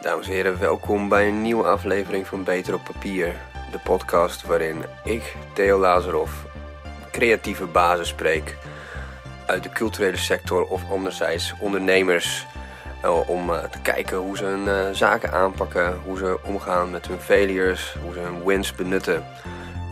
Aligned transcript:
Dames 0.00 0.26
en 0.26 0.32
heren, 0.32 0.58
welkom 0.58 1.08
bij 1.08 1.28
een 1.28 1.42
nieuwe 1.42 1.64
aflevering 1.64 2.26
van 2.26 2.44
Beter 2.44 2.74
op 2.74 2.84
Papier. 2.84 3.34
De 3.72 3.78
podcast 3.78 4.42
waarin 4.46 4.84
ik, 5.04 5.36
Theo 5.54 5.78
Lazarov, 5.78 6.30
creatieve 7.12 7.66
basis 7.66 8.08
spreek 8.08 8.56
uit 9.46 9.62
de 9.62 9.68
culturele 9.68 10.16
sector 10.16 10.64
of 10.64 10.90
anderzijds 10.90 11.54
ondernemers. 11.60 12.46
eh, 13.02 13.28
Om 13.28 13.50
eh, 13.50 13.64
te 13.64 13.80
kijken 13.80 14.16
hoe 14.16 14.36
ze 14.36 14.44
hun 14.44 14.68
eh, 14.68 14.92
zaken 14.92 15.32
aanpakken, 15.32 15.98
hoe 16.04 16.18
ze 16.18 16.38
omgaan 16.44 16.90
met 16.90 17.06
hun 17.06 17.20
failures, 17.20 17.96
hoe 18.02 18.12
ze 18.12 18.18
hun 18.18 18.44
wins 18.44 18.74
benutten. 18.74 19.24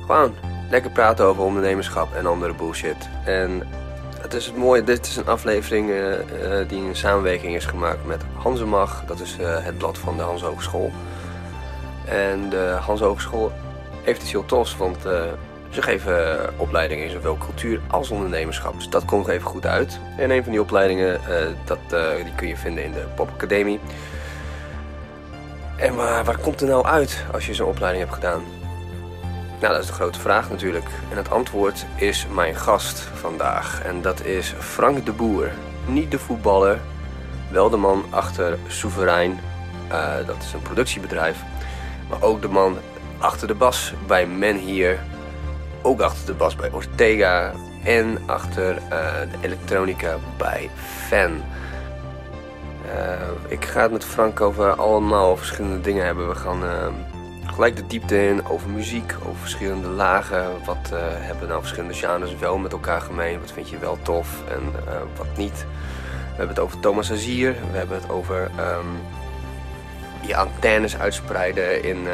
Gewoon 0.06 0.34
lekker 0.70 0.90
praten 0.90 1.24
over 1.24 1.42
ondernemerschap 1.42 2.14
en 2.14 2.26
andere 2.26 2.54
bullshit. 2.54 3.08
En 3.24 3.68
het 4.24 4.34
is 4.34 4.46
het 4.46 4.56
mooie, 4.56 4.84
dit 4.84 5.06
is 5.06 5.16
een 5.16 5.26
aflevering 5.26 5.90
eh, 5.90 6.12
eh, 6.60 6.68
die 6.68 6.84
in 6.84 6.96
samenwerking 6.96 7.54
is 7.54 7.64
gemaakt 7.64 8.06
met 8.06 8.22
Hansemag. 8.34 9.04
Dat 9.06 9.20
is 9.20 9.36
eh, 9.38 9.64
het 9.64 9.78
blad 9.78 9.98
van 9.98 10.16
de 10.16 10.22
Hans 10.22 10.42
Hogeschool. 10.42 10.92
En 12.04 12.48
de 12.48 12.76
Hans 12.80 13.00
Hogeschool 13.00 13.52
heeft 14.02 14.22
iets 14.22 14.30
heel 14.30 14.44
tofs, 14.44 14.76
want 14.76 14.96
ze 15.70 15.82
geven 15.82 16.38
opleidingen 16.56 17.04
in 17.04 17.10
zowel 17.10 17.36
cultuur 17.38 17.80
als 17.90 18.10
ondernemerschap. 18.10 18.74
Dus 18.74 18.88
dat 18.88 19.04
komt 19.04 19.28
even 19.28 19.46
goed 19.46 19.66
uit. 19.66 19.98
En 20.16 20.30
een 20.30 20.42
van 20.42 20.52
die 20.52 20.60
opleidingen, 20.60 21.20
dat, 21.64 21.78
die 22.24 22.34
kun 22.36 22.48
je 22.48 22.56
vinden 22.56 22.84
in 22.84 22.92
de 22.92 23.04
Pop 23.14 23.30
Academie. 23.34 23.80
En 25.76 25.94
waar, 25.94 26.24
waar 26.24 26.38
komt 26.38 26.60
er 26.60 26.68
nou 26.68 26.86
uit 26.86 27.24
als 27.32 27.46
je 27.46 27.54
zo'n 27.54 27.68
opleiding 27.68 28.04
hebt 28.04 28.14
gedaan? 28.14 28.42
Nou, 29.64 29.76
dat 29.76 29.84
is 29.84 29.90
de 29.90 29.96
grote 29.96 30.20
vraag 30.20 30.50
natuurlijk. 30.50 30.86
En 31.10 31.16
het 31.16 31.30
antwoord 31.30 31.86
is 31.96 32.26
mijn 32.34 32.54
gast 32.54 33.00
vandaag. 33.00 33.82
En 33.84 34.02
dat 34.02 34.24
is 34.24 34.54
Frank 34.58 35.06
de 35.06 35.12
Boer. 35.12 35.50
Niet 35.86 36.10
de 36.10 36.18
voetballer, 36.18 36.80
wel 37.50 37.70
de 37.70 37.76
man 37.76 38.04
achter 38.10 38.58
Soeverein. 38.66 39.40
Eh, 39.88 40.26
dat 40.26 40.36
is 40.42 40.52
een 40.52 40.62
productiebedrijf. 40.62 41.42
Maar 42.08 42.22
ook 42.22 42.42
de 42.42 42.48
man 42.48 42.78
achter 43.18 43.46
de 43.46 43.54
bas 43.54 43.92
bij 44.06 44.26
Men 44.26 44.56
Hier. 44.56 44.98
Ook 45.82 46.00
achter 46.00 46.26
de 46.26 46.34
bas 46.34 46.56
bij 46.56 46.70
Ortega. 46.72 47.52
En 47.84 48.18
achter 48.26 48.76
eh, 48.76 49.20
de 49.30 49.38
elektronica 49.40 50.16
bij 50.36 50.70
Fan. 51.06 51.42
Eh, 52.90 53.28
ik 53.48 53.64
ga 53.64 53.82
het 53.82 53.92
met 53.92 54.04
Frank 54.04 54.40
over 54.40 54.74
allemaal 54.74 55.36
verschillende 55.36 55.80
dingen 55.80 56.04
hebben. 56.04 56.28
We 56.28 56.34
gaan 56.34 56.62
gelijk 57.54 57.76
de 57.76 57.86
diepte 57.86 58.26
in 58.26 58.46
over 58.46 58.70
muziek, 58.70 59.14
over 59.26 59.40
verschillende 59.40 59.88
lagen. 59.88 60.64
Wat 60.64 60.90
eh, 60.92 60.98
hebben 61.00 61.48
nou 61.48 61.60
verschillende 61.60 61.94
genres 61.94 62.36
wel 62.36 62.58
met 62.58 62.72
elkaar 62.72 63.00
gemeen? 63.00 63.40
Wat 63.40 63.52
vind 63.52 63.68
je 63.68 63.78
wel 63.78 63.98
tof 64.02 64.42
en 64.48 64.62
eh, 64.86 65.00
wat 65.16 65.36
niet? 65.36 65.66
We 66.08 66.36
hebben 66.40 66.48
het 66.48 66.58
over 66.58 66.80
Thomas 66.80 67.12
Azier. 67.12 67.54
We 67.70 67.76
hebben 67.76 67.96
het 68.00 68.10
over 68.10 68.50
ehm, 68.56 68.86
je 70.20 70.36
antennes 70.36 70.96
uitspreiden 70.96 71.84
in 71.84 71.96
eh, 71.96 72.04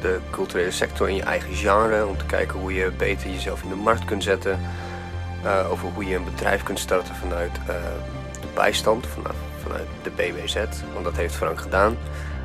de 0.00 0.18
culturele 0.30 0.70
sector, 0.70 1.08
in 1.08 1.14
je 1.14 1.22
eigen 1.22 1.54
genre. 1.54 2.06
Om 2.06 2.16
te 2.16 2.26
kijken 2.26 2.58
hoe 2.58 2.74
je 2.74 2.90
beter 2.90 3.30
jezelf 3.30 3.62
in 3.62 3.68
de 3.68 3.74
markt 3.74 4.04
kunt 4.04 4.22
zetten. 4.22 4.58
Over 5.70 5.88
hoe 5.88 6.06
je 6.06 6.16
een 6.16 6.24
bedrijf 6.24 6.62
kunt 6.62 6.78
starten 6.78 7.14
vanuit 7.14 7.52
de 8.40 8.46
bijstand, 8.54 9.06
vanuit, 9.06 9.36
vanuit 9.62 9.86
de 10.02 10.10
BWZ. 10.10 10.54
Want 10.92 11.04
dat 11.04 11.16
heeft 11.16 11.34
Frank 11.34 11.60
gedaan. 11.60 11.96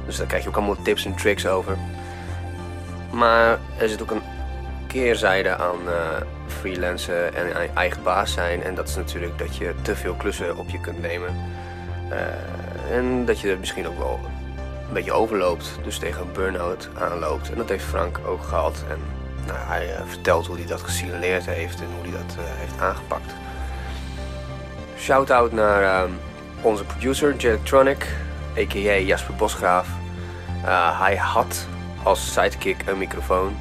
Dus 0.05 0.17
daar 0.17 0.27
krijg 0.27 0.43
je 0.43 0.49
ook 0.49 0.55
allemaal 0.55 0.81
tips 0.81 1.05
en 1.05 1.15
tricks 1.15 1.47
over. 1.47 1.77
Maar 3.11 3.59
er 3.77 3.89
zit 3.89 4.01
ook 4.01 4.11
een 4.11 4.21
keerzijde 4.87 5.55
aan 5.55 5.87
eh 5.87 6.21
freelancen 6.47 7.35
en 7.35 7.53
ei- 7.55 7.69
eigen 7.73 8.03
baas 8.03 8.33
zijn. 8.33 8.63
En 8.63 8.75
dat 8.75 8.87
is 8.87 8.95
natuurlijk 8.95 9.37
dat 9.37 9.55
je 9.55 9.73
te 9.81 9.95
veel 9.95 10.13
klussen 10.13 10.57
op 10.57 10.69
je 10.69 10.79
kunt 10.79 11.01
nemen. 11.01 11.35
Eh, 12.09 12.95
en 12.97 13.25
dat 13.25 13.39
je 13.39 13.51
er 13.51 13.59
misschien 13.59 13.87
ook 13.87 13.97
wel 13.97 14.19
een 14.87 14.93
beetje 14.93 15.11
overloopt. 15.11 15.79
Dus 15.83 15.97
tegen 15.97 16.21
een 16.21 16.31
burn-out 16.31 16.89
aanloopt. 16.99 17.51
En 17.51 17.57
dat 17.57 17.69
heeft 17.69 17.83
Frank 17.83 18.19
ook 18.25 18.43
gehad. 18.43 18.83
En 18.89 18.97
nou, 19.45 19.59
hij 19.59 19.95
eh, 19.95 20.01
vertelt 20.07 20.47
hoe 20.47 20.57
hij 20.57 20.65
dat 20.65 20.81
gesignaleerd 20.81 21.45
heeft 21.45 21.79
en 21.79 21.87
hoe 21.95 22.11
hij 22.11 22.11
dat 22.11 22.35
heeft 22.39 22.81
aangepakt. 22.81 23.33
Shout-out 24.97 25.51
naar 25.51 25.83
ehm, 25.83 26.11
onze 26.61 26.83
producer, 26.83 27.35
Jelectronic, 27.35 28.07
a.k.a. 28.57 28.93
Jasper 28.93 29.35
Bosgraaf. 29.35 29.87
Hij 30.99 31.15
had 31.15 31.67
als 32.03 32.33
sidekick 32.33 32.83
een 32.87 32.97
microfoon. 32.97 33.55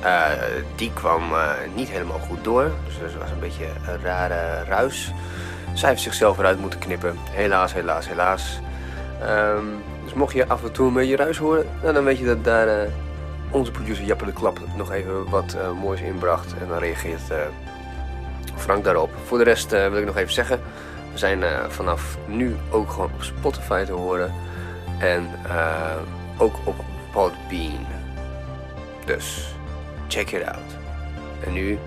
Eh, 0.00 0.30
die 0.76 0.92
kwam 0.92 1.32
eh, 1.32 1.50
niet 1.74 1.88
helemaal 1.88 2.18
goed 2.18 2.44
door. 2.44 2.70
Dus 2.86 3.12
er 3.12 3.18
was 3.18 3.30
een 3.30 3.40
beetje 3.40 3.66
een 3.86 4.00
rare 4.02 4.64
ruis. 4.64 5.12
Zij 5.74 5.88
heeft 5.88 6.02
zichzelf 6.02 6.38
eruit 6.38 6.60
moeten 6.60 6.78
knippen. 6.78 7.18
Helaas, 7.30 7.74
helaas, 7.74 8.08
helaas. 8.08 8.60
Ehm, 9.22 9.64
dus 10.04 10.12
mocht 10.12 10.34
je 10.34 10.48
af 10.48 10.64
en 10.64 10.72
toe 10.72 10.86
een 10.86 10.94
beetje 10.94 11.16
ruis 11.16 11.38
horen, 11.38 11.66
nou, 11.82 11.94
dan 11.94 12.04
weet 12.04 12.18
je 12.18 12.24
dat 12.24 12.44
daar 12.44 12.68
eh, 12.68 12.90
onze 13.50 13.70
producer 13.70 14.04
Jappe 14.04 14.24
de 14.24 14.32
Klap 14.32 14.60
nog 14.76 14.92
even 14.92 15.30
wat 15.30 15.56
moois 15.80 16.00
inbracht. 16.00 16.54
En 16.60 16.68
dan 16.68 16.78
reageert 16.78 17.22
Frank 18.56 18.84
daarop. 18.84 19.10
Voor 19.24 19.38
de 19.38 19.44
rest 19.44 19.70
wil 19.70 19.96
ik 19.96 20.04
nog 20.04 20.16
even 20.16 20.32
zeggen, 20.32 20.60
we 21.12 21.18
zijn 21.18 21.42
vanaf 21.68 22.16
nu 22.26 22.56
ook 22.70 22.90
gewoon 22.90 23.10
op 23.14 23.22
Spotify 23.22 23.84
te 23.84 23.92
horen. 23.92 24.32
En 24.98 25.28
ook 26.38 26.54
op 26.64 26.76
Podbean. 27.12 27.86
Dus 29.06 29.54
check 30.08 30.32
it 30.32 30.44
out. 30.44 30.76
En 31.44 31.52
nu 31.52 31.78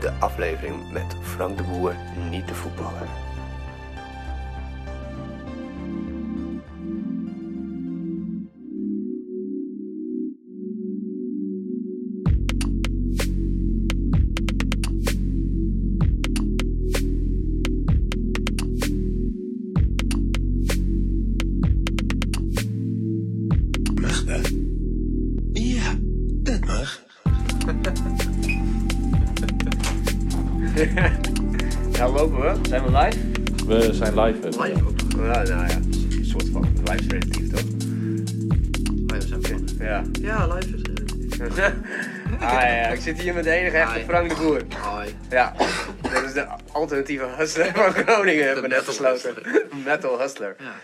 de 0.00 0.12
aflevering 0.18 0.92
met 0.92 1.16
Frank 1.22 1.56
de 1.56 1.62
Boer, 1.62 1.94
niet 2.30 2.48
de 2.48 2.54
voetballer. 2.54 3.08
Live. 34.20 34.38
hè? 34.48 34.62
Live 34.62 34.84
ook. 34.86 34.98
Ja, 35.16 35.42
nou 35.42 35.46
ja, 35.68 35.76
een 36.16 36.24
soort 36.24 36.48
van 36.52 36.62
live 36.84 36.96
is 36.96 37.06
relatief 37.06 37.50
toch? 37.50 37.60
Ja, 39.06 39.20
zijn 39.20 39.40
we 39.40 39.48
begonnen. 39.48 39.76
Ja. 39.78 40.04
Ja, 40.20 40.54
live 40.54 40.76
is 40.76 40.82
relatief. 40.82 41.38
ah 42.40 42.52
ja, 42.52 42.86
ik 42.96 43.00
zit 43.00 43.20
hier 43.20 43.34
met 43.34 43.44
de 43.44 43.50
enige 43.50 43.76
echte 43.76 43.98
Hi. 43.98 44.04
Frank 44.04 44.28
de 44.28 44.34
Boer. 44.34 44.62
Hoi. 44.80 45.14
Ja, 45.30 45.54
dat 46.12 46.22
is 46.22 46.32
de 46.32 46.46
alternatieve 46.72 47.24
hustler 47.24 47.72
van 47.74 47.92
Groningen, 48.04 48.44
hebben 48.44 48.62
we 48.62 48.68
net 48.68 48.86
metal 48.86 48.92
gesloten. 49.08 49.42
Metal 49.84 50.20
hustler. 50.20 50.56
Ja, 50.58 50.74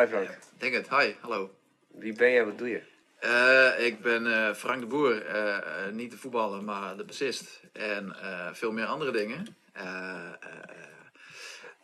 Hi 0.00 0.06
Frank. 0.06 0.28
denk 0.58 0.74
het. 0.74 0.88
Hi, 0.88 1.12
hallo. 1.20 1.50
Wie 1.98 2.12
ben 2.12 2.30
jij, 2.32 2.44
wat 2.44 2.58
doe 2.58 2.68
je? 2.68 2.80
Eh, 3.18 3.86
ik 3.86 4.02
ben 4.02 4.26
eh, 4.26 4.54
Frank 4.54 4.80
de 4.80 4.86
Boer. 4.86 5.26
Eh, 5.26 5.56
eh, 5.56 5.62
niet 5.92 6.10
de 6.10 6.16
voetballer, 6.16 6.62
maar 6.64 6.96
de 6.96 7.04
bassist. 7.04 7.60
En 7.72 8.16
eh, 8.22 8.46
veel 8.52 8.72
meer 8.72 8.84
andere 8.86 9.12
dingen. 9.12 9.46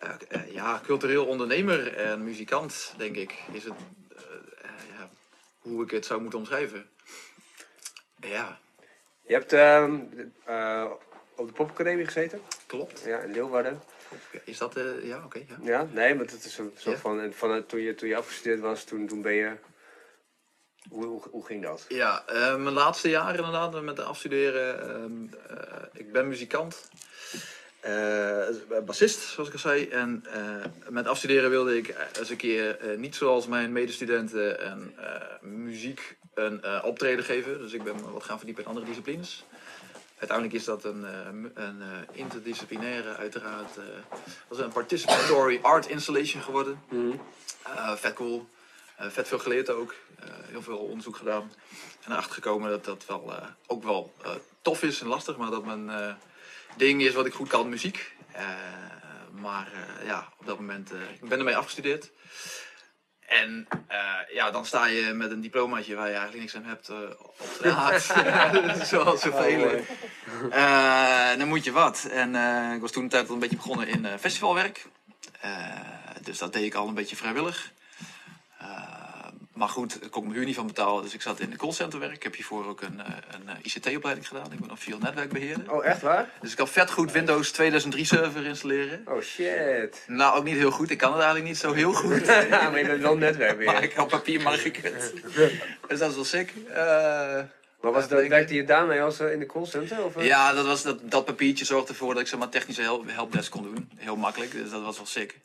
Eh, 0.05 0.41
eh, 0.41 0.53
ja, 0.53 0.81
cultureel 0.85 1.27
ondernemer 1.27 1.95
en 1.97 2.25
muzikant, 2.25 2.95
denk 2.97 3.17
ik. 3.17 3.35
Is 3.53 3.65
het 3.65 3.73
eh, 4.17 4.71
ja, 4.99 5.11
hoe 5.59 5.83
ik 5.85 5.91
het 5.91 6.07
zou 6.07 6.21
moeten 6.21 6.39
omschrijven. 6.39 6.89
Ja, 8.21 8.59
Je 9.27 9.33
hebt 9.33 9.53
ehm, 9.53 10.01
eh, 10.45 10.91
op 11.37 11.47
de 11.47 11.53
popacademie 11.53 12.05
gezeten? 12.05 12.41
klopt. 12.67 13.03
Ja, 13.07 13.19
in 13.19 13.33
Leeuwarden. 13.33 13.83
Is 14.45 14.59
dat... 14.59 14.77
eh 14.77 15.05
ja, 15.07 15.25
oké. 15.25 15.39
ja. 15.49 15.57
Ja, 15.63 15.87
nee, 15.93 16.15
maar 16.15 16.25
het 16.25 16.45
is 16.45 16.59
een 16.59 16.73
soort 16.77 16.99
van, 17.01 17.21
en 17.21 17.35
van 17.35 17.67
toen, 17.67 17.81
je, 17.81 17.95
toen 17.95 18.09
je 18.09 18.17
afgestudeerd 18.17 18.61
was, 18.61 18.85
toen, 18.85 19.07
toen 19.07 19.23
ben 19.23 19.33
je... 19.35 19.57
Hoe, 20.89 21.05
hoe, 21.05 21.23
hoe 21.31 21.47
ging 21.47 21.63
dat? 21.63 21.85
Ja, 21.89 22.25
mijn 22.33 22.71
laatste 22.73 23.09
jaar 23.09 23.35
inderdaad 23.37 23.83
met 23.83 23.97
de 23.97 24.03
afstuderen. 24.03 24.81
ehm, 24.91 25.35
eh, 25.59 25.83
ik 25.93 26.13
ben 26.13 26.29
muzikant. 26.29 26.89
Eh, 27.85 28.85
bassist, 28.85 29.19
zoals 29.21 29.49
ik 29.49 29.55
al 29.55 29.61
zei. 29.61 29.89
En 29.89 30.25
eh, 30.33 30.41
met 30.89 31.07
afstuderen 31.07 31.51
wilde 31.51 31.77
ik 31.77 31.95
eens 32.19 32.31
een 32.31 32.37
keer, 32.37 32.79
eh, 32.79 32.99
niet 32.99 33.15
zoals 33.17 33.47
mijn 33.47 33.73
medestudenten, 33.73 34.67
een 34.67 34.95
muziek 35.41 36.17
een 36.35 36.83
optreden 36.83 37.25
geven. 37.25 37.59
Dus 37.59 37.73
ik 37.73 37.83
ben 37.83 38.13
wat 38.13 38.25
gaan 38.25 38.37
verdiepen 38.37 38.63
in 38.63 38.69
andere 38.69 38.87
disciplines. 38.87 39.45
Uiteindelijk 40.19 40.59
is 40.59 40.65
dat 40.65 40.85
een, 40.85 41.05
een 41.55 41.83
interdisciplinaire, 42.13 43.17
uiteraard. 43.17 43.77
eh, 43.77 43.85
dat 44.49 44.59
is 44.59 44.65
een 44.65 44.73
participatory 44.73 45.59
art 45.63 45.87
installation 45.87 46.43
geworden. 46.43 46.81
Eh, 47.63 47.93
vet 47.95 48.15
cool. 48.15 48.49
Eh, 48.97 49.07
vet 49.09 49.29
veel 49.29 49.39
geleerd 49.39 49.71
ook. 49.71 49.95
Heel 50.51 50.63
veel 50.63 50.79
onderzoek 50.79 51.17
gedaan. 51.17 51.53
En 52.05 52.13
erachter 52.13 52.35
gekomen 52.35 52.71
dat 52.71 52.85
dat 52.85 53.05
wel, 53.07 53.33
ook 53.67 53.83
wel 53.83 54.13
tof 54.63 54.83
is 54.83 55.01
en 55.01 55.07
lastig. 55.07 55.37
Maar 55.37 55.51
dat 55.51 55.65
eh, 55.65 56.13
ding 56.77 57.03
is 57.03 57.15
wat 57.15 57.27
ik 57.27 57.33
goed 57.35 57.49
kan, 57.49 57.69
muziek. 57.69 58.13
Eh, 58.33 58.45
maar 59.41 59.69
eh, 59.73 60.07
ja, 60.07 60.29
op 60.39 60.47
dat 60.47 60.59
moment, 60.59 60.93
eh, 60.93 60.99
ik 61.21 61.29
ben 61.29 61.39
ermee 61.39 61.57
afgestudeerd. 61.57 62.11
En 63.27 63.69
ja, 64.33 64.51
dan 64.51 64.67
sta 64.67 64.87
je 64.87 65.13
met 65.13 65.31
een 65.31 65.41
diplomaatje 65.41 65.95
waar 65.95 66.09
je 66.09 66.15
eigenlijk 66.15 66.43
niks 66.43 66.57
aan 66.57 66.65
hebt 66.65 66.91
op 67.19 67.37
de 67.63 67.71
haak. 67.71 67.99
Zoals 68.91 69.21
zoveel. 69.21 69.83
Eh 70.51 71.37
dan 71.39 71.49
moet 71.49 71.65
je 71.65 71.73
wat. 71.73 72.09
En 72.11 72.35
ik 72.75 72.81
was 72.81 72.91
toen 72.91 73.03
een 73.03 73.09
tijd 73.09 73.29
al 73.29 73.35
een 73.35 73.41
beetje 73.41 73.57
begonnen 73.57 73.89
in 73.89 74.19
festivalwerk. 74.19 74.87
Dus 76.23 76.39
dat 76.39 76.53
deed 76.53 76.65
ik 76.65 76.75
al 76.75 76.89
een 76.89 76.95
beetje 76.95 77.17
vrijwillig. 77.17 77.73
Maar 79.55 79.69
goed, 79.69 80.05
ik 80.05 80.11
kon 80.11 80.21
ik 80.23 80.29
mijn 80.29 80.39
huur 80.39 80.47
niet 80.47 80.57
van 80.57 80.67
betalen. 80.67 81.03
Dus 81.03 81.15
ik 81.15 81.23
zat 81.23 81.41
in 81.41 81.51
de 81.51 81.57
callcenterwerk. 81.57 82.15
Ik 82.15 82.23
heb 82.23 82.35
hiervoor 82.35 82.67
ook 82.67 82.81
een, 82.83 83.01
eh, 83.01 83.07
een 83.31 83.49
eh, 83.49 83.55
ICT-opleiding 83.63 84.29
gedaan. 84.29 84.53
Ik 84.53 84.61
ben 84.61 84.71
een 84.71 84.77
veel 84.77 84.99
netwerkbeheerder. 84.99 85.73
Oh, 85.73 85.87
echt 85.87 86.03
waar? 86.03 86.29
Dus 86.41 86.51
ik 86.51 86.57
kan 86.57 86.69
vet 86.69 86.91
goed 86.91 87.13
Windows 87.13 87.51
2003 87.51 88.05
server 88.05 88.47
installeren. 88.47 89.03
Oh, 89.07 89.23
shit. 89.23 90.05
Nou, 90.07 90.37
ook 90.37 90.45
niet 90.45 90.57
heel 90.57 90.71
goed. 90.71 90.91
Ik 90.91 90.99
kan 90.99 91.13
het 91.13 91.21
eigenlijk 91.23 91.49
niet 91.49 91.59
zo 91.59 91.73
heel 91.73 91.93
goed. 91.93 92.27
Ja, 92.49 92.71
maar 92.71 92.79
je 92.79 92.87
bent 92.87 93.01
wel 93.03 93.17
netwerk 93.17 93.59
weer. 93.59 93.67
Maar 93.67 93.83
ik 93.83 93.99
op 94.01 94.09
papier 94.09 94.41
mag 94.43 94.65
ik 94.65 94.77
het. 94.77 95.13
Dus 95.89 95.99
dat 95.99 96.09
is 96.11 96.15
wel 96.15 96.25
sick. 96.25 96.53
Eh, 96.69 96.75
Maar 97.81 97.93
was 97.93 98.09
dat, 98.09 98.27
werkte 98.27 98.55
je 98.55 98.65
daarmee 98.65 99.03
als 99.03 99.21
in 99.21 99.39
de 99.39 99.47
callcenter? 99.47 100.05
Of, 100.05 100.23
ja, 100.23 100.53
dat, 100.53 100.67
was, 100.67 100.83
dat, 100.83 101.11
dat 101.11 101.25
papiertje 101.25 101.65
zorgde 101.65 101.89
ervoor 101.89 102.13
dat 102.13 102.23
ik 102.23 102.29
zeg 102.29 102.39
maar, 102.39 102.49
technische 102.49 102.83
help, 102.83 103.05
helpdesk 103.07 103.51
kon 103.51 103.63
doen. 103.63 103.89
Heel 103.97 104.17
makkelijk, 104.17 104.53
dus 104.53 104.71
dat 104.71 104.83
was 104.83 104.97
wel 104.97 105.07
sick. 105.07 105.39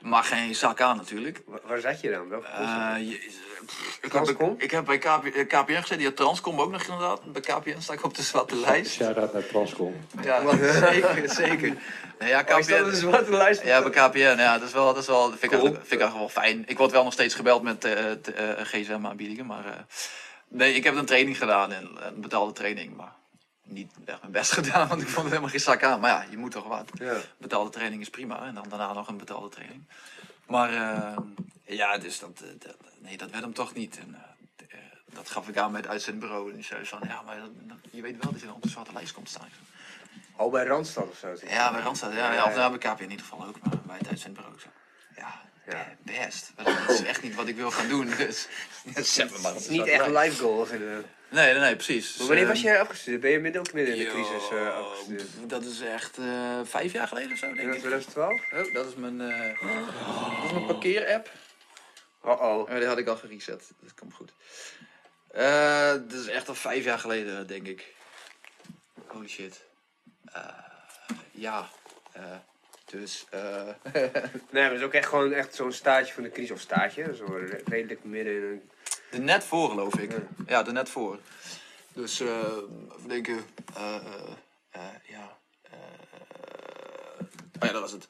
Maar 0.00 0.24
geen 0.24 0.54
zak 0.54 0.80
aan 0.80 0.96
natuurlijk. 0.96 1.42
Wa- 1.46 1.58
Waar 1.64 1.80
zat 1.80 2.00
je 2.00 2.10
dan? 2.10 2.28
Welke? 2.28 2.46
Eh, 2.46 2.94
je- 2.98 3.30
pff, 3.66 3.96
ik, 3.96 3.98
heb, 4.02 4.10
Transcom? 4.10 4.54
ik 4.58 4.70
heb 4.70 4.84
bij 4.84 4.98
KP, 4.98 5.24
eh, 5.24 5.46
KPN 5.46 5.72
gezeten, 5.72 5.96
die 5.96 6.06
had 6.06 6.16
Transcom 6.16 6.60
ook 6.60 6.70
nog 6.70 6.82
inderdaad. 6.82 7.32
Bij 7.32 7.40
KPN 7.42 7.80
sta 7.80 7.92
ik 7.92 8.04
op 8.04 8.14
de 8.14 8.22
zwarte 8.22 8.56
lijst. 8.56 8.92
Shout-out 8.92 9.32
naar 9.32 9.46
Transcom. 9.46 9.96
Ja, 10.22 10.56
zeker, 10.90 11.28
zeker. 11.30 11.76
Nee, 12.18 12.28
ja, 12.28 12.44
Oh, 12.52 12.58
is 12.58 12.66
dat 12.66 12.78
een 12.78 12.84
KPN, 12.86 12.96
zwarte 12.96 13.30
lijst? 13.30 13.62
ja, 13.64 13.82
bij 13.82 13.90
KPN, 13.90 14.18
ja, 14.18 14.58
dat 14.58 14.68
is 14.68 14.74
wel, 14.74 14.86
dat 14.94 15.02
is 15.02 15.06
wel, 15.08 15.30
dat 15.30 15.38
vind 15.38 15.52
ik, 15.52 15.58
Cool. 15.58 15.72
vind 15.72 15.92
ik 15.92 16.00
eigenlijk 16.00 16.18
wel 16.34 16.42
fijn. 16.44 16.62
Ik 16.66 16.78
word 16.78 16.90
wel 16.90 17.04
nog 17.04 17.12
steeds 17.12 17.34
gebeld 17.34 17.62
met 17.62 17.84
eh, 17.84 18.10
t- 18.10 18.32
eh, 18.34 18.48
gsm-aanbiedingen, 18.62 19.46
maar 19.46 19.66
eh, 19.66 19.72
nee, 20.48 20.74
ik 20.74 20.84
heb 20.84 20.96
een 20.96 21.06
training 21.06 21.38
gedaan, 21.38 21.72
en, 21.72 21.90
een 22.06 22.20
betaalde 22.20 22.52
training, 22.52 22.96
maar 22.96 23.12
niet 23.70 23.92
echt 24.04 24.20
mijn 24.20 24.32
best 24.32 24.52
gedaan, 24.60 24.88
want 24.88 25.00
ik 25.00 25.06
vond 25.08 25.18
het 25.20 25.28
helemaal 25.28 25.50
geen 25.50 25.60
zak 25.60 25.82
aan. 25.82 26.00
Maar 26.00 26.10
ja, 26.10 26.30
je 26.30 26.36
moet 26.36 26.50
toch 26.50 26.66
wat. 26.68 26.90
Ja. 26.92 27.16
Betaalde 27.38 27.70
training 27.70 28.00
is 28.00 28.10
prima 28.10 28.46
en 28.46 28.54
dan 28.54 28.68
daarna 28.68 28.92
nog 28.92 29.08
een 29.08 29.16
betaalde 29.16 29.48
training. 29.48 29.84
Maar 30.46 30.72
eh, 30.72 31.16
ja, 31.64 31.98
dus 31.98 32.18
dat, 32.18 32.40
eh, 32.40 32.48
dat, 32.58 32.76
nee, 32.98 33.16
dat 33.16 33.30
werd 33.30 33.42
hem 33.42 33.54
toch 33.54 33.74
niet. 33.74 33.98
En, 33.98 34.14
eh, 34.14 34.76
dat 35.14 35.30
gaf 35.30 35.48
ik 35.48 35.56
aan 35.56 35.72
bij 35.72 35.80
het 35.80 35.90
uitzendbureau. 35.90 36.48
En 36.50 36.54
die 36.54 36.64
zei 36.64 36.86
van, 36.86 37.00
ja, 37.06 37.22
maar 37.22 37.36
je 37.90 38.02
weet 38.02 38.22
wel 38.22 38.32
dat 38.32 38.40
je 38.40 38.46
dan 38.46 38.54
op 38.54 38.62
de 38.62 38.68
zwarte 38.68 38.92
lijst 38.92 39.12
komt 39.12 39.28
staan. 39.28 39.48
Oh, 40.36 40.52
bij 40.52 40.64
Randstad 40.64 41.08
of 41.10 41.16
zo? 41.18 41.34
Ja, 41.46 41.72
bij 41.72 41.80
Randstad. 41.80 42.12
Ja, 42.12 42.32
ja, 42.32 42.44
of 42.44 42.54
bij 42.54 42.78
KP 42.78 43.00
in 43.00 43.10
ieder 43.10 43.26
geval 43.26 43.46
ook, 43.46 43.56
maar 43.62 43.78
bij 43.86 43.96
het 43.98 44.08
uitzendbureau. 44.08 44.58
Zo. 44.60 44.68
Ja, 45.16 45.40
Ja. 45.66 45.86
best. 46.02 46.52
Dat 46.56 46.88
is 46.88 47.02
echt 47.02 47.22
niet 47.22 47.34
wat 47.34 47.48
ik 47.48 47.56
wil 47.56 47.70
gaan 47.70 47.88
doen. 47.88 48.06
Dus 48.16 48.48
zet 49.14 49.30
me 49.30 49.38
maar 49.38 49.52
op 49.52 49.56
Het 49.56 49.66
de 49.66 49.72
is 49.72 49.78
niet 49.78 49.86
echt 49.86 50.38
goals 50.38 50.70
inderdaad. 50.70 51.04
Nee, 51.30 51.52
nee, 51.52 51.60
nee, 51.60 51.74
precies. 51.76 52.16
Maar 52.16 52.26
wanneer 52.26 52.44
Dus, 52.46 52.52
was 52.54 52.62
jij 52.62 52.80
afgestudeerd? 52.80 53.20
Ben 53.20 53.30
je 53.30 53.38
midden 53.38 53.60
ook 53.60 53.72
midden 53.72 53.96
in 53.96 54.04
de 54.04 54.10
crisis 54.10 54.48
eh, 54.50 54.56
joh, 54.58 54.76
afgestudeerd? 54.76 55.28
Dat 55.50 55.64
is 55.64 55.80
echt 55.80 56.18
eh, 56.18 56.60
vijf 56.64 56.92
jaar 56.92 57.08
geleden 57.08 57.32
of 57.32 57.38
zo, 57.38 57.46
denk 57.46 57.58
In 57.58 57.72
ik. 57.72 57.78
2012? 57.78 58.40
Oh, 58.52 58.74
dat 58.74 58.86
is 58.86 58.94
mijn, 58.94 59.20
eh 59.20 59.60
dat 60.36 60.44
is 60.44 60.52
mijn 60.52 60.66
parkeer-app. 60.66 61.30
Oh 62.22 62.40
oh. 62.42 62.58
Oh, 62.58 62.74
die 62.74 62.86
had 62.86 62.98
ik 62.98 63.06
al 63.08 63.16
gereset. 63.16 63.70
Dat 63.80 63.94
komt 63.94 64.14
goed. 64.14 64.32
Eh 65.30 65.90
dat 65.90 66.12
is 66.12 66.26
echt 66.26 66.48
al 66.48 66.54
vijf 66.54 66.84
jaar 66.84 66.98
geleden, 66.98 67.46
denk 67.46 67.66
ik. 67.66 67.94
Holy 69.06 69.28
shit. 69.28 69.64
Eh, 70.32 70.42
ja. 71.30 71.68
eh, 72.12 72.22
dus, 72.84 73.24
eh 73.30 73.68
Nee, 73.92 74.10
maar 74.50 74.70
het 74.70 74.78
is 74.78 74.82
ook 74.82 74.92
echt 74.92 75.08
gewoon 75.08 75.32
echt 75.32 75.54
zo'n 75.54 75.72
staartje 75.72 76.14
van 76.14 76.22
de 76.22 76.30
crisis. 76.30 76.50
Of 76.50 76.60
staartje, 76.60 77.16
zo 77.16 77.24
re- 77.24 77.60
redelijk 77.64 78.04
midden 78.04 78.34
in 78.36 78.42
een... 78.42 78.70
de 79.10 79.18
net 79.18 79.44
voor, 79.44 79.68
geloof 79.68 79.94
ik. 79.98 80.10
Ja. 80.10 80.18
Ja, 80.46 80.62
de 80.62 80.72
net 80.72 80.88
voor. 80.88 81.18
Dus, 81.92 82.20
eh 82.20 82.28
even 82.98 83.08
denken. 83.08 83.44
eh, 83.74 83.94
eh, 83.94 84.02
eh, 84.70 84.82
ja. 85.08 85.36
eh, 85.62 85.72
oh 87.60 87.66
ja, 87.66 87.72
dat 87.72 87.80
was 87.80 87.92
het. 87.92 88.06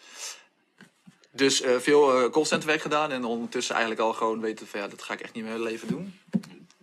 Dus 1.31 1.61
eh, 1.61 1.77
veel 1.77 2.25
uh, 2.25 2.31
callcenterwerk 2.31 2.81
gedaan 2.81 3.11
en 3.13 3.25
ondertussen 3.25 3.75
eigenlijk 3.75 4.05
al 4.05 4.13
gewoon 4.13 4.41
weten 4.41 4.67
van 4.67 4.81
ja, 4.81 4.89
dat 4.89 5.03
ga 5.03 5.13
ik 5.13 5.21
echt 5.21 5.33
niet 5.35 5.43
meer 5.45 5.53
mijn 5.53 5.65
leven 5.65 5.89
doen. 5.89 6.21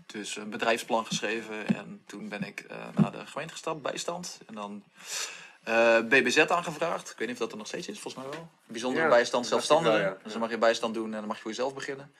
Dus 0.05 0.35
een 0.35 0.49
bedrijfsplan 0.49 1.05
geschreven 1.05 1.67
en 1.67 2.01
toen 2.05 2.29
ben 2.29 2.43
ik 2.43 2.59
eh, 2.59 2.77
naar 2.95 3.11
de 3.11 3.25
gemeente 3.25 3.53
gestapt, 3.53 3.81
bijstand. 3.81 4.39
En 4.47 4.55
dan 4.55 4.83
eh, 5.63 5.99
BBZ 5.99 6.37
aangevraagd. 6.37 7.09
Ik 7.11 7.17
weet 7.17 7.27
niet 7.27 7.35
of 7.35 7.41
dat 7.43 7.51
er 7.51 7.57
nog 7.57 7.67
steeds 7.67 7.87
is, 7.87 7.99
volgens 7.99 8.23
mij 8.23 8.33
wel. 8.33 8.49
Bijzondere 8.65 9.03
Ja, 9.03 9.09
bijstand 9.09 9.47
zelfstandigen. 9.47 9.99
ja. 9.99 10.17
Dus 10.23 10.31
dan 10.31 10.41
mag 10.41 10.49
je 10.49 10.57
bijstand 10.57 10.93
doen 10.93 11.05
en 11.13 11.19
dan 11.19 11.27
mag 11.27 11.35
je 11.35 11.41
voor 11.41 11.51
jezelf 11.51 11.73
beginnen. 11.73 12.13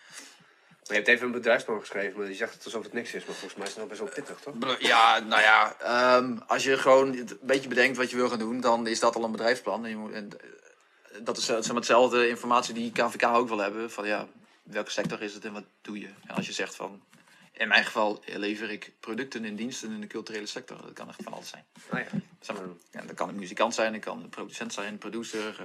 Je 0.88 0.94
hebt 0.94 1.08
even 1.08 1.26
een 1.26 1.32
bedrijfsplan 1.32 1.80
geschreven, 1.80 2.20
maar 2.20 2.28
je 2.28 2.34
zegt 2.34 2.54
het 2.54 2.66
alsof 2.66 2.84
het 2.84 2.94
niks 2.94 3.14
is. 3.14 3.26
Maar 3.26 3.36
volgens 3.36 3.56
mij 3.56 3.68
is 3.68 3.72
het 3.72 3.80
nog 3.80 3.88
best 3.88 4.00
wel 4.00 4.10
pittig, 4.10 4.40
toch? 4.40 4.80
Ja, 4.80 5.20
nou 5.20 5.42
ja, 5.42 5.76
ehm, 5.80 6.38
als 6.48 6.64
je 6.64 6.78
gewoon 6.78 7.14
een 7.18 7.40
beetje 7.42 7.70
bedenkt 7.70 7.98
wat 7.98 8.10
je 8.10 8.16
wil 8.16 8.30
gaan 8.30 8.40
doen, 8.40 8.62
dan 8.62 8.88
is 8.88 9.00
dat 9.00 9.16
al 9.16 9.24
een 9.24 9.32
bedrijfsplan. 9.32 9.84
En 9.84 9.90
je 9.90 9.96
moet, 9.96 10.12
en, 10.12 10.30
eh, 10.40 11.20
dat 11.22 11.38
is 11.38 11.50
eh, 11.50 11.56
zeg 11.56 11.68
maar, 11.68 11.76
hetzelfde 11.76 12.28
informatie 12.28 12.74
die 12.74 12.92
KVK 12.92 13.24
ook 13.24 13.48
wil 13.48 13.58
hebben. 13.58 13.92
Van 13.92 14.08
ja, 14.08 14.28
welke 14.64 14.92
sector 14.92 15.22
is 15.22 15.34
het 15.34 15.46
en 15.46 15.54
wat 15.54 15.66
doe 15.82 16.00
je? 16.00 16.10
En 16.28 16.36
als 16.36 16.46
je 16.46 16.54
zegt 16.54 16.76
van, 16.76 17.04
in 17.52 17.68
mijn 17.68 17.86
geval 17.86 18.24
lever 18.26 18.70
ik 18.72 18.92
producten 19.00 19.46
en 19.46 19.56
diensten 19.56 19.92
in 19.92 20.02
de 20.02 20.08
culturele 20.08 20.46
sector. 20.46 20.82
Dat 20.82 20.94
kan 20.94 21.08
echt 21.08 21.24
van 21.24 21.34
alles 21.34 21.50
zijn. 21.50 21.66
Ah 21.90 22.00
ja. 22.00 22.08
Zeg 22.40 22.56
maar, 22.56 22.66
ja, 22.92 23.02
dat 23.02 23.16
kan 23.16 23.30
een 23.30 23.36
muzikant 23.36 23.74
zijn, 23.74 23.92
dat 23.92 24.02
kan 24.02 24.24
een 24.24 24.30
producent 24.30 24.74
zijn, 24.74 24.98
producer. 24.98 25.56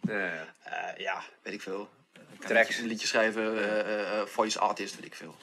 Ja, 0.00 0.18
ja. 0.18 0.54
eh, 0.62 0.98
ja, 0.98 1.22
weet 1.42 1.54
ik 1.54 1.62
veel. 1.62 1.88
Tracks. 2.48 2.78
Een 2.78 2.86
liedje 2.86 3.06
schrijven, 3.06 3.42
eh, 3.58 3.80
eh, 3.80 4.20
eh, 4.20 4.26
voice 4.26 4.58
artist, 4.58 4.94
weet 4.94 5.04
ik 5.04 5.14
veel. 5.14 5.36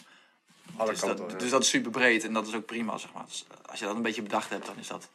Alle 0.78 0.90
Dus 0.92 1.00
kanten. 1.00 1.18
dat, 1.18 1.32
ja. 1.32 1.38
dus 1.38 1.50
dat 1.50 1.62
is 1.62 1.70
super 1.70 1.92
breed 1.92 2.24
en 2.24 2.34
dat 2.34 2.48
is 2.48 2.54
ook 2.56 2.66
prima, 2.66 2.98
zeg 2.98 3.14
maar. 3.14 3.26
Dus 3.28 3.46
als 3.66 3.80
je 3.80 3.86
dat 3.86 3.96
een 3.96 4.02
beetje 4.02 4.22
bedacht 4.22 4.50
hebt, 4.50 4.66
dan 4.66 4.78
is 4.78 4.88
dat, 4.88 5.10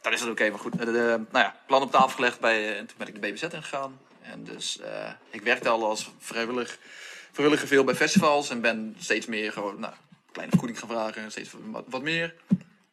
dan 0.00 0.12
is 0.12 0.20
dat 0.20 0.28
oké. 0.28 0.50
Maar 0.50 0.58
goed, 0.58 0.78
de, 0.78 0.84
de- 0.84 1.20
nou 1.30 1.44
ja, 1.44 1.56
plan 1.66 1.82
op 1.82 1.90
tafel 1.90 2.08
gelegd 2.08 2.40
bij, 2.40 2.76
en 2.78 2.86
toen 2.86 2.96
ben 2.98 3.06
ik 3.08 3.14
de 3.14 3.20
BBZ 3.28 3.42
ingegaan. 3.42 4.00
En 4.22 4.44
dus 4.44 4.78
eh, 4.80 5.10
ik 5.30 5.42
werkte 5.42 5.68
al 5.68 5.84
als 5.84 6.10
vrijwillig, 6.18 6.78
vrijwilliger 7.32 7.68
veel 7.68 7.84
bij 7.84 7.94
festivals 7.94 8.50
en 8.50 8.60
ben 8.60 8.96
steeds 8.98 9.26
meer 9.26 9.52
gewoon, 9.52 9.80
nou, 9.80 9.92
kleine 10.32 10.50
vergoeding 10.52 10.78
gaan 10.80 10.88
vragen, 10.88 11.30
steeds 11.30 11.50
wat, 11.64 11.84
wat 11.88 12.02
meer. 12.02 12.34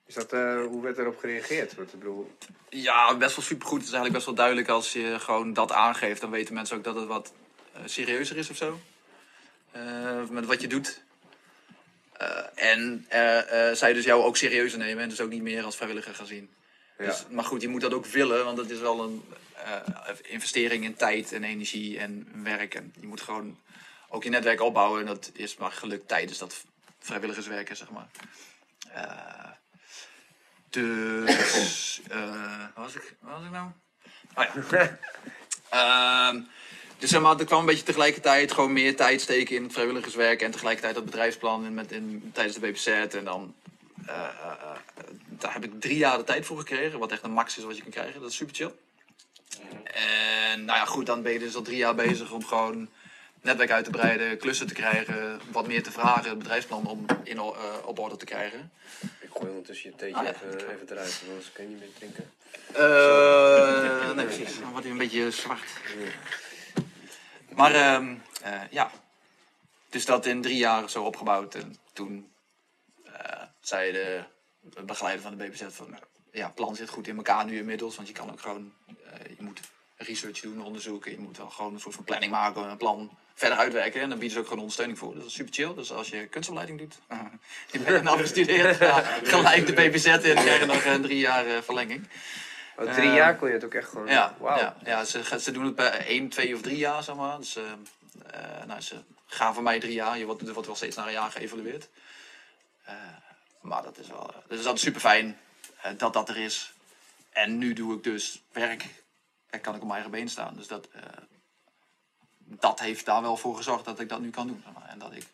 Is 0.05 0.13
dat, 0.15 0.33
eh, 0.33 0.61
hoe 0.65 0.81
werd 0.81 0.97
erop 0.97 1.17
gereageerd? 1.19 1.75
Want 1.75 1.93
ik 1.93 1.99
bedoel, 1.99 2.31
Ja, 2.69 3.17
best 3.17 3.35
wel 3.35 3.45
supergoed. 3.45 3.77
Het 3.79 3.87
is 3.87 3.93
eigenlijk 3.93 4.13
best 4.13 4.25
wel 4.25 4.35
duidelijk 4.35 4.67
als 4.67 4.93
je 4.93 5.19
gewoon 5.19 5.53
dat 5.53 5.71
aangeeft. 5.71 6.21
Dan 6.21 6.29
weten 6.31 6.53
mensen 6.53 6.77
ook 6.77 6.83
dat 6.83 6.95
het 6.95 7.05
wat 7.07 7.33
serieuzer 7.85 8.37
is 8.37 8.49
of 8.49 8.57
zo. 8.57 8.79
Eh, 9.71 10.27
met 10.29 10.45
wat 10.45 10.61
je 10.61 10.67
doet. 10.67 11.01
Eh, 12.11 12.43
en 12.55 13.05
eh, 13.09 13.69
eh, 13.69 13.75
zij 13.75 13.93
dus 13.93 14.05
jou 14.05 14.23
ook 14.23 14.37
serieuzer 14.37 14.79
nemen. 14.79 15.03
En 15.03 15.09
dus 15.09 15.21
ook 15.21 15.29
niet 15.29 15.41
meer 15.41 15.63
als 15.63 15.75
vrijwilliger 15.75 16.15
gaan 16.15 16.25
zien. 16.25 16.49
ja. 16.97 17.05
Dus, 17.05 17.25
maar 17.29 17.43
goed, 17.43 17.61
je 17.61 17.67
moet 17.67 17.81
dat 17.81 17.93
ook 17.93 18.05
willen. 18.05 18.45
Want 18.45 18.57
het 18.57 18.69
is 18.69 18.79
wel 18.79 19.03
een 19.03 19.23
eh, 19.63 20.15
investering 20.21 20.83
in 20.83 20.95
tijd 20.95 21.31
en 21.31 21.43
energie 21.43 21.99
en 21.99 22.43
werk. 22.43 22.75
En 22.75 22.93
je 22.99 23.07
moet 23.07 23.21
gewoon 23.21 23.59
ook 24.09 24.23
je 24.23 24.29
netwerk 24.29 24.61
opbouwen. 24.61 24.99
En 24.99 25.05
dat 25.05 25.31
is 25.33 25.57
maar 25.57 25.71
gelukt 25.71 26.07
tijdens 26.07 26.37
dat 26.37 26.63
vrijwilligerswerken, 26.99 27.75
zeg 27.75 27.89
maar. 27.89 28.07
Eh, 28.93 29.51
dus, 30.69 32.01
eh, 32.09 32.17
waar 32.17 32.71
was 32.75 32.95
ik, 32.95 33.15
waar 33.19 33.33
was 33.33 33.43
ik 33.43 33.51
nou? 33.51 33.69
Oh 34.35 34.45
ja. 34.71 34.97
Ehm, 35.69 36.41
dus 36.99 37.09
zeg 37.09 37.21
maar, 37.21 37.39
er 37.39 37.45
kwam 37.45 37.59
een 37.59 37.65
beetje 37.65 37.83
tegelijkertijd 37.83 38.51
gewoon 38.51 38.73
meer 38.73 38.95
tijd 38.95 39.21
steken 39.21 39.55
in 39.55 39.63
het 39.63 39.73
vrijwilligerswerk 39.73 40.41
en 40.41 40.51
tegelijkertijd 40.51 40.95
dat 40.95 41.05
bedrijfsplan 41.05 41.73
met, 41.73 41.91
in, 41.91 42.31
tijdens 42.33 42.57
de 42.57 42.67
BPZ. 42.67 42.87
En 42.87 43.23
dan, 43.23 43.55
eh, 44.05 44.15
eh, 44.15 44.51
eh, 44.51 44.77
daar 45.27 45.53
heb 45.53 45.63
ik 45.63 45.81
drie 45.81 45.97
jaar 45.97 46.17
de 46.17 46.23
tijd 46.23 46.45
voor 46.45 46.57
gekregen, 46.57 46.99
wat 46.99 47.11
echt 47.11 47.23
een 47.23 47.31
max 47.31 47.57
is 47.57 47.63
wat 47.63 47.75
je 47.75 47.81
kan 47.81 47.91
krijgen. 47.91 48.21
Dat 48.21 48.29
is 48.29 48.35
super 48.35 48.55
chill. 48.55 48.71
En 50.51 50.65
nou 50.65 50.79
ja, 50.79 50.85
goed, 50.85 51.05
dan 51.05 51.21
ben 51.21 51.33
je 51.33 51.39
dus 51.39 51.55
al 51.55 51.61
drie 51.61 51.77
jaar 51.77 51.95
bezig 51.95 52.31
om 52.31 52.45
gewoon 52.45 52.89
netwerk 53.41 53.71
uit 53.71 53.85
te 53.85 53.91
breiden, 53.91 54.37
klussen 54.37 54.67
te 54.67 54.73
krijgen, 54.73 55.39
wat 55.51 55.67
meer 55.67 55.83
te 55.83 55.91
vragen, 55.91 56.29
het 56.29 56.37
bedrijfsplan 56.37 56.87
om 56.87 57.05
in, 57.23 57.39
op 57.85 57.99
orde 57.99 58.15
te 58.15 58.25
krijgen. 58.25 58.71
Ik 59.19 59.29
gooi 59.29 59.49
ondertussen 59.49 59.89
je 59.89 59.95
theetje 59.95 60.19
Ah, 60.19 60.23
ja. 60.23 60.29
even, 60.29 60.57
even 60.57 60.87
eruit, 60.89 61.21
anders 61.27 61.51
kan 61.51 61.63
je 61.63 61.69
niet 61.69 61.79
meer 61.79 61.89
drinken. 61.97 62.31
Eh, 62.73 64.15
nee, 64.15 64.25
precies. 64.25 64.59
Dan 64.59 64.69
wordt 64.69 64.83
hij 64.83 64.91
een 64.91 64.97
beetje 64.97 65.31
zwart. 65.31 65.69
Maar 67.59 67.75
ehm, 67.75 68.15
eh, 68.41 68.61
ja, 68.69 68.91
dus 69.89 70.05
dat 70.05 70.25
in 70.25 70.41
drie 70.41 70.57
jaar 70.57 70.89
zo 70.89 71.03
opgebouwd. 71.03 71.55
En 71.55 71.75
toen 71.93 72.31
eh, 73.03 73.41
zei 73.59 73.91
de 73.91 74.23
begeleider 74.85 75.23
van 75.23 75.37
de 75.37 75.45
BBZ 75.45 75.63
van... 75.69 75.89
nou, 75.89 76.03
Ja, 76.31 76.49
plan 76.49 76.75
zit 76.75 76.89
goed 76.89 77.07
in 77.07 77.17
elkaar 77.17 77.45
nu 77.45 77.57
inmiddels. 77.57 77.95
Want 77.95 78.07
je 78.07 78.13
kan 78.13 78.31
ook 78.31 78.41
gewoon... 78.41 78.73
eh, 78.87 79.35
je 79.37 79.43
moet 79.43 79.59
research 79.97 80.39
doen, 80.39 80.61
onderzoeken. 80.61 81.11
Je 81.11 81.19
moet 81.19 81.37
wel 81.37 81.49
gewoon 81.49 81.73
een 81.73 81.79
soort 81.79 81.95
van 81.95 82.03
planning 82.03 82.31
maken. 82.31 82.69
Een 82.69 82.77
plan 82.77 83.17
verder 83.33 83.57
uitwerken. 83.57 84.01
En 84.01 84.09
dan 84.09 84.19
bieden 84.19 84.33
ze 84.33 84.39
ook 84.39 84.47
gewoon 84.47 84.59
ondersteuning 84.59 84.97
voor. 84.97 85.15
Dat 85.15 85.25
is 85.25 85.33
super 85.33 85.53
chill. 85.53 85.73
Dus 85.73 85.91
als 85.91 86.09
je 86.09 86.27
kunstopleiding 86.27 86.79
doet... 86.79 86.99
je 87.71 87.79
bent 87.79 88.07
afgestudeerd. 88.07 88.77
ja, 88.77 89.01
gelijk 89.23 89.65
de 89.65 89.73
BBZ 89.73 90.05
in. 90.05 90.35
Dan 90.35 90.43
krijg 90.43 90.65
nog 90.65 90.85
een 90.85 91.01
drie 91.01 91.19
jaar 91.19 91.45
eh, 91.45 91.61
verlenging. 91.61 92.07
Oh, 92.79 92.93
drie 92.93 93.09
Eh, 93.09 93.15
jaar 93.15 93.35
kon 93.35 93.47
je 93.47 93.53
het 93.53 93.63
ook 93.63 93.73
echt 93.73 93.89
gewoon. 93.89 94.07
Ja, 94.07 94.35
Wauw. 94.39 94.57
ja, 94.57 94.75
ja 94.83 95.03
ze, 95.05 95.39
ze 95.39 95.51
doen 95.51 95.65
het 95.65 95.75
bij 95.75 96.05
1, 96.07 96.29
2 96.29 96.55
of 96.55 96.61
3 96.61 96.77
jaar, 96.77 97.03
zeg 97.03 97.15
maar. 97.15 97.37
Dus, 97.37 97.55
eh, 97.55 97.63
eh, 98.31 98.65
nou, 98.65 98.81
ze 98.81 98.95
gaan 99.25 99.53
voor 99.53 99.63
mij 99.63 99.79
drie 99.79 99.93
jaar. 99.93 100.17
Je 100.17 100.25
wordt, 100.25 100.41
er 100.41 100.53
wordt 100.53 100.67
wel 100.67 100.75
steeds 100.75 100.95
na 100.95 101.05
een 101.05 101.11
jaar 101.11 101.31
geëvalueerd. 101.31 101.89
Eh, 102.83 102.93
maar 103.61 103.83
dat 103.83 103.97
is 103.97 104.07
wel 104.07 104.25
dat 104.47 104.59
is 104.59 104.65
altijd 104.65 104.79
super 104.79 105.01
fijn 105.01 105.37
dat 105.97 106.13
dat 106.13 106.29
er 106.29 106.37
is. 106.37 106.73
En 107.29 107.57
nu 107.57 107.73
doe 107.73 107.95
ik 107.97 108.03
dus 108.03 108.41
werk 108.51 108.85
en 109.49 109.61
kan 109.61 109.75
ik 109.75 109.81
op 109.81 109.87
mijn 109.87 110.01
eigen 110.01 110.11
been 110.11 110.29
staan. 110.29 110.55
Dus 110.55 110.67
dat, 110.67 110.87
eh, 110.91 111.01
dat 112.37 112.79
heeft 112.79 113.05
daar 113.05 113.21
wel 113.21 113.37
voor 113.37 113.55
gezorgd 113.55 113.85
dat 113.85 113.99
ik 113.99 114.09
dat 114.09 114.19
nu 114.19 114.29
kan 114.29 114.47
doen. 114.47 114.61
zeg 114.65 114.73
maar. 114.73 114.89
En 114.89 114.99
dat 114.99 115.15
ik 115.15 115.25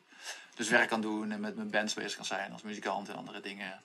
dus 0.56 0.70
werk 0.70 0.90
kan 0.90 1.02
doen 1.02 1.32
en 1.32 1.40
met 1.40 1.56
mijn 1.56 1.70
bands 1.70 1.94
bezig 1.94 2.16
kan 2.16 2.26
zijn 2.26 2.52
als 2.52 2.62
muzikant 2.62 3.10
en 3.10 3.16
andere 3.16 3.42
dingen 3.42 3.82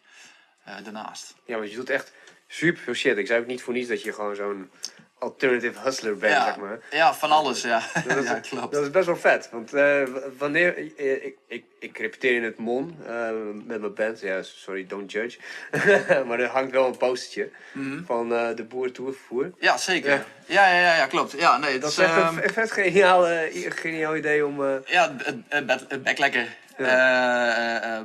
eh, 0.65 0.77
daarnaast. 0.85 1.35
Ja, 1.45 1.57
want 1.59 1.71
je 1.71 1.77
doet 1.77 1.91
echt 1.91 2.13
super 2.53 2.83
veel 2.83 2.95
shit. 2.95 3.17
Ik 3.19 3.27
zei 3.27 3.41
ook 3.41 3.47
niet 3.47 3.63
voor 3.63 3.73
niets 3.73 3.89
dat 3.89 4.03
je 4.03 4.13
gewoon 4.13 4.35
zo'n 4.37 4.71
alternative 5.19 5.81
hustler 5.81 6.17
bent, 6.17 6.33
ja, 6.35 6.45
zeg 6.45 6.57
maar. 6.57 6.79
ja, 6.91 7.15
van 7.15 7.31
alles, 7.31 7.63
ja. 7.63 7.83
Dat 8.07 8.17
is, 8.17 8.25
ja, 8.31 8.35
klopt. 8.41 8.73
Dat 8.73 8.83
is 8.83 8.91
best 8.91 9.07
wel 9.07 9.17
vet. 9.17 9.49
Want 9.53 9.73
eh, 9.73 10.03
wanneer... 10.39 10.77
eh, 10.97 11.25
ik, 11.25 11.37
ik, 11.47 11.65
ik 11.79 11.99
repeteer 11.99 12.35
in 12.37 12.45
het 12.45 12.59
Mon 12.59 12.97
eh, 13.07 13.29
met 13.65 13.81
mijn 13.81 13.95
band. 13.95 14.21
Ja, 14.21 14.43
sorry, 14.43 14.87
don't 14.87 15.13
judge. 15.13 15.39
maar 16.27 16.41
er 16.41 16.49
hangt 16.49 16.73
wel 16.73 16.87
een 16.87 16.97
postertje 16.97 17.51
Mhm. 17.73 18.05
van 18.05 18.29
de 18.29 18.65
Boer 18.69 18.93
Tourvervoer. 18.93 19.51
Ja, 19.59 19.77
zeker. 19.79 20.11
Ja. 20.11 20.25
Ja, 20.47 20.75
ja, 20.81 20.97
ja, 20.97 21.07
klopt. 21.07 21.33
Ja, 21.39 21.59
nee, 21.59 21.79
Dat 21.79 21.91
is, 21.91 21.99
echt 21.99 22.11
ehm, 22.17 22.37
een, 22.37 22.45
een 22.45 22.51
vet 22.53 22.73
geniaal, 22.73 23.27
geniaal 23.69 24.17
idee 24.17 24.47
om... 24.47 24.63
Ja, 24.85 25.17
het, 25.17 25.35
het, 25.49 25.71
het, 25.71 25.85
het 25.89 26.03
bek 26.03 26.19
lekker. 26.19 26.47
Eh, 26.77 26.87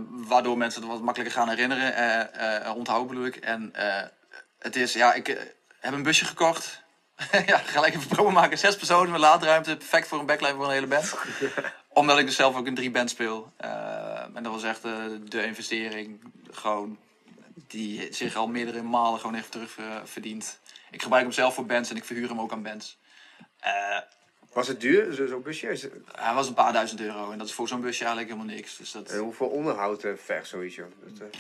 waardoor 0.09 0.57
mensen 0.57 0.81
het 0.81 0.91
wat 0.91 1.01
makkelijker 1.01 1.35
gaan 1.37 1.49
herinneren. 1.49 2.75
onthouden 2.75 3.07
bedoel 3.07 3.25
ik. 3.25 3.35
En 3.35 3.73
het 4.65 4.75
is, 4.75 4.93
ja, 4.93 5.13
ik 5.13 5.27
eh, 5.27 5.41
heb 5.79 5.93
een 5.93 6.03
busje 6.03 6.25
gekocht. 6.25 6.83
ja, 7.45 7.57
gelijk 7.57 7.95
even 7.95 8.07
promo 8.07 8.29
maken. 8.31 8.57
Zes 8.57 8.75
personen 8.75 9.11
met 9.11 9.19
laadruimte. 9.19 9.77
Perfect 9.77 10.07
voor 10.07 10.19
een 10.19 10.25
backline 10.25 10.55
voor 10.55 10.65
een 10.65 10.71
hele 10.71 10.87
band. 10.87 11.13
Omdat 11.87 12.17
ik 12.19 12.25
dus 12.25 12.35
zelf 12.35 12.55
ook 12.55 12.67
in 12.67 12.75
drie 12.75 12.91
bands 12.91 13.13
speel. 13.13 13.51
Eh, 13.57 14.21
en 14.33 14.43
dat 14.43 14.51
was 14.51 14.63
echt 14.63 14.83
eh, 14.85 14.93
de 15.23 15.45
investering. 15.45 16.33
Gewoon 16.51 16.97
die 17.67 18.13
zich 18.13 18.35
al 18.35 18.47
meerdere 18.47 18.81
malen 18.81 19.19
gewoon 19.19 19.35
heeft 19.35 19.51
terugverdiend. 19.51 20.59
ik 20.91 21.01
gebruik 21.01 21.23
hem 21.23 21.31
zelf 21.31 21.53
voor 21.53 21.65
bands 21.65 21.89
en 21.89 21.95
ik 21.95 22.03
verhuur 22.05 22.29
hem 22.29 22.39
ook 22.39 22.51
aan 22.51 22.63
bands. 22.63 22.97
Eh, 23.59 23.97
was 24.53 24.67
het 24.67 24.79
duur, 24.81 25.13
zo- 25.13 25.27
zo'n 25.27 25.41
busje? 25.41 25.67
Is 25.67 25.81
het- 25.81 25.93
hij 26.11 26.33
was 26.33 26.47
een 26.47 26.53
paar 26.53 26.73
duizend 26.73 27.01
euro 27.01 27.31
en 27.31 27.37
dat 27.37 27.47
is 27.47 27.53
voor 27.53 27.67
zo'n 27.67 27.81
busje 27.81 28.03
eigenlijk 28.05 28.33
helemaal 28.33 28.55
niks. 28.55 28.77
Dus 28.77 28.91
dat, 28.91 29.09
En 29.11 29.19
hoeveel 29.19 29.47
onderhoud 29.47 30.03
eh, 30.03 30.11
vergt 30.25 30.47
zoiets, 30.47 30.75
joh? 30.75 30.91
Dat, 31.03 31.19
eh, 31.29 31.39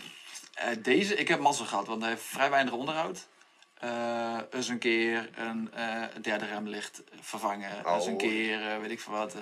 eh, 0.55 0.67
deze, 0.79 1.15
ik 1.15 1.27
heb 1.27 1.39
mazzel 1.39 1.65
gehad, 1.65 1.87
want 1.87 2.01
hij 2.01 2.09
heeft 2.09 2.23
vrij 2.23 2.49
weinig 2.49 2.73
onderhoud. 2.73 3.27
Eh 3.79 4.39
eens 4.51 4.67
een 4.67 4.77
keer 4.79 5.29
een, 5.35 5.73
eh, 5.73 6.01
derde 6.21 6.45
remlicht 6.45 7.03
vervangen. 7.21 7.85
Oh. 7.85 7.95
Eens 7.95 8.05
een 8.05 8.17
keer, 8.17 8.81
weet 8.81 8.91
ik 8.91 8.99
veel 8.99 9.13
wat. 9.13 9.35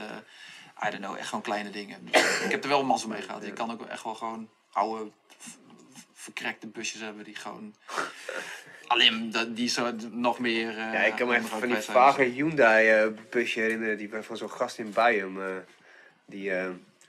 I 0.86 0.90
don't 0.90 1.04
know, 1.04 1.18
echt 1.18 1.28
gewoon 1.28 1.44
kleine 1.44 1.70
dingen. 1.70 2.06
Dus 2.12 2.40
ik 2.44 2.52
heb 2.52 2.64
er 2.64 2.70
wel 2.70 2.84
mazzel 2.84 3.10
mee 3.10 3.22
gehad. 3.22 3.44
Ik 3.44 3.54
kan 3.54 3.72
ook 3.72 3.86
echt 3.86 4.04
wel 4.04 4.16
gewoon 4.16 4.50
oude, 4.72 5.12
verkrekte 6.14 6.68
busjes 6.68 7.02
hebben 7.02 7.24
die 7.24 7.36
gewoon... 7.36 7.76
Alleen 8.88 9.32
dat- 9.32 9.56
die 9.56 9.70
zo 9.70 9.92
nog 10.12 10.40
meer... 10.40 10.72
ja, 10.78 10.94
ik 11.04 11.16
kan 11.16 11.28
me 11.28 11.36
echt 11.36 11.46
van 11.48 11.68
die 11.68 11.76
vage 11.76 12.24
Hyundai-busje 12.24 13.60
herinneren. 13.60 13.98
Die 13.98 14.10
van 14.22 14.38
zo'n 14.38 14.52
gast 14.52 14.78
in 14.80 14.92
Bayum. 14.92 15.64
die 16.26 16.52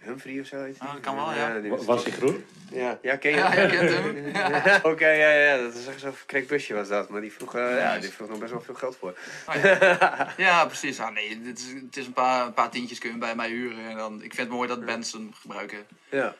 Humphrey 0.04 0.40
of 0.40 0.46
zo 0.46 0.62
heet. 0.62 0.78
Ah, 0.78 0.92
dat 0.92 1.00
kan 1.00 1.14
wel, 1.16 1.32
ja. 1.32 1.58
die 1.61 1.70
Was 1.70 2.02
hij 2.04 2.12
groen? 2.12 2.44
Ja, 2.70 2.99
ja 3.02 3.16
ken 3.16 3.30
je 3.30 3.37
Ja, 3.37 3.50
hem? 3.50 3.70
je 3.70 3.76
kent 3.76 3.90
hem. 3.90 4.26
Ja, 4.64 4.80
Oké, 4.82 5.08
ja, 5.08 5.30
ja, 5.30 5.54
ja, 5.54 5.62
dat 5.62 5.75
is 5.75 5.87
echt 5.87 6.00
zo'n 6.00 6.12
verkrekt 6.12 6.49
busje 6.49 6.75
was 6.75 6.88
dat. 6.88 7.08
Maar 7.08 7.20
die 7.20 7.32
vroeg, 7.32 7.54
eh, 7.54 7.78
ja, 7.78 7.99
die 7.99 8.11
vroeg 8.11 8.28
nog 8.28 8.38
best 8.38 8.50
wel 8.52 8.61
veel 8.61 8.75
geld 8.75 8.96
voor. 8.96 9.18
Oh, 9.49 9.54
ja. 9.54 10.32
ja, 10.37 10.66
precies. 10.66 11.00
Ah, 11.00 11.11
nee, 11.12 11.42
dit 11.42 11.58
is, 11.58 11.73
het 11.82 11.96
is 11.96 12.06
een 12.06 12.12
paar, 12.12 12.46
een 12.46 12.52
paar 12.54 12.70
tientjes 12.70 12.99
kun 12.99 13.11
je 13.11 13.18
bij 13.18 13.34
mij 13.34 13.49
huren. 13.49 13.88
En 13.90 13.96
dan, 13.96 14.14
ik 14.14 14.34
vind 14.34 14.37
het 14.49 14.56
mooi 14.56 14.68
dat 14.68 14.84
bands 14.84 15.12
hem 15.12 15.32
gebruiken. 15.40 15.87
Ja. 16.11 16.34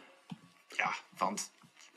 Ja, 0.69 0.91
want 1.19 1.51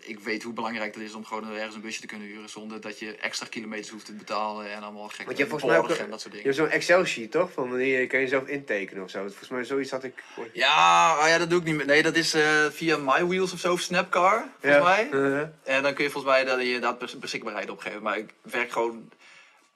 ik 0.08 0.20
weet 0.20 0.44
hoe 0.44 0.54
belangrijk 0.54 0.96
het 0.96 1.04
is 1.04 1.14
om 1.14 1.26
gewoon 1.26 1.52
ergens 1.54 1.76
een 1.76 1.82
busje 1.82 2.02
te 2.02 2.08
kunnen 2.08 2.28
huren 2.28 2.50
zonder 2.50 2.82
dat 2.82 3.00
je 3.00 3.16
extra 3.16 3.48
kilometers 3.50 3.90
hoeft 3.90 4.06
te 4.06 4.14
betalen 4.14 4.72
en 4.72 4.82
allemaal 4.84 5.08
gekke 5.08 5.26
Want 5.26 5.38
je 5.38 5.44
hebt 5.44 5.50
volgens 5.50 5.72
mij 5.72 5.80
ook 5.80 5.90
en 5.90 6.10
dat 6.10 6.22
soort 6.22 6.34
je 6.34 6.42
dingen. 6.42 6.44
hebt 6.44 6.56
zo'n 6.56 6.80
Excel-sheet, 6.80 7.32
toch? 7.32 7.52
Van 7.52 7.70
wanneer 7.70 8.00
je 8.02 8.08
kan 8.08 8.20
je 8.20 8.28
zelf 8.28 8.48
intekenen 8.48 9.04
of 9.04 9.10
zo. 9.10 9.20
Volgens 9.20 9.50
mij 9.50 9.64
zoiets 9.64 9.92
had 9.92 10.04
ik. 10.04 10.24
Ja, 10.54 11.16
ah 11.20 11.28
ja, 11.28 11.38
dat 11.38 11.50
doe 11.50 11.60
ik 11.60 11.66
niet 11.66 11.76
meer. 11.76 11.86
Nee, 11.86 12.04
dat 12.04 12.16
is 12.16 12.34
eh, 12.34 12.66
via 12.70 12.98
MyWheels 12.98 13.54
of 13.54 13.60
zo, 13.60 13.72
of 13.74 13.80
Snapcar, 13.82 14.46
volgens 14.62 14.84
mij. 14.84 15.08
Uh-huh. 15.12 15.48
En 15.64 15.84
dan 15.84 15.94
kun 15.94 16.04
je 16.04 16.10
volgens 16.10 16.34
mij 16.34 16.44
dat 16.46 16.60
je 16.60 16.66
inderdaad 16.66 17.00
bes- 17.00 17.20
beschikbaarheid 17.20 17.70
opgeven. 17.70 18.02
Maar 18.02 18.18
ik 18.18 18.34
werk 18.42 18.72
gewoon 18.72 19.10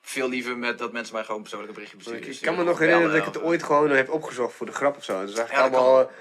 veel 0.02 0.30
liever 0.30 0.58
met 0.58 0.78
dat 0.78 0.92
mensen 0.92 1.16
mij 1.16 1.24
gewoon 1.24 1.42
persoonlijke 1.42 1.74
berichtje 1.74 1.98
Ik, 1.98 2.04
besturen. 2.04 2.34
ik 2.36 2.42
kan 2.42 2.56
me 2.56 2.64
nog 2.64 2.80
herinneren 2.80 3.10
dat 3.12 3.28
ik 3.28 3.34
het 3.34 3.42
ooit 3.44 3.64
gewoon 3.64 3.90
heb 3.90 4.10
opgezocht 4.10 4.54
voor 4.56 4.66
de 4.66 4.72
grap 4.72 4.98
of 4.98 5.04
zo. 5.04 5.26
Dus 5.26 5.36
Ja, 5.36 5.42
dat 5.42 5.52
allemaal 5.52 6.12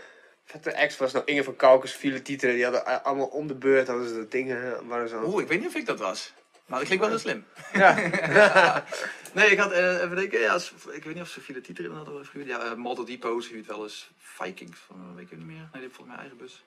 eh, 0.54 0.60
vette 0.60 0.70
ex 0.70 0.96
was 0.96 1.12
nou 1.12 1.24
Inge 1.24 1.44
van 1.44 1.56
Kalkers, 1.56 1.92
file 1.92 2.22
titelen. 2.22 2.54
Die 2.54 2.64
hadden 2.64 2.86
a- 2.88 3.00
allemaal 3.04 3.26
om 3.26 3.46
de 3.46 3.54
beurt 3.54 3.86
hadden 3.86 4.08
ze 4.08 4.14
dat 4.14 4.30
dingen. 4.30 4.76
eh, 4.76 4.80
Waren 4.86 5.08
zo. 5.08 5.22
Oeh, 5.24 5.42
ik 5.42 5.48
weet 5.48 5.58
niet 5.58 5.68
of 5.68 5.74
ik 5.74 5.86
dat 5.86 5.98
was. 5.98 6.32
Maar 6.66 6.78
dat 6.78 6.86
klinkt 6.88 7.04
wel 7.04 7.14
heel 7.14 7.22
slim. 7.22 7.44
Ja. 7.72 8.84
Nee, 9.32 9.50
ik 9.50 9.58
had 9.58 9.72
eh, 9.72 10.02
even 10.02 10.16
denken, 10.16 10.40
ja, 10.40 10.54
ik 10.90 11.04
weet 11.04 11.14
niet 11.14 11.22
of 11.22 11.28
ze 11.28 11.32
Sophie 11.32 11.54
de 11.54 11.60
Tieter 11.60 11.84
in 11.84 11.90
hadden 11.90 12.26
gehuurd. 12.26 12.46
Ja, 12.46 12.64
uh, 12.64 12.74
Model 12.74 13.04
Depot 13.04 13.44
huurt 13.46 13.66
wel 13.66 13.82
eens 13.82 14.10
Vikings 14.18 14.78
van, 14.86 14.96
eh, 15.10 15.16
weet 15.16 15.30
ik 15.30 15.36
niet 15.36 15.46
meer. 15.46 15.56
Nee, 15.56 15.68
die 15.72 15.80
heeft 15.80 15.94
volgens 15.94 16.08
mij 16.16 16.18
eigen 16.18 16.36
bus. 16.38 16.64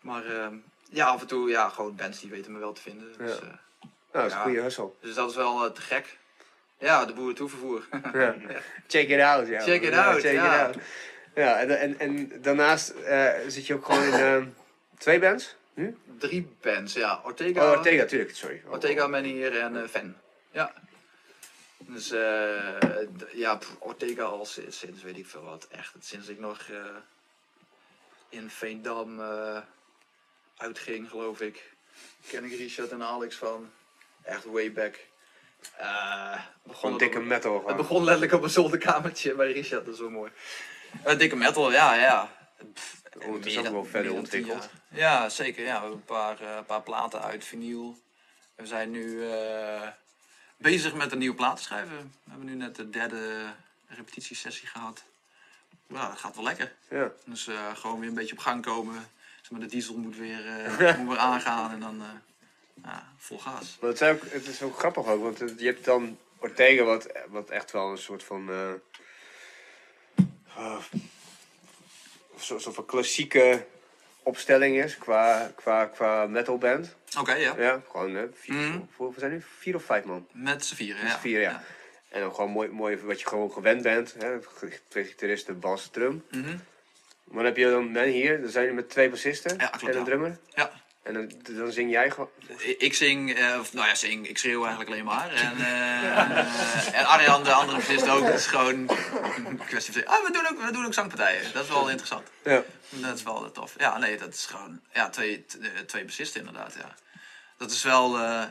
Maar 0.00 0.24
ehm, 0.24 0.54
ja, 0.90 1.06
af 1.06 1.20
en 1.20 1.26
toe, 1.26 1.48
ja, 1.48 1.68
gewoon 1.68 1.94
bands 1.96 2.20
die 2.20 2.30
weten 2.30 2.52
me 2.52 2.58
wel 2.58 2.72
te 2.72 2.80
vinden. 2.80 3.12
Dus, 3.18 3.30
Ja. 3.30 3.36
eh, 3.36 3.42
Nou, 3.42 3.90
dat 4.12 4.24
is 4.26 4.32
een 4.32 4.40
goede 4.40 4.60
hustle. 4.60 4.90
dus 5.00 5.14
dat 5.14 5.30
is 5.30 5.36
wel 5.36 5.64
eh, 5.64 5.70
te 5.70 5.80
gek. 5.80 6.18
Ja, 6.78 7.04
de 7.04 7.12
boeren 7.12 7.34
toevervoer. 7.34 7.84
Ja. 8.12 8.34
Check 8.88 9.08
it 9.08 9.20
out, 9.20 9.48
ja. 9.48 9.60
Check 9.60 9.82
it 9.82 9.92
out, 9.94 10.20
check 10.20 10.32
ja. 10.32 10.68
it 10.68 10.74
out. 10.76 10.82
Ja, 11.34 11.60
en, 11.60 11.78
en, 11.78 11.98
en 11.98 12.42
daarnaast 12.42 12.88
eh, 12.88 13.32
zit 13.46 13.66
je 13.66 13.74
ook 13.74 13.84
gewoon 13.84 14.04
in 14.04 14.12
ehm, 14.12 14.48
twee 14.98 15.18
bands 15.18 15.56
nu? 15.74 15.96
Drie 16.18 16.48
bands, 16.60 16.92
ja. 16.92 17.20
Ortega, 17.24 17.64
Oh, 17.64 17.78
Ortega, 17.78 18.02
natuurlijk, 18.02 18.36
sorry. 18.36 18.62
Oh, 18.64 18.72
Ortega 18.72 19.06
Manier 19.06 19.60
en 19.60 19.76
eh 19.76 19.88
Fan. 19.88 20.14
Ja. 20.50 20.72
Dus 21.78 22.10
eh, 22.10 22.80
ja, 23.32 23.58
Ortega 23.78 24.22
al 24.22 24.44
sinds, 24.44 24.78
sinds 24.78 25.02
weet 25.02 25.18
ik 25.18 25.26
veel 25.26 25.44
wat. 25.44 25.66
Echt, 25.70 25.94
sinds 26.00 26.28
ik 26.28 26.38
nog 26.38 26.66
in 28.28 28.50
Veendam 28.50 29.20
uitging, 30.56 31.08
geloof 31.10 31.40
ik. 31.40 31.72
Ken 32.26 32.44
ik 32.44 32.58
Richard 32.58 32.90
en 32.90 33.02
Alex 33.02 33.36
van. 33.36 33.70
Echt 34.22 34.44
way 34.44 34.72
back. 34.72 35.06
Eh, 35.76 36.40
begon 36.62 36.80
Gewoon 36.80 36.98
dikke 36.98 37.20
metal 37.20 37.66
Het 37.66 37.76
begon 37.76 38.04
letterlijk 38.04 38.32
op 38.32 38.42
een 38.42 38.50
zolderkamertje 38.50 39.34
bij 39.34 39.52
Richard, 39.52 39.84
dat 39.84 39.94
is 39.94 40.00
wel 40.00 40.10
mooi. 40.10 40.30
Eh, 41.02 41.18
dikke 41.18 41.36
metal, 41.36 41.72
ja, 41.72 41.94
ja. 41.94 42.32
Pff, 42.74 43.02
Ondertussen 43.24 43.62
meer 43.62 43.70
ook 43.70 43.76
wel 43.76 43.84
verder 43.90 44.12
ontwikkeld. 44.14 44.68
Ja, 44.88 45.28
zeker. 45.28 45.64
Ja, 45.64 45.74
we 45.74 45.80
hebben 45.80 45.92
een 45.92 46.04
paar, 46.04 46.40
eh, 46.40 46.58
paar 46.66 46.82
platen 46.82 47.22
uit 47.22 47.44
vinyl. 47.44 47.98
We 48.54 48.66
zijn 48.66 48.90
nu 48.90 49.30
eh, 49.30 49.88
bezig 50.56 50.94
met 50.94 51.12
een 51.12 51.18
nieuwe 51.18 51.36
plaat 51.36 51.56
te 51.56 51.62
schrijven. 51.62 51.96
We 52.24 52.30
hebben 52.30 52.46
nu 52.48 52.54
net 52.54 52.76
de 52.76 52.90
derde 52.90 53.44
repetitiesessie 53.88 54.68
gehad. 54.68 55.02
Nou, 55.86 56.08
dat 56.08 56.18
gaat 56.18 56.34
wel 56.34 56.44
lekker. 56.44 56.72
Ja. 56.88 57.10
Dus 57.24 57.48
gewoon 57.74 58.00
weer 58.00 58.08
een 58.08 58.14
beetje 58.14 58.32
op 58.32 58.38
gang 58.38 58.62
komen. 58.64 59.08
Maar, 59.50 59.60
de 59.60 59.66
diesel 59.66 59.96
moet 59.96 60.16
weer, 60.16 60.42
moet 60.98 61.08
weer 61.08 61.18
aangaan 61.18 61.70
en 61.72 61.80
dan 61.80 62.02
ja, 62.84 63.12
vol 63.18 63.38
gas. 63.38 63.76
Maar 63.80 63.88
het, 63.88 63.98
zijn 63.98 64.14
ook, 64.14 64.22
het 64.30 64.46
is 64.46 64.62
ook 64.62 64.78
grappig 64.78 65.06
ook, 65.06 65.22
want 65.22 65.38
het- 65.38 65.60
je 65.60 65.66
hebt 65.66 65.84
dan 65.84 66.18
Ortega, 66.38 66.82
wat, 66.82 67.06
wat 67.28 67.50
echt 67.50 67.70
wel 67.70 67.90
een 67.90 67.98
soort 67.98 68.24
van. 68.24 68.50
Eh 70.56 70.62
uh, 70.64 70.76
soort, 72.38 72.62
soort 72.62 72.74
van 72.74 72.84
klassieke 72.86 73.66
opstelling 74.22 74.82
is 74.84 74.98
qua, 74.98 75.52
qua, 75.56 75.86
qua 75.86 76.26
metalband. 76.26 76.94
Oké, 77.18 77.32
ja. 77.34 77.54
Ja, 77.58 77.82
gewoon, 77.90 78.14
hè, 78.14 78.26
vier, 78.34 78.54
Mhm. 78.54 78.80
voor, 78.96 79.12
we 79.12 79.18
zijn 79.20 79.32
nu 79.32 79.42
vier 79.58 79.74
of 79.74 79.84
vijf 79.84 80.04
man. 80.04 80.26
Met 80.32 80.64
z'n 80.64 80.74
vieren, 80.74 81.02
Met 81.02 81.10
ja. 81.10 81.16
z'n 81.16 81.22
vieren, 81.22 81.42
ja. 81.42 81.62
En 82.08 82.20
dan 82.20 82.34
gewoon 82.34 82.50
mooi, 82.50 82.68
mooi 82.68 82.96
wat 82.96 83.20
je 83.20 83.26
gewoon 83.26 83.52
gewend 83.52 83.82
bent. 83.82 84.14
Hè? 84.18 84.38
Twee 84.88 85.04
gitaristen, 85.04 85.60
bas, 85.60 85.88
drum. 85.92 86.24
Mhm. 86.30 86.56
Maar 87.24 87.36
dan 87.36 87.44
heb 87.44 87.56
je 87.56 87.70
dan 87.70 87.92
men 87.92 88.08
hier, 88.08 88.40
dan 88.40 88.50
zijn 88.50 88.64
jullie 88.64 88.80
met 88.80 88.90
twee 88.90 89.08
bassisten 89.10 89.56
Ja, 89.58 89.66
klopt, 89.66 89.94
en 89.94 89.98
een 89.98 90.04
drummer. 90.04 90.38
ja. 90.54 90.82
En 91.04 91.14
dan, 91.14 91.32
dan 91.56 91.72
zing 91.72 91.90
jij 91.90 92.10
gewoon. 92.10 92.28
Ik 92.78 92.94
zing, 92.94 93.34
eh, 93.34 93.56
of, 93.60 93.72
nou 93.72 93.88
ja, 93.88 93.94
zing, 93.94 94.28
ik 94.28 94.38
schreeuw 94.38 94.60
eigenlijk 94.60 94.90
alleen 94.90 95.04
maar. 95.04 95.32
En, 95.32 95.56
eh, 95.66 96.98
en 96.98 97.04
Arjan, 97.06 97.44
de 97.44 97.52
andere 97.52 97.76
bassist 97.78 98.08
ook. 98.08 98.24
Het 98.24 98.34
is 98.34 98.46
gewoon 98.46 98.90
een 99.46 99.60
kwestie 99.66 99.92
van, 99.92 100.06
ah, 100.06 100.24
we 100.24 100.32
doen, 100.32 100.48
ook, 100.48 100.66
we 100.66 100.72
doen 100.72 100.86
ook 100.86 100.94
zangpartijen. 100.94 101.52
Dat 101.52 101.62
is 101.62 101.68
wel 101.68 101.88
interessant. 101.88 102.28
Ja. 102.44 102.62
Dat 102.88 103.16
is 103.16 103.22
wel 103.22 103.52
tof. 103.52 103.74
Ja, 103.78 103.98
nee, 103.98 104.16
dat 104.18 104.34
is 104.34 104.46
gewoon, 104.46 104.80
ja, 104.92 105.10
twee, 105.10 105.44
eh, 105.60 105.68
twee 105.86 106.04
bassisten 106.04 106.40
inderdaad, 106.40 106.74
ja. 106.74 106.94
Dat 107.58 107.70
is 107.70 107.82
wel, 107.82 108.18
eh, 108.18 108.44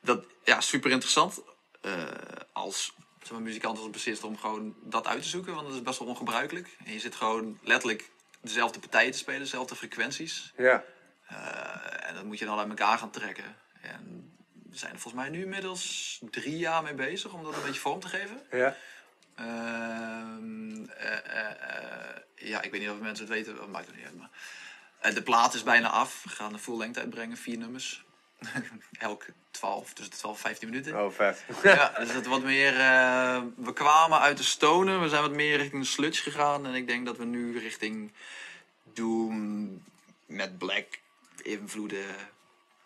dat, 0.00 0.24
ja, 0.44 0.60
super 0.60 0.90
interessant. 0.90 1.42
eh, 1.80 2.04
als 2.52 2.92
zeg 3.22 3.32
maar, 3.32 3.42
muzikant, 3.42 3.78
als 3.78 3.90
bassist, 3.90 4.24
om 4.24 4.38
gewoon 4.38 4.74
dat 4.82 5.06
uit 5.06 5.22
te 5.22 5.28
zoeken. 5.28 5.54
Want 5.54 5.66
dat 5.66 5.76
is 5.76 5.82
best 5.82 5.98
wel 5.98 6.08
ongebruikelijk. 6.08 6.76
En 6.84 6.92
je 6.92 6.98
zit 6.98 7.14
gewoon 7.14 7.58
letterlijk 7.62 8.10
dezelfde 8.40 8.78
partijen 8.78 9.12
te 9.12 9.18
spelen, 9.18 9.40
dezelfde 9.40 9.76
frequenties. 9.76 10.52
Ja. 10.56 10.84
Eh, 11.28 12.08
en 12.08 12.14
dat 12.14 12.24
moet 12.24 12.38
je 12.38 12.44
dan 12.44 12.58
uit 12.58 12.68
elkaar 12.68 12.98
gaan 12.98 13.10
trekken. 13.10 13.56
En 13.80 14.32
we 14.70 14.76
zijn 14.76 14.92
er 14.92 14.98
volgens 14.98 15.22
mij 15.22 15.32
nu 15.32 15.42
inmiddels 15.42 16.18
drie 16.30 16.58
jaar 16.58 16.82
mee 16.82 16.94
bezig 16.94 17.32
om 17.32 17.44
dat 17.44 17.56
een 17.56 17.62
beetje 17.62 17.80
vorm 17.80 18.00
te 18.00 18.08
geven. 18.08 18.40
Ja. 18.50 18.76
Ehm, 19.34 20.84
eh, 20.84 21.42
eh, 21.42 22.16
ja, 22.34 22.62
ik 22.62 22.70
weet 22.70 22.80
niet 22.80 22.90
of 22.90 22.98
mensen 22.98 23.24
het 23.24 23.34
weten, 23.34 23.56
dat 23.56 23.68
maakt 23.68 23.86
het 23.86 23.96
niet 23.96 24.04
uit. 24.04 24.18
Maar, 24.18 25.14
de 25.14 25.22
plaat 25.22 25.54
is 25.54 25.62
bijna 25.62 25.88
af. 25.88 26.22
We 26.22 26.30
gaan 26.30 26.52
de 26.52 26.58
full 26.58 26.78
lengte 26.78 27.00
uitbrengen, 27.00 27.36
vier 27.36 27.58
nummers. 27.58 28.04
Elke 28.98 29.32
12, 29.50 29.92
tussen 29.92 30.14
de 30.14 30.20
12 30.20 30.36
en 30.36 30.42
15 30.42 30.68
minuten. 30.68 31.04
Oh, 31.04 31.12
vet. 31.12 31.44
Ja, 31.62 31.92
dus 31.98 32.12
dat 32.12 32.26
wat 32.26 32.42
meer. 32.42 32.72
we 33.56 33.72
kwamen 33.74 34.20
uit 34.20 34.36
de 34.36 34.42
stonen, 34.42 35.00
we 35.00 35.08
zijn 35.08 35.22
wat 35.22 35.32
meer 35.32 35.56
richting 35.56 35.82
de 35.82 35.88
sludge 35.88 36.22
gegaan. 36.22 36.66
En 36.66 36.74
ik 36.74 36.86
denk 36.86 37.06
dat 37.06 37.16
we 37.16 37.24
nu 37.24 37.58
richting 37.58 38.12
Doom 38.92 39.82
met 40.26 40.58
Black 40.58 41.00
invloeden 41.42 42.04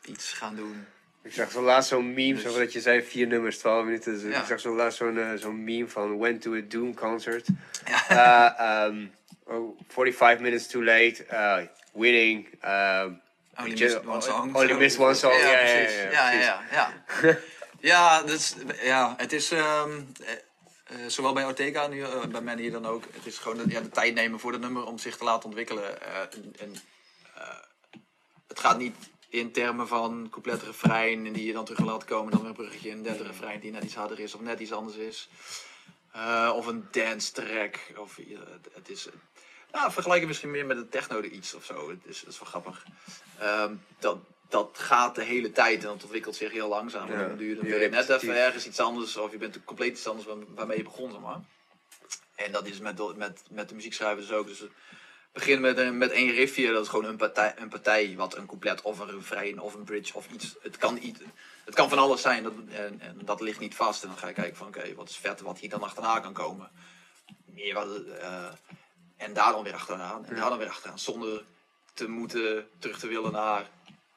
iets 0.04 0.32
gaan 0.32 0.56
doen. 0.56 0.86
Ik 1.22 1.32
zag 1.32 1.50
zo 1.50 1.62
laatst 1.62 1.88
zo'n 1.88 2.14
meme, 2.14 2.34
Dus- 2.34 2.42
zo 2.52 2.58
dat 2.58 2.72
je 2.72 2.80
zei 2.80 3.02
vier 3.02 3.26
nummers, 3.26 3.58
12 3.58 3.84
minuten. 3.84 4.12
Dus 4.12 4.22
Ja. 4.32 4.40
Ik 4.40 4.46
zag 4.46 4.60
zo 4.60 4.74
laatst 4.74 4.98
zo'n 4.98 5.18
eh, 5.18 5.32
zo'n 5.34 5.64
meme 5.64 5.88
van 5.88 6.18
Went 6.18 6.42
to 6.42 6.54
a 6.54 6.60
Doom 6.68 6.94
concert. 6.94 7.46
Ja. 8.08 8.60
Uh, 8.86 8.88
um, 8.88 9.14
oh, 9.44 9.80
45 9.88 10.40
minutes 10.40 10.66
too 10.66 10.84
late, 10.84 11.24
uh, 11.32 11.58
winning. 11.92 12.46
Um, 12.64 13.20
Only 13.58 13.70
missed 13.78 14.06
one 14.06 14.20
song. 14.20 14.54
only 14.54 14.68
Zo. 14.68 14.78
missed 14.78 15.00
one 15.00 15.14
song, 15.14 15.32
ja, 15.32 15.60
ja, 15.60 16.30
ja, 16.30 16.62
ja, 16.72 16.92
ja, 17.80 18.22
dus, 18.22 18.54
ja, 18.82 19.14
het 19.16 19.32
is 19.32 19.50
ehm, 19.50 20.00
eh, 20.24 20.32
eh, 20.84 20.96
zowel 21.06 21.32
bij 21.32 21.44
Ortega 21.44 21.86
nu, 21.86 22.04
bij 22.30 22.40
mij 22.40 22.56
hier 22.56 22.70
dan 22.70 22.86
ook. 22.86 23.04
Het 23.12 23.26
is 23.26 23.38
gewoon 23.38 23.56
de, 23.56 23.64
ja, 23.68 23.80
de 23.80 23.88
tijd 23.88 24.14
nemen 24.14 24.40
voor 24.40 24.52
het 24.52 24.60
nummer 24.60 24.84
om 24.86 24.98
zich 24.98 25.16
te 25.16 25.24
laten 25.24 25.44
ontwikkelen. 25.44 26.02
En, 26.02 26.54
en, 26.58 26.74
het 28.52 28.60
gaat 28.60 28.78
niet 28.78 28.94
in 29.28 29.52
termen 29.52 29.88
van 29.88 30.26
couplet 30.30 30.62
refrein 30.62 31.26
en 31.26 31.32
die 31.32 31.46
je 31.46 31.52
dan 31.52 31.64
terug 31.64 31.80
laat 31.84 32.04
komen, 32.04 32.30
dan 32.32 32.40
weer 32.40 32.48
een 32.50 32.56
bruggetje, 32.56 32.90
een 32.90 33.02
derde 33.02 33.22
refrein 33.22 33.60
die 33.60 33.70
net 33.70 33.84
iets 33.84 33.94
harder 33.94 34.20
is 34.20 34.34
of 34.34 34.40
net 34.40 34.60
iets 34.60 34.72
anders 34.72 34.96
is. 34.96 35.28
Eh, 36.12 36.52
of 36.56 36.66
een 36.66 36.86
dance 36.90 37.32
track. 37.32 37.78
Of, 37.96 38.18
eh, 38.18 38.38
het 38.72 38.88
is, 38.88 39.08
nou, 39.72 40.26
misschien 40.26 40.50
meer 40.50 40.66
met 40.66 40.76
een 40.76 40.88
techno 40.88 41.22
iets 41.22 41.54
of 41.54 41.64
zo. 41.64 41.90
Het 41.90 41.98
is, 42.04 42.20
dat 42.20 42.32
is 42.32 42.38
wel 42.38 42.48
grappig. 42.48 42.84
Ehm, 43.38 43.74
dat, 43.98 44.18
dat 44.48 44.78
gaat 44.78 45.14
de 45.14 45.22
hele 45.24 45.52
tijd 45.52 45.80
en 45.82 45.86
dat 45.88 46.02
ontwikkelt 46.02 46.36
zich 46.36 46.52
heel 46.52 46.68
langzaam. 46.68 47.08
Ja, 47.08 47.12
En 47.22 47.28
dan 47.28 47.36
duur 47.36 47.82
je 47.82 47.88
net 47.88 48.08
even 48.08 48.36
ergens 48.36 48.66
iets 48.66 48.80
anders 48.80 49.16
of 49.16 49.30
je 49.32 49.38
bent 49.38 49.64
compleet 49.64 49.92
iets 49.92 50.06
anders 50.06 50.26
waar- 50.26 50.54
waarmee 50.54 50.76
je 50.76 50.82
begon. 50.82 51.10
Zeg 51.10 51.20
maar. 51.20 51.40
En 52.34 52.52
dat 52.52 52.66
is 52.66 52.78
met, 52.78 52.96
de- 52.96 53.14
met, 53.16 53.42
met 53.50 53.68
de 53.68 53.74
muziekschrijvers 53.74 54.26
dus 54.26 54.36
ook. 54.36 54.46
Dus 54.46 54.62
we 55.32 55.38
beginnen 55.38 55.60
met, 55.60 55.78
een- 55.78 55.98
met 55.98 56.10
één 56.10 56.30
riffje, 56.30 56.72
dat 56.72 56.82
is 56.82 56.88
gewoon 56.88 57.04
een 57.04 57.16
partij, 57.16 57.54
een 57.56 57.68
partij 57.68 58.14
wat 58.16 58.36
een 58.36 58.46
couplet 58.46 58.82
of 58.82 58.98
een 58.98 59.10
refrein 59.10 59.60
of 59.60 59.74
een 59.74 59.84
bridge 59.84 60.14
of 60.16 60.26
iets. 60.32 60.54
Het 60.62 60.76
kan, 60.76 60.98
iets, 61.02 61.20
het 61.64 61.74
kan 61.74 61.88
van 61.88 61.98
alles 61.98 62.20
zijn 62.22 62.42
dat, 62.42 62.52
en, 62.70 63.00
en 63.00 63.18
dat 63.24 63.40
ligt 63.40 63.60
niet 63.60 63.74
vast. 63.74 64.02
En 64.02 64.08
dan 64.08 64.18
ga 64.18 64.26
je 64.28 64.34
kijken 64.34 64.56
van 64.56 64.66
oké, 64.66 64.94
wat 64.94 65.08
is 65.08 65.16
vet 65.16 65.40
wat 65.40 65.58
hier 65.58 65.70
dan 65.70 65.82
achterna 65.82 66.20
kan 66.20 66.32
komen. 66.32 66.70
Meer 67.44 67.74
wat, 67.74 67.88
eh, 68.20 68.44
en 69.16 69.32
daar 69.32 69.52
dan 69.52 69.62
weer 69.64 69.74
achteraan. 69.74 70.26
En 70.26 70.34
daar 70.36 70.48
dan 70.48 70.58
weer 70.58 70.68
achteraan. 70.68 70.98
Zonder 70.98 71.44
te 71.94 72.08
moeten 72.08 72.66
terug 72.78 72.98
te 72.98 73.08
willen 73.08 73.32
naar. 73.32 73.70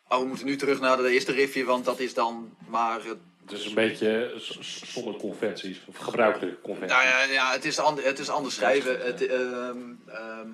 Oh, 0.08 0.20
we 0.20 0.26
moeten 0.26 0.46
nu 0.46 0.56
terug 0.56 0.80
naar 0.80 0.98
de 0.98 1.10
eerste 1.10 1.32
riffje, 1.32 1.64
want 1.66 1.86
dat 1.86 2.00
is 2.00 2.14
dan 2.14 2.56
maar 2.68 3.02
het 3.04 3.52
is 3.60 3.66
een 3.66 3.74
beetje 3.74 4.34
zonder 4.62 5.16
conventies, 5.16 5.78
of 5.86 5.98
gebruikelijke 5.98 6.62
conventies. 6.62 6.98
Nou 6.98 7.08
ja, 7.08 7.24
ja 7.24 7.52
het, 7.52 7.66
is 7.66 7.80
ander, 7.80 8.04
het 8.04 8.20
is 8.20 8.30
anders 8.30 8.56
schrijven. 8.56 9.06
Het, 9.06 9.26
ehm, 9.28 9.78
ehm, 10.08 10.48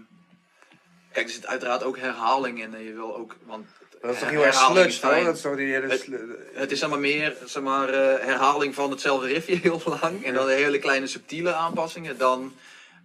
kijk, 1.12 1.26
er 1.28 1.34
zit 1.34 1.48
uiteraard 1.48 1.84
ook 1.84 1.98
herhaling 1.98 2.62
in. 2.62 2.74
En 2.74 2.84
je 2.84 2.94
wil 2.94 3.16
ook, 3.18 3.36
want 3.46 3.66
dat 4.02 4.14
is 4.14 4.20
toch 4.20 4.30
heel 4.30 4.46
erg 4.46 4.56
herhaling 4.56 4.86
is 4.86 4.98
sludge. 5.00 5.24
Dat 5.24 5.36
is 5.36 5.42
toch 5.42 5.56
die 5.56 5.74
hele... 5.74 5.88
Het- 5.88 6.08
Het 6.54 6.72
is 6.72 6.80
zeg 6.80 6.90
maar 6.90 7.00
meer 7.00 7.38
zeg 7.46 7.64
maar, 7.64 7.90
eh, 7.90 8.26
herhaling 8.26 8.76
van 8.76 8.92
hetzelfde 8.92 9.28
riffje 9.28 9.56
heel 9.62 9.82
lang. 10.02 10.24
En 10.26 10.34
dan 10.34 10.50
hele 10.50 10.80
kleine 10.80 11.08
subtiele 11.08 11.54
aanpassingen. 11.54 12.18
Dan 12.18 12.54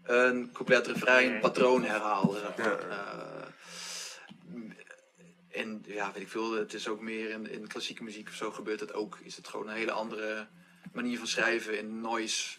een 0.02 0.50
couplet 0.52 0.86
refrein 0.86 1.40
patroon 1.40 1.84
herhalen. 1.84 2.40
Zeg 2.40 2.56
maar. 2.56 2.88
Eh, 2.90 3.34
en 5.60 5.84
ja, 5.86 6.10
weet 6.14 6.22
ik 6.22 6.28
veel. 6.28 6.52
Het 6.52 6.74
is 6.74 6.88
ook 6.88 7.00
meer 7.00 7.30
in, 7.30 7.50
in 7.50 7.66
klassieke 7.66 8.02
muziek 8.02 8.28
of 8.28 8.34
zo 8.34 8.50
gebeurt 8.50 8.80
het 8.80 8.94
ook. 8.94 9.18
Is 9.22 9.36
het 9.36 9.48
gewoon 9.48 9.68
een 9.68 9.74
hele 9.76 9.92
andere 9.92 10.46
manier 10.92 11.18
van 11.18 11.26
schrijven. 11.26 11.78
In 11.78 12.00
noise, 12.00 12.56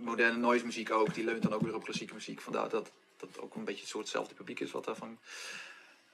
moderne 0.00 0.38
noise 0.38 0.64
muziek 0.64 0.90
ook. 0.90 1.14
Die 1.14 1.24
leunt 1.24 1.42
dan 1.42 1.52
ook 1.52 1.62
weer 1.62 1.74
op 1.74 1.84
klassieke 1.84 2.14
muziek. 2.14 2.40
Vandaar 2.40 2.68
dat 2.68 2.90
dat 3.16 3.38
ook 3.38 3.54
een 3.54 3.64
beetje 3.64 3.80
het 3.80 3.90
soortzelfde 3.90 4.34
publiek 4.34 4.60
is 4.60 4.70
wat 4.70 4.84
daarvan 4.84 5.18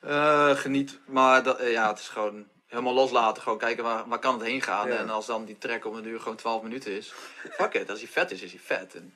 eh, 0.01 0.57
geniet. 0.57 0.99
Maar 1.07 1.43
dat, 1.43 1.59
eh, 1.59 1.73
ja, 1.73 1.89
het 1.89 1.99
is 1.99 2.09
gewoon 2.09 2.47
helemaal 2.67 2.95
loslaten. 2.95 3.43
Gewoon 3.43 3.59
kijken 3.59 3.85
waar, 3.85 4.09
waar 4.09 4.19
kan 4.19 4.35
het 4.35 4.43
heen 4.43 4.63
gaan. 4.63 4.89
Ja. 4.89 4.97
En 4.97 5.11
als 5.11 5.27
dan 5.27 5.45
die 5.45 5.59
track 5.59 5.85
om 5.87 5.95
een 5.95 6.07
uur 6.07 6.21
gewoon 6.21 6.37
12 6.37 6.63
minuten 6.63 6.93
is. 6.93 7.13
Fuck 7.51 7.75
it, 7.75 7.91
als 7.91 7.99
hij 7.99 8.09
vet 8.09 8.31
is, 8.31 8.43
is 8.43 8.51
hij 8.51 8.61
vet. 8.61 8.95
En 8.95 9.15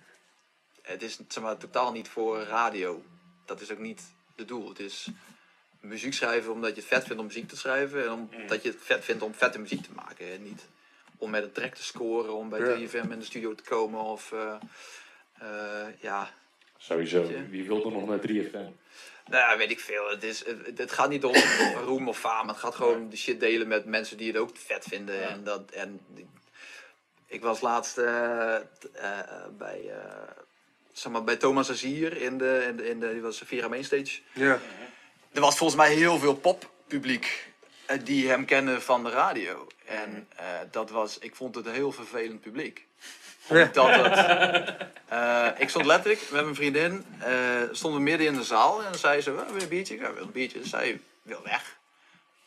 het 0.82 1.02
is 1.02 1.18
zeg 1.28 1.42
maar, 1.42 1.56
totaal 1.56 1.92
niet 1.92 2.08
voor 2.08 2.42
radio. 2.42 3.02
Dat 3.44 3.60
is 3.60 3.70
ook 3.70 3.78
niet 3.78 4.02
het 4.36 4.48
doel. 4.48 4.68
Het 4.68 4.78
is 4.78 5.08
muziek 5.80 6.14
schrijven 6.14 6.52
omdat 6.52 6.74
je 6.74 6.80
het 6.80 6.90
vet 6.90 7.04
vindt 7.04 7.20
om 7.20 7.26
muziek 7.26 7.48
te 7.48 7.56
schrijven. 7.56 8.04
En 8.04 8.10
omdat 8.10 8.62
je 8.62 8.68
het 8.68 8.78
vet 8.80 9.04
vindt 9.04 9.22
om 9.22 9.34
vette 9.34 9.58
muziek 9.58 9.82
te 9.82 9.92
maken. 9.94 10.32
En 10.32 10.42
niet 10.42 10.66
om 11.18 11.30
met 11.30 11.42
een 11.42 11.52
track 11.52 11.74
te 11.74 11.82
scoren, 11.82 12.34
om 12.34 12.48
bij 12.48 12.60
Ja. 12.60 12.88
3FM 12.88 13.10
in 13.10 13.18
de 13.18 13.24
studio 13.24 13.54
te 13.54 13.62
komen. 13.62 14.00
Of 14.00 14.32
eh, 14.32 15.86
ja, 16.00 16.30
Sowieso, 16.88 17.30
wie 17.50 17.64
wil 17.66 17.84
er 17.84 17.92
nog 17.92 18.06
naar 18.08 18.18
3FM? 18.18 18.72
nou 19.26 19.58
weet 19.58 19.70
ik 19.70 19.80
veel. 19.80 20.10
Het, 20.10 20.22
is, 20.22 20.44
het, 20.46 20.78
het 20.78 20.92
gaat 20.92 21.08
niet 21.08 21.24
om 21.24 21.34
roem 21.86 22.08
of 22.08 22.18
faam. 22.18 22.48
Het 22.48 22.56
gaat 22.56 22.74
gewoon 22.74 23.08
de 23.08 23.16
shit 23.16 23.40
delen 23.40 23.68
met 23.68 23.84
mensen 23.84 24.16
die 24.16 24.26
het 24.28 24.36
ook 24.36 24.50
vet 24.56 24.84
vinden. 24.88 25.28
En 25.28 25.44
dat, 25.44 25.70
en 25.70 26.00
ik 27.26 27.42
was 27.42 27.60
laatst 27.60 27.98
eh, 27.98 28.56
t- 28.78 28.90
eh, 28.92 29.18
bij, 29.58 29.80
eh, 29.90 30.30
zeg 30.92 31.12
maar, 31.12 31.24
bij 31.24 31.36
Thomas 31.36 31.70
Azier 31.70 32.16
in 32.16 32.38
de, 32.38 32.64
in 32.68 32.76
de, 32.76 32.88
in 32.88 33.00
de 33.00 33.12
die 33.12 33.22
was 33.22 33.42
Vira 33.44 33.68
Mainstage. 33.68 34.20
Ja. 34.32 34.60
Er 35.32 35.40
was 35.40 35.56
volgens 35.56 35.78
mij 35.78 35.94
heel 35.94 36.18
veel 36.18 36.34
poppubliek 36.34 37.52
eh, 37.86 37.98
die 38.04 38.28
hem 38.28 38.44
kennen 38.44 38.82
van 38.82 39.04
de 39.04 39.10
radio. 39.10 39.66
En 39.84 40.28
eh, 40.36 40.46
dat 40.70 40.90
was, 40.90 41.18
ik 41.18 41.34
vond 41.34 41.54
het 41.54 41.66
een 41.66 41.72
heel 41.72 41.92
vervelend 41.92 42.40
publiek. 42.40 42.86
Het, 43.46 43.76
eh, 45.08 45.46
ik 45.58 45.68
stond 45.68 45.86
letterlijk 45.86 46.30
met 46.30 46.42
mijn 46.42 46.54
vriendin, 46.54 47.04
eh, 47.18 47.34
stonden 47.72 47.98
we 47.98 48.04
midden 48.04 48.26
in 48.26 48.34
de 48.34 48.42
zaal 48.42 48.82
en 48.82 48.98
zei 48.98 49.20
ze, 49.20 49.30
"Oh, 49.30 49.46
wil 49.46 49.56
je 49.56 49.62
een 49.62 49.68
biertje? 49.68 49.96
Ja, 49.96 50.12
wil 50.12 50.22
een 50.22 50.32
biertje. 50.32 50.60
Dus 50.60 50.70
zij 50.70 51.00
wil 51.22 51.40
weg. 51.44 51.76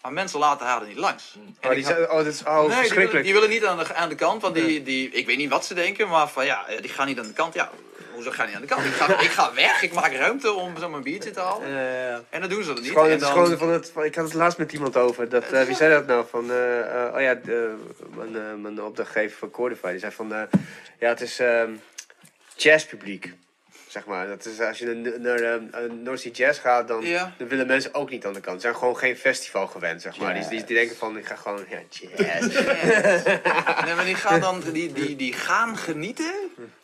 Maar 0.01 0.13
mensen 0.13 0.39
laten 0.39 0.65
haar 0.65 0.81
er 0.81 0.87
niet 0.87 0.97
langs. 0.97 1.37
En 1.59 1.69
Oh, 1.69 1.75
die 1.75 1.85
had- 1.85 2.09
oh, 2.09 2.15
dat 2.15 2.25
is 2.25 2.43
oh, 2.43 2.47
Nee, 2.47 2.59
die 2.59 2.67
willen, 2.69 2.77
verschrikkelijk. 2.85 3.25
die 3.25 3.33
willen 3.33 3.49
niet 3.49 3.65
aan 3.65 3.77
de, 3.77 3.93
aan 3.93 4.09
de 4.09 4.15
kant, 4.15 4.41
want 4.41 4.55
die, 4.55 4.83
die, 4.83 5.09
ik 5.09 5.25
weet 5.25 5.37
niet 5.37 5.49
wat 5.49 5.65
ze 5.65 5.73
denken, 5.73 6.07
maar 6.07 6.29
van 6.29 6.45
ja, 6.45 6.65
die 6.81 6.89
gaan 6.89 7.07
niet 7.07 7.19
aan 7.19 7.27
de 7.27 7.33
kant. 7.33 7.53
Ja, 7.53 7.69
hoezo 8.13 8.31
gaan 8.31 8.45
die 8.45 8.55
aan 8.55 8.61
de 8.61 8.67
kant? 8.67 8.85
Ik 8.85 8.91
ga, 8.91 9.19
ik 9.19 9.29
ga 9.29 9.53
weg, 9.53 9.81
ik 9.81 9.93
maak 9.93 10.13
ruimte 10.13 10.51
om 10.53 10.77
zo'n 10.79 11.01
biertje 11.03 11.31
te 11.31 11.39
halen. 11.39 11.67
En 12.29 12.39
dan 12.39 12.49
doen 12.49 12.61
ze 12.61 12.67
dat 12.67 12.75
Het 12.77 12.85
niet. 12.85 12.87
gewoon, 12.93 13.05
En 13.05 13.11
het 13.11 13.21
is 13.21 13.27
dan- 13.27 13.37
gewoon 13.43 13.57
van 13.57 13.69
het, 13.69 13.91
van- 13.93 14.03
ik 14.03 14.15
had 14.15 14.25
het 14.25 14.33
laatst 14.33 14.57
met 14.57 14.73
iemand 14.73 14.97
over. 14.97 15.29
Dat, 15.29 15.43
eh, 15.51 15.63
wie 15.63 15.75
zei 15.75 15.93
dat 15.93 16.05
nou? 16.07 16.25
Van, 16.29 16.51
eh, 16.51 17.05
eh, 17.07 17.13
oh 17.15 17.21
ja, 17.21 17.37
mijn, 18.15 18.61
mijn 18.61 18.81
opdrachtgever 18.83 19.37
van 19.37 19.51
Cordify. 19.51 19.89
Die 19.91 19.99
zei 19.99 20.11
van, 20.11 20.27
ja, 20.99 21.07
het 21.09 21.21
is 21.21 21.39
ehm 21.39 21.71
jazzpubliek. 22.55 23.33
Zeg 23.97 24.05
maar. 24.05 24.27
Dat 24.27 24.45
is, 24.45 24.59
als 24.61 24.77
je 24.79 24.85
naar, 24.85 25.19
naar 25.19 25.39
eh, 25.41 25.89
North 26.03 26.19
Sea 26.19 26.31
Jazz 26.31 26.61
gaat, 26.61 26.87
dan, 26.87 27.01
Ja. 27.05 27.33
dan 27.37 27.47
willen 27.47 27.67
mensen 27.67 27.93
ook 27.93 28.09
niet 28.09 28.25
aan 28.25 28.33
de 28.33 28.39
kant. 28.39 28.55
Ze 28.55 28.61
zijn 28.67 28.75
gewoon 28.75 28.97
geen 28.97 29.17
festival 29.17 29.67
gewend, 29.67 30.01
zeg 30.01 30.17
maar. 30.17 30.33
Die, 30.33 30.47
die, 30.47 30.63
die 30.63 30.75
denken 30.75 30.95
van, 30.97 31.17
ik 31.17 31.25
ga 31.25 31.35
gewoon, 31.35 31.65
ja, 31.69 31.77
jazz. 31.89 32.53
Nee, 33.85 33.95
maar 33.95 34.05
die 34.05 34.15
gaan 34.15 34.39
dan, 34.39 34.61
die, 34.71 34.91
die, 34.93 35.15
die 35.15 35.33
gaan 35.33 35.77
genieten. 35.77 36.33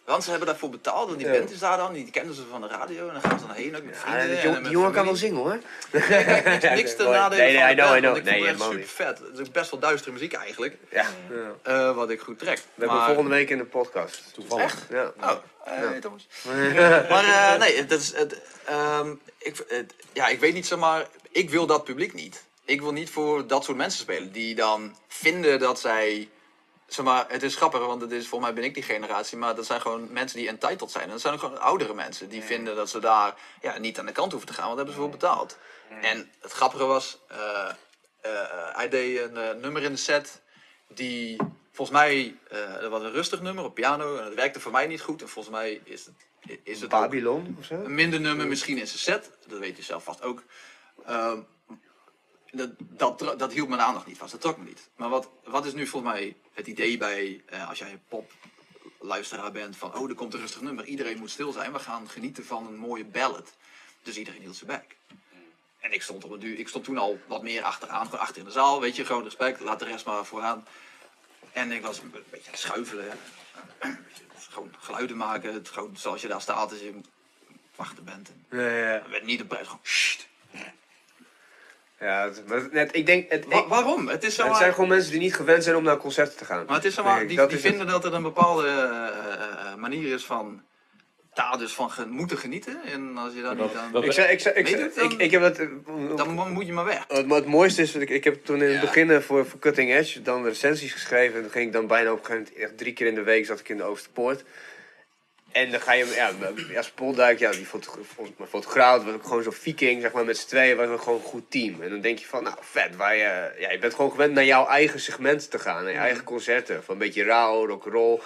Want 0.05 0.23
ze 0.23 0.29
hebben 0.29 0.47
daarvoor 0.47 0.69
betaald. 0.69 1.11
En 1.11 1.17
die 1.17 1.27
Ja. 1.27 1.33
band 1.33 1.51
is 1.51 1.59
daar 1.59 1.77
dan. 1.77 1.93
Die 1.93 2.11
kennen 2.11 2.33
ze 2.35 2.41
van 2.51 2.61
de 2.61 2.67
radio. 2.67 3.07
En 3.07 3.13
dan 3.13 3.21
gaan 3.21 3.39
ze 3.39 3.45
daarheen 3.47 3.75
ook 3.75 3.83
met 3.83 3.93
Ja, 3.95 3.99
vrienden. 3.99 4.27
die 4.27 4.35
en 4.37 4.41
jongen, 4.43 4.61
met 4.61 4.63
die 4.63 4.71
jongen 4.79 4.91
kan 4.91 5.05
wel 5.05 5.15
zingen 5.15 5.37
hoor. 5.37 5.57
Niks, 5.91 6.63
niks 6.69 6.95
te 6.97 7.03
Nee, 7.03 7.11
nadelen 7.11 7.45
nee, 7.45 7.57
van 7.59 7.69
I 7.71 7.75
de 7.75 7.81
know, 7.81 7.87
band, 7.91 7.97
I 7.97 7.99
know. 7.99 8.13
want 8.13 8.17
ik 8.17 8.23
Nee, 8.23 8.41
het 8.47 8.49
echt 8.59 8.61
super 8.69 8.87
vet. 8.87 9.19
Het 9.19 9.39
is 9.39 9.47
ook 9.47 9.53
best 9.53 9.71
wel 9.71 9.79
duistere 9.79 10.11
muziek 10.11 10.33
eigenlijk. 10.33 10.75
Ja. 10.91 11.05
ja. 11.29 11.51
eh, 11.89 11.95
wat 11.95 12.09
ik 12.09 12.19
goed 12.19 12.39
trek. 12.39 12.57
We 12.75 12.85
hebben 12.85 13.05
volgende 13.05 13.29
week 13.29 13.49
in 13.49 13.57
de 13.57 13.65
podcast. 13.65 14.21
Toevallig. 14.33 14.75
Ja. 14.89 15.11
Oh, 15.21 15.31
eh, 15.63 15.91
Thomas. 15.91 16.27
maar 17.11 17.53
eh, 17.53 17.59
nee, 17.59 17.85
dat 17.85 17.99
is, 17.99 18.15
het, 18.15 18.41
ehm, 18.65 19.15
ik, 19.37 19.63
het, 19.67 19.93
ja, 20.13 20.27
ik 20.27 20.39
weet 20.39 20.53
niet, 20.53 20.67
zeg 20.67 20.79
maar, 20.79 21.07
ik 21.31 21.49
wil 21.49 21.65
dat 21.65 21.83
publiek 21.83 22.13
niet. 22.13 22.43
Ik 22.65 22.81
wil 22.81 22.91
niet 22.91 23.09
voor 23.09 23.47
dat 23.47 23.63
soort 23.63 23.77
mensen 23.77 23.99
spelen 23.99 24.31
die 24.31 24.55
dan 24.55 24.95
vinden 25.07 25.59
dat 25.59 25.79
zij, 25.79 26.29
zeg 26.87 27.05
maar, 27.05 27.25
het 27.27 27.43
is 27.43 27.55
grappig, 27.55 27.79
want 27.79 28.01
het 28.01 28.11
is, 28.11 28.27
volgens 28.27 28.51
mij 28.51 28.59
ben 28.61 28.69
ik 28.69 28.73
die 28.73 28.83
generatie, 28.83 29.37
maar 29.37 29.55
dat 29.55 29.65
zijn 29.65 29.81
gewoon 29.81 30.13
mensen 30.13 30.37
die 30.37 30.47
entitled 30.47 30.91
zijn. 30.91 31.03
En 31.03 31.09
dat 31.09 31.21
zijn 31.21 31.33
ook 31.33 31.39
gewoon 31.39 31.59
oudere 31.59 31.93
mensen 31.93 32.29
die 32.29 32.43
vinden 32.43 32.75
dat 32.75 32.89
ze 32.89 32.99
daar 32.99 33.35
ja, 33.61 33.77
niet 33.77 33.99
aan 33.99 34.05
de 34.05 34.11
kant 34.11 34.31
hoeven 34.31 34.49
te 34.49 34.55
gaan, 34.55 34.65
want 34.65 34.77
daar 34.77 34.85
hebben 34.85 35.03
ze 35.03 35.09
voor 35.09 35.19
betaald. 35.19 35.57
En 36.01 36.31
het 36.41 36.51
grappige 36.51 36.85
was, 36.85 37.19
eh, 37.27 37.69
eh, 38.21 38.75
hij 38.75 38.89
deed 38.89 39.19
een 39.19 39.37
eh, 39.37 39.55
nummer 39.55 39.83
in 39.83 39.91
de 39.91 39.97
set 39.97 40.41
die 40.87 41.37
volgens 41.73 41.97
mij, 41.97 42.35
eh 42.49 42.79
dat 42.79 42.89
was 42.89 43.03
een 43.03 43.11
rustig 43.11 43.41
nummer 43.41 43.63
op 43.63 43.73
piano 43.73 44.17
en 44.17 44.25
het 44.25 44.33
werkte 44.33 44.59
voor 44.59 44.71
mij 44.71 44.87
niet 44.87 45.01
goed. 45.01 45.21
En 45.21 45.29
volgens 45.29 45.55
mij 45.55 45.81
is 45.83 46.05
het, 46.05 46.59
is 46.63 46.81
het 46.81 46.89
Babylon 46.89 47.55
of 47.59 47.65
zo? 47.65 47.75
een 47.75 47.95
minder 47.95 48.21
nummer 48.21 48.47
misschien 48.47 48.77
in 48.77 48.87
zijn 48.87 48.99
set. 48.99 49.31
Dat 49.47 49.59
weet 49.59 49.77
je 49.77 49.83
zelf 49.83 50.03
vast 50.03 50.21
ook. 50.21 50.43
Ehm, 51.05 51.39
dat, 52.51 52.69
dat, 52.79 53.39
dat 53.39 53.53
hield 53.53 53.69
mijn 53.69 53.81
aandacht 53.81 54.05
niet 54.05 54.17
vast. 54.17 54.31
Dat 54.31 54.41
trok 54.41 54.57
me 54.57 54.63
niet. 54.63 54.89
Maar 54.95 55.09
wat, 55.09 55.29
wat 55.43 55.65
is 55.65 55.73
nu 55.73 55.87
volgens 55.87 56.13
mij 56.13 56.35
het 56.53 56.67
idee 56.67 56.97
bij, 56.97 57.43
eh, 57.45 57.69
als 57.69 57.79
jij 57.79 57.99
pop 58.07 58.31
luisteraar 58.99 59.51
bent 59.51 59.77
van, 59.77 59.95
oh, 59.95 60.09
er 60.09 60.15
komt 60.15 60.33
een 60.33 60.39
rustig 60.39 60.61
nummer. 60.61 60.85
Iedereen 60.85 61.17
moet 61.17 61.29
stil 61.29 61.51
zijn. 61.51 61.73
We 61.73 61.79
gaan 61.79 62.09
genieten 62.09 62.45
van 62.45 62.67
een 62.67 62.77
mooie 62.77 63.05
ballad. 63.05 63.53
Dus 64.03 64.17
iedereen 64.17 64.41
hield 64.41 64.55
zijn 64.55 64.69
bek. 64.69 64.95
En 65.79 65.93
ik 65.93 66.01
stond, 66.01 66.23
op 66.23 66.31
een 66.31 66.39
duur, 66.39 66.59
ik 66.59 66.67
stond 66.67 66.83
toen 66.83 66.97
al 66.97 67.19
wat 67.27 67.43
meer 67.43 67.63
achteraan, 67.63 68.05
gewoon 68.05 68.19
achter 68.19 68.37
in 68.37 68.43
de 68.43 68.51
zaal. 68.51 68.81
Weet 68.81 68.95
je, 68.95 69.05
gewoon 69.05 69.23
respect, 69.23 69.59
laat 69.59 69.79
de 69.79 69.85
rest 69.85 70.05
maar 70.05 70.25
vooraan. 70.25 70.65
En 71.53 71.71
ik 71.71 71.81
was 71.81 71.99
een 71.99 72.11
beetje 72.11 72.45
aan 72.45 72.51
het 72.51 72.59
schuifelen. 72.59 73.05
Gewoon 74.51 74.73
geluiden 74.79 75.17
maken. 75.17 75.53
Het, 75.53 75.69
gewoon 75.69 75.97
zoals 75.97 76.21
je 76.21 76.27
daar 76.27 76.41
staat 76.41 76.71
als 76.71 76.79
je 76.79 76.93
wachten 77.75 78.03
bent. 78.03 78.29
En 78.49 78.59
Ja, 78.59 78.67
ja. 78.69 78.99
dan 78.99 79.09
werd 79.09 79.23
niet 79.25 79.41
op 79.41 79.47
prijs 79.47 79.65
gewoon, 79.67 79.79
"Sst." 79.83 80.27
ja 81.99 82.23
het, 82.29 82.71
net, 82.71 82.95
ik 82.95 83.05
denk, 83.05 83.29
het, 83.31 83.45
Wa- 83.45 83.67
waarom? 83.67 84.07
Het 84.07 84.23
is 84.23 84.35
zo 84.35 84.47
het 84.47 84.55
zijn 84.57 84.73
gewoon 84.73 84.89
mensen 84.89 85.11
die 85.11 85.19
niet 85.19 85.35
gewend 85.35 85.63
zijn 85.63 85.75
om 85.75 85.83
naar 85.83 85.97
concerten 85.97 86.37
te 86.37 86.45
gaan. 86.45 86.65
Maar 86.65 86.75
het 86.75 86.85
is 86.85 86.93
zo 86.93 87.03
maar, 87.03 87.27
die, 87.27 87.37
Dat 87.37 87.49
die 87.49 87.59
vinden 87.59 87.87
dat 87.87 88.05
er 88.05 88.13
een 88.13 88.21
bepaalde 88.21 88.67
eh, 88.67 89.67
eh, 89.71 89.75
manier 89.75 90.13
is 90.13 90.25
van, 90.25 90.63
daar 91.33 91.57
dus 91.57 91.73
van 91.73 91.91
moeten 92.09 92.37
genieten. 92.37 92.81
En 92.93 93.17
als 93.17 93.33
je 93.33 93.41
daar 93.41 93.55
niet 93.55 93.73
aan... 93.75 94.03
Ik, 94.03 94.11
zei, 94.11 94.31
ik, 94.31 94.39
zei, 94.39 94.55
ik, 94.55 94.67
zei- 94.67 94.81
Meedoet 94.81 94.95
dan- 94.95 95.11
ik, 95.11 95.17
ik 95.19 95.31
heb 95.31 95.41
dat... 95.41 95.57
eh, 95.57 95.67
dan 96.15 96.33
mo- 96.33 96.49
moet 96.49 96.65
je 96.65 96.73
maar 96.73 96.85
weg. 96.85 97.05
Het, 97.07 97.29
het 97.29 97.45
mooiste 97.45 97.81
is, 97.81 97.91
dat 97.91 98.01
ik, 98.01 98.09
ik 98.09 98.23
heb 98.23 98.45
toen 98.45 98.55
in 98.61 98.63
het 98.63 98.73
Ja. 98.73 98.81
begin 98.81 99.11
eh, 99.11 99.19
voor, 99.19 99.45
voor 99.45 99.59
Cutting 99.59 99.91
Edge 99.93 100.21
dan 100.21 100.43
recensies 100.45 100.91
geschreven. 100.93 101.35
En 101.35 101.41
dan 101.41 101.51
ging 101.51 101.65
ik 101.65 101.73
dan 101.73 101.87
bijna 101.87 102.11
op 102.11 102.19
een 102.19 102.25
gegeven 102.25 102.47
moment, 102.51 102.63
echt 102.63 102.77
drie 102.77 102.93
keer 102.93 103.07
in 103.07 103.15
de 103.15 103.23
week 103.23 103.45
zat 103.45 103.59
ik 103.59 103.69
in 103.69 103.77
de 103.77 103.83
Oosterpoort. 103.83 104.43
En 105.51 105.71
dan 105.71 105.81
ga 105.81 105.93
je, 105.93 106.05
ja, 106.15 106.31
ja 106.69 106.81
Spoldijk, 106.81 107.39
ja, 107.39 107.51
die 107.51 107.65
fotograaf, 108.49 109.03
was 109.03 109.13
ook 109.13 109.23
gewoon 109.23 109.43
zo'n 109.43 109.53
viking, 109.53 110.01
zeg 110.01 110.11
maar, 110.11 110.25
met 110.25 110.37
z'n 110.37 110.47
tweeën 110.47 110.77
was 110.77 110.87
ook 110.87 111.01
gewoon 111.01 111.19
een 111.19 111.25
goed 111.25 111.51
team. 111.51 111.81
En 111.81 111.89
dan 111.89 112.01
denk 112.01 112.19
je 112.19 112.25
van, 112.25 112.43
nou, 112.43 112.55
vet, 112.61 112.95
waar 112.95 113.15
je, 113.15 113.51
ja, 113.59 113.71
je 113.71 113.79
bent 113.79 113.93
gewoon 113.93 114.11
gewend 114.11 114.33
naar 114.33 114.45
jouw 114.45 114.67
eigen 114.67 114.99
segment 114.99 115.51
te 115.51 115.59
gaan, 115.59 115.83
naar 115.83 115.91
je 115.93 115.97
eigen 115.97 116.23
concerten. 116.23 116.83
Van 116.83 116.93
een 116.93 116.99
beetje 116.99 117.23
rauw, 117.23 117.67
rock'n'roll. 117.67 118.19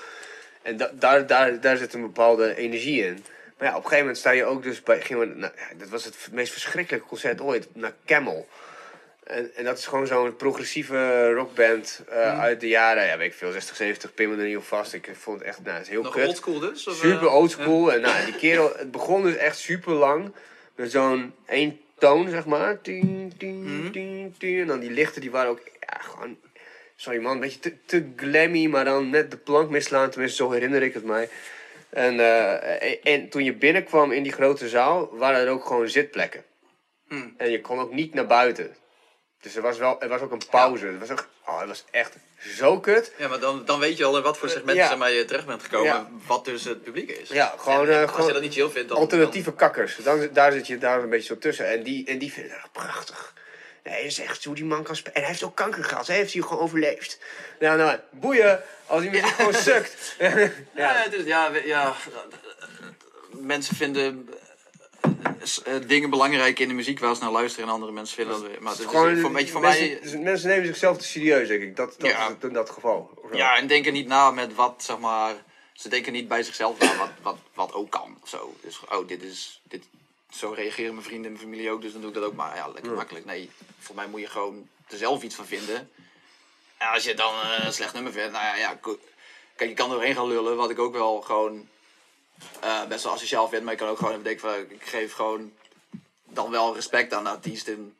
En 0.68 0.78
da, 0.78 0.92
daar, 0.94 1.28
daar, 1.28 1.60
daar 1.62 1.78
zit 1.78 1.94
een 1.94 2.02
bepaalde 2.02 2.56
energie 2.56 3.06
in. 3.06 3.24
Maar 3.58 3.68
ja, 3.68 3.76
op 3.76 3.84
een 3.84 3.90
gegeven 3.90 3.98
moment 4.00 4.18
sta 4.18 4.32
je 4.32 4.46
ook 4.46 4.64
dus 4.64 4.84
bij, 4.84 5.02
gingen 5.02 5.30
we, 5.30 5.36
nou, 5.40 5.54
ja, 5.56 5.78
dat 5.78 5.90
was 5.90 6.06
het 6.06 6.16
meest 6.32 6.52
verschrikkelijke 6.52 7.08
concert 7.08 7.42
ooit, 7.42 7.68
naar 7.74 7.94
Camel. 8.06 8.48
En, 9.24 9.52
en 9.56 9.64
dat 9.64 9.78
is 9.78 9.86
gewoon 9.86 10.08
zo'n 10.08 10.36
progressieve 10.36 11.32
rockband 11.34 12.02
eh, 12.10 12.40
uit 12.40 12.60
de 12.60 12.68
jaren, 12.68 13.06
ja, 13.06 13.18
weet 13.18 13.32
ik 13.32 13.38
veel, 13.38 13.52
60, 13.52 13.76
70, 13.76 14.14
pin 14.14 14.30
me 14.30 14.38
er 14.42 14.48
niet 14.48 14.58
op 14.58 14.64
vast. 14.64 14.94
Ik 14.94 15.10
vond 15.14 15.40
het 15.40 15.48
echt, 15.48 15.64
nou, 15.64 15.74
het 15.78 15.84
is 15.86 15.90
heel 15.90 16.02
Nog 16.04 16.14
kut. 16.14 16.28
oldschool 16.28 16.60
dus? 16.60 16.88
Of, 16.88 16.96
Super 16.96 17.28
eh, 17.28 17.34
oldschool. 17.36 17.94
En 17.94 18.02
nou, 18.02 18.26
die 18.26 18.36
kerel, 18.36 18.74
het 18.78 18.92
begon 18.92 19.24
dus 19.24 19.36
echt 19.36 19.58
super 19.58 19.94
lang. 19.94 20.32
Met 20.76 20.92
zo'n 20.92 21.34
één 21.46 21.80
toon, 21.98 22.30
zeg 22.30 22.46
maar. 22.46 22.82
Tien, 22.82 23.34
tien, 23.38 23.64
Mhm. 23.82 23.92
tien, 23.92 24.36
tien. 24.38 24.60
En 24.62 24.68
dan 24.68 24.80
die 24.80 24.92
lichten, 24.92 25.22
die 25.22 25.32
waren 25.32 25.50
ook 25.50 25.62
ja, 25.80 25.98
gewoon... 26.00 26.38
Sorry 27.00 27.22
man, 27.22 27.32
een 27.32 27.40
beetje 27.40 27.60
te, 27.60 27.86
te 27.86 28.12
glammy, 28.16 28.66
maar 28.66 28.86
dan 28.86 29.10
net 29.10 29.32
de 29.32 29.38
plank 29.38 29.70
mislaan. 29.70 30.10
Tenminste, 30.10 30.44
zo 30.44 30.52
herinner 30.52 30.84
ik 30.84 30.94
het 30.94 31.04
mij. 31.04 31.30
En, 31.90 32.20
eh, 32.20 32.84
en, 32.84 33.02
en 33.04 33.30
toen 33.30 33.44
je 33.44 33.54
binnenkwam 33.54 34.12
in 34.12 34.24
die 34.24 34.32
grote 34.32 34.70
zaal, 34.70 35.10
waren 35.18 35.40
er 35.40 35.50
ook 35.50 35.66
gewoon 35.66 35.90
zitplekken. 35.90 36.44
Hmm. 37.08 37.34
En 37.38 37.52
je 37.52 37.62
kon 37.62 37.80
ook 37.80 37.94
niet 37.94 38.14
naar 38.14 38.28
buiten. 38.28 38.76
Dus 39.42 39.56
er 39.56 39.62
was, 39.62 39.78
wel, 39.78 40.02
er 40.02 40.08
was 40.08 40.22
ook 40.22 40.32
een 40.32 40.42
pauze. 40.50 40.86
Het 40.86 41.00
was, 41.00 41.12
ook, 41.12 41.28
oh, 41.46 41.60
het 41.60 41.68
was 41.68 41.84
echt 41.92 42.16
zo 42.40 42.80
kut. 42.80 43.14
Ja, 43.18 43.28
maar 43.28 43.40
dan, 43.40 43.66
dan 43.66 43.80
weet 43.80 43.98
je 43.98 44.06
al 44.06 44.18
in 44.18 44.24
wat 44.24 44.38
voor 44.38 44.50
segment 44.50 44.78
Ja. 44.78 44.88
zeg 44.88 44.98
maar, 44.98 45.12
je 45.12 45.26
terecht 45.26 45.46
bent 45.46 45.64
gekomen. 45.64 45.88
Ja. 45.88 46.10
Wat 46.28 46.46
dus 46.46 46.64
het 46.64 46.84
publiek 46.84 47.12
is. 47.12 47.30
Ja, 47.30 47.54
gewoon, 47.58 47.88
En 47.88 47.94
eh, 47.94 48.02
als 48.02 48.12
gewoon 48.12 48.28
je 48.28 48.34
dat 48.34 48.42
niet 48.42 48.54
chill 48.54 48.70
vindt, 48.70 48.90
dan... 48.90 48.98
alternatieve 48.98 49.54
kakkers. 49.54 49.96
Dan, 49.96 50.30
daar 50.34 50.52
zit 50.52 50.68
je 50.68 50.78
daar 50.78 51.04
een 51.04 51.10
beetje 51.10 51.34
zo 51.34 51.38
tussen. 51.38 51.68
En 51.68 51.84
die, 51.84 52.06
en 52.08 52.18
die 52.18 52.32
vinden 52.32 52.52
het 52.52 52.62
echt 52.62 52.72
prachtig. 52.72 53.34
Nee, 53.88 54.02
dat 54.02 54.12
is 54.12 54.20
echt 54.20 54.44
hoe 54.44 54.56
die 54.56 54.66
man 54.66 54.84
kan 54.84 54.96
spelen. 54.96 55.16
En 55.16 55.22
hij 55.22 55.30
heeft 55.32 55.44
ook 55.44 55.56
kanker 55.56 55.84
gehad. 55.84 56.08
Hij 56.08 56.16
heeft 56.16 56.34
hij 56.34 56.42
gewoon 56.42 56.60
overleefd. 56.60 57.20
Nou, 57.60 57.78
nou, 57.78 58.00
boeien. 58.12 58.64
Als 58.86 59.02
die 59.02 59.10
muziek 59.10 59.28
gewoon 59.28 59.54
sukt. 59.54 60.16
Ja, 60.20 60.30
ja. 60.76 60.94
het 60.94 61.14
is, 61.14 61.26
ja, 61.26 61.52
ja, 61.66 61.96
mensen 63.32 63.76
vinden 63.76 64.30
eh, 65.02 65.76
eh, 65.76 65.82
dingen 65.88 66.10
belangrijk 66.10 66.60
in 66.60 66.68
de 66.68 66.74
muziek 66.74 67.00
waar 67.00 67.16
ze 67.16 67.22
naar 67.22 67.32
luisteren 67.32 67.68
en 67.68 67.74
andere 67.74 67.92
mensen 67.92 68.16
vinden 68.16 68.34
dat 68.42 68.50
weer. 68.50 68.62
Maar 68.62 68.72
het 68.72 68.82
is 68.82 68.88
Gewoon, 68.88 69.18
voor, 69.18 69.34
weet 69.34 69.46
je, 69.46 69.52
voor 69.52 69.62
mensen, 69.62 69.88
mij... 69.88 70.00
dus 70.02 70.12
mensen 70.18 70.50
nemen 70.50 70.66
zichzelf 70.66 70.98
te 70.98 71.06
serieus, 71.06 71.48
denk 71.48 71.62
ik. 71.62 71.76
Dat, 71.76 71.96
dat 71.98 72.10
Ja. 72.10 72.22
is 72.24 72.28
het 72.34 72.44
in 72.44 72.54
dat 72.54 72.70
geval. 72.70 73.28
Ja, 73.32 73.58
en 73.58 73.68
denken 73.68 73.94
niet 73.94 74.08
na 74.08 74.32
met 74.32 74.56
wat, 74.56 74.74
zeg 74.78 74.98
maar... 74.98 75.34
Ze 75.74 75.90
denken 75.90 76.14
niet 76.14 76.28
bij 76.28 76.44
zichzelf 76.44 76.80
na 76.80 76.98
wat, 76.98 77.10
wat, 77.22 77.38
wat 77.54 77.74
ook 77.74 77.90
kan 77.92 78.18
of 78.22 78.30
zo. 78.30 78.56
Dus, 78.62 78.80
oh, 78.90 79.08
dit 79.08 79.24
is... 79.24 79.62
Dit, 79.64 79.84
zo 80.32 80.52
reageren 80.52 80.94
mijn 80.94 81.06
vrienden 81.06 81.26
en 81.26 81.32
mijn 81.32 81.44
familie 81.44 81.72
ook, 81.72 81.82
dus 81.82 81.92
dan 81.92 82.02
doe 82.02 82.10
ik 82.10 82.16
dat 82.16 82.26
ook 82.26 82.36
maar. 82.36 82.56
Ja, 82.56 82.68
lekker 82.68 82.92
makkelijk. 82.92 83.26
Nee, 83.26 83.50
voor 83.80 83.96
mij 83.96 84.08
moet 84.08 84.20
je 84.20 84.28
gewoon 84.28 84.70
er 84.88 84.98
zelf 84.98 85.24
iets 85.24 85.36
van 85.36 85.46
vinden. 85.46 85.92
En 86.78 86.88
als 86.90 87.04
je 87.04 87.14
dan 87.14 87.34
eh, 87.42 87.66
een 87.66 87.74
slecht 87.74 87.94
nummer 87.94 88.12
vindt, 88.12 88.32
nou 88.32 88.46
ja, 88.46 88.56
ja 88.56 88.80
kijk, 89.56 89.70
je 89.70 89.74
kan 89.74 89.90
er 89.90 89.96
doorheen 89.96 90.16
gaan 90.16 90.28
lullen, 90.28 90.56
wat 90.56 90.70
ik 90.70 90.80
ook 90.80 90.94
wel 90.94 91.22
gewoon 91.22 91.68
eh, 92.60 92.86
best 92.86 93.04
wel 93.04 93.14
asociaal 93.14 93.50
vind. 93.50 93.64
Maar 93.64 93.74
je 93.74 93.80
kan 93.80 93.90
ook 93.90 93.98
gewoon 93.98 94.12
even 94.12 94.24
denken 94.24 94.50
van, 94.50 94.60
ik 94.70 94.86
geef 94.86 95.14
gewoon 95.14 95.54
dan 96.24 96.52
wel 96.52 96.76
respect 96.76 97.14
aan 97.14 97.24
de 97.24 97.30
artiest 97.30 97.68
en 97.68 97.98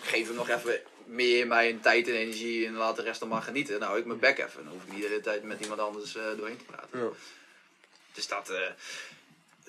geef 0.00 0.26
hem 0.26 0.36
nog 0.36 0.48
even 0.48 0.80
meer 1.04 1.46
mijn 1.46 1.80
tijd 1.80 2.08
en 2.08 2.14
energie 2.14 2.66
en 2.66 2.74
laat 2.74 2.96
de 2.96 3.02
rest 3.02 3.20
dan 3.20 3.28
maar 3.28 3.42
genieten. 3.42 3.80
Nou, 3.80 3.98
ik 3.98 4.04
mijn 4.04 4.18
bek 4.18 4.38
even. 4.38 4.64
Dan 4.64 4.72
hoef 4.72 4.82
ik 4.82 4.92
niet 4.92 5.02
de 5.02 5.08
hele 5.08 5.20
tijd 5.20 5.42
met 5.42 5.60
iemand 5.60 5.80
anders 5.80 6.16
eh, 6.16 6.24
doorheen 6.36 6.56
te 6.56 6.64
praten. 6.64 7.00
Ja. 7.00 7.08
Dus 8.12 8.28
dat, 8.28 8.52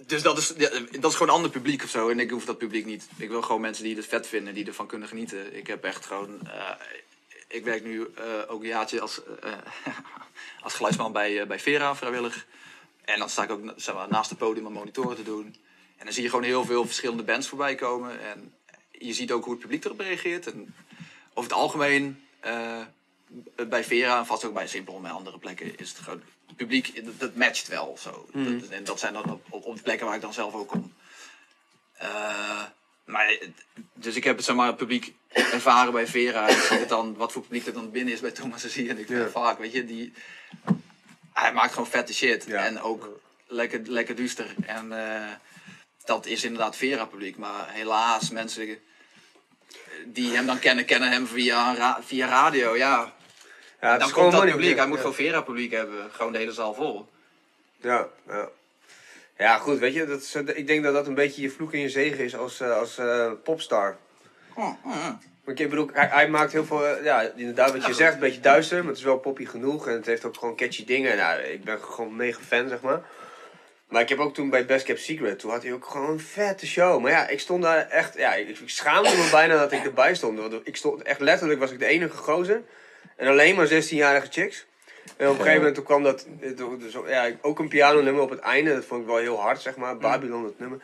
dus 0.08 0.22
dat 0.22 0.38
is, 0.38 0.54
dat 1.00 1.12
is 1.12 1.14
gewoon 1.14 1.28
een 1.28 1.36
ander 1.36 1.52
publiek 1.52 1.84
of 1.84 1.90
zo. 1.90 2.10
En 2.10 2.20
ik 2.20 2.30
hoef 2.30 2.46
dat 2.46 2.58
publiek 2.58 2.86
niet. 2.86 3.08
Ik 3.18 3.30
wil 3.30 3.42
gewoon 3.42 3.62
mensen 3.62 3.84
die 3.84 3.96
het 3.96 4.06
vet 4.06 4.28
vinden, 4.28 4.54
die 4.54 4.66
ervan 4.66 4.88
kunnen 4.88 5.08
genieten. 5.08 5.56
Ik 5.56 5.68
heb 5.68 5.84
echt 5.84 6.06
gewoon. 6.06 6.40
eh, 6.48 6.72
ik 7.48 7.64
werk 7.64 7.84
nu 7.84 8.08
eh, 8.16 8.24
ook 8.48 8.62
een 8.62 8.68
jaartje 8.68 9.02
als, 9.02 9.22
eh, 9.42 9.54
als 10.66 10.74
geluidsman 10.74 11.12
bij, 11.12 11.48
bij 11.48 11.60
Vera 11.60 11.96
vrijwillig. 11.96 12.46
En 13.06 13.20
dan 13.20 13.30
sta 13.30 13.44
ik 13.44 13.50
ook 13.50 13.74
zeg 13.76 13.96
maar, 13.96 14.08
naast 14.10 14.30
het 14.30 14.40
podium 14.40 14.66
om 14.66 14.74
monitoren 14.74 15.16
te 15.16 15.24
doen. 15.24 15.56
En 15.98 16.06
dan 16.06 16.14
zie 16.14 16.24
je 16.24 16.30
gewoon 16.30 16.44
heel 16.44 16.66
veel 16.66 16.86
verschillende 16.86 17.24
bands 17.24 17.48
voorbij 17.48 17.76
komen. 17.76 18.22
En 18.22 18.54
je 18.92 19.14
ziet 19.14 19.32
ook 19.32 19.44
hoe 19.44 19.54
het 19.54 19.62
publiek 19.62 19.86
erop 19.86 20.00
reageert. 20.00 20.48
En 20.48 20.76
over 21.34 21.50
het 21.50 21.60
algemeen, 21.60 22.24
bij 23.70 23.84
Vera 23.84 24.20
en 24.20 24.26
vast 24.26 24.46
ook 24.46 24.54
bij 24.54 24.68
Simpel 24.68 25.02
en 25.04 25.12
andere 25.12 25.38
plekken, 25.38 25.78
is 25.78 25.90
het 25.90 26.00
gewoon. 26.00 26.22
Het 26.50 26.58
publiek, 26.58 27.06
dat, 27.06 27.20
dat 27.20 27.36
matcht 27.36 27.68
wel 27.68 27.86
of 27.86 28.02
zo. 28.02 28.26
Dat, 28.34 28.70
en 28.70 28.84
dat 28.84 29.00
zijn 29.00 29.14
dan 29.14 29.42
op, 29.50 29.76
de 29.76 29.82
plekken 29.82 30.06
waar 30.06 30.16
ik 30.16 30.22
dan 30.22 30.34
zelf 30.34 30.54
ook 30.54 30.68
kom. 30.68 30.94
Eh, 31.94 32.64
maar, 33.06 33.38
dus 33.94 34.16
ik 34.16 34.24
heb 34.24 34.36
het, 34.36 34.46
zeg 34.46 34.56
maar, 34.56 34.68
het 34.68 34.78
publiek 34.78 35.14
ervaren 35.30 35.94
bij 35.94 36.08
Vera. 36.08 36.48
En 36.48 36.56
ik 36.56 36.62
zie 36.62 36.78
het 36.78 36.90
dan, 36.90 37.16
wat 37.16 37.32
voor 37.32 37.42
publiek 37.42 37.66
er 37.66 37.74
dan 37.74 37.92
binnen 37.92 38.14
is 38.14 38.20
bij 38.20 38.32
Thomas 38.32 38.64
en 38.64 38.70
zie. 38.70 38.90
En 38.90 38.98
ik 38.98 39.10
Ja. 39.10 39.16
het 39.16 39.32
vaak, 39.32 39.60
weet 39.60 39.72
je, 39.72 39.86
die, 39.86 40.14
hij 41.34 41.54
maakt 41.54 41.74
gewoon 41.74 41.88
vette 41.90 42.14
shit. 42.14 42.46
Ja. 42.48 42.66
En 42.66 42.82
ook 42.82 43.20
lekker, 43.48 43.82
lekker 43.86 44.16
duister. 44.16 44.56
En 44.66 45.06
eh, 45.06 45.28
dat 46.06 46.26
is 46.26 46.44
inderdaad 46.44 46.76
Vera 46.76 47.06
publiek. 47.06 47.38
Maar 47.38 47.70
helaas, 47.72 48.30
mensen 48.30 48.78
die 50.06 50.36
hem 50.36 50.46
dan 50.46 50.60
kennen, 50.60 50.86
kennen 50.86 51.12
hem 51.12 51.28
via, 51.28 52.00
via 52.04 52.28
radio. 52.28 52.78
Ja, 52.78 53.14
Ja, 53.82 53.98
dan 53.98 54.08
is 54.08 54.14
komt 54.14 54.32
dat 54.32 54.46
publiek. 54.46 54.78
Hij 54.78 54.88
moet 54.88 54.98
gewoon 54.98 55.14
Vera 55.14 55.42
publiek 55.42 55.72
hebben. 55.72 56.12
Gewoon 56.12 56.32
de 56.32 56.38
hele 56.38 56.52
zaal 56.52 56.74
vol. 56.74 57.10
Ja, 57.78 58.08
ja. 58.28 58.50
Ja, 59.38 59.58
goed, 59.58 59.80
weet 59.80 59.94
je, 59.94 60.06
dat 60.06 60.22
is, 60.22 60.36
ik 60.36 60.68
denk 60.68 60.84
dat 60.84 60.94
dat 60.94 61.08
een 61.08 61.14
beetje 61.14 61.42
je 61.42 61.50
vloek 61.50 61.74
en 61.74 61.80
je 61.80 61.90
zegen 61.90 62.24
is 62.24 62.36
als, 62.36 62.60
eh, 62.60 62.78
als 62.78 62.98
eh, 62.98 63.32
popstar. 63.44 63.98
Oh, 64.56 64.86
oh, 64.86 64.94
ja. 64.94 65.20
Want 65.44 65.60
ik 65.60 65.70
bedoel, 65.70 65.90
hij, 65.94 66.08
hij 66.08 66.30
maakt 66.30 66.52
heel 66.52 66.66
veel, 66.66 66.88
eh, 66.88 67.04
ja, 67.04 67.22
inderdaad 67.36 67.72
wat 67.72 67.86
je 67.86 67.94
zegt, 67.94 68.14
een 68.14 68.20
beetje 68.20 68.40
duister, 68.40 68.78
maar 68.78 68.88
het 68.88 68.98
is 68.98 69.04
wel 69.04 69.18
poppy 69.18 69.46
genoeg 69.46 69.88
en 69.88 69.94
het 69.94 70.06
heeft 70.06 70.26
ook 70.26 70.38
gewoon 70.38 70.56
catchy 70.56 70.86
dingen. 70.86 71.18
Nou, 71.18 71.42
ik 71.42 71.64
ben 71.64 71.80
gewoon 71.82 72.16
mega 72.16 72.40
fan, 72.48 72.70
zeg 72.70 72.82
maar. 72.82 73.02
Maar 73.88 74.02
ik 74.02 74.10
heb 74.10 74.20
ook 74.20 74.34
toen 74.34 74.50
bij 74.50 74.66
Best 74.66 74.86
Kept 74.86 75.02
Secret, 75.02 75.40
toen 75.40 75.52
had 75.52 75.64
hij 75.64 75.74
ook 75.74 75.86
gewoon 75.86 76.10
een 76.10 76.20
vette 76.20 76.68
show. 76.68 77.02
Maar 77.02 77.12
ja, 77.12 77.28
ik 77.28 77.40
stond 77.40 77.64
daar 77.64 77.88
echt, 77.88 78.18
ja, 78.18 78.34
ik, 78.34 78.60
ik 78.60 78.70
schaamde 78.70 79.10
me 79.10 79.28
bijna 79.32 79.58
dat 79.58 79.72
ik 79.72 79.86
erbij 79.86 80.16
stond. 80.16 80.40
Want 80.40 80.54
ik 80.64 80.76
stond, 80.76 81.02
echt 81.02 81.20
letterlijk 81.20 81.60
was 81.60 81.72
ik 81.72 81.80
de 81.80 81.86
enige 81.86 82.18
gozer. 82.18 82.62
En 83.20 83.28
alleen 83.28 83.56
maar 83.56 83.68
16-jarige 83.68 84.28
chicks. 84.30 84.66
En 85.18 85.28
op 85.28 85.34
een 85.34 85.36
gegeven 85.36 85.58
moment 85.58 85.76
toen 85.76 85.84
kwam 85.84 86.04
dat, 86.04 86.28
eh, 86.42 87.08
ja, 87.08 87.32
ook 87.42 87.60
een 87.60 87.68
pianonummer 87.68 88.24
op 88.24 88.30
het 88.30 88.40
einde. 88.40 88.74
Dat 88.74 88.86
vond 88.86 89.02
ik 89.02 89.08
wel 89.08 89.18
heel 89.18 89.40
hard, 89.40 89.62
zeg 89.62 89.76
maar. 89.76 89.98
Babylon, 89.98 90.44
dat 90.44 90.60
nummer. 90.60 90.80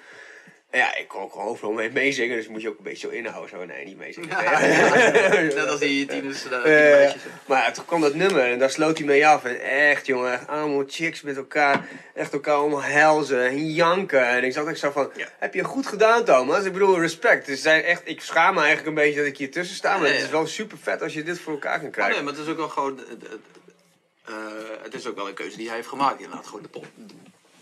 Ja, 0.71 0.95
ik 0.95 1.07
kon 1.07 1.21
ook 1.21 1.31
gewoon 1.31 1.47
overal 1.47 1.71
mee 1.73 1.91
meezingen, 1.91 2.35
dus 2.37 2.47
moet 2.47 2.61
je 2.61 2.69
ook 2.69 2.77
een 2.77 2.83
beetje 2.83 3.07
zo 3.07 3.13
inhouden. 3.13 3.49
Zo, 3.49 3.65
nee, 3.65 3.85
niet 3.85 3.97
meezingen. 3.97 4.29
Net 5.55 5.67
als 5.67 5.79
die 5.79 6.05
tieners. 6.05 6.41
tienermeisjes. 6.41 7.21
maar 7.45 7.61
ja, 7.63 7.71
toen 7.71 7.85
kwam 7.85 8.01
dat 8.01 8.13
nummer 8.13 8.51
en 8.51 8.59
daar 8.59 8.69
sloot 8.71 8.97
hij 8.97 9.07
mee 9.07 9.27
af. 9.27 9.43
En 9.43 9.61
echt, 9.61 10.05
jongen, 10.05 10.33
echt 10.33 10.47
allemaal 10.47 10.83
chicks 10.87 11.21
met 11.21 11.37
elkaar. 11.37 11.87
Echt 12.13 12.33
elkaar 12.33 12.55
allemaal 12.55 12.83
helzen 12.83 13.45
en 13.47 13.71
janken. 13.71 14.27
En 14.27 14.43
ik 14.43 14.53
zat 14.53 14.67
echt 14.67 14.79
zo 14.79 14.91
van, 14.91 15.11
Ja. 15.15 15.27
heb 15.39 15.53
je 15.53 15.63
goed 15.63 15.87
gedaan, 15.87 16.23
Thomas? 16.25 16.65
Ik 16.65 16.73
bedoel, 16.73 16.99
respect. 16.99 17.45
Dus 17.45 17.61
zijn 17.61 17.83
echt, 17.83 18.01
ik 18.05 18.21
schaam 18.21 18.53
me 18.53 18.59
eigenlijk 18.59 18.87
een 18.87 19.03
beetje 19.03 19.17
dat 19.19 19.27
ik 19.27 19.37
hier 19.37 19.51
tussen 19.51 19.75
sta. 19.75 19.97
Maar 19.97 20.07
Ja, 20.07 20.11
het 20.13 20.21
is 20.21 20.25
ja. 20.27 20.31
wel 20.31 20.47
super 20.47 20.77
vet 20.77 21.01
als 21.01 21.13
je 21.13 21.23
dit 21.23 21.39
voor 21.39 21.53
elkaar 21.53 21.77
kan 21.77 21.87
Oh, 21.87 21.93
krijgen. 21.93 22.15
nee, 22.15 22.23
maar 22.23 22.33
het 22.33 22.41
is 22.41 22.49
ook 22.49 22.57
wel 22.57 22.69
gewoon. 22.69 22.99
eh, 22.99 24.33
eh, 24.33 24.35
het 24.83 24.93
is 24.93 25.07
ook 25.07 25.15
wel 25.15 25.27
een 25.27 25.33
keuze 25.33 25.57
die 25.57 25.67
hij 25.67 25.75
heeft 25.75 25.87
gemaakt. 25.87 26.19
Inderdaad, 26.21 26.45
gewoon 26.47 26.61
de, 26.61 26.67
pop, 26.69 26.85
de 26.95 27.13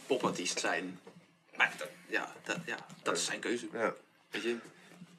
popartiest 0.07 0.59
zijn. 0.59 0.99
Maar 1.55 1.71
dat, 1.77 1.87
ja, 2.13 2.33
dat, 2.43 2.57
ja, 2.65 2.75
dat 3.03 3.17
is 3.17 3.25
zijn 3.25 3.39
keuze. 3.39 3.65
Ja. 3.73 3.93
Weet 4.31 4.43
je? 4.43 4.55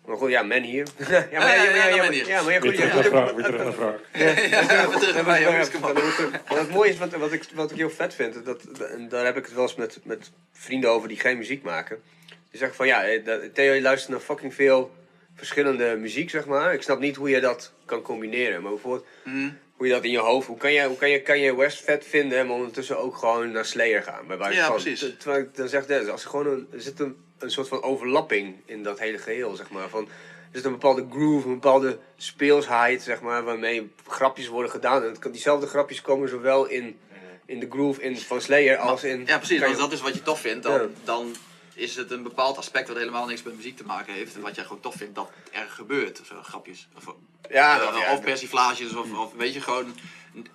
Maar 0.07 0.16
goed, 0.16 0.30
ja, 0.30 0.42
men 0.42 0.62
hier. 0.62 0.87
ja, 0.98 1.07
maar, 1.09 1.30
ja, 1.30 1.54
ja, 1.54 1.62
ja, 1.62 1.74
ja, 1.74 1.87
ja, 1.87 1.88
men 1.88 1.96
maar- 1.98 2.11
hier. 2.12 2.26
ja, 2.26 2.42
maar 2.42 2.52
ja, 2.52 2.61
Weer 2.61 2.70
goed, 2.70 2.80
je 2.80 2.88
terug 2.88 3.04
moet 3.04 3.12
naar. 3.12 3.35
Weer 3.35 3.44
terug 3.44 3.64
naar 3.64 3.72
Frank. 3.72 3.98
Ja, 4.12 4.98
terug 4.98 5.40
jongens, 5.40 5.70
kom 5.70 6.68
mooie 6.70 6.90
is, 6.90 6.98
wat, 6.98 7.12
wat, 7.12 7.33
ik, 7.33 7.44
wat 7.54 7.70
ik 7.70 7.76
heel 7.76 7.90
vet 7.90 8.14
vind, 8.14 8.44
dat, 8.44 8.62
en 8.64 9.09
daar 9.09 9.24
heb 9.24 9.37
ik 9.37 9.44
het 9.44 9.54
wel 9.54 9.62
eens 9.62 9.74
met, 9.74 9.98
met 10.04 10.30
vrienden 10.52 10.90
over 10.90 11.09
die 11.09 11.18
geen 11.18 11.38
muziek 11.38 11.62
maken. 11.62 12.02
Die 12.50 12.59
zeggen 12.59 12.76
van 12.76 12.87
ja, 12.87 13.04
eh, 13.04 13.24
dat- 13.24 13.54
Theo, 13.54 13.72
je 13.72 13.80
luistert 13.83 14.12
naar 14.12 14.20
fucking 14.20 14.54
veel 14.54 14.94
verschillende 15.35 15.96
muziek, 15.96 16.30
zeg 16.30 16.46
maar. 16.46 16.74
Ik 16.74 16.83
snap 16.83 16.98
niet 16.98 17.16
hoe 17.16 17.28
je 17.30 17.40
dat 17.40 17.72
kan 17.85 18.02
combineren. 18.02 18.62
Maar 18.62 18.70
bijvoorbeeld, 18.72 19.07
Mhm. 19.24 19.48
Hoe 19.76 19.87
je 19.87 19.92
dat 19.92 20.04
in 20.04 20.10
je 20.10 20.18
hoofd, 20.18 20.46
hoe 20.46 20.56
kan 20.56 20.72
je, 20.72 20.87
hoe 20.87 20.96
kan 20.96 21.10
je, 21.10 21.22
kan 21.22 21.38
je 21.38 21.56
West 21.56 21.84
vet 21.84 22.04
vinden, 22.06 22.46
maar 22.46 22.56
ondertussen 22.56 22.98
ook 22.98 23.16
gewoon 23.16 23.52
naar 23.52 23.64
Slayer 23.64 24.02
gaan? 24.02 24.26
Bij 24.26 24.38
wijze 24.38 24.56
Ja, 24.56 24.66
van. 24.66 24.74
precies. 24.74 25.00
Ter- 25.00 25.16
Terwijl 25.16 25.42
ik 25.42 25.56
dan 25.56 25.68
zeg, 25.68 26.08
als 26.10 26.24
er 26.24 26.30
gewoon 26.30 26.46
een, 26.46 26.68
er 26.72 26.80
zit 26.80 27.00
een, 27.00 27.16
een 27.38 27.50
soort 27.50 27.68
van 27.68 27.82
overlapping 27.82 28.54
in 28.66 28.82
dat 28.82 28.98
hele 28.98 29.18
geheel, 29.18 29.54
zeg 29.54 29.70
maar. 29.70 29.88
Van, 29.88 30.02
er 30.04 30.60
zit 30.60 30.64
een 30.64 30.72
bepaalde 30.72 31.06
groove, 31.10 31.46
een 31.46 31.54
bepaalde 31.54 31.98
speelsheid, 32.16 33.02
zeg 33.02 33.20
maar, 33.20 33.44
waarmee 33.44 33.92
grapjes 34.08 34.48
worden 34.48 34.70
gedaan. 34.70 35.02
En 35.02 35.08
het 35.08 35.18
kan- 35.18 35.32
diezelfde 35.32 35.66
grapjes 35.66 36.00
komen 36.02 36.28
zowel 36.28 36.66
in, 36.66 36.98
in 37.46 37.60
de 37.60 37.66
groove 37.70 38.02
in, 38.02 38.16
van 38.18 38.40
Slayer 38.40 38.76
als 38.76 39.04
in... 39.04 39.22
Ja, 39.26 39.37
precies. 39.38 39.62
Als 39.62 39.78
dat 39.78 39.92
is 39.92 40.00
wat 40.00 40.14
je 40.14 40.22
tof 40.22 40.40
vindt, 40.40 40.62
dan, 40.62 40.80
Ja. 40.80 40.87
dan 41.04 41.34
is 41.74 41.96
het 41.96 42.10
een 42.10 42.22
bepaald 42.22 42.56
aspect 42.56 42.88
wat 42.88 42.96
helemaal 42.96 43.26
niks 43.26 43.42
met 43.42 43.56
muziek 43.56 43.76
te 43.76 43.84
maken 43.84 44.12
heeft. 44.12 44.34
En 44.34 44.40
wat 44.40 44.54
jij 44.54 44.64
gewoon 44.64 44.80
tof 44.80 44.94
vindt 44.94 45.14
dat 45.14 45.30
er 45.52 45.66
gebeurt. 45.68 46.20
Zo, 46.26 46.42
grapjes. 46.42 46.88
Of, 46.96 47.14
Ja, 47.50 47.80
eh, 47.80 47.88
of 47.88 48.00
ja, 48.00 48.12
of 48.12 48.20
persiflages. 48.20 48.94
Of, 48.94 49.18
of 49.18 49.32
weet 49.34 49.54
je 49.54 49.60
gewoon 49.60 49.94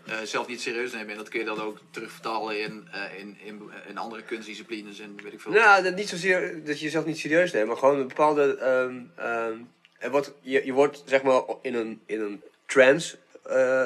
eh, 0.05 0.17
zelf 0.23 0.47
niet 0.47 0.62
serieus 0.62 0.91
nemen. 0.91 1.10
En 1.10 1.17
dat 1.17 1.29
kun 1.29 1.39
je 1.39 1.45
dan 1.45 1.62
ook 1.62 1.79
terugvertalen 1.91 2.62
in, 2.62 2.88
eh, 2.91 3.19
in, 3.19 3.38
in, 3.43 3.62
in 3.88 3.97
andere 3.97 4.23
kunstdisciplines. 4.23 4.99
En 4.99 5.15
weet 5.23 5.34
ik 5.34 5.41
veel. 5.41 5.51
Nou, 5.51 5.84
dat 5.84 5.95
niet 5.95 6.10
zozeer 6.10 6.63
dat 6.63 6.79
je 6.79 6.86
jezelf 6.86 7.05
niet 7.05 7.17
serieus 7.17 7.51
neemt, 7.51 7.67
maar 7.67 7.77
gewoon 7.77 7.99
een 7.99 8.08
bepaalde. 8.08 8.58
ehm, 8.58 9.01
ehm, 9.15 9.58
er 9.97 10.12
wordt, 10.12 10.34
je, 10.41 10.65
je 10.65 10.73
wordt 10.73 11.03
zeg 11.05 11.21
maar 11.21 11.41
in 11.62 11.75
een, 11.75 12.01
in 12.05 12.21
een 12.21 12.41
trance, 12.65 13.17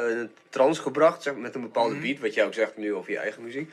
in 0.09 0.17
een 0.17 0.31
trance 0.49 0.81
gebracht, 0.81 1.23
zeg 1.23 1.35
met 1.35 1.55
een 1.55 1.61
bepaalde 1.61 1.95
beat, 1.95 2.19
wat 2.19 2.33
jij 2.33 2.45
ook 2.45 2.53
zegt 2.53 2.77
nu 2.77 2.93
over 2.93 3.11
je 3.11 3.17
eigen 3.17 3.43
muziek. 3.43 3.71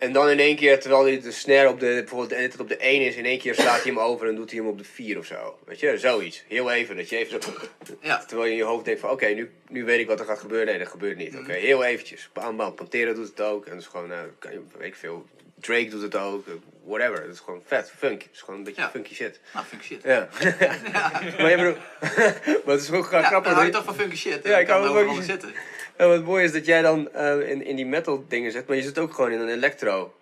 En 0.00 0.12
dan 0.12 0.28
in 0.30 0.38
één 0.38 0.56
keer, 0.56 0.80
terwijl 0.80 1.02
hij 1.04 1.20
de 1.20 1.30
snare 1.32 1.68
op 1.68 1.80
de, 1.80 1.86
bijvoorbeeld 1.86 2.52
de 2.52 2.58
op 2.62 2.68
de 2.68 2.76
1 2.76 3.02
is, 3.02 3.16
in 3.16 3.24
één 3.24 3.38
keer 3.38 3.54
slaat 3.54 3.82
hij 3.82 3.92
hem 3.92 3.98
over 3.98 4.28
en 4.28 4.34
doet 4.34 4.50
hij 4.50 4.58
hem 4.60 4.68
op 4.68 4.78
de 4.78 4.84
4 4.84 5.18
of 5.18 5.24
zo. 5.26 5.58
Weet 5.66 5.80
je, 5.80 5.98
zoiets. 5.98 6.44
Heel 6.48 6.70
even, 6.70 6.96
dat 6.96 7.08
je 7.08 7.16
even 7.16 7.42
zo, 7.42 7.50
Ja. 8.00 8.18
terwijl 8.18 8.44
je 8.46 8.50
in 8.52 8.58
je 8.58 8.64
hoofd 8.64 8.84
denkt 8.84 9.00
van, 9.00 9.10
oké, 9.10 9.26
nu, 9.26 9.50
nu 9.68 9.84
weet 9.84 10.00
ik 10.00 10.06
wat 10.06 10.20
er 10.20 10.26
gaat 10.26 10.38
gebeuren. 10.38 10.66
Nee, 10.66 10.78
dat 10.78 10.88
gebeurt 10.88 11.16
niet. 11.16 11.36
Oké, 11.36 11.52
heel 11.52 11.84
eventjes. 11.84 12.28
Bam, 12.32 12.56
bam. 12.56 12.74
Pantera 12.74 13.12
doet 13.12 13.28
het 13.28 13.40
ook. 13.40 13.64
En 13.64 13.70
dat 13.72 13.80
is 13.80 13.86
gewoon, 13.86 14.08
nou, 14.08 14.28
kan 14.38 14.52
je, 14.52 14.60
weet 14.78 14.86
ik 14.86 14.94
veel. 14.94 15.26
Drake 15.60 15.88
doet 15.88 16.02
het 16.02 16.16
ook. 16.16 16.44
Whatever. 16.84 17.22
Het 17.22 17.32
is 17.34 17.40
gewoon 17.40 17.62
vet. 17.66 17.92
Funk. 17.98 18.22
Het 18.22 18.30
is 18.32 18.40
gewoon 18.40 18.56
een 18.56 18.64
beetje 18.64 18.80
Ja. 18.80 18.90
funky 18.90 19.14
shit. 19.14 19.40
Nou, 19.54 19.66
funky 19.66 19.84
shit. 19.84 20.02
Ja. 20.02 20.28
maar 21.38 21.50
je 21.50 21.56
bedoelt, 21.56 21.76
maar 22.64 22.74
het 22.74 22.80
is 22.82 22.90
ook 22.90 23.10
Ja, 23.10 23.22
grappig. 23.22 23.44
dan 23.44 23.52
hou 23.54 23.66
je 23.66 23.72
dat- 23.72 23.84
toch 23.84 23.94
van 23.94 24.04
funky 24.04 24.16
shit. 24.16 24.40
Ja, 24.44 24.50
Ja, 24.50 24.58
ik 24.58 24.66
kan 24.66 24.82
er 24.98 25.04
funky 25.06 25.22
zitten. 25.22 25.52
En 26.00 26.08
wat 26.08 26.24
mooi 26.24 26.44
is 26.44 26.52
dat 26.52 26.66
jij 26.66 26.82
dan 26.82 27.12
eh, 27.12 27.48
in, 27.48 27.64
in 27.64 27.76
die 27.76 27.86
metal 27.86 28.24
dingen 28.28 28.52
zit, 28.52 28.66
maar 28.66 28.76
je 28.76 28.82
zit 28.82 28.98
ook 28.98 29.14
gewoon 29.14 29.30
in 29.30 29.40
een 29.40 29.48
electro 29.48 30.14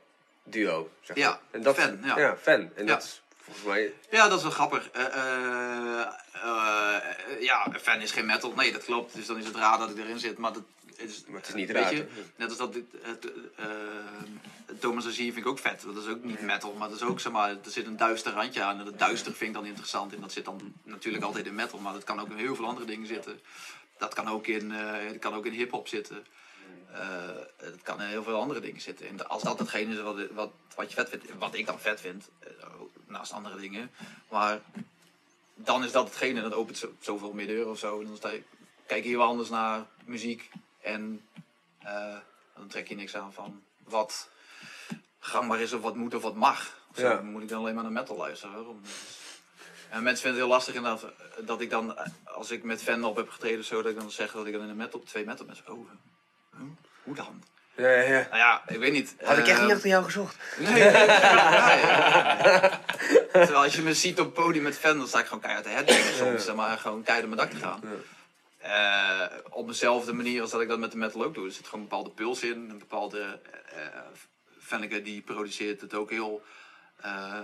duo. 0.44 0.90
Zeg 1.00 1.16
maar. 1.16 1.24
Ja, 1.24 1.40
en 1.50 1.62
dat, 1.62 1.76
fan, 1.76 1.98
ja. 2.04 2.36
fan. 2.36 2.70
En 2.74 2.86
Ja. 2.86 2.92
dat 2.92 3.02
is 3.02 3.22
volgens 3.36 3.66
mij. 3.66 3.92
Ja, 4.10 4.28
dat 4.28 4.36
is 4.36 4.42
wel 4.42 4.52
grappig. 4.52 4.90
Eh, 4.90 5.04
ja, 7.40 7.66
fan 7.80 8.00
is 8.00 8.10
geen 8.10 8.26
metal. 8.26 8.52
Nee, 8.56 8.72
dat 8.72 8.84
klopt. 8.84 9.14
Dus 9.14 9.26
dan 9.26 9.38
is 9.38 9.46
het 9.46 9.56
raar 9.56 9.78
dat 9.78 9.90
ik 9.90 9.98
erin 9.98 10.18
zit. 10.18 10.38
Maar, 10.38 10.52
dat 10.52 10.62
is, 10.96 11.24
Maar 11.26 11.40
het 11.40 11.48
is 11.48 11.54
niet 11.54 11.70
raar, 11.70 11.92
net 12.36 12.48
als 12.48 12.56
dat 12.58 12.72
dit, 12.72 12.84
Thomas 14.78 15.06
Azier 15.06 15.32
vind 15.32 15.44
ik 15.44 15.50
ook 15.50 15.58
vet. 15.58 15.82
Dat 15.94 16.04
is 16.04 16.10
ook 16.10 16.24
niet 16.24 16.40
metal, 16.40 16.72
maar 16.72 16.88
dat 16.88 16.96
is 16.96 17.02
ook, 17.02 17.20
zeg 17.20 17.32
maar, 17.32 17.50
er 17.50 17.58
zit 17.70 17.86
een 17.86 17.96
duister 17.96 18.32
randje 18.32 18.62
aan. 18.62 18.78
En 18.78 18.84
dat 18.84 18.98
duister 18.98 19.32
vind 19.32 19.50
ik 19.50 19.56
dan 19.56 19.66
interessant. 19.66 20.14
En 20.14 20.20
dat 20.20 20.32
zit 20.32 20.44
dan 20.44 20.74
natuurlijk 20.82 21.24
altijd 21.24 21.46
in 21.46 21.54
metal, 21.54 21.78
maar 21.78 21.92
dat 21.92 22.04
kan 22.04 22.20
ook 22.20 22.30
in 22.30 22.36
heel 22.36 22.54
veel 22.54 22.66
andere 22.66 22.86
dingen 22.86 23.06
zitten. 23.06 23.40
Dat 23.98 24.14
kan 24.14 24.28
ook 24.28 24.46
in, 24.46 24.72
eh, 24.72 25.08
dat 25.08 25.18
kan 25.18 25.34
ook 25.34 25.46
in 25.46 25.52
hip-hop 25.52 25.88
zitten. 25.88 26.26
Eh, 26.92 27.28
het 27.56 27.82
kan 27.82 28.00
in 28.00 28.08
heel 28.08 28.22
veel 28.22 28.40
andere 28.40 28.60
dingen 28.60 28.80
zitten. 28.80 29.08
En 29.08 29.28
als 29.28 29.42
dat 29.42 29.58
hetgene 29.58 29.94
is 29.94 30.00
wat, 30.00 30.30
wat, 30.30 30.50
wat 30.74 30.88
je 30.88 30.94
vet 30.94 31.08
vindt, 31.08 31.38
wat 31.38 31.54
ik 31.54 31.66
dan 31.66 31.80
vet 31.80 32.00
vind, 32.00 32.28
eh, 32.38 32.50
naast 33.06 33.32
andere 33.32 33.60
dingen. 33.60 33.90
Maar 34.28 34.60
dan 35.54 35.84
is 35.84 35.92
dat 35.92 36.08
hetgene, 36.08 36.40
dat 36.40 36.54
opent 36.54 36.78
zo, 36.78 36.92
zoveel 37.00 37.32
meer 37.32 37.46
deuren 37.46 37.70
of 37.70 37.78
zo. 37.78 38.00
En 38.00 38.06
dan 38.06 38.16
sta 38.16 38.30
je, 38.30 38.42
kijk 38.86 39.02
je 39.02 39.08
heel 39.08 39.22
anders 39.22 39.48
naar 39.48 39.86
muziek. 40.04 40.50
En 40.80 41.22
dan 42.54 42.68
trek 42.68 42.88
je 42.88 42.94
niks 42.94 43.16
aan 43.16 43.32
van 43.32 43.62
wat 43.84 44.30
gangbaar 45.18 45.60
is 45.60 45.72
of 45.72 45.82
wat 45.82 45.96
moet 45.96 46.14
of 46.14 46.22
wat 46.22 46.34
mag. 46.34 46.76
Of 46.90 46.96
zo. 46.96 47.08
Ja. 47.08 47.14
Dan 47.14 47.30
moet 47.30 47.42
ik 47.42 47.48
dan 47.48 47.58
alleen 47.58 47.74
maar 47.74 47.82
naar 47.82 47.92
metal 47.92 48.16
luisteren. 48.16 48.54
Waarom? 48.54 48.80
En 49.90 50.02
mensen 50.02 50.22
vinden 50.22 50.40
het 50.40 50.48
heel 50.48 50.56
lastig 50.56 50.74
inderdaad 50.74 51.02
eh, 51.02 51.46
dat 51.46 51.60
ik 51.60 51.70
dan, 51.70 51.96
eh, 51.98 52.06
als 52.24 52.50
ik 52.50 52.62
met 52.62 52.82
fan 52.82 53.04
op 53.04 53.16
heb 53.16 53.28
getreden, 53.30 53.64
zo, 53.64 53.82
dat 53.82 53.92
ik 53.92 53.98
dan 54.00 54.10
zeg 54.10 54.32
dat 54.32 54.46
ik 54.46 54.52
dan 54.52 54.62
in 54.62 54.68
een 54.68 54.76
metal, 54.76 55.02
twee 55.02 55.24
metal 55.24 55.46
mensen. 55.46 55.64
Oh, 55.72 55.88
huh? 56.56 56.60
hoe 57.02 57.14
dan? 57.14 57.42
Ja, 57.76 57.88
ja, 57.90 58.02
ja. 58.02 58.26
Nou 58.30 58.36
ja, 58.36 58.62
ik 58.66 58.78
weet 58.78 58.92
niet. 58.92 59.14
Had 59.24 59.38
ik 59.38 59.46
echt 59.46 59.58
Eh, 59.58 59.64
niet 59.64 59.72
achter 59.74 59.88
jou 59.88 60.04
gezocht. 60.04 60.36
Nee, 60.58 60.72
nee, 60.72 60.82
nee, 60.82 60.90
nee. 60.92 62.70
Terwijl 63.32 63.62
als 63.62 63.74
je 63.76 63.82
me 63.82 63.94
ziet 63.94 64.18
op 64.20 64.24
het 64.24 64.34
podium 64.34 64.62
met 64.62 64.78
fan, 64.78 64.98
dan 64.98 65.08
sta 65.08 65.18
ik 65.18 65.24
gewoon 65.24 65.40
keihard 65.40 65.64
te 65.66 65.72
headbangen 65.72 66.14
soms. 66.14 66.54
Maar 66.54 66.78
gewoon 66.78 67.02
keihard 67.02 67.28
op 67.30 67.36
mijn 67.36 67.48
dak 67.48 67.58
te 67.58 67.66
gaan. 67.66 67.80
Eh, 68.58 69.38
op 69.50 69.66
dezelfde 69.68 70.12
manier 70.12 70.40
als 70.40 70.50
dat 70.50 70.60
ik 70.60 70.68
dat 70.68 70.78
met 70.78 70.90
de 70.90 70.96
metal 70.96 71.24
ook 71.24 71.34
doe. 71.34 71.46
Er 71.46 71.52
zit 71.52 71.64
gewoon 71.64 71.80
een 71.80 71.88
bepaalde 71.88 72.10
puls 72.10 72.42
in. 72.42 72.66
Een 72.70 72.78
bepaalde... 72.78 73.40
eh 73.74 73.82
Fenneke 74.60 75.02
die 75.02 75.20
produceert 75.22 75.80
het 75.80 75.94
ook 75.94 76.10
heel... 76.10 76.42
eh, 77.00 77.38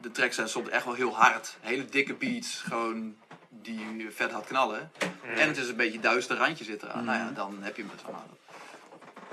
de 0.00 0.10
tracks 0.10 0.34
zijn 0.34 0.48
soms 0.48 0.68
echt 0.68 0.84
wel 0.84 0.94
heel 0.94 1.16
hard. 1.16 1.56
Hele 1.60 1.84
dikke 1.84 2.14
beats. 2.14 2.60
Gewoon 2.60 3.16
die 3.50 4.06
vet 4.10 4.30
hard 4.32 4.46
knallen. 4.46 4.90
En 5.34 5.48
het 5.48 5.56
is 5.56 5.68
een 5.68 5.76
beetje 5.76 6.00
duister 6.00 6.36
randje 6.36 6.64
zit 6.64 6.82
eraan. 6.82 7.04
Nou 7.04 7.18
ja, 7.18 7.30
dan 7.30 7.56
heb 7.60 7.76
je 7.76 7.82
hem 7.82 7.90
zeg 8.02 8.10
maar. 8.10 8.22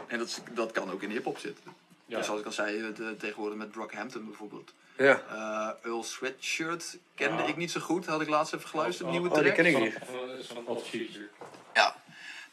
En 0.08 0.18
dat, 0.18 0.42
dat 0.52 0.72
kan 0.72 0.92
ook 0.92 1.02
in 1.02 1.10
hip-hop 1.10 1.38
zitten. 1.38 1.64
Ja. 2.06 2.18
Dus 2.18 2.26
zoals 2.26 2.40
ik 2.40 2.46
al 2.46 2.52
zei, 2.52 2.82
eh, 2.90 2.96
de- 2.96 3.16
tegenwoordig 3.20 3.58
met 3.58 3.72
Brockhampton 3.72 4.26
bijvoorbeeld. 4.26 4.74
Ja. 4.98 5.22
Eh 5.30 5.86
Earl 5.90 6.04
Sweatshirt 6.04 6.98
kende 7.16 7.42
Ja. 7.44 7.48
ik 7.48 7.56
niet 7.58 7.72
zo 7.72 7.80
goed, 7.80 8.06
had 8.06 8.22
ik 8.22 8.28
laatst 8.30 8.54
even 8.54 8.70
geluisterd, 8.70 9.06
Oh, 9.08 9.12
nieuwe 9.14 9.28
oh, 9.30 9.34
die 9.34 9.44
track. 9.44 9.56
ken 9.56 9.66
ik 9.66 9.74
Van- 9.74 9.82
niet. 9.82 9.98
van-. 10.66 10.80
Ja. 11.74 11.96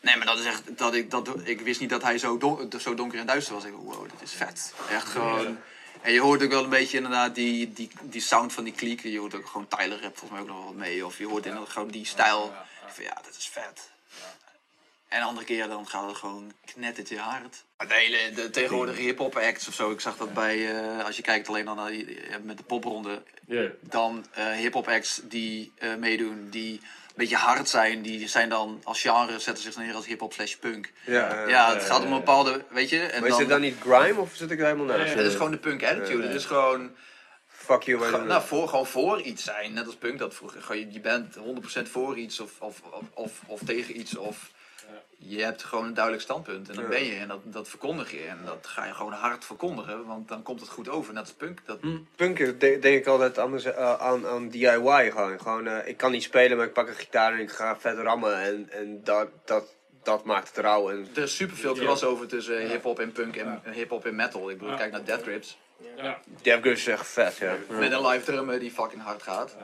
Nee, 0.01 0.16
maar 0.16 0.27
dat 0.27 0.38
is 0.38 0.44
echt, 0.44 0.79
dat 0.79 0.94
ik, 0.94 1.11
dat, 1.11 1.29
ik 1.44 1.61
wist 1.61 1.81
niet 1.81 1.90
dat 1.90 2.03
hij 2.03 2.18
zo, 2.18 2.38
don, 2.38 2.72
zo 2.81 2.94
donker 2.94 3.18
en 3.18 3.27
duister 3.27 3.55
was. 3.55 3.64
Ik 3.64 3.72
dacht, 3.72 3.83
wow, 3.85 4.03
dit 4.11 4.22
is 4.22 4.33
vet. 4.33 4.75
Echt 4.90 5.09
gewoon. 5.09 5.59
En 6.03 6.12
je 6.12 6.21
hoort 6.21 6.43
ook 6.43 6.51
wel 6.51 6.65
een 6.65 6.71
beetje 6.71 6.97
inderdaad 6.97 7.35
die, 7.35 7.73
die, 7.73 7.91
die 8.03 8.21
sound 8.21 8.53
van 8.53 8.65
die 8.65 8.73
kliek. 8.73 9.03
Je 9.03 9.19
hoort 9.19 9.35
ook 9.35 9.47
gewoon 9.47 9.69
Tyler 9.69 10.01
rap 10.01 10.19
volgens 10.19 10.31
mij 10.31 10.41
ook 10.41 10.47
nog 10.47 10.57
wel 10.57 10.67
wat 10.67 10.75
mee. 10.75 11.07
Of 11.07 11.19
je 11.19 11.27
hoort 11.27 11.47
inderdaad 11.47 11.71
gewoon 11.71 11.88
die 11.91 12.07
stijl. 12.07 12.53
Van 12.87 13.05
ja, 13.05 13.21
dit 13.25 13.37
is 13.37 13.49
vet. 13.49 13.91
En 15.09 15.23
andere 15.23 15.47
keer 15.47 15.69
dan 15.69 15.88
gaat 15.88 16.09
het 16.09 16.17
gewoon 16.17 16.53
knettertje 16.65 17.19
hard. 17.19 17.65
Maar 17.77 17.88
De 17.88 17.95
hele 17.95 18.35
de 18.35 18.51
tegenwoordige 18.51 19.01
hip-hop 19.01 19.37
acts 19.37 19.69
of 19.69 19.75
zo. 19.75 19.91
Ik 19.91 20.01
zag 20.01 20.17
dat 20.17 20.35
bij, 20.35 20.71
eh, 20.71 21.05
als 21.05 21.17
je 21.17 21.23
kijkt 21.23 21.49
alleen 21.49 21.65
dan 21.65 21.77
naar 21.77 21.91
die, 21.91 22.21
eh, 22.21 22.37
met 22.43 22.57
de 22.57 22.62
popronde. 22.62 23.23
Ja. 23.47 23.69
Dan 23.81 24.27
eh 24.33 24.53
hip-hop 24.53 24.88
acts 24.88 25.21
die 25.25 25.73
eh, 25.79 25.95
meedoen, 25.95 26.51
die 26.51 26.81
beetje 27.16 27.37
hard 27.37 27.68
zijn. 27.68 28.03
Die 28.03 28.29
zijn 28.29 28.48
dan 28.48 28.81
als 28.85 29.01
genre 29.01 29.38
zetten 29.38 29.64
zich 29.64 29.77
neer 29.77 29.94
als 29.94 30.07
hip-hop 30.07 30.33
slash 30.33 30.55
punk. 30.55 30.92
Ja, 31.07 31.48
Ja, 31.48 31.75
het 31.75 31.85
gaat 31.85 32.01
om 32.05 32.12
een 32.12 32.18
bepaalde, 32.18 32.64
weet 32.70 32.90
je. 32.90 33.01
En 33.01 33.20
Maar 33.20 33.31
is 33.31 33.37
dit 33.37 33.48
dan 33.48 33.61
niet 33.61 33.77
grime 33.81 34.20
of 34.20 34.35
zit 34.35 34.51
ik 34.51 34.59
er 34.59 34.64
helemaal 34.64 34.96
naast? 34.98 35.14
Het 35.14 35.27
is 35.27 35.33
gewoon 35.33 35.51
de 35.51 35.59
punk 35.59 35.85
attitude. 35.85 36.22
Het 36.22 36.35
is 36.35 36.44
gewoon, 36.44 36.90
Fuck 37.46 37.83
you, 37.83 38.11
man. 38.11 38.27
nou, 38.27 38.42
voor, 38.46 38.68
gewoon 38.68 38.87
voor 38.87 39.20
iets 39.20 39.44
zijn. 39.44 39.72
Net 39.72 39.87
als 39.87 39.96
punk 39.96 40.18
dat 40.18 40.35
vroeger. 40.35 40.77
Je, 40.77 40.92
je 40.92 41.01
bent 41.01 41.37
100% 41.37 41.83
voor 41.90 42.16
iets 42.16 42.40
of, 42.40 42.51
of, 42.61 42.81
of, 42.90 43.03
of, 43.14 43.31
of 43.46 43.61
tegen 43.64 43.98
iets. 44.01 44.16
Of 44.16 44.51
je 45.26 45.42
hebt 45.42 45.64
gewoon 45.64 45.85
een 45.87 45.94
duidelijk 45.94 46.24
standpunt. 46.24 46.68
En 46.68 46.74
dan 46.74 46.85
Ja. 46.85 46.90
ben 46.90 47.04
je 47.04 47.14
en 47.14 47.28
dat, 47.28 47.40
dat 47.44 47.68
verkondig 47.68 48.11
je. 48.11 48.20
En 48.22 48.38
dat 48.44 48.66
ga 48.66 48.87
je 48.87 48.92
gewoon 48.94 49.12
hard 49.12 49.44
verkondigen. 49.44 50.06
Want 50.06 50.28
dan 50.28 50.42
komt 50.42 50.61
het 50.61 50.68
goed 50.68 50.88
over. 50.88 51.12
Net 51.14 51.22
als 51.22 51.32
punk. 51.32 51.61
Dat, 51.66 51.78
Punk 52.16 52.38
is- 52.38 52.58
de- 52.58 52.78
denk 52.78 52.98
ik 52.98 53.06
altijd 53.06 53.38
anders, 53.38 53.64
eh, 53.64 53.94
aan, 54.00 54.26
aan 54.26 54.48
DIY 54.48 55.11
gewoon. 55.11 55.40
gewoon 55.40 55.66
eh, 55.66 55.88
ik 55.88 55.96
kan 55.96 56.11
niet 56.11 56.22
spelen, 56.22 56.56
maar 56.56 56.66
ik 56.66 56.72
pak 56.72 56.88
een 56.88 56.94
gitaar 56.94 57.32
en 57.32 57.38
ik 57.38 57.50
ga 57.50 57.76
vet 57.78 57.98
rammen. 57.98 58.37
En, 58.42 58.68
en 58.70 59.00
dat, 59.04 59.28
dat, 59.44 59.74
dat 60.02 60.24
maakt 60.24 60.48
het 60.48 60.56
rauw. 60.56 60.90
En, 60.90 61.06
Er 61.14 61.22
is 61.22 61.37
superveel 61.37 61.74
crossover 61.74 62.26
tussen 62.26 62.68
hip-hop 62.68 62.98
en 62.98 63.12
punk 63.12 63.37
en 63.37 63.61
hip-hop 63.72 64.04
en 64.06 64.14
metal. 64.16 64.50
Ik 64.50 64.56
bedoel, 64.58 64.72
Ja. 64.72 64.78
kijk 64.78 64.92
naar 64.92 65.04
Death 65.04 65.22
Grips. 65.22 65.58
Ja. 65.96 66.18
Death 66.42 66.61
Grips 66.61 66.80
is 66.80 66.87
echt 66.87 67.06
vet, 67.06 67.37
ja. 67.37 67.56
Met 67.68 67.92
een 67.92 68.06
live 68.06 68.24
drummer 68.24 68.58
die 68.58 68.70
fucking 68.70 69.02
hard 69.02 69.22
gaat. 69.22 69.56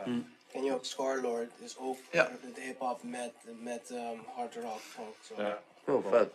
En 0.53 0.65
je 0.65 0.73
ook 0.75 0.85
Scarlord 0.85 1.51
is 1.65 1.77
ook 1.79 1.99
Ja. 2.11 2.31
de 2.55 2.61
hip-hop 2.61 3.03
met, 3.03 3.33
met 3.63 3.91
um, 3.91 4.25
hard 4.37 4.55
rock 4.55 4.81
funk. 4.95 5.15
Zo. 5.27 5.43
Ja. 5.43 5.59
Oh, 5.85 6.11
vet. 6.13 6.29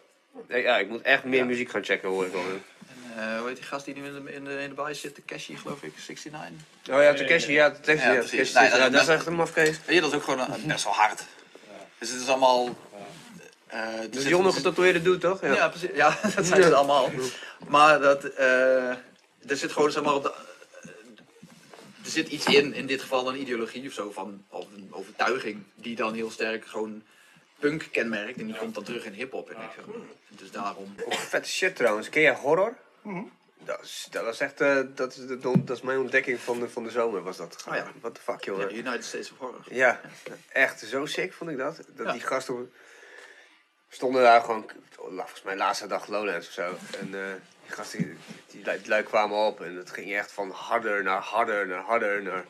Ja, 0.47 0.77
ik 0.77 0.89
moet 0.89 1.01
echt 1.01 1.23
meer 1.23 1.45
muziek 1.45 1.69
gaan 1.69 1.83
checken, 1.83 2.09
hoor 2.09 2.25
ik 2.25 2.31
wel. 2.31 2.41
En 2.41 2.63
eh, 3.17 3.37
hoe 3.39 3.47
heet 3.47 3.55
die 3.55 3.65
gast 3.65 3.85
die 3.85 3.95
nu 3.95 4.05
in 4.05 4.23
de, 4.25 4.33
in 4.33 4.43
de, 4.43 4.61
in 4.61 4.69
de 4.69 4.75
baai 4.75 4.95
zit? 4.95 5.15
De 5.15 5.25
Cashy, 5.25 5.55
geloof 5.55 5.83
ik, 5.83 5.93
69. 6.07 6.51
Oh 6.91 7.01
ja, 7.01 7.13
Takeshi, 7.13 7.51
ja, 7.51 7.71
Takeshi, 7.71 8.07
Ja. 8.07 8.13
Takeshi, 8.21 8.53
Nee, 8.53 8.69
ja, 8.69 8.77
dat- 8.77 8.91
dat 8.91 9.01
is 9.01 9.07
echt 9.07 9.25
een 9.25 9.33
mafkees. 9.35 9.79
Weet 9.85 9.95
je, 9.95 10.01
dat 10.01 10.09
is 10.09 10.15
ook 10.15 10.23
gewoon 10.23 10.39
een- 10.39 10.67
best 10.67 10.83
wel 10.83 10.93
hard. 10.93 11.23
Dus 11.99 12.09
het 12.11 12.21
is 12.21 12.27
allemaal... 12.27 12.69
eh, 13.67 13.79
er 14.01 14.11
Dus 14.11 14.23
die 14.23 14.37
ondergetatoeëerde 14.37 15.01
doet, 15.01 15.21
toch? 15.21 15.41
Ja, 15.41 15.53
ja, 15.53 15.69
precies. 15.69 15.89
Ja, 15.93 16.17
dat 16.35 16.45
zijn 16.45 16.63
ze 16.63 16.75
allemaal. 16.75 17.09
Maar 17.67 17.99
dat, 17.99 18.23
eh, 18.23 18.89
er 19.47 19.57
zit 19.57 19.71
gewoon 19.71 19.91
zeg 19.91 20.03
maar 20.03 20.13
op 20.15 20.23
de... 20.23 20.33
er 22.03 22.09
zit 22.09 22.27
iets 22.27 22.45
in, 22.45 22.73
in 22.73 22.85
dit 22.85 23.01
geval 23.01 23.29
een 23.29 23.41
ideologie 23.41 23.87
of 23.87 23.93
zo, 23.93 24.11
van, 24.11 24.45
of 24.49 24.65
een 24.75 24.87
overtuiging, 24.91 25.63
die 25.75 25.95
dan 25.95 26.13
heel 26.13 26.31
sterk 26.31 26.65
gewoon 26.65 27.03
punk 27.59 27.87
kenmerkt. 27.91 28.39
En 28.39 28.45
die 28.45 28.55
komt 28.55 28.75
dan 28.75 28.83
terug 28.83 29.05
in 29.05 29.13
hip-hop. 29.13 29.49
En 29.49 29.61
ik 29.61 29.69
zeg, 29.75 29.85
hmm, 29.85 30.07
dus 30.29 30.51
daarom. 30.51 30.95
Ook 31.05 31.13
vette 31.13 31.49
shit 31.49 31.75
trouwens. 31.75 32.09
Ken 32.09 32.21
jij 32.21 32.35
horror? 32.35 32.77
Mhm. 33.01 33.23
Dat, 33.65 33.81
is, 33.81 34.07
dat 34.11 34.23
was 34.23 34.39
echt, 34.39 34.61
eh, 34.61 34.79
dat, 34.95 35.11
is 35.17 35.27
de, 35.27 35.37
dat 35.63 35.77
is 35.77 35.81
mijn 35.81 35.99
ontdekking 35.99 36.39
van 36.39 36.59
de, 36.59 36.69
van 36.69 36.83
de 36.83 36.89
zomer 36.89 37.23
was 37.23 37.37
dat. 37.37 37.63
Oh 37.69 37.75
ja. 37.75 37.91
What 38.01 38.15
the 38.15 38.21
fuck, 38.21 38.43
Ja, 38.43 38.51
jongen. 38.51 38.75
United 38.75 39.05
States 39.05 39.31
of 39.31 39.37
Horror. 39.37 39.61
Ja, 39.69 40.01
echt 40.49 40.79
zo 40.79 41.05
sick 41.05 41.33
vond 41.33 41.49
ik 41.49 41.57
dat. 41.57 41.75
Dat 41.95 42.05
Ja. 42.05 42.11
die 42.11 42.21
gasten 42.21 42.71
stonden 43.89 44.21
daar 44.21 44.41
gewoon, 44.41 44.69
volgens 44.91 45.41
mij 45.43 45.55
laatste 45.55 45.87
dag 45.87 46.07
Lowlands 46.07 46.47
of 46.47 46.53
zo. 46.53 46.75
En 46.99 47.13
eh, 47.13 47.33
die 47.65 47.71
gasten 47.75 47.99
die, 47.99 48.17
die, 48.51 48.65
lui- 48.65 48.77
die 48.79 48.87
lui 48.89 49.03
kwamen 49.03 49.37
op 49.37 49.61
en 49.61 49.75
het 49.75 49.89
ging 49.91 50.13
echt 50.15 50.31
van 50.31 50.49
harder 50.51 51.03
naar 51.03 51.21
harder 51.21 51.67
naar 51.67 51.81
harder 51.83 52.21
naar... 52.23 52.45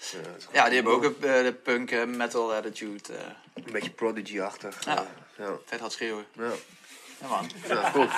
Is 0.00 0.08
gewoon 0.10 0.36
Ja, 0.52 0.64
die 0.64 0.74
hebben 0.74 0.92
ook 0.92 1.04
een, 1.04 1.16
eh, 1.20 1.42
de 1.42 1.52
punk 1.62 1.90
eh, 1.90 2.04
metal 2.04 2.54
attitude. 2.54 3.12
eh, 3.16 3.18
Een 3.64 3.72
beetje 3.72 3.90
Prodigy-achtig. 3.90 4.84
Ja. 4.84 4.96
eh, 4.96 5.02
ja. 5.46 5.58
vet 5.64 5.80
hard 5.80 5.92
schreeuwen. 5.92 6.26
Ja. 6.32 6.50
Ja, 7.20 7.26
man. 7.28 7.50
Ja, 7.68 7.90
cool. 7.92 8.08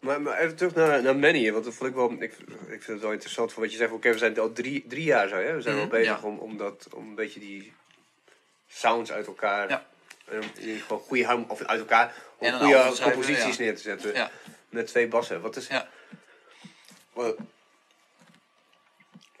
Maar, 0.00 0.20
maar 0.20 0.38
even 0.38 0.56
terug 0.56 0.74
naar, 0.74 1.02
naar 1.02 1.16
Manny, 1.16 1.52
want 1.52 1.64
dat 1.64 1.74
vond 1.74 1.88
ik 1.90 1.94
wel, 1.96 2.10
ik, 2.12 2.20
ik 2.22 2.32
vind 2.68 2.86
het 2.86 3.00
wel 3.00 3.12
interessant 3.12 3.52
van 3.52 3.62
wat 3.62 3.70
je 3.72 3.78
zegt. 3.78 3.92
Oké, 3.92 4.12
we 4.12 4.18
zijn 4.18 4.38
al 4.38 4.52
drie, 4.52 4.84
drie 4.88 5.04
jaar 5.04 5.28
zo, 5.28 5.34
hè? 5.36 5.54
We 5.54 5.62
zijn 5.62 5.74
Mhm, 5.76 5.88
wel 5.88 5.98
bezig 6.00 6.20
ja. 6.20 6.26
om, 6.26 6.38
om, 6.38 6.56
dat, 6.56 6.86
om 6.94 7.08
een 7.08 7.14
beetje 7.14 7.40
die 7.40 7.72
sounds 8.68 9.12
uit 9.12 9.26
elkaar, 9.26 9.68
Ja. 9.68 9.86
en 10.30 10.42
geval 10.54 10.98
goede 10.98 11.44
of 11.48 11.62
uit 11.62 11.80
elkaar, 11.80 12.14
om 12.38 12.52
goede 12.52 12.92
composities 13.02 13.56
ja. 13.56 13.62
neer 13.64 13.74
te 13.76 13.82
zetten. 13.82 14.30
Met 14.68 14.86
twee 14.86 15.08
bassen. 15.08 15.40
Wat 15.40 15.56
is, 15.56 15.66
Ja. 15.66 15.88
wat, 17.12 17.36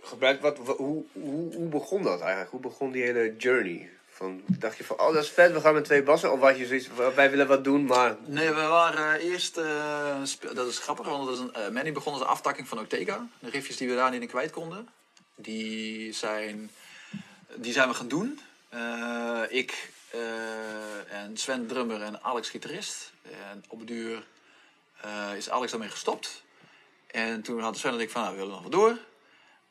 gebruik, 0.00 0.40
wat, 0.40 0.58
wat- 0.58 0.76
hoe, 0.76 1.04
hoe, 1.12 1.54
hoe 1.54 1.68
begon 1.68 2.02
dat 2.02 2.20
eigenlijk? 2.20 2.50
Hoe 2.50 2.60
begon 2.60 2.90
die 2.92 3.02
hele 3.02 3.36
journey? 3.36 3.90
Van, 4.08 4.42
dacht 4.46 4.76
je 4.76 4.84
van, 4.84 5.00
oh 5.00 5.12
dat 5.14 5.22
is 5.22 5.30
vet, 5.30 5.52
we 5.52 5.60
gaan 5.60 5.74
met 5.74 5.84
twee 5.84 6.02
bassen? 6.02 6.32
Of 6.32 6.40
had 6.40 6.58
je 6.58 6.66
zoiets 6.66 6.86
van, 6.94 7.14
wij 7.14 7.30
willen 7.30 7.46
wat 7.46 7.64
doen, 7.64 7.84
maar... 7.84 8.16
Nee, 8.26 8.48
we 8.48 8.60
waren 8.60 9.20
eerst, 9.20 9.56
eh, 9.56 10.22
dat 10.54 10.66
is 10.68 10.78
grappig, 10.78 11.06
want 11.06 11.26
dat 11.26 11.34
is 11.34 11.40
een, 11.40 11.54
eh, 11.54 11.68
Manny 11.70 11.92
begon 11.92 12.12
als 12.12 12.22
een 12.22 12.28
aftakking 12.28 12.68
van 12.68 12.78
Ortega. 12.78 13.26
De 13.38 13.50
riffjes 13.50 13.76
die 13.76 13.88
we 13.88 13.94
daar 13.94 14.10
niet 14.10 14.20
in 14.20 14.28
kwijt 14.28 14.50
konden, 14.50 14.88
die 15.34 16.12
zijn, 16.12 16.70
die 17.56 17.72
zijn 17.72 17.88
we 17.88 17.94
gaan 17.94 18.08
doen. 18.08 18.40
Eh, 18.68 19.42
ik 19.48 19.90
eh, 20.10 21.22
en 21.22 21.36
Sven 21.36 21.66
drummer 21.66 22.02
en 22.02 22.22
Alex 22.22 22.48
gitarist. 22.50 23.12
En 23.50 23.64
op 23.68 23.78
het 23.78 23.88
duur 23.88 24.22
eh, 25.00 25.36
is 25.36 25.50
Alex 25.50 25.70
daarmee 25.70 25.90
gestopt. 25.90 26.42
En 27.06 27.42
toen 27.42 27.60
hadden 27.60 27.80
Sven 27.80 27.92
en 27.92 28.00
ik 28.00 28.10
van, 28.10 28.22
nou, 28.22 28.32
we 28.34 28.38
willen 28.40 28.54
nog 28.54 28.62
wat 28.62 28.72
door. 28.72 28.98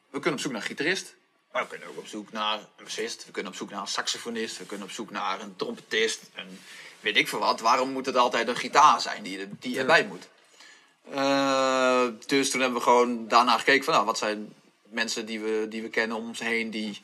We 0.09 0.19
kunnen 0.19 0.33
op 0.33 0.39
zoek 0.39 0.51
naar 0.51 0.61
een 0.61 0.67
gitarist. 0.67 1.15
Maar 1.51 1.61
we 1.61 1.69
kunnen 1.69 1.87
ook 1.87 1.97
op 1.97 2.07
zoek 2.07 2.31
naar 2.31 2.59
een 2.59 2.83
bassist. 2.83 3.25
We 3.25 3.31
kunnen 3.31 3.51
op 3.51 3.57
zoek 3.57 3.69
naar 3.69 3.81
een 3.81 3.87
saxofonist. 3.87 4.57
We 4.57 4.65
kunnen 4.65 4.85
op 4.85 4.91
zoek 4.91 5.11
naar 5.11 5.41
een 5.41 5.55
trompetist. 5.55 6.21
En 6.33 6.59
weet 6.99 7.17
ik 7.17 7.27
veel 7.27 7.39
wat. 7.39 7.59
Waarom 7.59 7.91
moet 7.91 8.05
het 8.05 8.15
altijd 8.15 8.47
een 8.47 8.55
gitaar 8.55 9.01
zijn 9.01 9.23
die, 9.23 9.49
die 9.59 9.79
erbij 9.79 10.05
moet? 10.05 10.27
Eh, 11.11 12.07
dus 12.25 12.49
toen 12.49 12.61
hebben 12.61 12.77
we 12.77 12.83
gewoon 12.83 13.27
daarna 13.27 13.57
gekeken 13.57 13.83
van... 13.83 13.93
Nou, 13.93 14.05
wat 14.05 14.17
zijn 14.17 14.53
mensen 14.83 15.25
die 15.25 15.39
we, 15.39 15.65
die 15.69 15.81
we 15.81 15.89
kennen 15.89 16.17
om 16.17 16.27
ons 16.27 16.39
heen... 16.39 16.69
die 16.69 17.01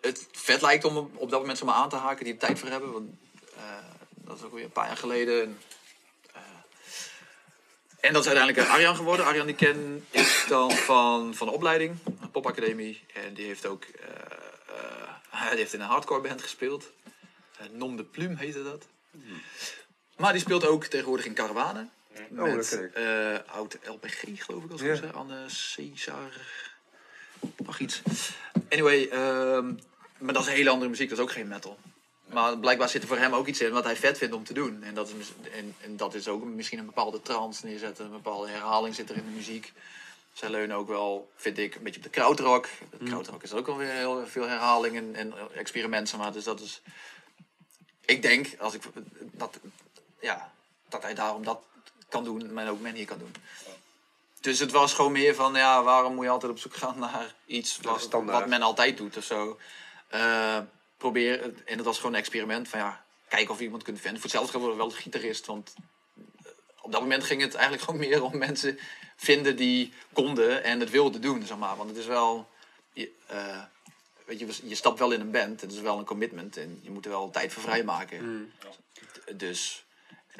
het 0.00 0.28
vet 0.32 0.62
lijkt 0.62 0.84
om 0.84 1.10
op 1.14 1.30
dat 1.30 1.40
moment 1.40 1.58
zomaar 1.58 1.74
aan 1.74 1.88
te 1.88 1.96
haken. 1.96 2.24
Die 2.24 2.32
er 2.32 2.40
tijd 2.40 2.58
voor 2.58 2.68
hebben. 2.68 2.92
Want, 2.92 3.10
eh, 3.56 3.62
dat 4.14 4.36
is 4.36 4.42
ook 4.42 4.52
weer 4.52 4.64
een 4.64 4.70
paar 4.70 4.86
jaar 4.86 4.96
geleden. 4.96 5.58
En, 8.00 8.12
dat 8.12 8.22
is 8.22 8.30
uiteindelijk 8.30 8.66
eh, 8.66 8.74
Arjan 8.74 8.96
geworden. 8.96 9.26
Arjan 9.26 9.46
die 9.46 9.54
ken 9.54 10.06
ik 10.10 10.44
dan 10.48 10.72
van, 10.72 11.34
van 11.34 11.46
de 11.46 11.52
opleiding, 11.52 11.96
de 12.20 12.28
popacademie. 12.28 13.04
En 13.14 13.34
die 13.34 13.46
heeft 13.46 13.66
ook 13.66 13.86
die 15.50 15.58
heeft 15.58 15.72
in 15.72 15.80
een 15.80 15.86
hardcore 15.86 16.20
band 16.20 16.42
gespeeld. 16.42 16.90
Eh, 17.56 17.66
Nom 17.72 17.96
de 17.96 18.04
Plume 18.04 18.36
heette 18.36 18.62
dat. 18.62 18.86
Maar 20.16 20.32
die 20.32 20.40
speelt 20.40 20.66
ook 20.66 20.84
tegenwoordig 20.84 21.26
in 21.26 21.32
Karawanen. 21.32 21.90
Oh, 22.30 22.54
met 22.54 22.90
eh, 22.94 23.36
oud 23.46 23.78
LPG 23.82 24.44
geloof 24.44 24.64
ik 24.64 24.70
als 24.70 24.80
ik 24.80 24.96
zeg. 24.96 25.12
Anne 25.12 25.46
Caesar. 25.74 26.32
Nog 27.56 27.78
iets. 27.78 28.02
Anyway, 28.68 29.08
ehm, 29.08 29.74
maar 30.18 30.34
dat 30.34 30.42
is 30.42 30.48
een 30.48 30.54
hele 30.54 30.70
andere 30.70 30.90
muziek. 30.90 31.08
Dat 31.08 31.18
is 31.18 31.24
ook 31.24 31.32
geen 31.32 31.48
metal. 31.48 31.78
Maar 32.32 32.58
blijkbaar 32.58 32.88
zit 32.88 33.02
er 33.02 33.08
voor 33.08 33.16
hem 33.16 33.34
ook 33.34 33.46
iets 33.46 33.60
in 33.60 33.72
wat 33.72 33.84
hij 33.84 33.96
vet 33.96 34.18
vindt 34.18 34.34
om 34.34 34.44
te 34.44 34.52
doen. 34.52 34.82
En 34.82 34.94
dat 34.94 35.12
is, 35.18 35.32
en, 35.52 35.74
en 35.80 35.96
dat 35.96 36.14
is 36.14 36.28
ook 36.28 36.44
misschien 36.44 36.78
een 36.78 36.86
bepaalde 36.86 37.22
trance 37.22 37.66
neerzetten. 37.66 38.04
Een 38.04 38.10
bepaalde 38.10 38.48
herhaling 38.48 38.94
zit 38.94 39.10
er 39.10 39.16
in 39.16 39.24
de 39.24 39.30
muziek. 39.30 39.72
Zij 40.32 40.50
leunen 40.50 40.76
ook 40.76 40.88
wel, 40.88 41.30
vind 41.36 41.58
ik, 41.58 41.74
een 41.74 41.82
beetje 41.82 41.98
op 41.98 42.04
de 42.04 42.10
krautrock. 42.10 42.68
De 42.98 43.04
krautrock 43.04 43.42
is 43.42 43.52
ook 43.52 43.68
alweer 43.68 43.90
heel 43.90 44.26
veel 44.26 44.48
herhaling 44.48 44.96
en, 44.96 45.14
en 45.14 45.34
experiment. 45.54 46.08
zeg 46.08 46.20
Maar. 46.20 46.32
Dus 46.32 46.44
dat 46.44 46.60
is... 46.60 46.82
Ik 48.04 48.22
denk, 48.22 48.46
als 48.58 48.74
ik, 48.74 48.82
dat, 49.32 49.58
ja, 50.20 50.52
dat 50.88 51.02
hij 51.02 51.14
daarom 51.14 51.44
dat 51.44 51.60
kan 52.08 52.24
doen, 52.24 52.52
maar 52.52 52.70
ook 52.70 52.80
men 52.80 52.94
hier 52.94 53.06
kan 53.06 53.18
doen. 53.18 53.34
Dus 54.40 54.58
het 54.58 54.70
was 54.70 54.94
gewoon 54.94 55.12
meer 55.12 55.34
van, 55.34 55.54
ja, 55.54 55.82
waarom 55.82 56.14
moet 56.14 56.24
je 56.24 56.30
altijd 56.30 56.52
op 56.52 56.58
zoek 56.58 56.74
gaan 56.74 56.98
naar 56.98 57.34
iets 57.46 57.78
wat, 57.82 58.08
wat 58.10 58.46
men 58.46 58.62
altijd 58.62 58.96
doet 58.96 59.16
of 59.16 59.24
zo. 59.24 59.58
Eh, 60.08 60.58
probeer, 61.00 61.42
en 61.42 61.76
het 61.76 61.84
was 61.84 61.96
gewoon 61.96 62.12
een 62.12 62.18
experiment 62.18 62.68
van, 62.68 62.78
ja, 62.78 63.04
kijken 63.28 63.50
of 63.50 63.58
we 63.58 63.64
iemand 63.64 63.82
kunt 63.82 64.00
vinden. 64.00 64.20
Voor 64.20 64.30
hetzelfde 64.30 64.50
geld 64.50 64.62
worden 64.62 64.80
we 64.84 64.90
wel 64.90 65.00
gitarist, 65.02 65.46
want 65.46 65.74
eh, 66.16 66.50
op 66.80 66.92
dat 66.92 67.00
moment 67.00 67.24
ging 67.24 67.40
het 67.42 67.54
eigenlijk 67.54 67.84
gewoon 67.84 68.00
meer 68.08 68.22
om 68.22 68.38
mensen 68.38 68.78
vinden 69.16 69.56
die 69.56 69.92
konden 70.12 70.62
en 70.64 70.80
het 70.80 70.90
wilden 70.90 71.20
doen, 71.20 71.46
zeg 71.46 71.58
maar. 71.58 71.76
Want 71.76 71.88
het 71.88 71.98
is 71.98 72.06
wel, 72.06 72.48
je, 72.92 73.10
eh, 73.26 73.62
weet 74.24 74.38
je, 74.38 74.46
je 74.64 74.74
stapt 74.74 74.98
wel 74.98 75.12
in 75.12 75.20
een 75.20 75.30
band, 75.30 75.60
het 75.60 75.72
is 75.72 75.80
wel 75.80 75.98
een 75.98 76.04
commitment 76.04 76.56
en 76.56 76.78
je 76.82 76.90
moet 76.90 77.04
er 77.04 77.10
wel 77.10 77.30
tijd 77.30 77.52
voor 77.52 77.62
vrijmaken. 77.62 78.52
Dus 79.36 79.84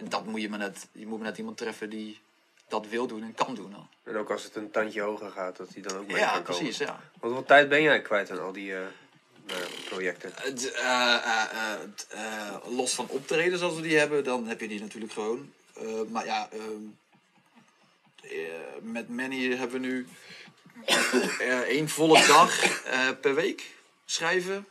dat 0.02 0.26
moet 0.26 0.40
je 0.40 0.48
maar 0.48 0.58
net, 0.58 0.88
je 0.92 1.06
moet 1.06 1.18
maar 1.18 1.28
net 1.28 1.38
iemand 1.38 1.56
treffen 1.56 1.90
die 1.90 2.20
dat 2.68 2.86
wil 2.88 3.06
doen 3.06 3.22
en 3.22 3.34
kan 3.34 3.54
doen. 3.54 3.70
Dan. 3.70 3.88
En 4.02 4.16
ook 4.16 4.30
als 4.30 4.44
het 4.44 4.56
een 4.56 4.70
tandje 4.70 5.00
hoger 5.00 5.30
gaat, 5.30 5.56
dat 5.56 5.68
hij 5.72 5.82
dan 5.82 5.96
ook 5.96 6.06
mee 6.06 6.16
Ja, 6.16 6.32
kan 6.32 6.42
komen. 6.42 6.60
precies, 6.60 6.78
ja. 6.78 7.00
Want 7.20 7.34
wat 7.34 7.46
tijd 7.46 7.68
ben 7.68 7.82
jij 7.82 8.02
kwijt 8.02 8.30
aan 8.30 8.40
al 8.40 8.52
die 8.52 8.74
eh, 8.74 8.80
ja, 8.80 8.88
projecten? 9.84 10.32
Eh, 10.36 11.14
eh, 11.14 11.44
eh, 11.52 11.80
eh, 12.08 12.54
los 12.76 12.94
van 12.94 13.08
optredens 13.08 13.62
als 13.62 13.74
we 13.74 13.82
die 13.82 13.98
hebben, 13.98 14.24
dan 14.24 14.46
heb 14.46 14.60
je 14.60 14.68
die 14.68 14.80
natuurlijk 14.80 15.12
gewoon. 15.12 15.52
Maar 16.08 16.24
ja, 16.24 16.48
ehm, 16.52 16.82
eh, 18.22 18.30
met 18.80 19.08
Manny 19.08 19.56
hebben 19.56 19.80
we 19.80 19.86
nu 19.86 20.06
één 21.66 21.88
volle 21.88 22.26
dag 22.26 22.82
per 23.20 23.34
week 23.34 23.74
schrijven. 24.04 24.66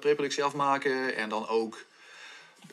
preproductie 0.00 0.44
afmaken 0.44 1.16
en 1.16 1.28
dan 1.28 1.48
ook 1.48 1.84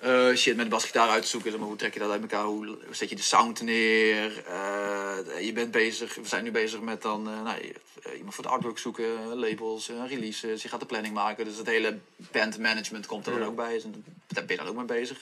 eh, 0.02 0.36
shit 0.36 0.56
met 0.56 0.66
de 0.66 0.72
basgitaar 0.72 1.10
uitzoeken. 1.10 1.50
Zeg 1.52 1.60
maar, 1.60 1.70
hoe 1.70 1.78
trek 1.78 1.94
je 1.94 2.00
dat 2.00 2.12
uit 2.12 2.22
elkaar? 2.22 2.44
Hoe, 2.44 2.78
zet 2.92 3.10
je 3.10 3.16
de 3.16 3.22
sound 3.22 3.62
neer? 3.62 4.44
Eh, 4.46 5.46
je 5.46 5.52
bent 5.54 5.72
bezig, 5.72 6.16
we 6.16 6.28
zijn 6.28 6.44
nu 6.44 6.52
bezig 6.52 6.82
met 6.82 7.02
dan 7.02 7.30
eh, 7.30 7.42
nou, 7.42 7.74
iemand 8.16 8.36
voor 8.36 8.44
de 8.44 8.50
artwork 8.50 8.78
zoeken, 8.78 9.36
labels, 9.36 9.90
releases. 10.08 10.62
Je 10.62 10.70
gaat 10.70 10.80
de 10.80 10.86
planning 10.86 11.14
maken. 11.14 11.46
Dus 11.46 11.58
het 11.58 11.68
hele 11.68 12.00
bandmanagement 12.32 13.06
komt 13.06 13.28
er 13.28 13.40
dan 13.40 13.48
ook 13.48 13.56
bij. 13.56 13.74
Dus 13.74 13.84
daar 14.28 14.46
ben 14.46 14.56
je 14.56 14.62
dan 14.62 14.68
ook 14.68 14.76
mee 14.76 15.00
bezig. 15.00 15.18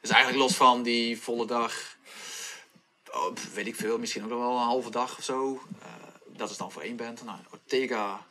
Dus 0.00 0.10
eigenlijk 0.10 0.42
los 0.42 0.56
van 0.56 0.82
die 0.82 1.20
volle 1.20 1.46
dag, 1.46 1.96
oh, 3.12 3.36
weet 3.54 3.66
ik 3.66 3.76
veel, 3.76 3.98
misschien 3.98 4.22
ook 4.24 4.30
nog 4.30 4.38
wel 4.38 4.56
een 4.56 4.62
halve 4.62 4.90
dag 4.90 5.18
of 5.18 5.24
zo. 5.24 5.62
Dat 6.26 6.50
is 6.50 6.56
dan 6.56 6.72
voor 6.72 6.82
één 6.82 6.96
band. 6.96 7.24
Nou, 7.24 7.38
Ortega. 7.50 8.26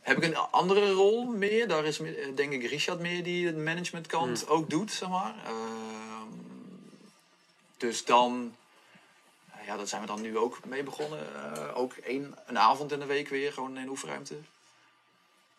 Heb 0.00 0.16
ik 0.16 0.22
een 0.22 0.36
andere 0.36 0.92
rol 0.92 1.24
meer? 1.24 1.68
Daar 1.68 1.84
is 1.84 2.00
eh, 2.00 2.34
denk 2.34 2.52
ik 2.52 2.66
Richard 2.66 3.00
meer 3.00 3.22
die 3.22 3.52
de 3.52 3.58
managementkant 3.58 4.48
ook 4.48 4.70
doet, 4.70 4.92
zeg 4.92 5.08
maar. 5.08 5.34
Ehm, 5.44 6.28
dus 7.76 8.04
dan, 8.04 8.56
eh, 9.52 9.66
ja, 9.66 9.76
daar 9.76 9.86
zijn 9.86 10.00
we 10.00 10.06
dan 10.06 10.20
nu 10.20 10.38
ook 10.38 10.64
mee 10.64 10.82
begonnen. 10.82 11.34
Eh, 11.34 11.78
ook 11.78 11.92
één, 11.92 12.34
een 12.46 12.58
avond 12.58 12.92
in 12.92 12.98
de 12.98 13.06
week 13.06 13.28
weer, 13.28 13.52
gewoon 13.52 13.78
in 13.78 13.84
de 13.84 13.90
oefenruimte. 13.90 14.34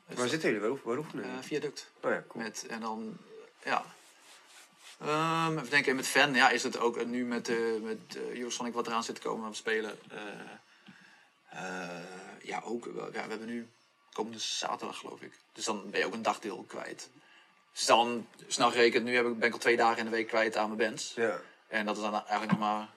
Dus, 0.07 0.17
Waar 0.17 0.27
zitten 0.27 0.51
jullie? 0.51 0.67
Waar, 0.67 0.79
waar 0.83 0.97
oefenen 0.97 1.25
jullie? 1.25 1.41
viaduct. 1.41 1.91
oh 2.01 2.11
ja, 2.11 2.23
cool. 2.27 2.43
Met, 2.43 2.65
en 2.69 2.79
dan, 2.79 3.17
ja. 3.63 3.85
Ehm, 4.99 5.57
even 5.57 5.69
denken, 5.69 5.95
met 5.95 6.07
fan, 6.07 6.33
ja, 6.33 6.49
is 6.49 6.63
het 6.63 6.77
ook 6.77 7.05
nu 7.05 7.25
met, 7.25 7.49
eh 7.49 7.57
met 7.81 8.17
Eurosonic 8.33 8.73
wat 8.73 8.87
eraan 8.87 9.03
zit 9.03 9.15
te 9.15 9.21
komen, 9.21 9.43
aan 9.43 9.49
het 9.49 9.57
spelen. 9.57 9.99
ja, 12.43 12.61
ook, 12.65 12.85
ja, 12.95 13.09
we 13.11 13.29
hebben 13.29 13.45
nu 13.45 13.67
komende 14.13 14.39
zaterdag, 14.39 14.97
geloof 14.97 15.21
ik. 15.21 15.33
Dus 15.53 15.65
dan 15.65 15.89
ben 15.89 15.99
je 15.99 16.05
ook 16.05 16.13
een 16.13 16.21
dagdeel 16.21 16.63
kwijt. 16.67 17.09
Dus 17.73 17.85
dan, 17.85 18.27
snel 18.47 18.71
gerekend, 18.71 19.03
nu 19.05 19.15
heb 19.15 19.25
ik, 19.25 19.37
ben 19.39 19.47
ik 19.47 19.53
al 19.53 19.59
twee 19.59 19.77
dagen 19.77 19.97
in 19.97 20.05
de 20.05 20.11
week 20.11 20.27
kwijt 20.27 20.57
aan 20.57 20.75
mijn 20.75 20.89
bands. 20.89 21.13
Ja, 21.15 21.39
En 21.67 21.85
dat 21.85 21.95
is 21.97 22.01
dan 22.03 22.13
eigenlijk 22.13 22.51
nog 22.51 22.59
maar 22.59 22.89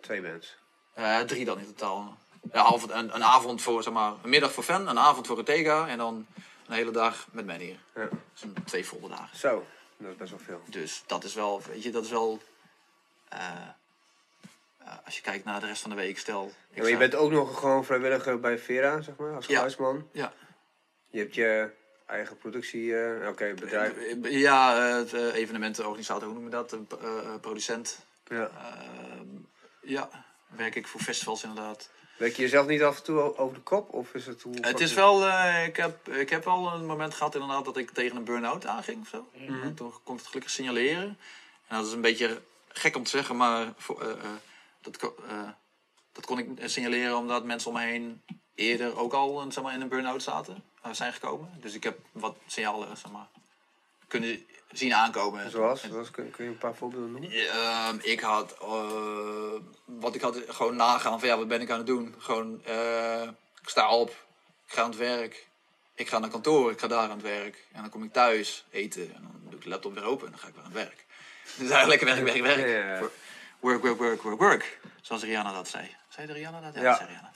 twee 0.00 0.22
bands. 0.22 0.56
eh, 0.94 1.20
drie 1.20 1.44
dan 1.44 1.58
in 1.58 1.66
totaal. 1.66 2.18
Ja, 2.52 2.62
half, 2.62 2.82
een, 2.82 3.14
een 3.14 3.24
avond 3.24 3.62
voor, 3.62 3.82
zeg 3.82 3.92
maar, 3.92 4.12
een 4.22 4.28
middag 4.30 4.52
voor 4.52 4.62
fan, 4.62 4.88
een 4.88 4.98
avond 4.98 5.26
voor 5.26 5.36
Ortega 5.36 5.88
en 5.88 5.98
dan 5.98 6.26
een 6.66 6.74
hele 6.74 6.90
dag 6.90 7.26
met 7.30 7.44
mij 7.44 7.58
hier. 7.58 7.78
Ja. 7.94 8.08
Dus 8.32 8.42
een 8.42 8.54
twee 8.64 8.86
volle 8.86 9.08
dagen. 9.08 9.38
Zo, 9.38 9.66
dat 9.96 10.10
is 10.10 10.16
best 10.16 10.30
wel 10.30 10.40
veel. 10.40 10.62
Dus 10.66 11.02
dat 11.06 11.24
is 11.24 11.34
wel, 11.34 11.62
weet 11.62 11.82
je, 11.82 11.90
dat 11.90 12.04
is 12.04 12.10
wel. 12.10 12.40
eh, 13.28 13.68
als 15.04 15.16
je 15.16 15.22
kijkt 15.22 15.44
naar 15.44 15.60
de 15.60 15.66
rest 15.66 15.80
van 15.82 15.90
de 15.90 15.96
week, 15.96 16.18
stel... 16.18 16.52
Ja, 16.70 16.80
maar 16.82 16.90
je 16.90 16.96
bent 16.96 17.14
ook 17.14 17.30
nog 17.30 17.58
gewoon 17.58 17.84
vrijwilliger 17.84 18.40
bij 18.40 18.58
Vera, 18.58 19.00
zeg 19.00 19.16
maar, 19.16 19.34
als 19.34 19.46
Ja. 19.46 19.54
geluidsman. 19.54 20.08
Ja. 20.12 20.32
Je 21.10 21.18
hebt 21.18 21.34
je 21.34 21.70
eigen 22.06 22.36
productie, 22.38 22.96
eh, 22.96 23.28
oké, 23.28 23.54
bedrijf. 23.54 23.92
Ja, 24.22 24.88
eh, 24.88 24.94
het 24.96 25.12
eh, 25.14 25.34
evenementenorganisator, 25.34 26.24
hoe 26.24 26.34
noem 26.34 26.44
je 26.44 26.50
dat? 26.50 26.72
Een 26.72 26.88
eh, 27.00 27.18
eh, 27.18 27.40
producent. 27.40 27.98
Ja. 28.26 28.50
Ehm, 28.58 29.26
ja, 29.82 30.08
werk 30.48 30.74
ik 30.74 30.86
voor 30.86 31.00
festivals 31.00 31.42
inderdaad. 31.44 31.90
Werk 32.16 32.36
je 32.36 32.42
jezelf 32.42 32.66
niet 32.66 32.82
af 32.82 32.96
en 32.96 33.02
toe 33.02 33.36
over 33.38 33.54
de 33.54 33.60
kop? 33.62 33.92
Of 33.92 34.14
is 34.14 34.26
het 34.26 34.42
hoe... 34.42 34.54
Het 34.60 34.80
is 34.80 34.94
wel, 34.94 35.26
eh, 35.26 35.66
ik, 35.66 35.76
heb, 35.76 36.08
ik 36.08 36.30
heb 36.30 36.44
wel 36.44 36.72
een 36.72 36.86
moment 36.86 37.14
gehad 37.14 37.34
inderdaad 37.34 37.64
dat 37.64 37.76
ik 37.76 37.90
tegen 37.90 38.16
een 38.16 38.24
burn-out 38.24 38.66
aanging 38.66 39.00
of 39.00 39.08
zo. 39.08 39.28
En 39.62 39.74
toen 39.74 39.92
kon 40.04 40.14
ik 40.14 40.20
het 40.20 40.28
gelukkig 40.28 40.50
signaleren. 40.52 41.18
En 41.68 41.76
dat 41.76 41.86
is 41.86 41.92
een 41.92 42.00
beetje 42.00 42.40
gek 42.68 42.96
om 42.96 43.02
te 43.02 43.10
zeggen, 43.10 43.36
maar 43.36 43.72
voor, 43.76 44.02
eh, 44.02 44.10
eh, 44.10 44.16
dat, 44.82 45.12
eh, 45.28 45.48
dat 46.12 46.26
kon 46.26 46.38
ik 46.38 46.48
signaleren 46.64 47.16
omdat 47.16 47.44
mensen 47.44 47.70
om 47.70 47.76
me 47.76 47.82
heen 47.82 48.22
eerder 48.54 48.98
ook 48.98 49.12
al 49.12 49.40
eh, 49.40 49.50
zeg 49.50 49.64
maar, 49.64 49.74
in 49.74 49.80
een 49.80 49.88
burn-out 49.88 50.22
zaten, 50.22 50.64
eh, 50.82 50.92
zijn 50.92 51.12
gekomen. 51.12 51.58
Dus 51.60 51.74
ik 51.74 51.82
heb 51.82 51.98
wat 52.12 52.36
signalen 52.46 52.96
zeg 52.96 53.12
maar, 53.12 53.28
kunnen 54.08 54.46
zien 54.72 54.94
aankomen. 54.94 55.50
Zoals? 55.50 55.82
Zoals 55.90 56.10
kun, 56.10 56.30
kun 56.30 56.44
je 56.44 56.50
een 56.50 56.58
paar 56.58 56.74
voorbeelden 56.74 57.12
noemen? 57.12 57.30
Ehm, 57.30 57.96
ik 58.02 58.20
had, 58.20 58.56
eh, 58.60 59.60
wat 59.84 60.14
ik 60.14 60.20
had, 60.20 60.38
gewoon 60.46 60.76
nagaan 60.76 61.20
van 61.20 61.28
ja, 61.28 61.36
wat 61.36 61.48
ben 61.48 61.60
ik 61.60 61.70
aan 61.70 61.78
het 61.78 61.86
doen? 61.86 62.14
Gewoon, 62.18 62.64
eh, 62.64 63.22
ik 63.62 63.68
sta 63.68 63.90
op, 63.90 64.08
ik 64.66 64.72
ga 64.72 64.82
aan 64.82 64.90
het 64.90 64.98
werk, 64.98 65.48
ik 65.94 66.08
ga 66.08 66.18
naar 66.18 66.30
kantoor, 66.30 66.70
ik 66.70 66.80
ga 66.80 66.86
daar 66.86 67.08
aan 67.08 67.10
het 67.10 67.22
werk. 67.22 67.66
En 67.72 67.80
dan 67.80 67.90
kom 67.90 68.04
ik 68.04 68.12
thuis 68.12 68.64
eten 68.70 69.14
en 69.14 69.22
dan 69.22 69.40
doe 69.44 69.54
ik 69.54 69.62
de 69.62 69.68
laptop 69.68 69.94
weer 69.94 70.04
open 70.04 70.26
en 70.26 70.32
dan 70.32 70.40
ga 70.40 70.48
ik 70.48 70.54
weer 70.54 70.64
aan 70.64 70.72
het 70.72 70.82
werk. 70.82 71.04
Dus 71.58 71.70
eigenlijk 71.70 72.02
werk, 72.02 72.24
werk, 72.24 72.42
werk. 72.42 72.68
Ja, 72.68 72.96
ja. 72.96 73.08
Work, 73.62 73.82
work, 73.82 73.98
work, 73.98 74.22
work, 74.22 74.38
work. 74.38 74.80
Zoals 75.00 75.22
Rihanna 75.22 75.52
dat 75.52 75.68
zei. 75.68 75.96
Zei 76.08 76.26
de 76.26 76.32
Rihanna 76.32 76.60
dat? 76.60 76.74
Ja, 76.74 76.80
Ja. 76.82 76.88
dat 76.88 76.96
zei 76.96 77.08
Rihanna. 77.08 77.30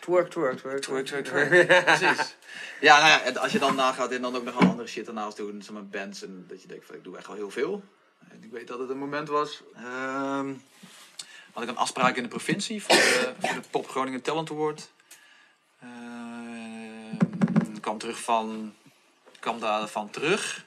Twerk, 0.00 0.30
twerk, 0.30 0.58
twerk. 0.58 0.80
Twerk, 0.82 1.06
twerk, 1.06 1.24
twerk. 1.24 1.66
Precies. 1.84 2.36
Ja, 2.80 2.96
nou 2.98 3.08
ja, 3.08 3.22
en 3.22 3.36
als 3.36 3.52
je 3.52 3.58
dan 3.58 3.74
nagaat 3.74 4.10
en 4.12 4.22
dan 4.22 4.36
ook 4.36 4.44
nog 4.44 4.56
andere 4.56 4.88
shit 4.88 5.06
ernaast 5.06 5.36
doen, 5.36 5.62
zeg 5.62 5.72
maar 5.74 5.86
bands, 5.86 6.22
en 6.22 6.44
dat 6.48 6.62
je 6.62 6.68
denkt 6.68 6.86
van 6.86 6.94
ik 6.94 7.04
doe 7.04 7.16
echt 7.16 7.26
wel 7.26 7.36
heel 7.36 7.50
veel. 7.50 7.82
En 8.30 8.42
ik 8.42 8.50
weet 8.50 8.68
dat 8.68 8.78
het 8.78 8.90
een 8.90 8.98
moment 8.98 9.28
was, 9.28 9.62
ehm, 9.74 10.52
had 11.52 11.62
ik 11.62 11.68
een 11.68 11.76
afspraak 11.76 12.16
in 12.16 12.22
de 12.22 12.28
provincie 12.28 12.82
voor 12.82 12.96
de, 12.96 13.32
voor 13.40 13.54
de 13.54 13.68
Pop 13.70 13.88
Groningen 13.88 14.22
Talent 14.22 14.50
Award. 14.50 14.88
Ehm, 15.80 17.16
kwam 17.80 17.98
terug 17.98 18.20
van, 18.20 18.74
kwam 19.40 19.60
daarvan 19.60 20.10
terug. 20.10 20.64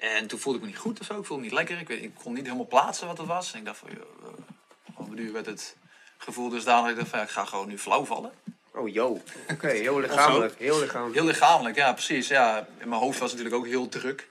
En 0.00 0.26
toen 0.26 0.38
voelde 0.38 0.58
ik 0.58 0.64
me 0.64 0.70
niet 0.70 0.80
goed 0.80 1.00
of 1.00 1.06
zo, 1.06 1.18
ik 1.18 1.24
voelde 1.24 1.42
me 1.42 1.48
niet 1.48 1.58
lekker. 1.58 1.78
Ik, 1.78 1.88
weet, 1.88 2.02
ik 2.02 2.14
kon 2.22 2.32
niet 2.32 2.44
helemaal 2.44 2.66
plaatsen 2.66 3.06
wat 3.06 3.18
het 3.18 3.26
was. 3.26 3.52
En 3.52 3.58
ik 3.58 3.64
dacht 3.64 3.78
van, 3.78 3.90
joh, 3.90 4.34
eh, 4.98 5.06
een 5.08 5.16
duur 5.16 5.32
werd 5.32 5.46
het 5.46 5.76
gevoel 6.18 6.48
dus 6.48 6.64
dat 6.64 6.88
ik 6.88 6.96
dacht 6.96 7.08
van, 7.08 7.18
ja, 7.18 7.24
ik 7.24 7.30
ga 7.30 7.44
gewoon 7.44 7.68
nu 7.68 7.78
flauw 7.78 8.04
vallen. 8.04 8.32
Oh, 8.72 8.88
yo. 8.88 9.22
Oké, 9.50 9.68
heel 9.86 10.00
lichamelijk. 10.00 10.58
Heel 10.58 10.80
lichamelijk. 10.80 11.16
Heel 11.16 11.26
lichamelijk, 11.26 11.76
ja, 11.76 11.92
precies. 11.92 12.28
Ja. 12.28 12.66
In 12.78 12.88
mijn 12.88 13.00
hoofd 13.00 13.18
was 13.18 13.30
natuurlijk 13.30 13.56
ook 13.56 13.66
heel 13.66 13.88
druk. 13.88 14.28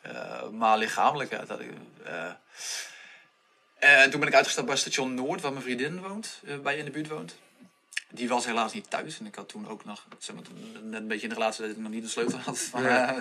Eh, 0.00 0.48
maar 0.48 0.78
lichamelijk, 0.78 1.30
ja. 1.30 1.44
Dat, 1.44 1.60
ik, 1.60 1.70
eh. 2.04 2.30
En 3.78 4.10
toen 4.10 4.20
ben 4.20 4.28
ik 4.28 4.34
uitgestapt 4.34 4.66
bij 4.66 4.76
station 4.76 5.14
Noord, 5.14 5.40
waar 5.40 5.52
mijn 5.52 5.64
vriendin 5.64 6.00
woont, 6.00 6.40
eh, 6.46 6.58
bij 6.58 6.76
in 6.76 6.84
de 6.84 6.90
buurt 6.90 7.08
woont. 7.08 7.36
Die 8.10 8.28
was 8.28 8.46
helaas 8.46 8.72
niet 8.72 8.90
thuis. 8.90 9.18
En 9.18 9.26
ik 9.26 9.34
had 9.34 9.48
toen 9.48 9.68
ook 9.68 9.84
nog, 9.84 10.06
zeg 10.18 10.34
maar, 10.34 10.44
net 10.82 11.00
een 11.00 11.08
beetje 11.08 11.22
in 11.22 11.28
de 11.28 11.34
relatie 11.34 11.62
dat 11.62 11.70
ik 11.70 11.76
nog 11.76 11.90
niet 11.90 12.02
de 12.02 12.08
sleutel 12.08 12.38
had. 12.38 12.58
Van, 12.70 12.86
eh, 12.86 13.16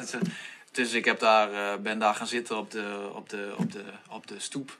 dus 0.77 0.93
ik 0.93 1.05
heb 1.05 1.19
daar, 1.19 1.53
eh, 1.53 1.81
ben 1.81 1.99
daar 1.99 2.15
gaan 2.15 2.27
zitten 2.27 2.57
op 2.57 2.71
de, 2.71 3.11
op 3.13 3.29
de, 3.29 3.53
op 3.57 3.71
de, 3.71 3.83
op 4.09 4.27
de 4.27 4.39
stoep. 4.39 4.77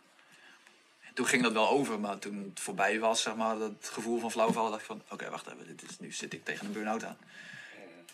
En 1.00 1.14
toen 1.14 1.26
ging 1.26 1.44
dat 1.44 1.52
wel 1.52 1.70
over, 1.70 2.00
maar 2.00 2.20
toen 2.20 2.44
het 2.50 2.60
voorbij 2.60 3.00
was, 3.00 3.22
zeg 3.22 3.36
maar, 3.36 3.58
dat 3.58 3.90
gevoel 3.92 4.20
van 4.20 4.32
flauwvallen, 4.32 4.70
dacht 4.70 4.82
ik 4.82 4.88
van, 4.88 5.02
oké, 5.10 5.30
wacht 5.30 5.48
even, 5.48 5.68
dit 5.68 5.90
is, 5.90 6.00
nu 6.00 6.12
zit 6.12 6.34
ik 6.34 6.46
tegen 6.46 6.66
een 6.66 6.72
burn-out 6.72 7.04
aan. 7.04 7.18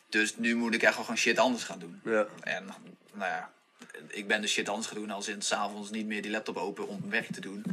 Dus 0.09 0.37
nu 0.37 0.55
moet 0.55 0.73
ik 0.73 0.83
echt 0.83 0.95
wel 0.95 1.03
gewoon 1.03 1.19
shit 1.19 1.39
anders 1.39 1.63
gaan 1.63 1.79
doen. 1.79 2.01
Ja. 2.03 2.25
En 2.41 2.65
nou 3.13 3.31
ja, 3.31 3.51
ik 4.07 4.27
ben 4.27 4.41
dus 4.41 4.51
shit 4.51 4.69
anders 4.69 4.87
gaan 4.87 4.97
doen 4.97 5.11
als 5.11 5.27
in 5.27 5.41
s'avonds 5.41 5.89
niet 5.89 6.05
meer 6.05 6.21
die 6.21 6.31
laptop 6.31 6.57
open 6.57 6.87
om 6.87 7.09
werk 7.09 7.31
te 7.31 7.41
doen. 7.41 7.63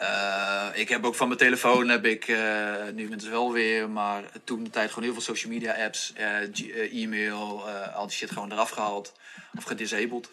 Eh, 0.00 0.66
ik 0.72 0.88
heb 0.88 1.04
ook 1.04 1.14
van 1.14 1.26
mijn 1.26 1.38
telefoon 1.38 1.88
heb 1.88 2.04
ik 2.04 2.28
eh, 2.28 2.74
nu 2.94 3.08
met 3.08 3.20
het 3.20 3.30
wel 3.30 3.52
weer, 3.52 3.90
maar 3.90 4.22
toen 4.44 4.64
de 4.64 4.70
tijd 4.70 4.88
gewoon 4.88 5.04
heel 5.04 5.12
veel 5.12 5.22
social 5.22 5.52
media 5.52 5.84
apps, 5.84 6.12
eh, 6.12 7.02
e-mail, 7.02 7.68
al 7.70 8.06
die 8.06 8.16
shit 8.16 8.30
gewoon 8.30 8.52
eraf 8.52 8.70
gehaald 8.70 9.12
of 9.56 9.64
gedisabled. 9.64 10.30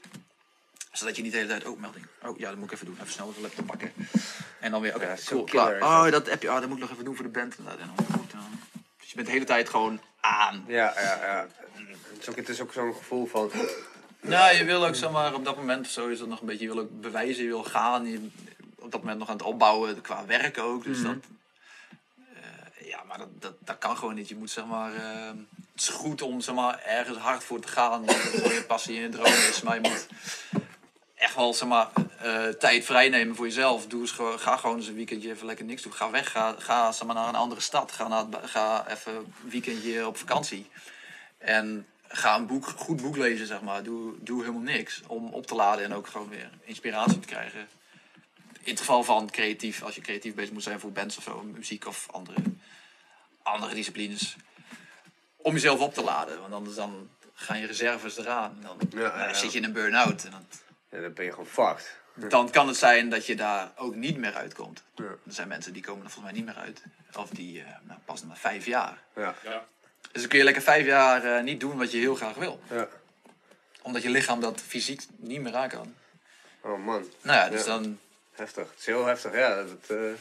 Zodat 0.91 1.15
je 1.15 1.21
niet 1.21 1.31
de 1.31 1.37
hele 1.37 1.49
tijd, 1.49 1.65
oh 1.65 1.79
melding, 1.79 2.05
oh 2.23 2.39
ja, 2.39 2.49
dat 2.49 2.57
moet 2.57 2.67
ik 2.67 2.73
even 2.73 2.85
doen, 2.85 2.95
even 2.95 3.11
snel 3.11 3.33
de 3.33 3.41
laptop 3.41 3.65
pakken. 3.65 3.93
En 4.59 4.71
dan 4.71 4.81
weer, 4.81 4.95
oké, 4.95 5.05
Ja, 5.05 5.15
cool, 5.25 5.43
killer 5.43 5.77
klaar. 5.77 6.05
Oh, 6.05 6.11
dat 6.11 6.29
appje, 6.29 6.49
oh, 6.49 6.59
dat 6.59 6.67
moet 6.67 6.77
ik 6.77 6.83
nog 6.83 6.91
even 6.91 7.05
doen 7.05 7.15
voor 7.15 7.25
de 7.25 7.31
band. 7.31 7.55
En 7.57 7.63
dan, 7.63 8.05
goed, 8.17 8.31
dan. 8.31 8.59
Dus 8.99 9.09
je 9.09 9.15
bent 9.15 9.27
de 9.27 9.33
hele 9.33 9.45
tijd 9.45 9.69
gewoon 9.69 10.01
aan. 10.19 10.63
Ja, 10.67 10.93
ja, 10.95 11.19
ja. 11.25 11.47
Het 12.13 12.21
is 12.21 12.29
ook, 12.29 12.35
het 12.35 12.49
is 12.49 12.61
ook 12.61 12.73
zo'n 12.73 12.93
gevoel 12.93 13.25
van... 13.25 13.51
Nou, 14.21 14.55
je 14.55 14.65
wil 14.65 14.85
ook, 14.85 14.95
zeg 14.95 15.11
maar, 15.11 15.33
op 15.33 15.45
dat 15.45 15.55
moment 15.55 15.85
of 15.85 15.91
zo 15.91 16.07
is 16.07 16.19
dat 16.19 16.27
nog 16.27 16.39
een 16.39 16.45
beetje, 16.45 16.67
je 16.67 16.73
wil 16.73 16.83
ook 16.83 17.01
bewijzen, 17.01 17.43
je 17.43 17.49
wil 17.49 17.63
gaan. 17.63 18.05
Je, 18.05 18.29
op 18.87 18.93
dat 18.93 19.01
moment 19.01 19.19
nog 19.19 19.29
aan 19.29 19.37
het 19.37 19.45
opbouwen, 19.45 20.01
qua 20.01 20.25
werk 20.25 20.57
ook. 20.57 20.83
Dus 20.83 21.01
dat, 21.01 21.15
eh, 22.33 22.87
ja, 22.87 23.03
maar 23.03 23.17
dat, 23.17 23.41
dat, 23.41 23.53
dat 23.59 23.77
kan 23.77 23.97
gewoon 23.97 24.15
niet. 24.15 24.29
Je 24.29 24.35
moet, 24.35 24.49
zeg 24.49 24.65
maar, 24.65 24.95
eh, 24.95 25.27
het 25.71 25.81
is 25.81 25.89
goed 25.89 26.21
om, 26.21 26.41
zeg 26.41 26.55
maar, 26.55 26.79
ergens 26.79 27.17
hard 27.17 27.43
voor 27.43 27.59
te 27.59 27.67
gaan. 27.67 28.07
Het 28.07 28.15
gewoon 28.15 28.53
je 28.53 28.63
passie 28.63 28.95
en 28.95 29.01
je 29.01 29.09
droom 29.09 29.25
is. 29.25 29.61
Maar 29.61 29.75
je 29.75 29.89
moet 29.89 30.07
echt 31.15 31.35
wel, 31.35 31.53
zeg 31.53 31.67
maar, 31.67 31.87
eh, 32.19 32.47
tijd 32.47 32.85
vrijnemen 32.85 33.35
voor 33.35 33.45
jezelf. 33.45 33.87
Doe 33.87 34.01
eens 34.01 34.11
ga 34.37 34.57
gewoon 34.57 34.75
eens 34.75 34.87
een 34.87 34.95
weekendje 34.95 35.29
even 35.29 35.45
lekker 35.45 35.65
niks 35.65 35.81
doen. 35.81 35.93
Ga 35.93 36.09
weg, 36.09 36.31
ga, 36.31 36.55
ga 36.57 36.91
zeg 36.91 37.07
maar, 37.07 37.15
naar 37.15 37.27
een 37.27 37.35
andere 37.35 37.61
stad. 37.61 37.91
Ga, 37.91 38.07
naar, 38.07 38.25
ga 38.43 38.87
even 38.87 39.15
een 39.15 39.33
weekendje 39.49 40.07
op 40.07 40.17
vakantie. 40.17 40.69
En 41.37 41.87
ga 42.07 42.35
een 42.35 42.47
boek, 42.47 42.65
goed 42.65 43.01
boek 43.01 43.17
lezen, 43.17 43.47
zeg 43.47 43.61
maar. 43.61 43.83
Doe, 43.83 44.13
doe 44.19 44.39
helemaal 44.41 44.61
niks 44.61 45.01
om 45.07 45.33
op 45.33 45.47
te 45.47 45.55
laden 45.55 45.85
en 45.85 45.93
ook 45.93 46.07
gewoon 46.07 46.29
weer 46.29 46.49
inspiratie 46.63 47.19
te 47.19 47.27
krijgen. 47.27 47.67
In 48.67 48.73
het 48.73 48.79
geval 48.81 49.03
van 49.03 49.29
creatief, 49.29 49.83
als 49.83 49.95
je 49.95 50.01
creatief 50.01 50.33
bezig 50.35 50.51
moet 50.53 50.63
zijn 50.63 50.79
voor 50.79 50.91
bands 50.91 51.17
of 51.17 51.23
zo, 51.23 51.41
muziek 51.43 51.85
of 51.87 52.07
andere, 52.11 52.37
andere 53.43 53.73
disciplines. 53.73 54.35
Om 55.35 55.53
jezelf 55.53 55.79
op 55.79 55.93
te 55.93 56.03
laden, 56.03 56.41
want 56.41 56.53
anders 56.53 56.75
dan 56.75 57.09
gaan 57.33 57.59
je 57.59 57.65
reserves 57.67 58.17
eraan. 58.17 58.51
En 58.55 58.61
dan 58.61 59.01
Ja, 59.01 59.27
ja. 59.27 59.33
zit 59.33 59.51
je 59.51 59.57
in 59.57 59.63
een 59.63 59.71
burn-out. 59.73 60.23
En 60.23 60.31
dan, 60.31 60.45
Ja, 60.89 61.01
dan 61.01 61.13
ben 61.13 61.25
je 61.25 61.31
gewoon 61.31 61.45
fucked. 61.47 61.95
dan 62.13 62.49
kan 62.49 62.67
het 62.67 62.77
zijn 62.77 63.09
dat 63.09 63.25
je 63.25 63.35
daar 63.35 63.71
ook 63.75 63.95
niet 63.95 64.17
meer 64.17 64.33
uitkomt. 64.35 64.83
Ja. 64.95 65.03
Er 65.03 65.17
zijn 65.27 65.47
mensen 65.47 65.73
die 65.73 65.81
komen 65.83 66.05
er 66.05 66.11
volgens 66.11 66.33
mij 66.33 66.41
niet 66.43 66.53
meer 66.55 66.63
uit. 66.63 66.83
Of 67.17 67.29
die 67.29 67.61
eh, 67.61 67.67
nou, 67.83 67.99
pas 68.05 68.23
na 68.23 68.35
vijf 68.35 68.65
jaar. 68.65 68.97
Ja, 69.15 69.35
Ja. 69.43 69.65
Dus 70.11 70.21
dan 70.21 70.27
kun 70.29 70.37
je 70.37 70.43
lekker 70.43 70.63
vijf 70.63 70.85
jaar 70.85 71.23
eh, 71.23 71.43
niet 71.43 71.59
doen 71.59 71.77
wat 71.77 71.91
je 71.91 71.97
heel 71.97 72.15
graag 72.15 72.35
wil. 72.35 72.59
ja. 72.69 72.87
Omdat 73.81 74.01
je 74.01 74.09
lichaam 74.09 74.39
dat 74.41 74.61
fysiek 74.61 75.01
niet 75.15 75.41
meer 75.41 75.55
aan 75.55 75.69
kan. 75.69 75.95
Oh 76.61 76.83
man, 76.85 77.05
Nou 77.21 77.37
ja, 77.37 77.49
dus 77.49 77.59
Ja. 77.65 77.65
dan... 77.65 77.99
heftig. 78.37 78.69
Het 78.69 78.79
is 78.79 78.85
heel 78.85 79.05
heftig, 79.05 79.33
ja. 79.33 79.55
Dat, 79.63 79.97
eh, 79.97 80.11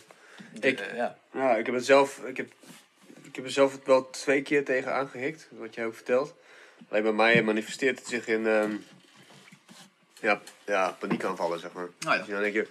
Ik- 0.71 0.81
eh, 0.81 0.97
ja. 0.97 1.19
Ja, 1.33 1.57
ik 1.57 1.67
heb 1.67 1.75
het 1.75 1.85
zelf, 1.85 2.19
ik 2.25 2.37
heb, 2.37 2.53
ik 3.23 3.37
heb 3.37 3.45
er 3.45 3.51
zelf 3.51 3.79
wel 3.85 4.11
twee 4.11 4.43
keer 4.43 4.65
tegen 4.65 4.93
aangehikt, 4.95 5.49
wat 5.51 5.75
jij 5.75 5.87
ook 5.87 5.95
vertelt. 5.95 6.35
Alleen 6.89 7.03
bij 7.03 7.13
mij 7.13 7.43
manifesteert 7.43 7.99
het 7.99 8.09
zich 8.09 8.27
in 8.27 8.47
ehm, 8.47 8.77
ja, 10.21 10.41
ja, 10.65 10.91
paniekaanvallen, 10.99 11.61
zeg 11.61 11.73
maar. 11.73 11.89
Nou 11.99 12.15
ja. 12.17 12.23
Dus 12.23 12.31
dan 12.33 12.41
denk 12.43 12.55
je, 12.55 12.67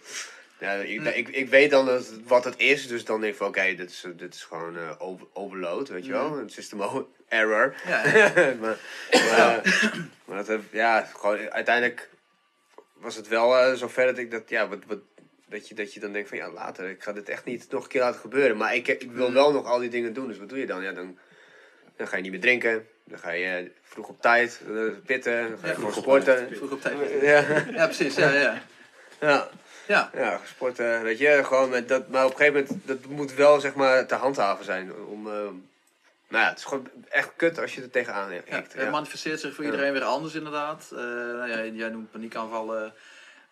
ja, 0.60 0.72
ik, 0.74 1.02
ik, 1.16 1.30
ik 1.30 1.50
weet 1.50 1.70
dan 1.72 1.86
dat, 1.86 2.12
wat 2.24 2.44
het 2.44 2.58
is, 2.58 2.88
dus 2.88 3.06
dan 3.06 3.20
denk 3.22 3.32
ik 3.32 3.38
van 3.40 3.48
oké, 3.48 3.76
dit, 3.76 3.90
is, 3.90 4.06
dit 4.16 4.34
is 4.34 4.44
gewoon 4.44 4.78
eh, 4.78 4.92
over, 4.98 5.28
overload, 5.34 5.88
weet 5.90 6.06
je 6.06 6.12
wel. 6.12 6.38
Een 6.38 6.50
system 6.50 7.08
error. 7.28 7.76
Ja, 7.88 8.04
maar, 8.62 8.78
maar, 9.12 9.62
maar 10.26 10.38
dat 10.38 10.48
heb, 10.48 10.62
ja, 10.72 11.02
gewoon 11.02 11.50
uiteindelijk 11.52 12.10
was 12.94 13.16
het 13.16 13.28
wel 13.28 13.58
eh, 13.58 13.74
zover 13.74 14.06
dat 14.06 14.18
ik 14.18 14.32
dat, 14.32 14.50
ja, 14.50 14.68
wat, 14.68 14.80
wat, 14.88 15.00
dat, 15.50 15.68
je, 15.68 15.76
dat 15.76 15.94
je 15.94 16.00
dan 16.00 16.12
denkt 16.12 16.30
van 16.30 16.38
ja, 16.38 16.52
later, 16.52 16.90
ik 16.90 17.04
ga 17.04 17.12
dit 17.12 17.30
echt 17.30 17.46
niet 17.46 17.72
nog 17.72 17.84
een 17.84 17.90
keer 17.90 18.02
laten 18.02 18.20
gebeuren. 18.20 18.58
Maar 18.58 18.76
ik, 18.76 18.88
ik 18.88 19.12
wil 19.12 19.34
wel 19.34 19.52
nog 19.52 19.66
al 19.66 19.80
die 19.80 19.90
dingen 19.90 20.14
doen, 20.14 20.28
dus 20.28 20.38
wat 20.38 20.50
doe 20.50 20.60
je 20.60 20.66
dan? 20.66 20.82
Ja, 20.84 20.92
dan, 20.92 21.18
dan 21.96 22.08
ga 22.08 22.16
je 22.16 22.22
niet 22.22 22.32
meer 22.32 22.42
drinken, 22.42 22.88
dan 23.04 23.20
ga 23.20 23.32
je 23.32 23.72
vroeg 23.84 24.08
op 24.08 24.22
tijd 24.22 24.62
pitten, 25.06 25.50
dan 25.50 25.58
ga 25.58 25.66
je 25.66 25.72
Ja, 25.72 25.74
gewoon 25.74 25.94
sporten. 25.94 26.56
Vroeg 26.56 26.72
op 26.72 26.82
tijd. 26.82 26.98
Ja, 27.22 27.66
Ja, 27.72 27.86
precies. 27.86 28.16
Ja, 28.16 28.32
ja. 28.32 28.62
ja, 29.20 29.50
Ja, 29.88 30.10
ja, 30.14 30.40
sporten, 30.46 31.04
weet 31.04 31.18
je, 31.18 31.42
gewoon 31.44 31.70
met 31.70 31.90
dat, 31.90 32.08
maar 32.10 32.26
op 32.26 32.32
een 32.32 32.38
gegeven 32.38 32.62
moment, 32.62 32.88
dat 32.88 33.06
moet 33.06 33.34
wel 33.34 33.60
zeg 33.60 33.74
maar 33.74 34.06
te 34.06 34.16
handhaven 34.16 34.66
zijn 34.66 34.96
om... 34.96 35.28
eh, 35.28 35.34
nou 36.28 36.44
ja, 36.44 36.50
het 36.50 36.58
is 36.58 36.64
gewoon 36.64 36.90
echt 37.10 37.32
kut 37.36 37.60
als 37.60 37.76
je 37.76 37.82
er 37.82 37.90
tegenaan 37.90 38.30
hikt. 38.30 38.50
ja, 38.50 38.64
het 38.74 38.92
manifesteert 38.92 39.40
zich 39.40 39.56
voor 39.56 39.64
iedereen 39.64 39.94
weer 39.94 40.04
anders 40.04 40.34
inderdaad. 40.34 40.88
Eh, 40.92 40.98
nou 41.00 41.50
ja, 41.50 41.64
jij 41.64 41.90
noemt 41.90 42.12
paniekaanvallen. 42.12 42.94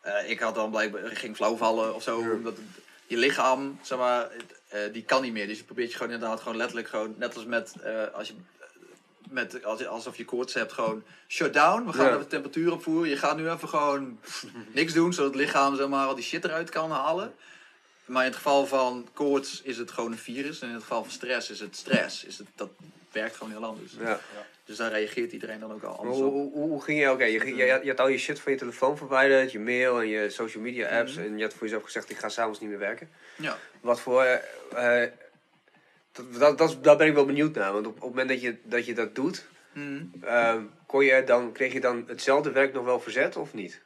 Eh 0.03 0.29
ik 0.29 0.39
had 0.39 0.55
dan 0.55 0.71
blijkbaar, 0.71 1.01
ging 1.05 1.35
flauwvallen 1.35 1.95
of 1.95 2.03
zo. 2.03 2.21
Ja. 2.21 2.31
Omdat 2.31 2.55
het- 2.57 2.65
je 3.07 3.17
lichaam, 3.17 3.79
zeg 3.81 3.97
maar, 3.97 4.21
het, 4.31 4.59
eh, 4.67 4.93
die 4.93 5.03
kan 5.03 5.21
niet 5.21 5.33
meer. 5.33 5.47
Dus 5.47 5.57
je 5.57 5.63
probeert 5.63 5.91
je 5.91 5.97
gewoon 5.97 6.13
inderdaad 6.13 6.39
gewoon 6.41 6.57
letterlijk 6.57 6.87
gewoon, 6.87 7.13
net 7.17 7.35
als 7.35 7.45
met, 7.45 7.73
eh, 7.81 8.03
als 8.13 8.27
je, 8.27 8.33
met, 9.29 9.63
als 9.63 9.85
alsof 9.85 10.17
je 10.17 10.25
koorts 10.25 10.53
hebt, 10.53 10.73
gewoon 10.73 11.03
shut 11.27 11.53
down. 11.53 11.85
We 11.85 11.93
gaan 11.93 12.05
Ja. 12.05 12.09
even 12.11 12.23
de 12.23 12.27
temperatuur 12.27 12.71
opvoeren. 12.71 13.09
Je 13.09 13.17
gaat 13.17 13.37
nu 13.37 13.49
even 13.49 13.69
gewoon 13.69 14.19
niks 14.73 14.93
doen, 14.93 15.13
zodat 15.13 15.33
het 15.33 15.41
lichaam 15.41 15.75
zeg 15.75 15.87
maar, 15.87 16.07
al 16.07 16.15
die 16.15 16.23
shit 16.23 16.43
eruit 16.43 16.69
kan 16.69 16.91
halen. 16.91 17.33
Maar 18.05 18.21
in 18.23 18.27
het 18.29 18.37
geval 18.37 18.65
van 18.67 19.07
koorts 19.13 19.61
is 19.61 19.77
het 19.77 19.91
gewoon 19.91 20.11
een 20.11 20.17
virus. 20.17 20.59
En 20.59 20.67
in 20.67 20.73
het 20.73 20.83
geval 20.83 21.03
van 21.03 21.11
stress 21.11 21.49
is 21.49 21.59
het 21.59 21.75
stress. 21.75 22.23
Is 22.23 22.37
het, 22.37 22.47
dat 22.55 22.69
werkt 23.13 23.35
gewoon 23.35 23.51
heel 23.53 23.63
anders. 23.65 23.95
Ja. 23.99 24.19
Dus 24.65 24.77
daar 24.77 24.91
reageert 24.91 25.31
iedereen 25.31 25.59
dan 25.59 25.73
ook 25.73 25.83
al 25.83 25.97
anders 25.97 26.17
Hoe, 26.17 26.25
op. 26.25 26.33
hoe, 26.33 26.51
hoe- 26.69 26.81
ging 26.83 26.99
je, 26.99 27.11
oké, 27.11 27.23
je, 27.23 27.45
je, 27.55 27.79
je 27.83 27.87
had 27.89 27.99
al 27.99 28.07
je 28.07 28.17
shit 28.17 28.39
van 28.39 28.51
je 28.51 28.57
telefoon 28.57 28.97
verwijderd, 28.97 29.51
je 29.51 29.59
mail 29.59 29.99
en 30.01 30.07
je 30.07 30.29
social 30.29 30.63
media 30.63 30.99
apps. 30.99 31.15
En 31.17 31.37
je 31.37 31.43
had 31.43 31.53
voor 31.53 31.61
jezelf 31.67 31.83
gezegd, 31.83 32.09
ik 32.09 32.17
ga 32.17 32.29
s'avonds 32.29 32.59
niet 32.59 32.69
meer 32.69 32.79
werken. 32.79 33.09
Ja. 33.37 33.57
Wat 33.81 33.99
voor... 33.99 34.23
eh, 34.23 35.03
eh, 35.03 35.11
dat, 36.11 36.33
dat, 36.39 36.57
dat, 36.57 36.83
daar 36.83 36.97
ben 36.97 37.07
ik 37.07 37.13
wel 37.13 37.25
benieuwd 37.25 37.55
naar. 37.55 37.73
Want 37.73 37.87
op, 37.87 37.95
op 37.95 37.99
het 38.01 38.09
moment 38.09 38.29
dat 38.29 38.41
je 38.41 38.57
dat, 38.63 38.85
je 38.85 38.93
dat 38.93 39.15
doet, 39.15 39.45
Mhm. 39.73 40.03
ehm, 40.21 40.61
kon 40.85 41.05
je 41.05 41.23
dan, 41.23 41.51
kreeg 41.51 41.73
je 41.73 41.79
dan 41.79 42.03
hetzelfde 42.07 42.51
werk 42.51 42.73
nog 42.73 42.85
wel 42.85 42.99
verzet 42.99 43.35
of 43.35 43.53
niet? 43.53 43.81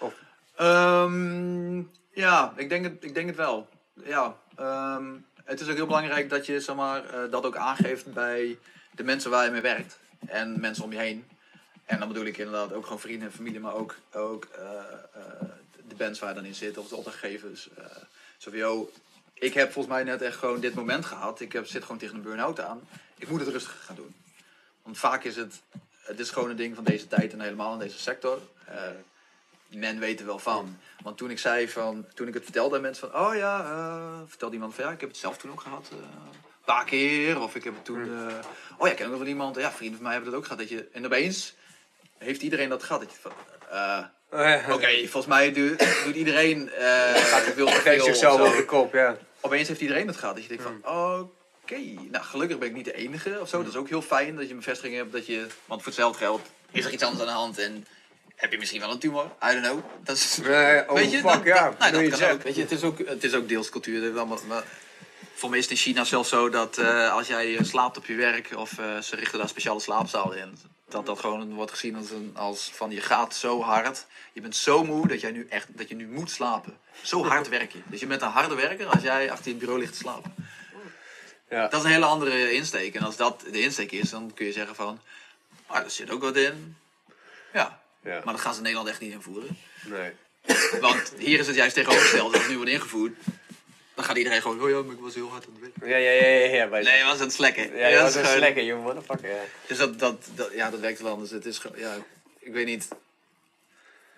Of, 0.00 0.14
Ehm, 0.56 1.78
ja, 2.12 2.52
ik 2.56 2.68
denk, 2.68 2.84
het, 2.84 3.04
ik 3.04 3.14
denk 3.14 3.26
het 3.26 3.36
wel. 3.36 3.68
Ja, 4.04 4.36
ehm, 4.56 5.04
het 5.50 5.60
is 5.60 5.68
ook 5.68 5.76
heel 5.76 5.86
belangrijk 5.86 6.30
dat 6.30 6.46
je 6.46 6.60
zeg 6.60 6.76
eh, 6.76 7.02
dat 7.30 7.44
ook 7.44 7.56
aangeeft 7.56 8.12
bij 8.12 8.58
de 8.90 9.02
mensen 9.02 9.30
waar 9.30 9.44
je 9.44 9.50
mee 9.50 9.60
werkt. 9.60 9.98
En 10.26 10.60
mensen 10.60 10.84
om 10.84 10.92
je 10.92 10.98
heen. 10.98 11.24
En 11.84 11.98
dan 11.98 12.08
bedoel 12.08 12.24
ik 12.24 12.38
inderdaad 12.38 12.72
ook 12.72 12.84
gewoon 12.84 13.00
vrienden 13.00 13.28
en 13.28 13.34
familie, 13.34 13.60
maar 13.60 13.74
ook, 13.74 13.96
ook 14.12 14.44
eh, 14.44 14.62
eh, 15.14 15.22
de 15.88 15.94
bands 15.94 16.18
waar 16.18 16.28
je 16.28 16.34
dan 16.34 16.44
in 16.44 16.54
zit 16.54 16.78
of 16.78 16.88
de 16.88 16.96
opdrachtgevers. 16.96 17.68
zo 18.38 18.50
van, 18.50 18.58
yo, 18.58 18.90
ik 19.34 19.54
heb 19.54 19.72
volgens 19.72 19.94
mij 19.94 20.04
net 20.04 20.22
echt 20.22 20.36
gewoon 20.36 20.60
dit 20.60 20.74
moment 20.74 21.04
gehad. 21.04 21.40
Ik 21.40 21.52
heb, 21.52 21.66
zit 21.66 21.82
gewoon 21.82 21.98
tegen 21.98 22.16
een 22.16 22.22
burn-out 22.22 22.60
aan. 22.60 22.88
Ik 23.18 23.28
moet 23.28 23.40
het 23.40 23.48
rustig 23.48 23.84
gaan 23.84 23.96
doen. 23.96 24.14
Want 24.82 24.98
vaak 24.98 25.24
is 25.24 25.36
het, 25.36 25.60
het 26.00 26.20
is 26.20 26.30
gewoon 26.30 26.50
een 26.50 26.56
ding 26.56 26.74
van 26.74 26.84
deze 26.84 27.06
tijd 27.06 27.32
en 27.32 27.40
helemaal 27.40 27.72
in 27.72 27.78
deze 27.78 27.98
sector. 27.98 28.40
Men 29.70 29.98
weet 29.98 30.20
er 30.20 30.26
wel 30.26 30.38
van. 30.38 30.78
Want 31.02 31.18
toen 31.18 31.30
ik 31.30 31.38
zei 31.38 31.68
van, 31.68 32.06
toen 32.14 32.28
ik 32.28 32.34
het 32.34 32.42
vertelde 32.42 32.76
aan 32.76 32.82
mensen 32.82 33.10
van, 33.10 33.20
oh 33.20 33.34
ja, 33.34 33.60
eh 33.64 34.20
vertelde 34.28 34.54
iemand 34.54 34.74
van 34.74 34.84
ja, 34.84 34.90
ik 34.90 35.00
heb 35.00 35.08
het 35.08 35.18
zelf 35.18 35.36
toen 35.38 35.50
ook 35.50 35.60
gehad. 35.60 35.88
eh, 35.92 35.96
een 35.98 36.64
paar 36.64 36.84
keer. 36.84 37.40
Of 37.40 37.54
ik 37.54 37.64
heb 37.64 37.74
het 37.74 37.84
toen, 37.84 38.02
eh, 38.02 38.34
oh 38.78 38.86
ja, 38.86 38.90
ik 38.90 38.96
ken 38.96 39.04
ook 39.04 39.10
wel 39.10 39.18
van 39.20 39.28
iemand, 39.28 39.56
ja, 39.56 39.70
vrienden 39.72 39.94
van 39.96 40.02
mij 40.02 40.12
hebben 40.12 40.30
dat 40.30 40.40
ook 40.40 40.46
gehad. 40.46 40.60
Dat 40.60 40.68
je, 40.68 40.88
en 40.92 41.04
opeens 41.06 41.54
heeft 42.18 42.42
iedereen 42.42 42.68
dat 42.68 42.82
gehad. 42.82 43.00
Dat 43.00 43.10
je 43.12 43.18
van, 43.20 43.32
eh, 43.70 44.68
oké, 44.70 44.88
volgens 44.98 45.26
mij 45.26 45.52
doet, 45.52 45.78
doet 46.04 46.14
iedereen 46.14 46.58
uh, 46.78 47.14
gaat 47.32 47.42
veel 47.42 47.66
te 47.66 47.72
veel. 47.72 48.04
zichzelf 48.04 48.40
op 48.50 48.56
de 48.56 48.64
kop, 48.64 48.92
ja. 48.92 49.16
Opeens 49.40 49.68
heeft 49.68 49.80
iedereen 49.80 50.06
het 50.06 50.16
gehad. 50.16 50.34
Dat 50.34 50.42
je 50.44 50.48
denkt 50.48 50.62
van, 50.62 50.84
oké, 51.62 51.78
nou 52.10 52.24
gelukkig 52.24 52.58
ben 52.58 52.68
ik 52.68 52.74
niet 52.74 52.84
de 52.84 52.94
enige 52.94 53.38
of 53.40 53.48
zo. 53.48 53.58
Dat 53.62 53.72
is 53.72 53.76
ook 53.78 53.88
heel 53.88 54.02
fijn 54.02 54.36
dat 54.36 54.44
je 54.44 54.50
een 54.50 54.56
bevestiging 54.56 54.94
hebt 54.96 55.12
dat 55.12 55.26
je, 55.26 55.46
want 55.64 55.82
voor 55.82 55.92
hetzelfde 55.92 56.18
geld 56.18 56.40
is 56.70 56.84
er 56.84 56.92
iets 56.92 57.02
anders 57.02 57.20
aan 57.20 57.34
de 57.34 57.40
hand 57.40 57.58
en 57.58 57.86
heb 58.40 58.52
je 58.52 58.58
misschien 58.58 58.80
wel 58.80 58.90
een 58.90 58.98
tumor. 58.98 59.24
I 59.24 59.52
don't 59.52 59.62
know. 59.64 59.80
Dat 60.04 60.16
is, 60.16 60.36
Nee, 60.36 60.88
oh, 60.88 60.94
weet 60.94 61.10
je, 61.10 61.18
fuck, 61.18 61.24
dat, 61.32 61.44
ja. 61.44 61.68
dat, 61.68 61.78
nou, 61.78 62.02
je 62.02 62.10
dat 62.10 62.20
kan 62.20 62.30
ook. 62.30 62.42
Weet 62.42 62.54
je, 62.54 62.60
het 62.60 62.70
is 62.70 62.82
ook, 62.82 62.98
het 62.98 63.24
is 63.24 63.34
ook 63.34 63.48
deels 63.48 63.68
cultuur. 63.68 64.18
Allemaal- 64.18 64.38
maar 64.48 64.64
voor 65.34 65.50
mij 65.50 65.58
is 65.58 65.64
het 65.64 65.72
in 65.72 65.80
China 65.80 66.04
zelfs 66.04 66.28
zo 66.28 66.48
dat 66.48 66.78
eh, 66.78 67.12
als 67.12 67.26
jij 67.26 67.56
eh, 67.56 67.64
slaapt 67.64 67.96
op 67.96 68.06
je 68.06 68.14
werk 68.14 68.50
of 68.56 68.78
eh, 68.78 68.98
ze 68.98 69.16
richten 69.16 69.38
daar 69.38 69.48
speciale 69.48 69.80
slaapzalen 69.80 70.38
in, 70.38 70.58
dat 70.88 71.06
dat 71.06 71.18
gewoon 71.18 71.54
wordt 71.54 71.70
gezien 71.70 71.96
als, 71.96 72.10
een, 72.10 72.32
als 72.34 72.70
van 72.74 72.90
je 72.90 73.00
gaat 73.00 73.34
zo 73.34 73.62
hard, 73.62 74.06
je 74.32 74.40
bent 74.40 74.56
zo 74.56 74.84
moe 74.84 75.08
dat 75.08 75.20
jij 75.20 75.30
nu 75.30 75.46
echt 75.50 75.66
dat 75.78 75.88
je 75.88 75.94
nu 75.94 76.06
moet 76.08 76.30
slapen. 76.30 76.76
Zo 77.02 77.24
hard 77.24 77.48
werk 77.58 77.72
je. 77.72 77.78
Dus 77.86 78.00
je 78.00 78.06
bent 78.06 78.22
een 78.22 78.28
harde 78.28 78.54
werker 78.54 78.86
als 78.86 79.02
jij 79.02 79.30
achter 79.30 79.50
je 79.50 79.56
bureau 79.56 79.80
ligt 79.80 79.92
te 79.92 79.98
slapen. 79.98 80.34
Ja. 81.50 81.68
Dat 81.68 81.80
is 81.80 81.86
een 81.86 81.92
hele 81.92 82.04
andere 82.04 82.52
insteek. 82.52 82.94
En 82.94 83.02
als 83.02 83.16
dat 83.16 83.40
de 83.50 83.60
insteek 83.60 83.92
is, 83.92 84.10
dan 84.10 84.32
kun 84.34 84.46
je 84.46 84.52
zeggen 84.52 84.74
van, 84.74 85.00
ah, 85.66 85.84
er 85.84 85.90
zit 85.90 86.10
ook 86.10 86.22
wat 86.22 86.36
in. 86.36 86.76
Ja, 87.52 87.79
Ja. 88.02 88.20
maar 88.24 88.34
dat 88.34 88.42
gaan 88.42 88.52
ze 88.52 88.56
in 88.58 88.62
Nederland 88.64 88.88
echt 88.90 89.00
niet 89.00 89.12
invoeren. 89.12 89.56
Nee. 89.84 90.12
Want 90.80 91.12
hier 91.18 91.38
is 91.38 91.46
het 91.46 91.56
juist 91.56 91.74
tegenovergesteld. 91.74 92.32
Als 92.32 92.42
het 92.42 92.50
nu 92.50 92.56
wordt 92.56 92.70
ingevoerd, 92.70 93.12
dan 93.94 94.04
gaat 94.04 94.16
iedereen 94.16 94.42
gewoon... 94.42 94.62
Oh 94.62 94.70
ja, 94.70 94.82
maar 94.82 94.94
ik 94.94 95.00
was 95.00 95.14
heel 95.14 95.28
hard 95.28 95.46
aan 95.46 95.52
het 95.52 95.60
werk. 95.60 95.90
Ja, 95.90 95.96
ja, 95.96 96.10
ja, 96.10 96.54
ja. 96.54 96.66
Nee, 96.66 96.98
je 96.98 97.04
was 97.04 97.14
aan 97.18 97.20
het 97.20 97.32
slekken. 97.32 97.76
Ja, 97.76 97.86
je 97.86 97.94
dat 97.94 98.02
was 98.02 98.10
is 98.10 98.16
een 98.16 98.24
gewoon- 98.24 98.38
slekker, 98.38 98.64
you 98.64 98.80
motherfucker. 98.80 99.30
Ja. 99.30 99.42
Dus 99.66 99.78
dat, 99.78 99.98
dat, 99.98 100.28
dat, 100.34 100.52
ja, 100.52 100.70
dat 100.70 100.80
werkt 100.80 101.00
wel 101.00 101.12
anders. 101.12 101.30
Het 101.30 101.46
is 101.46 101.58
gewoon, 101.58 101.78
ja, 101.78 101.96
ik 102.38 102.52
weet 102.52 102.66
niet. 102.66 102.88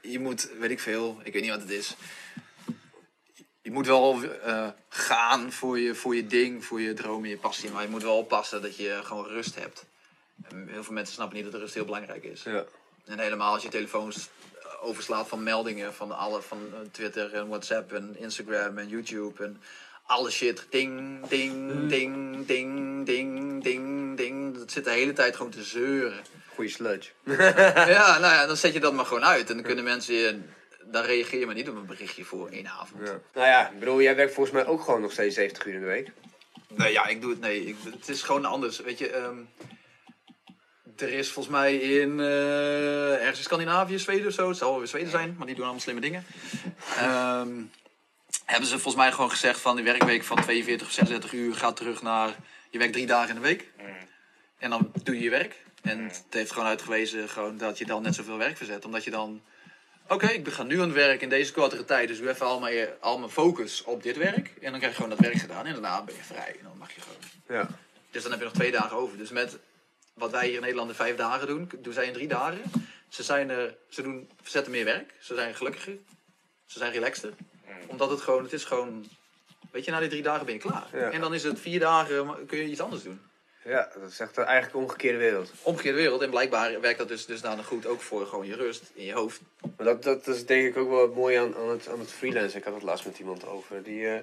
Je 0.00 0.18
moet, 0.18 0.48
weet 0.58 0.70
ik 0.70 0.80
veel, 0.80 1.20
ik 1.24 1.32
weet 1.32 1.42
niet 1.42 1.50
wat 1.50 1.60
het 1.60 1.70
is. 1.70 1.94
Je 3.62 3.70
moet 3.70 3.86
wel 3.86 4.22
eh, 4.24 4.68
gaan 4.88 5.52
voor 5.52 5.78
je, 5.78 5.94
voor 5.94 6.14
je 6.16 6.26
ding, 6.26 6.64
voor 6.64 6.80
je 6.80 6.94
droom 6.94 7.24
en 7.24 7.30
je 7.30 7.36
passie. 7.36 7.70
Maar 7.70 7.82
je 7.82 7.88
moet 7.88 8.02
wel 8.02 8.16
oppassen 8.16 8.62
dat 8.62 8.76
je 8.76 9.00
gewoon 9.02 9.26
rust 9.26 9.54
hebt. 9.54 9.84
Heel 10.66 10.84
veel 10.84 10.92
mensen 10.94 11.14
snappen 11.14 11.36
niet 11.36 11.52
dat 11.52 11.60
rust 11.60 11.74
heel 11.74 11.84
belangrijk 11.84 12.24
is. 12.24 12.42
Ja. 12.42 12.64
En 13.04 13.18
helemaal 13.18 13.52
als 13.52 13.62
je 13.62 13.68
telefoons 13.68 14.28
overslaat 14.80 15.28
van 15.28 15.42
meldingen 15.42 15.94
van, 15.94 16.18
alle, 16.18 16.42
van 16.42 16.58
eh, 16.72 16.78
Twitter 16.90 17.34
en 17.34 17.48
WhatsApp 17.48 17.92
en 17.92 18.16
Instagram 18.18 18.78
en 18.78 18.88
YouTube 18.88 19.44
en 19.44 19.60
alle 20.06 20.30
shit. 20.30 20.66
Ding, 20.70 21.26
ding, 21.26 21.88
ding, 21.88 22.46
ding, 22.46 23.06
ding, 23.06 23.62
ding, 23.62 24.16
ding. 24.16 24.58
Dat 24.58 24.70
zit 24.70 24.84
de 24.84 24.90
hele 24.90 25.12
tijd 25.12 25.36
gewoon 25.36 25.50
te 25.50 25.62
zeuren. 25.62 26.22
Goeie 26.54 26.70
sludge. 26.70 27.10
ja, 27.24 28.18
nou 28.22 28.34
ja, 28.34 28.46
dan 28.46 28.56
zet 28.56 28.72
je 28.72 28.80
dat 28.80 28.92
maar 28.92 29.06
gewoon 29.06 29.24
uit. 29.24 29.48
En 29.48 29.54
dan 29.54 29.64
kunnen 29.64 29.84
mensen 29.84 30.14
je, 30.14 30.40
dan 30.84 31.04
reageer 31.04 31.38
je 31.38 31.46
maar 31.46 31.54
niet 31.54 31.68
op 31.68 31.76
een 31.76 31.86
berichtje 31.86 32.24
voor 32.24 32.48
één 32.48 32.66
avond. 32.66 33.06
Ja. 33.06 33.20
Nou 33.34 33.46
ja, 33.46 33.70
ik 33.70 33.78
bedoel, 33.78 34.02
jij 34.02 34.16
werkt 34.16 34.34
volgens 34.34 34.54
mij 34.54 34.66
ook 34.66 34.82
gewoon 34.82 35.00
nog 35.00 35.12
steeds 35.12 35.34
70 35.34 35.66
uur 35.66 35.74
in 35.74 35.80
de 35.80 35.86
week. 35.86 36.10
Nee, 36.68 36.92
ja, 36.92 37.06
ik 37.06 37.20
doe 37.20 37.30
het, 37.30 37.40
nee, 37.40 37.66
ik, 37.66 37.76
het 37.84 38.08
is 38.08 38.22
gewoon 38.22 38.44
anders. 38.44 38.80
Weet 38.80 38.98
je, 38.98 39.10
ehm, 39.10 39.36
er 40.96 41.12
is 41.12 41.30
volgens 41.30 41.54
mij 41.54 41.76
in, 41.76 42.20
eh, 42.20 43.12
ergens 43.12 43.38
in 43.38 43.44
Scandinavië, 43.44 43.98
Zweden 43.98 44.26
of 44.26 44.32
zo, 44.32 44.48
het 44.48 44.56
zal 44.56 44.70
wel 44.70 44.78
weer 44.78 44.88
Zweden 44.88 45.10
zijn, 45.10 45.34
maar 45.38 45.46
die 45.46 45.54
doen 45.54 45.64
allemaal 45.64 45.82
slimme 45.82 46.00
dingen. 46.00 46.24
Ehm, 46.96 47.50
hebben 48.44 48.68
ze 48.68 48.78
volgens 48.78 49.02
mij 49.02 49.12
gewoon 49.12 49.30
gezegd 49.30 49.60
van 49.60 49.76
die 49.76 49.84
werkweek 49.84 50.24
van 50.24 50.40
42 50.40 50.86
of 50.86 50.92
36 50.92 51.32
uur 51.32 51.54
gaat 51.54 51.76
terug 51.76 52.02
naar, 52.02 52.36
je 52.70 52.78
werkt 52.78 52.92
drie 52.92 53.06
dagen 53.06 53.28
in 53.28 53.34
de 53.34 53.40
week. 53.48 53.70
En 54.58 54.70
dan 54.70 54.92
doe 55.02 55.14
je 55.14 55.22
je 55.22 55.30
werk. 55.30 55.62
En 55.82 56.04
het 56.04 56.24
heeft 56.30 56.52
gewoon 56.52 56.68
uitgewezen 56.68 57.28
gewoon 57.28 57.58
dat 57.58 57.78
je 57.78 57.86
dan 57.86 58.02
net 58.02 58.14
zoveel 58.14 58.38
werk 58.38 58.56
verzet. 58.56 58.84
Omdat 58.84 59.04
je 59.04 59.10
dan, 59.10 59.42
oké, 60.08 60.26
ik 60.26 60.48
ga 60.48 60.62
nu 60.62 60.80
aan 60.80 60.86
het 60.86 60.92
werk 60.92 61.20
in 61.20 61.28
deze 61.28 61.52
kortere 61.52 61.84
tijd. 61.84 62.08
Dus 62.08 62.18
doe 62.18 62.28
even 62.28 62.46
al 62.46 62.60
mijn, 62.60 62.88
al 63.00 63.18
mijn 63.18 63.30
focus 63.30 63.82
op 63.84 64.02
dit 64.02 64.16
werk. 64.16 64.52
En 64.60 64.70
dan 64.70 64.78
krijg 64.78 64.96
je 64.96 65.02
gewoon 65.02 65.16
dat 65.16 65.26
werk 65.26 65.38
gedaan. 65.38 65.66
En 65.66 65.72
daarna 65.72 66.02
ben 66.02 66.14
je 66.14 66.22
vrij. 66.22 66.54
En 66.58 66.62
dan 66.62 66.78
mag 66.78 66.92
je 66.92 67.00
gewoon. 67.00 67.60
Ja. 67.60 67.68
Dus 68.10 68.22
dan 68.22 68.30
heb 68.30 68.40
je 68.40 68.46
nog 68.46 68.54
twee 68.54 68.70
dagen 68.70 68.96
over. 68.96 69.18
Dus 69.18 69.30
met 69.30 69.58
wat 70.14 70.30
wij 70.30 70.46
hier 70.46 70.54
in 70.54 70.60
Nederland 70.60 70.88
in 70.88 70.94
vijf 70.94 71.16
dagen 71.16 71.46
doen, 71.46 71.70
doen 71.78 71.92
zij 71.92 72.06
in 72.06 72.12
drie 72.12 72.28
dagen. 72.28 72.62
Ze, 73.08 73.22
zijn 73.22 73.50
er, 73.50 73.76
ze 73.88 74.02
doen, 74.02 74.30
verzetten 74.42 74.72
meer 74.72 74.84
werk. 74.84 75.14
Ze 75.20 75.34
zijn 75.34 75.54
gelukkiger. 75.54 75.96
Ze 76.66 76.78
zijn 76.78 76.92
relaxter. 76.92 77.32
Omdat 77.86 78.10
het 78.10 78.20
gewoon, 78.20 78.42
het 78.42 78.52
is 78.52 78.64
gewoon, 78.64 79.06
weet 79.70 79.84
je, 79.84 79.90
na 79.90 80.00
die 80.00 80.08
drie 80.08 80.22
dagen 80.22 80.44
ben 80.46 80.54
je 80.54 80.60
klaar. 80.60 80.88
Ja. 80.92 81.10
En 81.10 81.20
dan 81.20 81.34
is 81.34 81.42
het 81.42 81.60
vier 81.60 81.80
dagen, 81.80 82.46
kun 82.46 82.58
je 82.58 82.64
iets 82.64 82.80
anders 82.80 83.02
doen. 83.02 83.20
ja, 83.64 83.90
dat 84.00 84.10
is 84.10 84.20
echt 84.20 84.38
eigenlijk 84.38 84.72
de 84.72 84.78
omgekeerde 84.78 85.18
wereld. 85.18 85.52
Omgekeerde 85.62 85.98
wereld. 85.98 86.22
En 86.22 86.30
blijkbaar 86.30 86.80
werkt 86.80 86.98
dat 86.98 87.08
dus 87.08 87.26
dusdanig 87.26 87.66
goed 87.66 87.86
ook 87.86 88.00
voor 88.00 88.26
gewoon 88.26 88.46
je 88.46 88.56
rust 88.56 88.90
in 88.94 89.04
je 89.04 89.12
hoofd. 89.12 89.40
Maar 89.76 89.86
dat, 89.86 90.02
dat 90.02 90.26
is 90.26 90.46
denk 90.46 90.66
ik 90.66 90.76
ook 90.76 90.90
wel 90.90 91.08
mooi 91.08 91.36
aan, 91.36 91.56
aan, 91.56 91.68
het, 91.68 91.88
aan 91.88 92.00
het 92.00 92.12
freelancen. 92.12 92.58
Ik 92.58 92.64
had 92.64 92.74
het 92.74 92.82
laatst 92.82 93.04
met 93.04 93.18
iemand 93.18 93.46
over. 93.46 93.82
Die, 93.82 94.08
eh. 94.08 94.20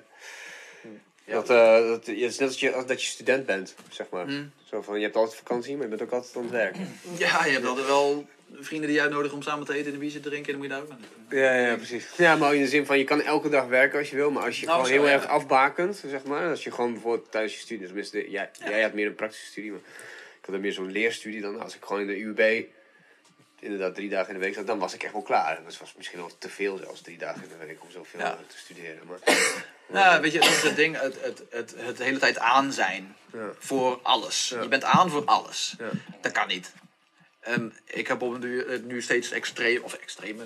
Dat, 1.30 1.50
eh, 1.50 1.88
dat, 1.88 2.06
het 2.06 2.08
is 2.08 2.38
net 2.38 2.48
als, 2.48 2.60
je, 2.60 2.74
als 2.74 2.86
dat 2.86 3.02
je 3.04 3.08
student 3.08 3.46
bent, 3.46 3.76
zeg 3.90 4.10
maar. 4.10 4.28
Mm. 4.28 4.52
Zo 4.66 4.82
van, 4.82 4.98
je 4.98 5.04
hebt 5.04 5.16
altijd 5.16 5.38
vakantie, 5.38 5.74
maar 5.74 5.84
je 5.84 5.90
bent 5.90 6.02
ook 6.02 6.12
altijd 6.12 6.36
aan 6.36 6.42
het 6.42 6.52
werk. 6.52 6.76
Ja, 7.18 7.46
je 7.46 7.52
hebt 7.52 7.66
altijd 7.66 7.88
wel 7.88 8.28
vrienden 8.54 8.88
die 8.88 8.98
je 8.98 9.04
uitnodigen 9.04 9.38
om 9.38 9.44
samen 9.44 9.66
te 9.66 9.74
eten 9.74 9.86
en 9.88 9.94
een 9.94 10.00
biertje 10.00 10.20
te 10.20 10.30
drinken. 10.30 10.54
En 10.54 10.60
dan 10.60 10.70
moet 10.70 10.78
je 10.78 10.88
daar 10.88 10.98
ook. 10.98 11.00
Ja, 11.30 11.68
ja, 11.68 11.76
precies. 11.76 12.06
Ja, 12.18 12.36
maar 12.36 12.56
in 12.56 12.62
de 12.62 12.68
zin 12.68 12.86
van, 12.86 12.98
je 12.98 13.04
kan 13.04 13.22
elke 13.22 13.50
dag 13.50 13.68
werken 13.68 14.00
als 14.00 14.10
je 14.10 14.16
wil. 14.16 14.32
Maar 14.32 14.44
als 14.44 14.60
je 14.60 14.66
Nou, 14.66 14.78
gewoon 14.78 14.96
zo, 14.96 15.02
heel 15.02 15.12
ja. 15.12 15.18
erg 15.22 15.28
afbakent, 15.28 16.04
zeg 16.08 16.24
maar. 16.24 16.50
Als 16.50 16.64
je 16.64 16.72
gewoon 16.72 16.94
bijvoorbeeld 16.94 17.32
tijdens 17.32 17.54
je 17.54 17.60
studie, 17.60 17.86
tenminste, 17.86 18.30
jij, 18.30 18.50
jij 18.60 18.82
had 18.82 18.94
meer 18.94 19.08
een 19.08 19.16
praktische 19.16 19.46
studie. 19.46 19.72
Maar 19.72 19.80
ik 20.42 20.46
had 20.46 20.60
meer 20.60 20.74
zo'n 20.74 20.92
leerstudie 20.92 21.42
dan. 21.42 21.62
Als 21.62 21.76
ik 21.76 21.84
gewoon 21.84 22.02
in 22.02 22.08
de 22.08 22.20
UB 22.20 22.66
inderdaad 23.60 23.96
drie 23.96 24.10
dagen 24.10 24.28
in 24.34 24.40
de 24.40 24.46
week 24.46 24.54
zat, 24.54 24.68
dan 24.68 24.80
was 24.80 24.94
ik 24.94 25.04
echt 25.04 25.14
wel 25.14 25.22
klaar. 25.22 25.64
Dat 25.64 25.78
was 25.78 25.94
misschien 25.98 26.20
wel 26.20 26.32
te 26.38 26.50
veel 26.50 26.78
zelfs, 26.78 27.02
drie 27.02 27.18
dagen 27.18 27.44
in 27.44 27.50
de 27.60 27.66
week 27.66 27.82
om 27.84 27.92
zoveel 27.92 28.20
Ja. 28.20 28.38
te 28.48 28.58
studeren. 28.58 29.08
Maar, 29.08 29.20
Nou, 29.88 30.22
weet 30.22 30.32
je, 30.32 30.40
dat 30.40 30.50
is 30.50 30.62
het 30.62 30.76
ding. 30.76 31.00
Het, 31.00 31.22
het, 31.22 31.44
het, 31.50 31.74
het 31.78 31.98
de 31.98 32.04
hele 32.04 32.20
tijd 32.20 32.38
aan 32.38 32.72
zijn. 32.74 33.16
Ja. 33.34 33.50
Voor 33.60 34.00
alles. 34.04 34.50
Ja. 34.50 34.62
Je 34.62 34.68
bent 34.68 34.84
aan 34.84 35.10
voor 35.10 35.26
alles. 35.26 35.76
Ja. 35.78 35.90
Dat 36.22 36.32
kan 36.32 36.48
niet. 36.48 36.74
En 37.40 37.74
ik 37.86 38.08
heb 38.08 38.22
op 38.22 38.40
nu, 38.40 38.70
het 38.72 38.86
nu 38.86 39.02
steeds 39.02 39.32
extreem, 39.32 39.84
of 39.84 39.94
extreem, 39.94 40.42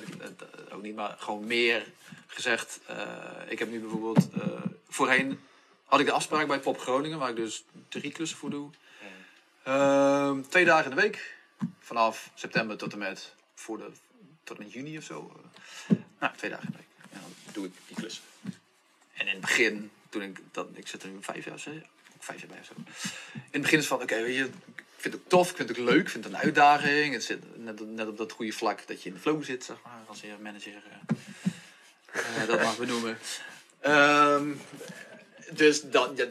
ook 0.73 0.81
niet, 0.81 0.95
maar 0.95 1.15
gewoon 1.19 1.45
meer 1.45 1.83
gezegd. 2.27 2.79
eh, 2.87 2.97
ik 3.47 3.59
heb 3.59 3.69
nu 3.71 3.79
bijvoorbeeld, 3.79 4.29
eh, 4.33 4.47
voorheen 4.89 5.39
had 5.85 5.99
ik 5.99 6.05
de 6.05 6.11
afspraak 6.11 6.47
bij 6.47 6.59
Pop 6.59 6.79
Groningen, 6.79 7.19
waar 7.19 7.29
ik 7.29 7.35
dus 7.35 7.63
drie 7.89 8.11
klussen 8.11 8.37
voor 8.37 8.49
doe. 8.49 8.69
Ehm, 9.63 10.41
twee 10.49 10.65
dagen 10.65 10.89
in 10.89 10.95
de 10.95 11.01
week. 11.01 11.32
Vanaf 11.79 12.29
september 12.33 12.77
tot 12.77 12.91
en 12.93 12.97
met, 12.99 13.33
voor 13.55 13.77
de, 13.77 13.91
tot 14.43 14.59
en 14.59 14.67
juni 14.67 14.97
of 14.97 15.03
zo. 15.03 15.41
Eh, 15.87 15.95
nou, 16.19 16.35
twee 16.37 16.51
dagen. 16.51 16.73
En 17.11 17.19
dan 17.21 17.53
doe 17.53 17.65
ik 17.65 17.71
die 17.87 17.95
klussen. 17.95 18.23
En 19.13 19.27
in 19.27 19.31
het 19.31 19.41
begin, 19.41 19.91
toen 20.09 20.21
ik 20.21 20.39
dat, 20.51 20.67
ik 20.73 20.87
zit 20.87 21.03
er 21.03 21.09
nu 21.09 21.17
vijf 21.21 21.45
jaar, 21.45 21.59
zeg, 21.59 21.73
vijf 22.19 22.39
jaar 22.39 22.49
bij 22.49 22.59
of 22.59 22.65
zo. 22.65 22.73
In 23.33 23.41
het 23.51 23.61
begin 23.61 23.79
is 23.79 23.87
van, 23.87 24.01
oké, 24.01 24.21
weet 24.21 24.35
je, 24.35 24.43
ik 24.75 24.83
vind 24.97 25.13
het 25.13 25.23
ook 25.23 25.29
tof, 25.29 25.49
ik 25.49 25.55
vind 25.55 25.69
het 25.69 25.77
leuk, 25.77 26.01
ik 26.01 26.09
vind 26.09 26.23
het 26.23 26.33
een 26.33 26.39
uitdaging. 26.39 27.13
Het 27.13 27.23
zit 27.23 27.57
net, 27.85 28.07
op- 28.07 28.17
dat 28.17 28.31
goede 28.31 28.51
vlak 28.51 28.87
dat 28.87 29.01
je 29.03 29.09
in 29.09 29.15
de 29.15 29.21
flow 29.21 29.43
zit, 29.43 29.63
zeg 29.63 29.77
maar, 29.83 30.01
als 30.05 30.21
je 30.21 30.35
manager 30.41 30.73
eh, 32.11 32.41
eh, 32.41 32.47
dat 32.47 32.61
mag 32.61 32.77
benoemen. 32.77 33.17
Ehm, 33.79 34.53
dus 35.51 35.81
dan, 35.81 36.15
ja, 36.15 36.25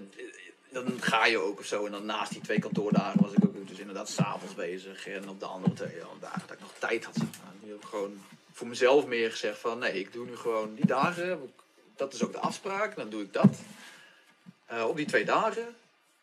dan 0.72 1.03
ga 1.03 1.26
je 1.26 1.39
ook 1.39 1.59
of 1.59 1.66
zo. 1.66 1.87
En 1.87 1.93
dan 1.93 2.05
naast 2.05 2.33
die 2.33 2.41
twee 2.41 2.59
kantoordagen 2.59 3.20
was 3.22 3.33
ik 3.33 3.45
ook 3.45 3.52
dus 3.69 3.79
inderdaad 3.79 4.09
s'avonds 4.09 4.55
bezig. 4.55 5.07
En 5.07 5.29
op 5.29 5.41
de 5.41 5.47
andere 5.47 5.75
twee 5.75 6.01
dagen 6.21 6.43
dat 6.47 6.57
ik 6.57 6.61
nog 6.61 6.73
tijd 6.79 7.05
had. 7.05 7.17
Nu 7.63 7.71
heb 7.71 7.83
ik 7.83 7.89
gewoon 7.89 8.23
voor 8.53 8.67
mezelf 8.67 9.07
meer 9.07 9.31
gezegd 9.31 9.59
van 9.59 9.79
nee, 9.79 9.99
ik 9.99 10.13
doe 10.13 10.27
nu 10.27 10.37
gewoon 10.37 10.75
die 10.75 10.87
dagen. 10.87 11.53
Dat 11.97 12.13
is 12.15 12.23
ook 12.25 12.33
de 12.33 12.39
afspraak, 12.39 12.97
dan 12.97 13.11
doe 13.11 13.23
ik 13.23 13.33
dat. 13.33 13.59
Eh, 14.67 14.85
op 14.89 14.97
die 14.97 15.07
twee 15.07 15.25
dagen. 15.25 15.75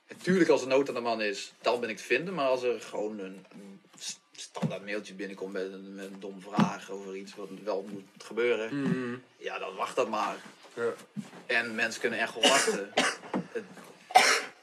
Natuurlijk 0.07 0.49
als 0.49 0.61
er 0.61 0.67
nood 0.67 0.87
aan 0.87 0.93
de 0.95 1.01
man 1.01 1.21
is, 1.21 1.53
dan 1.61 1.79
ben 1.79 1.89
ik 1.89 1.97
te 1.97 2.03
vinden. 2.03 2.33
Maar 2.33 2.47
als 2.47 2.63
er 2.63 2.81
gewoon 2.81 3.19
een, 3.19 3.45
een 3.51 3.81
st- 3.99 4.19
standaard 4.31 4.85
mailtje 4.85 5.13
binnenkomt 5.13 5.53
met 5.53 5.73
een, 5.73 5.95
met 5.95 6.05
een 6.05 6.19
dom 6.19 6.41
vraag 6.41 6.91
over 6.91 7.15
iets 7.15 7.35
wat 7.35 7.49
wel 7.63 7.85
moet 7.91 8.23
gebeuren. 8.25 8.69
Ja, 9.37 9.59
dan 9.59 9.75
wacht 9.75 9.95
dat 9.95 10.09
maar. 10.09 10.35
Ja. 10.73 10.93
En 11.45 11.75
mensen 11.75 12.01
kunnen 12.01 12.19
echt 12.19 12.33
wel 12.33 12.49
wachten. 12.49 12.91
het, 13.51 13.63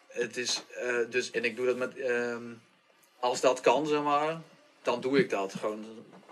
het 0.09 0.37
is, 0.37 0.63
eh, 0.69 0.99
dus, 1.11 1.31
en 1.31 1.45
ik 1.45 1.57
doe 1.57 1.67
dat 1.67 1.77
met, 1.77 1.97
ehm, 1.99 2.43
als 3.21 3.41
dat 3.41 3.61
kan, 3.61 3.87
zeg 3.87 4.03
maar, 4.03 4.41
dan 4.83 5.01
doe 5.01 5.19
ik 5.19 5.31
dat. 5.31 5.55
Gewoon 5.55 5.85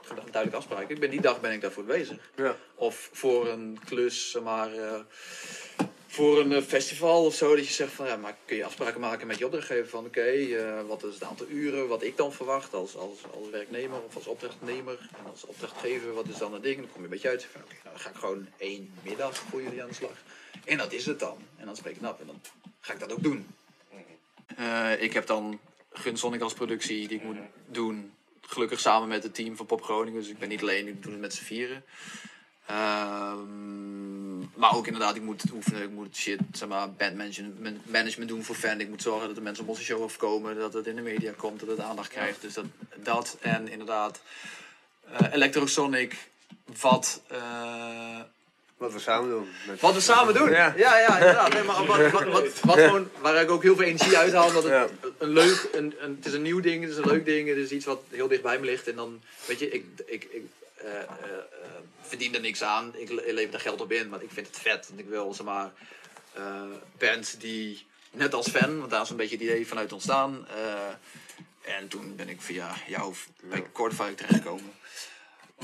een 0.09 0.16
duidelijke 0.16 0.57
afspraak. 0.57 0.89
Ik 0.89 1.01
ben, 1.01 1.11
die 1.11 1.20
dag 1.20 1.41
ben 1.41 1.53
ik 1.53 1.61
daarvoor 1.61 1.85
bezig. 1.85 2.30
Ja. 2.37 2.57
Of 2.74 3.11
voor 3.12 3.49
een 3.49 3.78
klus, 3.85 4.30
zeg 4.30 4.43
maar, 4.43 4.72
eh, 4.72 5.01
voor 6.07 6.41
een 6.41 6.53
eh, 6.53 6.62
festival 6.62 7.24
of 7.24 7.35
zo. 7.35 7.57
Dat 7.57 7.66
je 7.66 7.72
zegt 7.72 7.93
van, 7.93 8.07
ja, 8.07 8.16
maar 8.16 8.37
kun 8.45 8.57
je 8.57 8.64
afspraken 8.64 9.01
maken 9.01 9.26
met 9.26 9.39
je 9.39 9.45
opdrachtgever 9.45 9.89
van, 9.89 10.05
oké, 10.05 10.20
eh, 10.20 10.87
wat 10.87 11.05
is 11.05 11.14
het 11.14 11.24
aantal 11.24 11.47
uren 11.49 11.89
wat 11.89 12.03
ik 12.03 12.16
dan 12.16 12.32
verwacht 12.32 12.74
als, 12.74 12.97
als, 12.97 13.18
als 13.35 13.51
werknemer 13.51 14.03
of 14.03 14.16
als 14.16 14.26
opdrachtnemer. 14.26 15.09
En 15.18 15.30
als 15.30 15.45
opdrachtgever, 15.45 16.14
wat 16.14 16.28
is 16.28 16.39
dan 16.39 16.53
het 16.53 16.62
ding? 16.62 16.76
Dan 16.76 16.87
kom 16.87 16.99
je 16.99 17.05
een 17.05 17.11
beetje 17.11 17.28
uit. 17.28 17.47
Van, 17.53 17.61
oké, 17.61 17.74
nou, 17.82 17.95
dan 17.95 18.01
ga 18.01 18.11
ik 18.11 18.16
gewoon 18.16 18.49
één 18.57 18.93
middag 19.03 19.37
voor 19.37 19.62
jullie 19.62 19.82
aan 19.82 19.89
de 19.89 19.95
slag. 19.95 20.22
En 20.64 20.78
dat 20.78 20.93
is 20.93 21.07
het 21.07 21.18
dan. 21.18 21.37
En 21.57 21.66
dan 21.66 21.76
spreek 21.76 21.95
ik 21.95 22.01
het 22.01 22.11
af 22.11 22.20
en 22.20 22.26
dan 22.26 22.41
ga 22.80 22.93
ik 22.93 23.01
dat 23.01 23.12
ook 23.12 23.22
doen. 23.22 23.47
Eh, 24.57 25.03
ik 25.03 25.12
heb 25.12 25.26
dan 25.26 25.61
Gunsonic 25.95 26.40
als 26.40 26.55
productie 26.55 27.09
die 27.09 27.18
ik 27.18 27.24
moet 27.24 27.36
doen. 27.66 28.12
Gelukkig 28.40 28.80
samen 28.80 29.09
met 29.09 29.22
het 29.22 29.34
team 29.34 29.57
van 29.57 29.66
Pop 29.66 29.82
Groningen. 29.82 30.20
Dus 30.20 30.30
ik 30.30 30.38
ben 30.38 30.49
niet 30.49 30.62
alleen, 30.62 30.88
ik 30.88 31.03
doe 31.03 31.12
het 31.12 31.20
met 31.20 31.34
z'n 31.34 31.45
vieren. 31.45 31.84
Ehm, 32.66 34.38
maar 34.38 34.74
ook 34.74 34.86
inderdaad, 34.86 35.16
ik 35.16 35.22
moet 35.22 35.42
oefenen, 35.53 35.82
ik 35.82 35.90
moet 35.90 36.16
shit, 36.16 36.40
zeg 36.53 36.68
maar, 36.68 36.92
bandmanagement 36.92 37.90
management 37.90 38.28
doen 38.28 38.45
voor 38.45 38.55
fan. 38.55 38.80
Ik 38.80 38.88
moet 38.88 39.03
zorgen 39.03 39.26
dat 39.26 39.36
de 39.36 39.42
mensen 39.42 39.62
op 39.64 39.70
onze 39.70 39.82
show 39.82 40.03
afkomen, 40.03 40.57
dat 40.57 40.72
het 40.72 40.86
in 40.86 40.97
de 40.97 41.03
media 41.03 41.32
komt, 41.36 41.61
dat 41.61 41.68
het 41.68 41.80
aandacht 41.80 42.09
krijgt. 42.09 42.40
Dus 42.40 42.55
dat, 42.55 42.64
dat 43.03 43.36
en 43.40 43.68
inderdaad 43.68 44.22
eh, 45.11 45.32
Electrosonic, 45.32 46.30
wat... 46.80 47.22
eh, 47.26 48.03
Wat 48.85 48.93
we 48.93 48.99
samen 49.01 49.30
doen. 49.30 49.49
Met... 49.66 49.80
wat 49.80 49.95
we 49.95 50.01
samen 50.01 50.35
doen. 50.35 50.51
Ja, 50.51 50.74
Ja. 50.76 50.99
ja, 50.99 51.18
inderdaad. 51.18 51.53
Nee, 51.53 51.62
maar 51.62 51.85
wat, 51.87 52.11
wat, 52.11 52.24
wat, 52.24 52.61
wat 52.61 52.78
gewoon, 52.78 53.11
waar 53.20 53.43
ik 53.43 53.51
ook 53.51 53.62
heel 53.62 53.76
veel 53.76 53.85
energie 53.85 54.16
uit 54.16 54.32
haal. 54.32 54.53
Dat 54.53 54.62
het 54.62 54.72
Ja. 54.72 54.89
een 55.18 55.28
leuk, 55.28 55.68
een, 55.72 55.95
een, 55.99 56.14
het 56.16 56.26
is 56.26 56.32
een 56.32 56.43
nieuw 56.43 56.61
ding, 56.61 56.82
het 56.82 56.91
is 56.93 56.97
een 56.97 57.07
leuk 57.07 57.24
ding. 57.24 57.49
Het 57.49 57.57
is 57.57 57.70
iets 57.70 57.85
wat 57.85 58.03
heel 58.11 58.28
dicht 58.28 58.43
bij 58.43 58.59
me 58.59 58.66
ligt. 58.66 58.89
En 58.89 58.97
dan, 58.97 59.22
weet 59.47 59.59
je, 59.59 59.68
ik, 59.70 59.85
ik, 60.07 60.24
ik 60.30 60.45
eh, 60.74 60.87
verdien 62.03 62.35
er 62.35 62.41
niks 62.41 62.62
aan. 62.62 62.93
Ik 62.97 63.11
le- 63.11 63.32
lever 63.32 63.55
er 63.55 63.61
geld 63.61 63.80
op 63.80 63.93
in, 63.93 64.09
maar 64.09 64.22
ik 64.22 64.30
vind 64.32 64.47
het 64.47 64.59
vet. 64.59 64.87
Want 64.89 65.01
ik 65.01 65.09
wil, 65.09 65.35
zeg 65.35 65.47
maar, 65.47 65.72
bands 66.99 67.32
die, 67.39 67.87
net 68.11 68.35
als 68.35 68.49
fan, 68.49 68.78
want 68.78 68.91
daar 68.91 69.03
is 69.03 69.11
een 69.11 69.16
beetje 69.16 69.37
het 69.37 69.45
idee 69.45 69.66
vanuit 69.66 69.93
ontstaan. 69.93 70.47
en 71.62 71.89
toen 71.89 72.16
ben 72.16 72.28
ik 72.28 72.41
via 72.41 72.74
jou 72.87 73.14
bij 73.43 73.64
Cordify 73.72 74.12
terechtgekomen. 74.14 74.72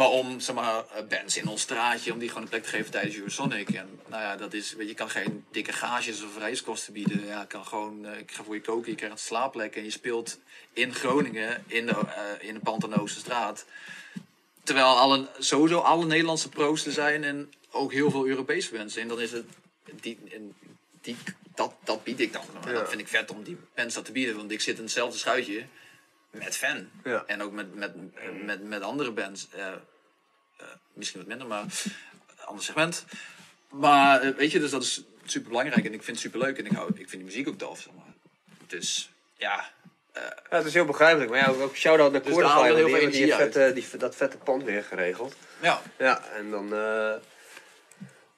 Maar 0.01 0.11
om 0.11 0.41
zeg 0.41 0.55
maar, 0.55 0.85
eh, 0.95 1.05
bands 1.09 1.37
in 1.37 1.49
ons 1.49 1.61
straatje, 1.61 2.13
om 2.13 2.19
die 2.19 2.29
gewoon 2.29 2.43
een 2.43 2.49
plek 2.49 2.63
te 2.63 2.69
geven 2.69 2.91
tijdens 2.91 3.17
Eurosonic. 3.17 3.69
En 3.69 4.01
nou 4.07 4.23
ja, 4.23 4.37
dat 4.37 4.53
is, 4.53 4.73
weet 4.73 4.83
je, 4.83 4.89
je 4.89 4.95
kan 4.95 5.11
geen 5.11 5.45
dikke 5.51 5.73
gages 5.73 6.23
of 6.23 6.39
reiskosten 6.39 6.93
bieden. 6.93 7.27
Ja, 7.27 7.45
kan 7.45 7.67
gewoon, 7.67 8.07
eh, 8.07 8.19
ik 8.19 8.31
ga 8.31 8.43
voor 8.43 8.55
je 8.55 8.61
koken, 8.61 8.91
je 8.91 8.97
krijgt 8.97 9.15
een 9.15 9.23
slaapplek 9.23 9.77
en 9.77 9.85
je 9.85 9.91
speelt 9.91 10.39
in 10.73 10.95
Groningen, 10.95 11.65
in 11.67 11.87
de, 11.87 11.93
eh 11.93 12.49
in 12.49 12.55
de 12.55 12.61
Pantanoze 12.61 13.21
Terwijl 14.63 14.87
alle, 14.87 15.29
sowieso 15.39 15.79
alle 15.79 16.07
Nederlandse 16.07 16.49
pro's 16.49 16.87
er 16.87 16.93
zijn 16.93 17.25
en 17.25 17.53
ook 17.71 17.93
heel 17.93 18.11
veel 18.11 18.27
Europese 18.27 18.77
bands. 18.77 18.97
En 18.97 19.09
dan 19.09 19.21
is 19.21 19.33
het, 19.33 19.47
die, 20.01 20.19
en 20.33 20.55
die, 21.01 21.17
dat, 21.55 21.75
dat 21.85 22.05
bied 22.05 22.21
ik 22.21 22.33
dan. 22.33 22.45
En 22.65 22.73
Ja. 22.73 22.79
dat 22.79 22.89
vind 22.89 23.01
ik 23.01 23.09
vet 23.09 23.31
om 23.31 23.43
die 23.43 23.57
bands 23.75 23.95
dat 23.95 24.05
te 24.05 24.13
bieden, 24.13 24.37
want 24.37 24.51
ik 24.51 24.61
zit 24.61 24.77
in 24.77 24.83
hetzelfde 24.83 25.19
schuitje 25.19 25.65
met 26.31 26.57
fan. 26.57 26.91
Ja. 27.05 27.25
En 27.27 27.43
ook 27.43 27.53
met, 27.53 27.75
met, 27.75 27.93
met, 28.45 28.63
met 28.63 28.83
andere 28.83 29.11
bands. 29.11 29.49
eh, 29.51 29.67
eh, 29.67 30.67
misschien 30.93 31.21
wat 31.21 31.29
minder, 31.29 31.47
maar 31.47 31.65
ander 32.45 32.65
segment. 32.65 33.05
Maar 33.69 34.21
eh, 34.21 34.37
weet 34.37 34.53
je, 34.53 34.59
dus 34.59 34.71
dat 34.71 34.83
is 34.83 35.03
super 35.25 35.49
belangrijk 35.49 35.85
en 35.85 35.93
ik 35.93 36.03
vind 36.03 36.17
het 36.17 36.27
super 36.27 36.41
leuk 36.47 36.59
en 36.59 36.67
ik, 36.67 36.73
hou, 36.73 36.89
ik 36.89 36.97
vind 36.97 37.11
die 37.11 37.25
muziek 37.25 37.49
ook 37.49 37.59
tof. 37.59 37.81
Zeg 37.81 37.93
maar. 37.95 38.15
Dus 38.67 39.11
ja, 39.37 39.71
Ja, 40.15 40.35
het 40.49 40.67
is 40.67 40.75
heel 40.75 40.85
begrijpelijk. 40.85 41.31
Maar 41.31 41.39
ja, 41.39 41.47
ook, 41.47 41.61
ook 41.61 41.77
shout-out 41.77 42.13
naar 42.13 42.23
Dus 42.23 42.37
heel 42.37 42.75
die 42.75 42.85
die, 42.85 42.97
energie 42.97 43.35
vette, 43.35 43.71
die, 43.75 43.97
dat 43.99 44.17
vette 44.17 44.37
pand 44.37 44.63
weer 44.63 44.85
geregeld. 44.85 45.35
ja. 45.61 45.83
Ja, 45.99 46.25
en 46.37 46.51
dan... 46.51 46.69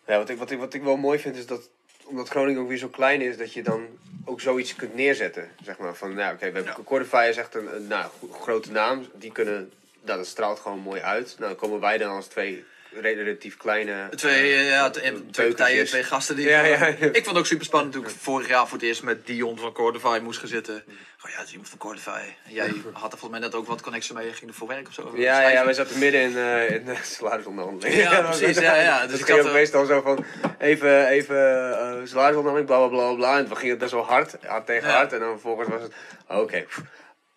ja, 0.06 0.18
wat 0.18 0.28
ik, 0.28 0.38
wat, 0.38 0.50
ik, 0.50 0.58
wat 0.58 0.74
ik 0.74 0.82
wel 0.82 0.96
mooi 0.96 1.18
vind 1.18 1.36
is 1.36 1.46
dat, 1.46 1.70
omdat 2.04 2.28
Groningen 2.28 2.62
ook 2.62 2.68
weer 2.68 2.78
zo 2.78 2.88
klein 2.88 3.20
is, 3.20 3.36
dat 3.36 3.52
je 3.52 3.62
dan 3.62 3.86
ook 4.24 4.40
zoiets 4.40 4.76
kunt 4.76 4.94
neerzetten. 4.94 5.50
Zeg 5.64 5.78
maar 5.78 5.94
van, 5.94 6.14
nou 6.14 6.34
oké, 6.34 6.38
we 6.38 6.44
hebben 6.44 7.08
Ja. 7.10 7.22
Is 7.22 7.36
echt 7.36 7.54
een, 7.54 7.76
een 7.76 7.86
nou, 7.86 8.10
grote 8.32 8.70
naam. 8.70 9.06
Die 9.14 9.32
kunnen, 9.32 9.70
nou, 10.02 10.18
dat 10.18 10.26
straalt 10.26 10.60
gewoon 10.60 10.78
mooi 10.78 11.00
uit. 11.00 11.34
Nou, 11.38 11.50
dan 11.50 11.56
komen 11.60 11.80
wij 11.80 11.98
dan 11.98 12.14
als 12.14 12.26
twee 12.26 12.64
relatief 13.00 13.56
kleine... 13.56 14.08
Twee, 14.14 14.54
eh, 14.54 14.68
ja, 14.68 14.84
eh, 14.84 14.90
t- 14.90 14.96
en 15.00 15.30
twee 15.30 15.48
partijen, 15.48 15.86
twee 15.86 16.02
gasten 16.02 16.36
die. 16.36 16.48
Ja, 16.48 16.64
ja, 16.64 16.86
ja. 16.86 16.86
Ik 16.86 17.12
vond 17.14 17.26
het 17.26 17.36
ook 17.38 17.46
super 17.46 17.64
spannend 17.64 17.92
toen 17.92 18.04
ik 18.04 18.10
vorig 18.20 18.48
jaar 18.48 18.66
voor 18.68 18.78
het 18.78 18.86
eerst 18.86 19.02
met 19.02 19.26
Dion 19.26 19.58
van 19.58 19.72
Cordify 19.72 20.18
moest 20.22 20.38
gaan 20.38 20.48
zitten. 20.48 20.84
Oh 21.24 21.30
ja, 21.30 21.44
iemand 21.50 21.68
van. 21.68 22.14
En 22.14 22.22
Jij 22.48 22.72
had 22.92 23.12
er 23.12 23.18
volgens 23.18 23.30
mij 23.30 23.38
net 23.40 23.54
ook 23.54 23.66
wat 23.66 23.80
connectie 23.82 24.14
mee. 24.14 24.26
Je 24.26 24.32
ging 24.32 24.50
er 24.50 24.56
voor 24.56 24.68
werk 24.68 24.86
of 24.88 24.94
zo. 24.94 25.12
Ja, 25.16 25.40
ja, 25.40 25.48
ja, 25.48 25.64
wij 25.64 25.74
zaten 25.74 25.98
midden 25.98 26.20
in, 26.20 26.36
eh 26.36 26.70
in 26.70 26.84
de 26.84 26.94
salarisonderhandeling. 27.02 27.94
Ja, 28.02 28.20
precies, 28.30 28.58
ja, 28.58 28.74
ja. 28.76 29.02
Dus 29.02 29.10
Dus 29.10 29.20
ik 29.20 29.28
had 29.36 29.52
meestal 29.52 29.84
zo 29.84 30.00
van, 30.00 30.24
even, 30.58 31.06
even 31.06 31.36
eh 31.78 31.92
salarisonderhandeling, 32.04 32.66
bla 32.66 32.78
bla 32.78 32.88
bla 32.88 33.14
bla. 33.14 33.38
En 33.38 33.46
toen 33.46 33.56
ging 33.56 33.70
het 33.70 33.78
best 33.78 33.92
wel 33.92 34.04
hard, 34.04 34.36
hard 34.46 34.66
tegen 34.66 34.88
Ja. 34.88 34.94
hard. 34.94 35.12
En 35.12 35.18
dan 35.18 35.30
vervolgens 35.30 35.68
was 35.68 35.82
het, 35.82 35.92
oké. 36.28 36.64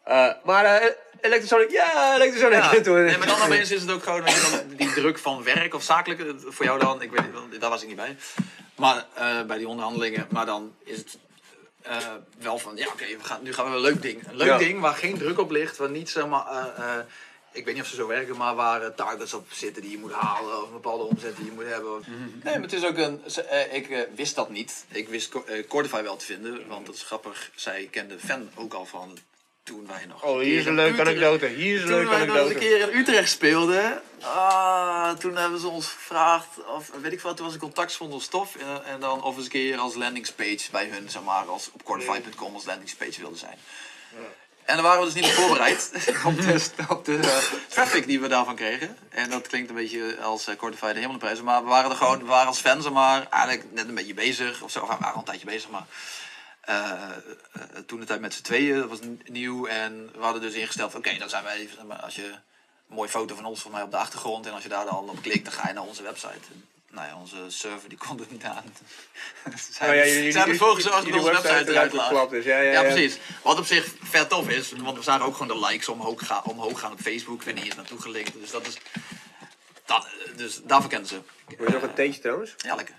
Eh, 0.04 0.30
maar 0.44 0.66
eh 0.66 0.90
Electrosonic, 1.26 1.72
ja, 1.72 2.16
Electrosonic. 2.16 2.54
Ja, 2.64 2.76
En 2.76 2.84
toen- 2.84 3.04
nee, 3.06 3.18
maar 3.18 3.28
dan 3.28 3.42
opeens 3.42 3.72
is 3.72 3.82
het 3.82 3.92
ook 3.92 4.04
gewoon 4.04 4.24
die 4.78 4.94
druk 4.94 5.18
van 5.18 5.44
werk 5.44 5.74
of 5.74 5.84
zakelijk. 5.84 6.20
eh, 6.20 6.28
Voor 6.48 6.66
jou 6.66 6.80
dan, 6.80 7.02
ik 7.02 7.12
weet 7.12 7.22
niet, 7.52 7.62
daar 7.62 7.70
was 7.70 7.82
ik 7.82 7.88
niet 7.88 7.96
bij. 7.98 8.18
Maar 8.76 9.06
eh, 9.14 9.42
bij 9.42 9.58
die 9.58 9.68
onderhandelingen. 9.68 10.28
Maar 10.30 10.46
dan 10.46 10.74
is 10.84 10.98
het 10.98 11.18
eh, 11.82 11.98
wel 12.40 12.58
van, 12.58 12.76
ja 12.78 12.88
oké, 12.88 13.06
we 13.06 13.24
gaan 13.24 13.44
nu 13.44 13.54
gaan 13.54 13.70
we 13.70 13.76
een 13.76 13.82
leuk 13.82 14.02
ding. 14.02 14.28
Een 14.28 14.36
leuk 14.36 14.48
Ja. 14.48 14.58
ding 14.58 14.80
waar 14.80 14.94
geen 14.96 15.18
druk 15.18 15.40
op 15.40 15.52
ligt. 15.52 15.78
Waar 15.78 15.90
niet 15.90 16.10
zeg 16.10 16.28
maar, 16.28 16.46
eh, 16.48 16.84
eh, 16.98 17.06
ik 17.52 17.66
weet 17.66 17.74
niet 17.74 17.84
of 17.84 17.90
ze 17.90 17.96
zo 17.96 18.08
werken, 18.08 18.38
maar 18.38 18.56
waar 18.56 18.96
targets 18.96 19.34
op 19.34 19.48
zitten 19.52 19.82
die 19.82 19.92
je 19.92 19.98
moet 19.98 20.12
halen. 20.12 20.58
Of 20.62 20.68
een 20.68 20.74
bepaalde 20.74 21.04
omzet 21.04 21.36
die 21.36 21.46
je 21.46 21.52
moet 21.52 21.66
hebben. 21.66 22.04
Nee, 22.44 22.54
maar 22.54 22.62
het 22.62 22.74
is 22.74 22.86
ook 22.86 22.98
een, 22.98 23.22
ze- 23.28 23.68
ik 23.72 24.08
wist 24.16 24.36
dat 24.36 24.50
niet. 24.50 24.86
Ik 24.92 25.10
wist 25.10 25.30
Co- 25.30 25.46
Cordify 25.68 26.02
wel 26.04 26.16
te 26.16 26.26
vinden, 26.26 26.68
want 26.68 26.86
dat 26.86 26.96
is 26.96 27.04
grappig. 27.04 27.52
Zij 27.56 27.88
kende 27.92 28.20
fan 28.20 28.50
ook 28.56 28.74
al 28.74 28.86
van 28.86 29.18
toen 29.66 29.88
wij 29.88 30.06
nog... 30.06 30.24
Oh, 30.24 30.40
hier 30.40 30.60
is 30.60 30.66
een 30.66 30.76
leuke 30.76 31.02
anekdote. 31.02 31.46
Hier 31.46 31.76
is 31.76 31.82
een 31.82 31.88
toen 31.88 31.96
leuke 31.96 32.10
wij 32.10 32.26
nog 32.26 32.36
een 32.36 32.42
anekdote. 32.42 32.66
keer 32.66 32.92
in 32.92 33.00
Utrecht 33.00 33.30
speelden, 33.30 34.02
ah, 34.22 35.12
toen 35.12 35.36
hebben 35.36 35.60
ze 35.60 35.68
ons 35.68 35.88
gevraagd, 35.88 36.48
of 36.76 36.92
weet 37.02 37.12
ik 37.12 37.22
wat, 37.22 37.36
toen 37.36 37.46
was 37.46 37.56
ik 37.56 37.62
contact 37.62 37.92
zonder 37.92 38.22
stof. 38.22 38.56
En, 38.56 38.86
en 38.86 39.00
dan 39.00 39.24
of 39.24 39.32
we 39.32 39.36
eens 39.36 39.46
een 39.46 39.52
keer 39.52 39.78
als 39.78 39.96
landingspage 39.96 40.72
bij 40.72 40.88
hun, 40.92 41.10
zeg 41.10 41.24
maar, 41.24 41.46
als 41.46 41.70
op 41.74 41.84
cordify.com 41.84 42.54
als 42.54 42.66
landingspage 42.66 43.20
wilden 43.20 43.40
zijn. 43.40 43.58
En 44.66 44.76
daar 44.76 44.84
waren 44.84 45.00
we 45.00 45.14
dus 45.14 45.22
niet 45.22 45.32
voorbereid 45.32 45.92
op 46.26 46.42
de, 46.42 46.66
op 46.90 47.06
de 47.06 47.18
eh, 47.18 47.38
traffic 47.68 48.08
die 48.08 48.20
we 48.20 48.28
daarvan 48.28 48.56
kregen. 48.56 48.98
En 49.10 49.30
dat 49.30 49.48
klinkt 49.48 49.70
een 49.70 49.76
beetje 49.76 50.18
als 50.22 50.48
uh, 50.48 50.56
Cordify 50.56 50.94
de 50.94 51.00
hemelprijzen. 51.00 51.44
Maar 51.44 51.64
we 51.64 51.70
waren 51.70 51.92
er 51.92 51.98
gewoon, 51.98 52.20
we 52.20 52.26
waren 52.26 52.48
als 52.48 52.60
fans 52.60 52.90
maar, 52.90 53.28
eigenlijk 53.30 53.66
net 53.72 53.88
een 53.88 53.96
beetje 53.96 54.14
bezig. 54.14 54.62
Of 54.62 54.72
zo, 54.72 54.80
of 54.80 54.88
we 54.88 54.96
waren 55.00 55.14
al 55.14 55.20
een 55.20 55.26
tijdje 55.26 55.46
bezig, 55.46 55.70
maar... 55.70 55.86
eh, 56.66 56.92
eh, 57.52 57.62
toen 57.86 58.00
de 58.00 58.06
tijd 58.06 58.20
met 58.22 58.34
z'n 58.34 58.42
tweeën, 58.42 58.76
dat 58.80 58.90
was 58.90 59.00
nieuw. 59.26 59.66
En 59.66 60.10
we 60.14 60.24
hadden 60.24 60.42
dus 60.42 60.54
ingesteld 60.54 60.96
oké, 60.96 61.18
dan 61.18 61.30
zijn 61.30 61.44
wij 61.44 61.58
even, 61.58 62.02
als 62.02 62.16
je 62.16 62.24
een 62.90 62.96
mooie 62.96 63.10
foto 63.10 63.36
van 63.36 63.46
ons 63.46 63.62
van 63.62 63.72
mij 63.72 63.82
op 63.82 63.92
de 63.92 63.98
achtergrond. 63.98 64.46
En 64.46 64.54
als 64.54 64.64
je 64.64 64.70
daar 64.70 64.86
dan 64.86 65.10
op 65.10 65.22
klikt, 65.22 65.44
dan 65.46 65.54
ga 65.54 65.68
je 65.68 65.74
naar 65.74 65.84
onze 65.84 66.04
website. 66.04 66.30
En, 66.52 66.66
nou 66.92 67.08
ja, 67.08 67.16
onze 67.18 67.36
server 67.48 67.90
die 67.90 67.98
kon 67.98 68.20
er 68.20 68.26
niet 68.30 68.44
aan. 68.44 68.64
Ze 69.74 69.82
Oh 69.82 69.88
ja, 69.88 69.94
jullie- 69.94 70.32
ze 70.32 70.38
hebben 70.38 70.56
ervoor 70.56 70.76
gezorgd 70.76 71.06
dat 71.06 71.14
onze 71.14 71.32
website 71.32 71.72
eruit 71.72 71.94
lag. 71.94 72.32
is. 72.32 72.46
Ja, 72.46 72.58
ja, 72.60 72.72
Ja, 72.72 72.82
ja. 72.82 72.94
precies. 72.94 73.18
Wat 73.44 73.58
op 73.60 73.66
zich 73.66 73.94
vet 74.04 74.30
tof 74.30 74.50
is, 74.50 74.72
want 74.72 74.98
we 74.98 75.04
zagen 75.04 75.26
ook 75.26 75.36
gewoon 75.38 75.60
de 75.60 75.66
likes 75.68 75.88
omhoog, 75.88 76.28
ga, 76.28 76.42
omhoog 76.46 76.80
gaan 76.80 76.92
op 76.92 77.00
Facebook. 77.00 77.44
En 77.44 77.58
hier 77.58 77.68
is 77.68 77.76
naartoe 77.76 78.02
gelinkt. 78.02 78.34
Dus 78.34 78.52
dat 78.52 78.68
is. 78.68 78.78
Dat, 79.86 80.08
dus 80.36 80.60
daarvoor 80.64 80.90
kennen 80.90 81.08
ze. 81.10 81.22
Wil 81.58 81.68
je 81.68 81.74
nog 81.74 81.82
een 81.82 81.94
theetje 81.94 82.22
trouwens? 82.22 82.56
Ja, 82.58 82.76
lekker. 82.76 82.96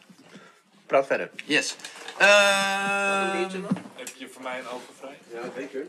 Praat 0.87 1.07
verder. 1.07 1.30
Yes. 1.45 1.76
Ehm 2.18 3.62
Heb 3.95 4.09
je 4.16 4.28
voor 4.32 4.43
mij 4.43 4.59
een 4.59 4.68
open 4.68 4.95
vrij? 4.99 5.18
Ja, 5.32 5.41
zeker. 5.57 5.87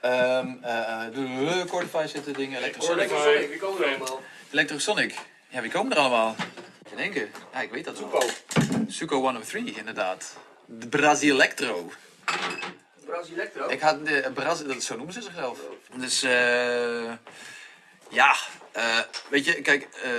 ehm 0.00 0.48
eh, 0.62 1.04
de 1.14 1.64
Cordify 1.68 2.06
zitten 2.06 2.32
dingen. 2.32 2.58
Electrosonic. 2.58 3.08
Cordify. 3.08 3.48
Wie 3.48 3.58
komen 3.58 3.82
er 3.82 3.88
allemaal? 3.88 4.22
Electrosonic. 4.50 5.14
Ja, 5.48 5.60
wie 5.60 5.70
komen 5.70 5.92
er 5.92 5.98
allemaal? 5.98 6.36
even 6.84 6.96
denken. 6.96 7.30
Ja, 7.52 7.60
ik 7.60 7.70
weet 7.70 7.84
dat 7.84 7.96
zo. 7.96 8.20
Suco 8.88 9.20
103, 9.20 9.74
inderdaad. 9.76 10.36
De 10.66 10.88
Brasilectro. 10.88 11.92
Brasilectro? 13.04 13.68
Ik 13.68 13.80
had 13.80 14.06
de 14.06 14.30
Brazil, 14.34 14.66
dat 14.66 14.82
zo 14.82 14.96
noemen 14.96 15.14
ze 15.14 15.22
zichzelf. 15.22 15.58
Dus 15.94 16.22
eh 16.22 17.12
ja, 18.14 18.36
eh, 18.72 18.98
weet 19.28 19.44
je, 19.44 19.52
kijk, 19.62 19.88
eh, 20.02 20.10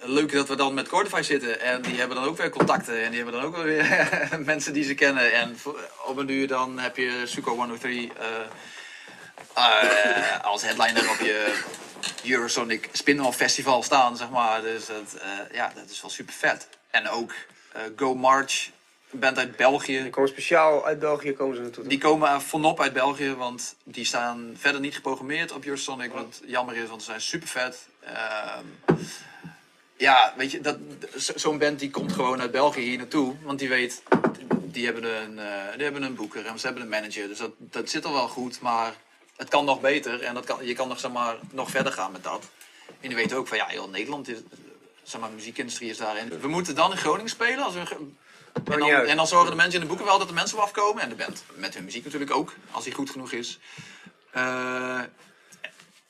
leuk 0.00 0.32
dat 0.32 0.48
we 0.48 0.56
dan 0.56 0.74
met 0.74 0.88
Cordify 0.88 1.22
zitten. 1.22 1.60
En 1.60 1.82
die 1.82 1.98
hebben 1.98 2.16
dan 2.16 2.26
ook 2.26 2.36
weer 2.36 2.50
contacten. 2.50 3.02
En 3.02 3.10
die 3.10 3.22
hebben 3.22 3.40
dan 3.40 3.44
ook 3.44 3.56
weer 3.56 4.08
mensen 4.44 4.72
die 4.72 4.84
ze 4.84 4.94
kennen. 4.94 5.32
En 5.32 5.58
op 6.06 6.16
een 6.16 6.26
duur 6.26 6.48
dan 6.48 6.78
heb 6.78 6.96
je 6.96 7.22
Suco 7.24 7.54
103 7.54 8.12
eh, 8.12 8.26
eh, 9.54 10.44
als 10.44 10.62
headliner 10.62 11.10
op 11.10 11.18
je 11.18 11.62
Eurosonic 12.24 12.88
Spin-off 12.92 13.36
Festival 13.36 13.82
staan, 13.82 14.16
zeg 14.16 14.30
maar. 14.30 14.62
Dus 14.62 14.86
dat, 14.86 15.14
eh, 15.20 15.28
ja, 15.52 15.72
dat 15.74 15.90
is 15.90 16.00
wel 16.00 16.10
super 16.10 16.34
vet. 16.34 16.68
En 16.90 17.08
ook 17.08 17.32
eh, 17.72 17.82
Go 17.96 18.14
March, 18.14 18.70
band 19.10 19.38
uit 19.38 19.56
België. 19.56 20.02
Die 20.02 20.10
komen 20.10 20.30
speciaal 20.30 20.86
uit 20.86 20.98
België 20.98 21.32
komen 21.32 21.56
ze 21.56 21.62
naartoe. 21.62 21.86
Die 21.86 21.98
komen 21.98 22.42
vanop 22.42 22.80
uit 22.80 22.92
België, 22.92 23.34
want 23.34 23.76
die 23.84 24.04
staan 24.04 24.54
verder 24.58 24.80
niet 24.80 24.94
geprogrammeerd 24.94 25.52
op 25.52 25.64
Eurosonic. 25.64 26.12
Wat 26.12 26.40
jammer 26.46 26.76
is, 26.76 26.88
want 26.88 27.00
ze 27.02 27.06
zijn 27.08 27.20
super 27.20 27.48
vet. 27.48 27.88
Ehm, 28.00 28.64
ja, 29.96 30.34
weet 30.36 30.50
je, 30.50 30.60
dat, 30.60 30.78
zo- 31.18 31.32
zo'n 31.36 31.58
band 31.58 31.78
die 31.78 31.90
komt 31.90 32.12
gewoon 32.12 32.40
uit 32.40 32.50
België 32.50 32.80
hier 32.80 32.98
naartoe. 32.98 33.34
Want 33.42 33.58
die 33.58 33.68
weet, 33.68 34.02
die 34.54 34.84
hebben 34.84 35.04
een, 35.04 35.38
eh, 35.38 35.72
die 35.74 35.82
hebben 35.82 36.02
een 36.02 36.14
boeker 36.14 36.46
en 36.46 36.58
ze 36.58 36.66
hebben 36.66 36.82
een 36.84 36.88
manager. 36.88 37.28
Dus 37.28 37.38
dat, 37.38 37.50
dat 37.58 37.90
zit 37.90 38.04
al 38.04 38.12
wel 38.12 38.28
goed, 38.28 38.60
maar 38.60 38.94
het 39.36 39.48
kan 39.48 39.64
nog 39.64 39.80
beter. 39.80 40.22
En 40.22 40.34
dat 40.34 40.44
kan, 40.44 40.66
je 40.66 40.74
kan 40.74 40.88
nog, 40.88 41.00
zeg 41.00 41.12
maar, 41.12 41.36
nog 41.52 41.70
verder 41.70 41.92
gaan 41.92 42.12
met 42.12 42.24
dat. 42.24 42.48
En 43.00 43.08
die 43.08 43.16
weten 43.16 43.36
ook 43.36 43.48
van, 43.48 43.56
ja, 43.56 43.66
heel 43.66 43.88
Nederland 43.88 44.28
is... 44.28 44.38
Zeg 45.02 45.20
maar, 45.20 45.30
muziekindustrie 45.30 45.90
is 45.90 45.96
daarin. 45.96 46.40
We 46.40 46.48
moeten 46.48 46.74
dan 46.74 46.90
in 46.90 46.96
Groningen 46.96 47.30
spelen. 47.30 47.64
Als 47.64 47.74
we, 47.74 48.06
en, 48.64 48.78
dan, 48.78 48.90
en 48.90 49.16
dan 49.16 49.26
zorgen 49.26 49.50
de 49.50 49.56
mensen 49.56 49.74
in 49.74 49.80
de 49.80 49.86
boeken 49.86 50.06
wel 50.06 50.18
dat 50.18 50.28
de 50.28 50.34
mensen 50.34 50.56
wel 50.56 50.64
afkomen. 50.64 51.02
En 51.02 51.08
de 51.08 51.14
band 51.14 51.44
met 51.54 51.74
hun 51.74 51.84
muziek 51.84 52.04
natuurlijk 52.04 52.30
ook, 52.30 52.54
als 52.70 52.84
die 52.84 52.94
goed 52.94 53.10
genoeg 53.10 53.32
is. 53.32 53.58
Eh, 54.30 55.00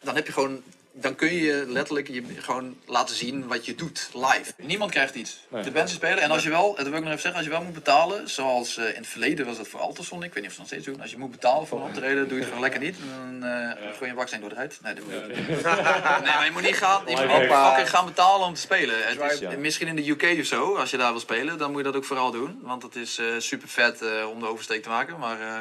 dan 0.00 0.14
heb 0.14 0.26
je 0.26 0.32
gewoon. 0.32 0.62
Dan 1.00 1.14
kun 1.14 1.34
je 1.34 1.64
letterlijk 1.68 2.08
je 2.08 2.22
gewoon 2.38 2.76
laten 2.86 3.16
zien 3.16 3.46
wat 3.46 3.66
je 3.66 3.74
doet 3.74 4.10
live. 4.12 4.52
Niemand 4.56 4.90
krijgt 4.90 5.14
iets. 5.14 5.46
Nee. 5.48 5.62
De 5.62 5.70
band 5.70 5.90
spelen. 5.90 6.22
En 6.22 6.30
als 6.30 6.42
je 6.42 6.50
wel, 6.50 6.74
dat 6.74 6.88
wil 6.88 6.94
ik 6.94 7.00
nog 7.00 7.08
even 7.08 7.20
zeggen, 7.20 7.34
als 7.34 7.44
je 7.44 7.50
wel 7.50 7.62
moet 7.62 7.74
betalen, 7.74 8.28
zoals 8.30 8.76
eh, 8.76 8.88
in 8.88 8.94
het 8.94 9.06
verleden 9.06 9.46
was 9.46 9.56
dat 9.56 9.68
voor 9.68 9.80
Altersson, 9.80 10.22
ik 10.22 10.32
weet 10.32 10.42
niet 10.42 10.46
of 10.46 10.52
ze 10.52 10.58
nog 10.58 10.68
steeds 10.68 10.84
doen. 10.84 11.00
Als 11.00 11.10
je 11.10 11.18
moet 11.18 11.30
betalen 11.30 11.66
voor 11.66 11.78
een 11.80 11.86
optreden, 11.86 12.22
doe 12.28 12.32
je 12.32 12.44
het 12.44 12.46
gewoon 12.46 12.60
lekker 12.60 12.80
niet. 12.80 12.96
Dan 13.16 13.42
eh 13.48 13.70
gooi 13.80 13.94
je 14.00 14.06
een 14.06 14.14
baksteen 14.14 14.40
door 14.40 14.48
de 14.48 14.54
huid. 14.56 14.78
Nee, 14.82 14.94
dat 14.94 15.04
moet 15.04 15.12
je 15.12 15.34
niet. 15.36 15.46
Nee, 16.24 16.34
maar 16.34 16.44
je 16.44 16.50
moet 16.52 16.62
niet 16.62 16.76
gaan, 16.76 17.02
je 17.06 17.10
moet 17.10 17.20
niet 17.20 17.30
Hoppa. 17.30 17.68
fucking 17.68 17.90
gaan 17.90 18.04
betalen 18.06 18.46
om 18.46 18.54
te 18.54 18.60
spelen. 18.60 18.94
Het 19.08 19.32
is, 19.32 19.38
Ja. 19.38 19.56
Misschien 19.56 19.88
in 19.88 19.96
de 19.96 20.08
UK 20.10 20.38
of 20.40 20.46
zo, 20.46 20.74
als 20.76 20.90
je 20.90 20.96
daar 20.96 21.10
wil 21.10 21.20
spelen, 21.20 21.58
dan 21.58 21.68
moet 21.70 21.78
je 21.78 21.84
dat 21.86 21.96
ook 21.96 22.04
vooral 22.04 22.30
doen. 22.30 22.58
Want 22.62 22.82
het 22.82 22.96
is 22.96 23.18
eh, 23.18 23.26
super 23.38 23.68
vet 23.68 24.02
eh, 24.02 24.28
om 24.30 24.40
de 24.40 24.46
oversteek 24.46 24.82
te 24.82 24.88
maken. 24.88 25.18
Maar 25.18 25.40
eh, 25.40 25.58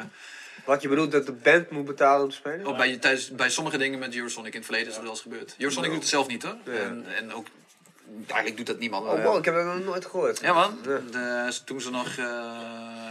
Wat 0.68 0.82
je 0.82 0.88
bedoelt 0.88 1.12
dat 1.12 1.26
de 1.26 1.32
band 1.32 1.70
moet 1.70 1.84
betalen 1.84 2.22
om 2.24 2.30
te 2.30 2.36
spelen? 2.36 2.66
op 2.66 2.76
bij, 2.76 2.96
tijdens, 2.96 3.30
bij 3.30 3.50
sommige 3.50 3.78
dingen 3.78 3.98
met 3.98 4.14
Eurosonic 4.14 4.52
in 4.52 4.56
het 4.58 4.64
verleden 4.64 4.88
is 4.88 4.94
dat 4.94 5.02
wel 5.02 5.12
eens 5.12 5.22
gebeurd. 5.22 5.54
Eurosonic 5.58 5.90
doet 5.90 5.98
het 5.98 6.08
zelf 6.08 6.26
niet 6.26 6.42
hoor. 6.42 6.56
Ja. 6.64 6.72
En, 6.72 7.04
en 7.16 7.32
ook, 7.34 7.46
eigenlijk 8.26 8.56
doet 8.56 8.66
dat 8.66 8.78
niemand. 8.78 9.06
Oh, 9.06 9.22
wow, 9.24 9.36
ik 9.38 9.44
heb 9.44 9.54
dat 9.54 9.64
nog 9.64 9.84
nooit 9.84 10.04
gehoord. 10.06 10.40
ja 10.40 10.52
man, 10.52 10.78
Ja. 10.82 10.98
de, 11.10 11.58
toen 11.64 11.80
ze 11.80 11.90
nog 11.90 12.16
eh, 12.16 12.52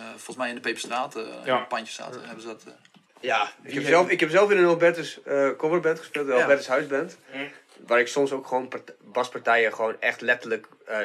volgens 0.09 0.35
mij 0.37 0.49
in 0.49 0.55
de 0.55 0.61
Peperstraat 0.61 1.15
eh, 1.15 1.23
in 1.45 1.53
het 1.53 1.67
pandje 1.67 1.93
zaten, 1.93 2.21
hebben 2.23 2.41
ze 2.41 2.47
dat... 2.47 2.63
eh, 2.65 2.71
Ja, 3.19 3.51
ik 3.63 3.73
heb, 3.73 3.83
zelf, 3.83 4.09
ik 4.09 4.19
heb 4.19 4.29
zelf 4.29 4.51
in 4.51 4.57
een 4.57 4.65
Albertus 4.65 5.19
eh 5.23 5.49
coverband 5.57 5.99
gespeeld, 5.99 6.27
de 6.27 6.33
Ja. 6.33 6.41
Albertus 6.41 6.67
Huisband. 6.67 7.17
Waar 7.87 7.99
ik 7.99 8.07
soms 8.07 8.31
ook 8.31 8.47
gewoon 8.47 8.67
part- 8.67 8.93
baspartijen 9.03 9.73
gewoon 9.73 9.95
echt 9.99 10.21
letterlijk, 10.21 10.67
eh, 10.85 10.97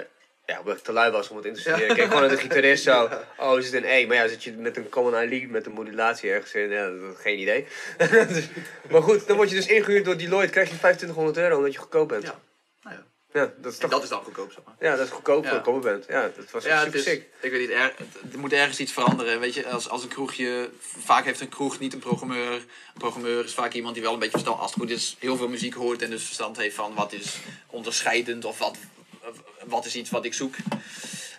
ja, 0.47 0.59
omdat 0.59 0.77
ik 0.77 0.83
te 0.83 0.93
lui 0.93 1.11
was 1.11 1.29
om 1.29 1.37
het 1.37 1.45
in 1.47 1.55
te 1.55 1.61
studeren. 1.61 1.89
Ik 1.89 1.95
keek 1.97 2.05
gewoon 2.07 2.21
naar 2.21 2.31
de 2.31 2.37
gitarist 2.37 2.83
zo, 2.85 3.09
oh 3.39 3.59
is 3.59 3.65
het 3.65 3.75
een 3.75 3.85
E? 3.85 4.07
Maar 4.07 4.17
ja, 4.17 4.29
zit 4.29 4.45
je 4.45 4.53
met 4.53 4.77
een 4.77 4.89
Common 4.89 5.29
Lead 5.29 5.49
met 5.51 5.67
een 5.67 5.73
modulatie 5.73 6.31
ergens 6.31 6.53
in, 6.55 6.69
ja, 6.71 6.89
dat, 6.91 7.17
geen 7.17 7.39
idee. 7.39 7.67
Dus- 8.29 8.49
maar 8.91 9.03
goed, 9.03 9.27
dan 9.27 9.37
word 9.37 9.49
je 9.51 9.55
dus 9.57 9.67
ingehuurd 9.67 10.05
door 10.05 10.17
Deloitte, 10.17 10.53
krijg 10.53 10.69
je 10.71 10.77
2500 10.79 11.37
euro 11.37 11.57
omdat 11.57 11.73
je 11.73 11.79
goedkoop 11.79 12.09
bent. 12.09 12.23
Ja. 12.23 12.41
Nou 12.83 12.97
ja. 12.97 13.03
Ja, 13.41 13.53
dat 13.57 13.73
is 13.73 13.79
toch, 13.79 13.91
dat 13.91 14.03
is 14.03 14.09
dan 14.09 14.23
goedkoop 14.23 14.53
zeg 14.53 14.65
maar. 14.65 14.75
ja, 14.81 14.97
dat 14.97 15.07
is 15.07 15.13
goedkoop 15.13 15.47
voor 15.47 15.57
Ja. 15.57 15.63
coverband. 15.63 16.05
Ja, 16.09 16.31
dat 16.37 16.51
was 16.51 16.65
Ja, 16.65 16.83
super 16.83 16.99
is, 16.99 17.05
sick. 17.05 17.27
ik 17.41 17.51
weet 17.51 17.61
niet, 17.61 17.71
er, 17.71 17.95
er 18.33 18.39
moet 18.39 18.53
ergens 18.53 18.79
iets 18.81 18.93
veranderen. 18.93 19.41
Weet 19.41 19.55
je, 19.55 19.67
als, 19.69 19.89
als 19.89 20.03
een 20.03 20.09
kroegje, 20.09 20.71
vaak 20.81 21.25
heeft 21.25 21.41
een 21.41 21.49
kroeg 21.49 21.79
niet 21.79 21.93
een 21.93 21.99
programmeur. 21.99 22.53
Een 22.53 22.65
programmeur 22.99 23.45
is 23.45 23.55
vaak 23.55 23.73
iemand 23.73 23.95
die 23.95 24.03
wel 24.03 24.13
een 24.13 24.19
beetje 24.19 24.33
verstand, 24.39 24.61
als 24.61 24.71
het 24.71 24.81
goed 24.81 24.91
is, 24.91 25.17
heel 25.19 25.37
veel 25.37 25.49
muziek 25.49 25.75
hoort 25.75 26.03
en 26.03 26.11
dus 26.11 26.25
verstand 26.25 26.57
heeft 26.57 26.75
van 26.75 26.95
wat 26.95 27.13
is 27.13 27.37
onderscheidend 27.67 28.45
of 28.45 28.59
wat, 28.59 28.77
wat 29.65 29.85
is 29.85 29.97
iets 29.97 30.11
wat 30.11 30.25
ik 30.25 30.35
zoek. 30.35 30.55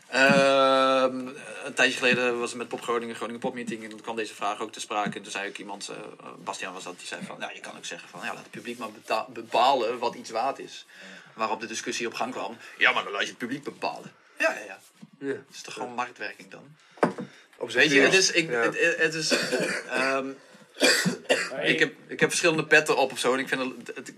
Ehm, 0.07 1.27
een 1.65 1.73
tijdje 1.73 1.97
geleden 1.97 2.39
was 2.39 2.49
het 2.49 2.57
met 2.57 2.67
Pop 2.67 2.81
Groningen, 2.81 3.15
Groningen 3.15 3.41
Pop 3.41 3.53
Meeting 3.53 3.83
en 3.83 3.89
toen 3.89 4.01
kwam 4.01 4.15
deze 4.15 4.33
vraag 4.33 4.59
ook 4.61 4.71
te 4.71 4.79
sprake. 4.79 5.17
En 5.17 5.21
toen 5.23 5.31
zei 5.31 5.49
ook 5.49 5.57
iemand, 5.57 5.89
eh, 5.89 6.27
Bastiaan 6.43 6.73
was 6.73 6.83
dat, 6.83 6.97
die 6.97 7.07
zei 7.07 7.21
van, 7.25 7.39
nou 7.39 7.53
je 7.53 7.59
kan 7.59 7.77
ook 7.77 7.85
zeggen 7.85 8.09
van, 8.09 8.19
ja 8.23 8.27
laat 8.27 8.37
het 8.43 8.51
publiek 8.51 8.77
maar 8.77 8.89
bepalen 9.33 9.99
wat 9.99 10.15
iets 10.15 10.29
waard 10.29 10.59
is. 10.59 10.85
Waarop 11.33 11.59
de 11.61 11.67
discussie 11.67 12.07
op 12.07 12.13
gang 12.13 12.31
kwam. 12.31 12.57
Ja, 12.77 12.91
maar 12.91 13.03
dan 13.03 13.11
laat 13.11 13.21
je 13.21 13.27
het 13.27 13.37
publiek 13.37 13.63
bepalen. 13.63 14.11
Ja, 14.37 14.51
ja, 14.51 14.65
ja. 14.65 14.79
Ja. 15.19 15.27
Het 15.27 15.55
is 15.55 15.61
toch 15.61 15.73
gewoon 15.73 15.93
marktwerking 15.93 16.51
dan? 16.51 16.75
Op 17.57 17.71
Weet 17.71 17.91
je, 17.91 17.99
het 17.99 18.13
is, 18.13 18.31
ik, 18.31 18.49
Ja. 18.49 18.59
het, 18.59 18.97
het 18.97 19.13
is 19.13 19.31
ehm, 19.89 20.27
ik, 21.61 21.79
heb, 21.79 21.93
ik 22.07 22.19
heb 22.19 22.29
verschillende 22.29 22.65
petten 22.65 22.97
op 22.97 23.11
of 23.11 23.19
zo. 23.19 23.33
En 23.33 23.39
ik 23.39 23.47
vind 23.47 23.61
het, 23.95 24.13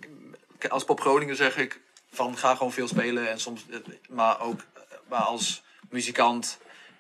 als 0.70 0.84
Pop 0.84 1.02
Groningen 1.02 1.36
zeg 1.36 1.58
ik 1.58 1.80
van 2.16 2.38
ga 2.38 2.56
gewoon 2.56 2.74
veel 2.74 2.88
spelen. 2.88 3.30
En 3.30 3.40
soms, 3.40 3.66
maar 4.10 4.42
ook 4.42 4.60
maar 5.08 5.20
als 5.22 5.64
muzikant 5.90 6.58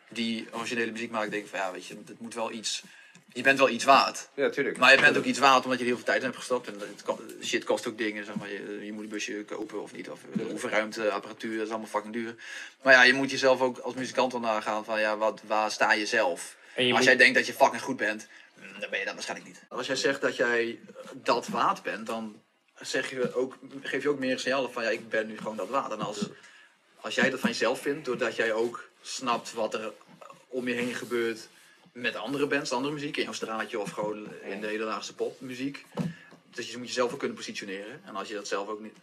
die 0.09 0.47
originele 0.51 0.91
muziek 0.91 1.11
maakt, 1.11 1.31
denk 1.31 1.43
ik 1.43 1.49
van 1.49 1.59
ja, 1.59 1.71
weet 1.71 1.85
je, 1.85 1.97
het 2.05 2.19
moet 2.19 2.33
wel 2.33 2.51
iets. 2.51 2.83
Je 3.33 3.41
bent 3.41 3.57
wel 3.59 3.69
iets 3.69 3.83
waard. 3.83 4.29
Ja, 4.33 4.49
tuurlijk. 4.49 4.77
Maar 4.77 4.91
je 4.95 5.01
bent 5.01 5.17
ook 5.17 5.23
iets 5.23 5.39
waard 5.39 5.63
omdat 5.63 5.73
je 5.73 5.79
er 5.79 5.85
heel 5.85 5.95
veel 5.95 6.05
tijd 6.05 6.17
in 6.19 6.23
hebt 6.25 6.37
gestopt. 6.37 6.67
En 6.67 6.79
het 6.79 7.45
shit 7.45 7.63
kost 7.63 7.87
ook 7.87 7.97
dingen. 7.97 8.25
Zeg 8.25 8.35
maar. 8.35 8.51
je, 8.51 8.79
je 8.85 8.93
moet 8.93 9.03
een 9.03 9.09
busje 9.09 9.43
kopen 9.45 9.81
of 9.81 9.91
niet. 9.93 10.09
Of 10.09 10.19
de 10.33 10.49
oefenruimte, 10.51 11.11
apparatuur, 11.11 11.55
dat 11.57 11.65
is 11.65 11.69
allemaal 11.71 11.89
fucking 11.89 12.13
duur. 12.13 12.35
Maar 12.83 12.93
ja, 12.93 13.03
je 13.03 13.13
moet 13.13 13.31
jezelf 13.31 13.61
ook 13.61 13.77
als 13.77 13.93
muzikant 13.93 14.31
wel 14.31 14.41
nagaan 14.41 14.85
van 14.85 14.99
ja, 14.99 15.17
wat, 15.17 15.41
waar 15.47 15.71
sta 15.71 15.93
je 15.93 16.05
zelf? 16.05 16.55
En 16.75 16.83
je 16.83 16.89
als 16.89 16.99
moet- 16.99 17.07
jij 17.07 17.17
denkt 17.17 17.35
dat 17.35 17.45
je 17.45 17.53
fucking 17.53 17.81
goed 17.81 17.97
bent, 17.97 18.27
mm, 18.59 18.79
dan 18.79 18.89
ben 18.89 18.99
je 18.99 19.05
dat 19.05 19.13
waarschijnlijk 19.13 19.49
niet. 19.49 19.63
Als 19.69 19.87
jij 19.87 19.95
zegt 19.95 20.21
dat 20.21 20.35
jij 20.35 20.79
dat 21.13 21.47
waard 21.47 21.83
bent, 21.83 22.05
dan 22.07 22.41
zeg 22.81 23.09
je 23.09 23.33
ook, 23.33 23.57
geef 23.81 24.03
je 24.03 24.09
ook 24.09 24.19
meer 24.19 24.39
signaal 24.39 24.69
van 24.69 24.83
ja, 24.83 24.89
ik 24.89 25.09
ben 25.09 25.27
nu 25.27 25.37
gewoon 25.37 25.57
dat 25.57 25.69
waard. 25.69 25.91
En 25.91 26.01
als, 26.01 26.29
als 26.95 27.15
jij 27.15 27.29
dat 27.29 27.39
van 27.39 27.49
jezelf 27.49 27.81
vindt, 27.81 28.05
doordat 28.05 28.35
jij 28.35 28.53
ook 28.53 28.89
snapt 29.01 29.53
wat 29.53 29.73
er 29.73 29.93
om 30.47 30.67
je 30.67 30.73
heen 30.73 30.93
gebeurt 30.93 31.47
met 31.91 32.15
andere 32.15 32.47
bands, 32.47 32.71
andere 32.71 32.93
muziek, 32.93 33.17
in 33.17 33.23
jouw 33.23 33.33
straatje 33.33 33.79
of 33.79 33.91
gewoon 33.91 34.27
in 34.41 34.61
de 34.61 34.67
hedendaagse 34.67 35.15
popmuziek. 35.15 35.85
Dus 36.51 36.71
je 36.71 36.77
moet 36.77 36.87
jezelf 36.87 37.13
ook 37.13 37.19
kunnen 37.19 37.37
positioneren. 37.37 38.01
En 38.05 38.15
als 38.15 38.27
je 38.27 38.33
dat 38.33 38.47
zelf 38.47 38.67
ook 38.67 38.79
niet, 38.79 38.95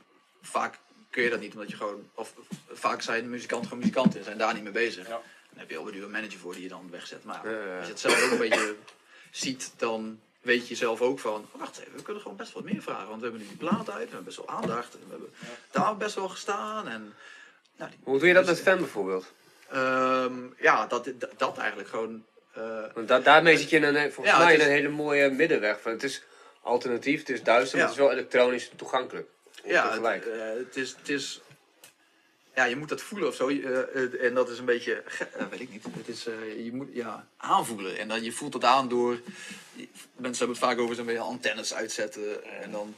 vaak 0.43 0.79
kun 1.11 1.23
je 1.23 1.31
dat 1.31 1.41
niet, 1.41 1.53
omdat 1.53 1.71
je 1.71 1.77
gewoon, 1.77 2.09
of 2.15 2.35
vaak 2.73 3.03
zijn 3.03 3.31
muzikanten 3.31 3.69
gewoon 3.69 3.83
muzikanten 3.83 4.19
en 4.19 4.25
zijn 4.25 4.39
daar 4.39 4.55
niet 4.55 4.63
mee 4.63 4.73
bezig. 4.73 5.09
Dan 5.09 5.21
heb 5.55 5.71
je 5.71 5.77
alweer 5.77 6.03
een 6.03 6.11
manager 6.11 6.39
voor 6.39 6.53
die 6.53 6.63
je 6.63 6.69
dan 6.69 6.91
wegzet. 6.91 7.25
Maar 7.25 7.51
Ja, 7.51 7.65
ja. 7.67 7.77
als 7.77 7.87
je 7.87 7.93
het 7.93 8.01
zelf 8.01 8.25
ook 8.25 8.31
een 8.31 8.39
beetje 8.39 8.77
ziet, 9.31 9.73
dan 9.77 10.21
weet 10.43 10.69
je 10.69 10.75
zelf 10.75 11.01
ook 11.01 11.19
van, 11.19 11.47
oh, 11.53 11.61
wacht 11.61 11.79
even, 11.79 11.93
we 11.97 12.03
kunnen 12.03 12.23
gewoon 12.23 12.37
best 12.37 12.53
wat 12.53 12.65
meer 12.65 12.83
vragen. 12.83 13.09
Want 13.09 13.21
we 13.21 13.27
hebben 13.27 13.41
nu 13.43 13.49
die 13.49 13.57
plaat 13.57 13.91
uit, 13.91 13.99
we 14.09 14.15
hebben 14.15 14.25
best 14.25 14.37
wel 14.37 14.49
aandacht, 14.49 14.95
en 14.95 15.01
we 15.05 15.11
hebben 15.11 15.31
daar 15.71 15.97
best 15.97 16.15
wel 16.15 16.29
gestaan. 16.29 16.89
En, 16.89 17.15
nou, 17.77 17.91
die- 17.91 18.01
Hoe 18.03 18.19
doe 18.19 18.29
je 18.29 18.35
dat 18.35 18.47
met 18.47 18.61
fan 18.61 18.79
bijvoorbeeld? 18.79 19.33
Ehm, 19.71 20.33
ja, 20.59 20.87
dat, 20.87 21.05
dat, 21.19 21.31
dat 21.37 21.59
eigenlijk 21.59 21.89
gewoon. 21.89 22.25
eh, 22.53 22.85
Want 22.95 23.09
da 23.09 23.19
daarmee 23.21 23.57
zit 23.59 23.71
je 23.71 23.77
in 23.77 23.83
een, 23.85 24.13
volgens 24.13 24.37
Ja, 24.37 24.45
mij 24.45 24.55
in 24.55 24.61
een 24.61 24.67
hele 24.67 24.89
mooie 24.89 25.31
middenweg. 25.31 25.81
Van, 25.81 25.93
het 25.93 26.03
is 26.03 26.23
alternatief, 26.63 27.19
het 27.21 27.29
is 27.29 27.43
duister, 27.43 27.79
maar 27.79 27.87
het 27.87 27.97
is 27.97 28.03
wel 28.03 28.13
elektronisch 28.13 28.71
toegankelijk. 28.77 29.29
ja, 29.65 30.01
het, 30.01 30.27
eh, 30.27 30.39
het, 30.59 30.77
is, 30.77 30.95
het 30.99 31.09
is. 31.09 31.41
Ja, 32.55 32.65
je 32.65 32.77
moet 32.77 32.89
dat 32.89 33.01
voelen 33.03 33.29
of 33.29 33.35
zo. 33.35 33.49
eh, 33.49 33.79
eh, 33.81 34.25
en 34.25 34.35
dat 34.35 34.49
is 34.51 34.59
een 34.59 34.65
beetje. 34.65 35.03
eh, 35.39 35.47
weet 35.51 35.61
ik 35.61 35.71
niet. 35.71 35.85
Het 35.97 36.09
is, 36.09 36.25
je 36.65 36.71
moet 36.73 36.89
ja, 36.93 37.27
aanvoelen. 37.37 37.99
En 37.99 38.09
dan, 38.09 38.23
je 38.23 38.33
voelt 38.33 38.55
het 38.55 38.65
aan 38.65 38.89
door. 38.89 39.21
Mensen 40.17 40.39
hebben 40.47 40.49
het 40.49 40.59
vaak 40.59 40.79
over 40.79 40.95
zo'n 40.95 41.07
beetje 41.07 41.21
antennes 41.21 41.75
uitzetten. 41.75 42.45
En 42.63 42.71
dan. 42.71 42.95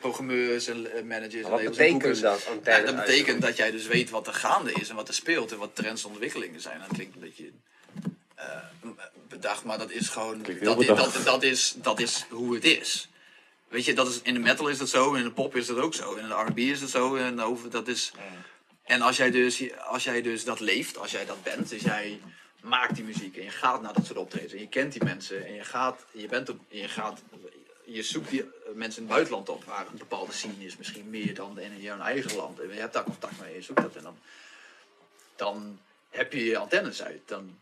programmeurs 0.00 0.66
en 0.66 1.06
managers 1.06 1.34
en 1.34 1.50
labels 1.50 1.60
en 1.64 1.70
betekent 1.70 1.92
boekers. 1.92 2.20
dat, 2.20 2.48
Ja, 2.64 2.80
dat 2.80 2.96
betekent 2.96 3.42
dat 3.42 3.56
jij 3.56 3.70
dus 3.70 3.86
weet 3.86 4.10
wat 4.10 4.26
er 4.26 4.34
gaande 4.34 4.72
is 4.72 4.88
en 4.88 4.96
wat 4.96 5.08
er 5.08 5.14
speelt 5.14 5.52
en 5.52 5.58
wat 5.58 5.76
trends 5.76 6.04
en 6.04 6.10
ontwikkelingen 6.10 6.60
zijn. 6.60 6.78
Dat 6.78 6.88
klinkt 6.96 7.14
een 7.14 7.20
beetje 7.20 7.50
bedacht, 9.28 9.64
maar 9.64 9.78
dat 9.78 9.90
is 9.90 10.08
gewoon. 10.08 10.42
Dat, 10.62 10.86
dat, 10.86 11.20
dat, 11.24 11.42
is, 11.42 11.74
dat 11.76 12.00
is 12.00 12.26
hoe 12.30 12.54
het 12.54 12.64
is. 12.64 13.08
Weet 13.68 13.84
je, 13.84 13.94
dat 13.94 14.08
is, 14.08 14.20
in 14.22 14.34
de 14.34 14.40
metal 14.40 14.68
is 14.68 14.78
dat 14.78 14.88
zo, 14.88 15.14
in 15.14 15.22
de 15.24 15.30
pop 15.30 15.56
is 15.56 15.66
dat 15.66 15.76
ook 15.78 15.94
zo, 15.94 16.14
in 16.14 16.28
de 16.28 16.34
R&B 16.34 16.58
is 16.58 16.80
dat 16.80 16.90
zo. 16.90 17.16
En, 17.16 17.40
over, 17.40 17.70
dat 17.70 17.88
is, 17.88 18.12
en 18.88 19.02
als 19.02 19.16
jij, 19.16 19.30
dus, 19.30 19.62
als 19.78 20.04
jij 20.04 20.22
dus 20.22 20.44
dat 20.44 20.60
leeft, 20.60 20.96
als 20.98 21.10
jij 21.10 21.26
dat 21.26 21.42
bent, 21.42 21.68
dus 21.68 21.82
jij 21.82 22.20
maakt 22.60 22.94
die 22.94 23.04
muziek 23.04 23.36
en 23.36 23.44
je 23.44 23.50
gaat 23.50 23.82
naar 23.82 23.92
dat 23.92 24.06
soort 24.06 24.18
optredens 24.18 24.52
en 24.52 24.58
je 24.58 24.68
kent 24.68 24.92
die 24.92 25.04
mensen 25.04 25.46
en 25.46 25.54
je 25.54 25.64
gaat, 25.64 26.04
je 26.12 26.26
bent 26.26 26.48
op, 26.48 26.58
je 26.68 26.88
gaat, 26.88 27.20
je 27.84 28.02
zoekt 28.02 28.30
die 28.30 28.44
mensen 28.74 29.02
in 29.02 29.06
het 29.06 29.14
buitenland 29.16 29.48
op 29.48 29.64
waar 29.64 29.86
een 29.86 29.98
bepaalde 29.98 30.32
scene 30.32 30.64
is, 30.64 30.76
misschien 30.76 31.10
meer 31.10 31.34
dan 31.34 31.58
in 31.58 31.80
jouw 31.80 32.00
eigen 32.00 32.36
land. 32.36 32.60
En 32.60 32.68
je 32.74 32.80
hebt 32.80 32.92
daar 32.92 33.02
contact 33.04 33.40
mee, 33.40 33.54
je 33.54 33.62
zoekt 33.62 33.82
dat 33.82 33.96
en 33.96 34.02
dan 34.02 34.18
dan 35.36 35.78
heb 36.10 36.32
je 36.32 36.44
je 36.44 36.56
antennes 36.58 37.02
uit. 37.02 37.20
Dan, 37.26 37.58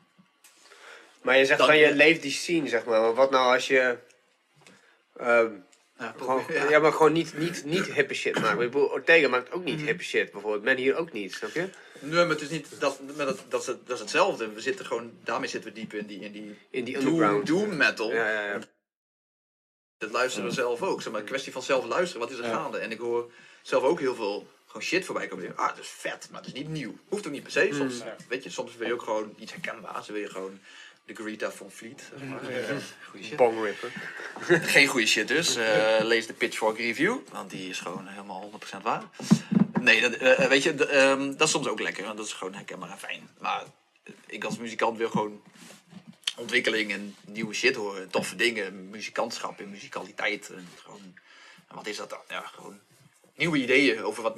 Maar 1.23 1.37
je 1.39 1.45
zegt 1.47 1.59
Dan- 1.59 1.67
van 1.69 1.79
je 1.79 1.95
leeft 1.95 2.23
die 2.23 2.31
scene, 2.31 2.69
zeg 2.69 2.85
maar. 2.85 3.01
Maar 3.01 3.15
wat 3.15 3.31
nou 3.31 3.55
als 3.55 3.67
je... 3.67 3.99
ehm, 5.17 5.51
ja, 5.99 6.15
gewoon, 6.19 6.45
ja. 6.49 6.71
ja. 6.71 6.79
maar 6.79 6.93
gewoon 6.93 7.13
niet, 7.13 7.39
niet, 7.39 7.65
niet 7.65 7.87
hippe 7.87 8.15
shit 8.15 8.35
maken. 8.41 8.63
Ik 8.65 8.71
bedoel, 8.71 8.89
Ortega 8.89 9.29
maakt 9.29 9.53
ook 9.53 9.65
niet 9.65 9.81
hippe 9.81 10.03
shit, 10.05 10.31
bijvoorbeeld. 10.33 10.63
Men 10.63 10.77
hier 10.77 10.97
ook 10.97 11.13
niet, 11.13 11.35
snap 11.35 11.51
je? 11.51 11.69
Nee, 12.01 12.13
maar 12.13 12.29
het 12.29 12.41
is 12.41 12.49
niet, 12.49 12.81
dat, 12.81 13.01
maar 13.17 13.27
dat, 13.27 13.45
dat, 13.49 13.61
is, 13.61 13.67
het- 13.67 13.87
dat 13.87 13.95
is 13.97 14.01
hetzelfde. 14.01 14.53
We 14.53 14.61
zitten 14.61 14.87
gewoon, 14.87 15.13
daarmee 15.25 15.49
zitten 15.49 15.73
we 15.73 15.81
diep 15.81 15.93
in 15.95 16.07
die, 16.07 16.21
in 16.21 16.33
die 16.33 16.57
In 16.71 16.85
die 16.85 16.95
doom, 16.95 17.07
underground. 17.07 17.47
doom 17.47 17.77
metal. 17.77 18.13
Ja, 18.13 18.31
ja, 18.31 18.47
ja. 18.53 18.59
Dat 19.99 20.11
luisteren 20.11 20.49
we 20.49 20.55
zelf 20.55 20.83
ook. 20.83 21.03
Zeg 21.03 21.13
maar, 21.13 21.21
een 21.21 21.27
kwestie 21.27 21.53
van 21.53 21.63
zelf 21.63 21.85
luisteren. 21.87 22.21
Wat 22.29 22.31
is 22.31 22.39
er 22.39 22.45
gaande? 22.45 22.79
En 22.79 22.91
ik 22.91 22.99
hoor 22.99 23.31
zelf 23.63 23.83
ook 23.83 24.01
heel 24.01 24.15
veel 24.15 24.49
gewoon 24.67 24.83
shit 24.83 25.05
voorbij 25.05 25.27
komen. 25.27 25.57
Ah, 25.57 25.69
dat 25.69 25.79
is 25.79 25.89
vet, 25.89 26.29
maar 26.31 26.43
dat 26.43 26.53
is 26.55 26.59
niet 26.61 26.69
nieuw. 26.69 26.95
Hoeft 27.09 27.27
ook 27.27 27.33
niet 27.33 27.43
per 27.43 27.53
se. 27.53 27.69
Soms, 27.73 28.03
weet 28.29 28.43
je, 28.45 28.51
soms 28.51 28.77
wil 28.77 28.87
je 28.87 28.93
ook 28.93 29.03
gewoon 29.03 29.35
iets 29.39 29.53
herkenbaars. 29.53 30.07
Dan 30.07 30.15
wil 30.15 30.25
je 30.25 30.31
gewoon 30.31 30.59
de 31.07 31.15
Greta 31.15 31.51
van. 31.51 31.71
Zeg 31.71 32.29
maar. 32.29 32.49
Eh, 32.49 32.77
goeie 33.11 33.25
shit. 33.25 33.37
Bong 33.37 33.63
ripper. 33.63 33.93
Geen 34.75 34.87
goede 34.87 35.07
shit 35.07 35.29
dus. 35.29 35.57
Eh, 35.57 35.99
lees 36.03 36.27
de 36.27 36.33
Pitchfork 36.33 36.79
review, 36.79 37.19
want 37.33 37.51
die 37.51 37.69
is 37.69 37.79
gewoon 37.79 38.07
helemaal 38.07 38.51
100% 38.79 38.83
waar. 38.83 39.03
Nee, 39.81 40.01
dat, 40.01 40.13
eh, 40.13 40.49
weet 40.49 40.63
je, 40.63 40.87
ehm, 40.87 41.37
dat 41.37 41.47
is 41.47 41.51
soms 41.51 41.67
ook 41.67 41.81
lekker, 41.81 42.05
want 42.05 42.17
dat 42.17 42.27
is 42.27 42.33
gewoon 42.33 42.55
herkenbaar 42.55 42.91
en 42.91 42.99
fijn. 42.99 43.29
Maar 43.39 43.63
ik 44.27 44.45
als 44.45 44.59
muzikant 44.59 44.99
wil 44.99 45.11
gewoon 45.11 45.43
ontwikkeling 46.37 46.93
en 46.93 47.17
nieuwe 47.27 47.55
shit 47.55 47.77
horen. 47.77 48.11
Toffe 48.11 48.37
dingen, 48.37 48.91
muzikantschap 48.91 49.61
en 49.61 49.71
muzikaliteit. 49.71 50.51
En 50.51 50.69
gewoon, 50.83 51.15
wat 51.71 51.87
is 51.87 51.97
dat 51.97 52.11
dan? 52.11 52.21
Ja, 52.29 52.41
gewoon 52.41 52.81
nieuwe 53.35 53.59
ideeën 53.59 54.03
over 54.03 54.23
wat, 54.23 54.37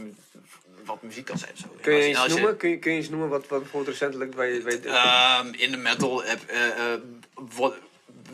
wat 0.84 1.02
muziek 1.02 1.24
kan 1.24 1.38
zijn. 1.38 1.56
Zo. 1.56 1.66
Kun 1.80 1.94
je 1.94 2.02
eens 2.02 2.18
als 2.18 2.28
noemen? 2.28 2.56
Kun 2.56 2.68
je, 2.70 2.78
kun 2.78 2.90
je 2.92 2.98
eens 2.98 3.08
noemen 3.08 3.28
wat, 3.28 3.48
wat 3.48 3.60
bijvoorbeeld 3.60 3.92
recentelijk 3.98 4.34
bij 4.36 4.52
je... 4.52 4.60
Bij, 4.60 4.80
Ehm, 4.82 5.52
in 5.56 5.70
de 5.70 5.76
metal 5.76 6.22
heb, 6.24 6.40
eh, 6.46 6.92
eh, 6.92 7.00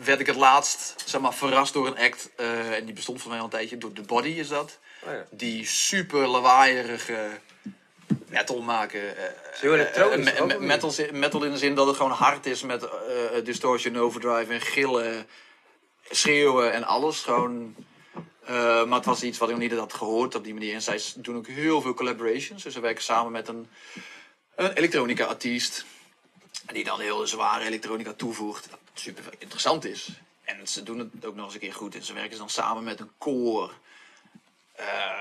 werd 0.03 0.19
ik 0.19 0.25
het 0.25 0.35
laatst 0.35 0.93
zeg 1.05 1.21
maar, 1.21 1.33
verrast 1.33 1.73
door 1.73 1.87
een 1.87 1.97
act. 1.97 2.29
eh, 2.35 2.75
en 2.75 2.85
die 2.85 2.93
bestond 2.93 3.21
voor 3.21 3.29
mij 3.29 3.39
al 3.39 3.45
een 3.45 3.51
tijdje. 3.51 3.77
Door 3.77 3.93
The 3.93 4.01
Body 4.01 4.29
is 4.29 4.47
dat. 4.47 4.79
Oh 5.03 5.11
ja. 5.11 5.25
Die 5.31 5.65
super 5.65 6.27
lawaaierige 6.27 7.27
metal 8.29 8.61
maken. 8.61 9.01
elektronisch 9.61 10.33
me- 10.39 10.45
niet? 10.45 10.59
metal, 10.59 10.91
metal 11.11 11.43
in 11.43 11.51
de 11.51 11.57
zin 11.57 11.75
dat 11.75 11.87
het 11.87 11.95
gewoon 11.95 12.11
hard 12.11 12.45
is 12.45 12.61
met 12.63 12.87
distortion, 13.43 13.97
overdrive 13.97 14.53
en 14.53 14.61
gillen, 14.61 15.27
schreeuwen 16.09 16.73
en 16.73 16.83
alles. 16.83 17.21
Gewoon, 17.21 17.75
maar 18.47 18.97
het 18.97 19.05
was 19.05 19.23
iets 19.23 19.37
wat 19.37 19.49
ik 19.49 19.55
nog 19.55 19.69
niet 19.69 19.79
had 19.79 19.93
gehoord 19.93 20.35
op 20.35 20.43
die 20.43 20.53
manier. 20.53 20.73
En 20.73 20.81
zij 20.81 21.01
doen 21.15 21.35
ook 21.35 21.47
heel 21.47 21.81
veel 21.81 21.93
collaborations. 21.93 22.63
Dus 22.63 22.73
ze 22.73 22.79
werken 22.79 23.03
samen 23.03 23.31
met 23.31 23.47
een, 23.47 23.67
een 24.55 24.71
elektronica 24.71 25.25
artiest. 25.25 25.85
Die 26.73 26.83
dan 26.83 26.99
heel 26.99 27.27
zware 27.27 27.65
elektronica 27.65 28.13
toevoegt. 28.13 28.69
Wat 28.69 28.79
super 28.93 29.23
interessant 29.37 29.85
is. 29.85 30.09
En 30.43 30.67
ze 30.67 30.83
doen 30.83 30.99
het 30.99 31.25
ook 31.25 31.35
nog 31.35 31.45
eens 31.45 31.53
een 31.53 31.59
keer 31.59 31.73
goed. 31.73 31.95
En 31.95 32.03
ze 32.03 32.13
werken 32.13 32.37
dan 32.37 32.49
samen 32.49 32.83
met 32.83 32.99
een 32.99 33.11
koor. 33.17 33.73
Eh 34.75 35.15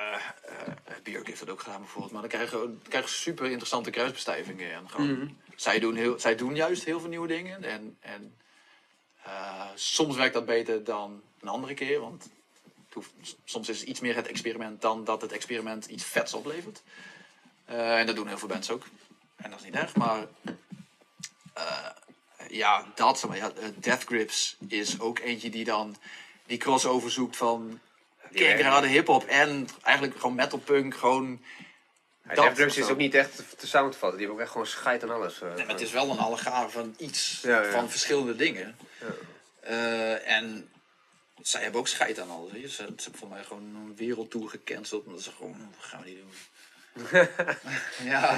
eh, 0.84 0.94
Björk 1.02 1.26
heeft 1.26 1.40
dat 1.40 1.50
ook 1.50 1.60
gedaan 1.60 1.80
bijvoorbeeld. 1.80 2.12
Maar 2.12 2.20
dan 2.20 2.30
krijgen 2.30 2.60
we 2.60 2.76
krijgen 2.88 3.10
we 3.10 3.16
super 3.16 3.44
interessante 3.44 3.90
kruisbestuivingen. 3.90 4.72
En 4.72 4.90
gewoon, 4.90 5.38
zij, 5.56 5.78
doen 5.78 5.94
heel, 5.94 6.18
zij 6.18 6.34
doen 6.34 6.54
juist 6.54 6.84
heel 6.84 7.00
veel 7.00 7.08
nieuwe 7.08 7.26
dingen. 7.26 7.64
En, 7.64 7.96
en 8.00 8.36
eh, 9.22 9.68
soms 9.74 10.16
werkt 10.16 10.34
dat 10.34 10.46
beter 10.46 10.84
dan 10.84 11.22
een 11.40 11.48
andere 11.48 11.74
keer. 11.74 12.00
Want 12.00 12.30
soms 13.44 13.68
is 13.68 13.80
het 13.80 13.88
iets 13.88 14.00
meer 14.00 14.16
het 14.16 14.26
experiment 14.26 14.80
dan 14.82 15.04
dat 15.04 15.20
het 15.20 15.32
experiment 15.32 15.86
iets 15.86 16.04
vets 16.04 16.34
oplevert. 16.34 16.82
Eh, 17.64 17.98
en 17.98 18.06
dat 18.06 18.16
doen 18.16 18.28
heel 18.28 18.38
veel 18.38 18.48
bands 18.48 18.70
ook. 18.70 18.86
En 19.36 19.50
dat 19.50 19.58
is 19.58 19.64
niet 19.64 19.74
erg, 19.74 19.96
maar 19.96 20.26
eh, 21.54 21.88
ja, 22.48 22.86
dat, 22.94 23.18
zeg 23.18 23.30
maar, 23.30 23.38
ja, 23.38 23.52
eh, 23.60 23.68
Death 23.76 24.04
Grips 24.04 24.56
is 24.68 25.00
ook 25.00 25.18
eentje 25.18 25.50
die 25.50 25.64
dan 25.64 25.96
die 26.46 26.58
crossover 26.58 27.10
zoekt 27.10 27.36
van 27.36 27.80
keiharde 28.32 28.86
hip-hop 28.86 29.24
en 29.24 29.68
eigenlijk 29.82 30.20
gewoon 30.20 30.34
metal 30.34 30.58
punk, 30.58 30.96
gewoon. 30.96 31.42
Ja, 32.28 32.34
Death 32.34 32.54
Grips 32.54 32.76
is 32.76 32.88
ook 32.88 32.96
niet 32.96 33.14
echt 33.14 33.36
te, 33.36 33.44
te 33.56 33.66
samen 33.66 33.90
te 33.90 33.98
vatten. 33.98 34.18
Die 34.18 34.26
hebben 34.26 34.36
ook 34.36 34.40
echt 34.40 34.50
gewoon 34.50 34.66
scheid 34.66 35.02
aan 35.02 35.10
alles. 35.10 35.40
Nee, 35.40 35.50
maar 35.50 35.66
het 35.66 35.80
is 35.80 35.92
wel 35.92 36.10
een 36.10 36.18
allegaar 36.18 36.70
van 36.70 36.94
iets, 36.98 37.40
Ja, 37.42 37.62
ja. 37.62 37.70
van 37.70 37.90
verschillende 37.90 38.36
dingen. 38.36 38.76
En 40.24 40.68
zij 41.42 41.62
hebben 41.62 41.80
ook 41.80 41.88
scheid 41.88 42.20
aan 42.20 42.30
alles. 42.30 42.52
weet 42.52 42.60
je. 42.62 42.68
Ze, 42.68 42.74
ze 42.74 42.82
hebben 42.82 43.18
voor 43.18 43.28
mij 43.28 43.44
gewoon 43.44 43.62
een 43.62 43.96
wereldtour 43.96 44.48
gecanceld. 44.48 45.06
Omdat 45.06 45.22
ze 45.22 45.30
gewoon, 45.36 45.56
dat 45.76 45.84
gaan 45.84 46.00
we 46.02 46.08
niet 46.08 46.18
doen. 46.18 46.32
ja, 48.04 48.36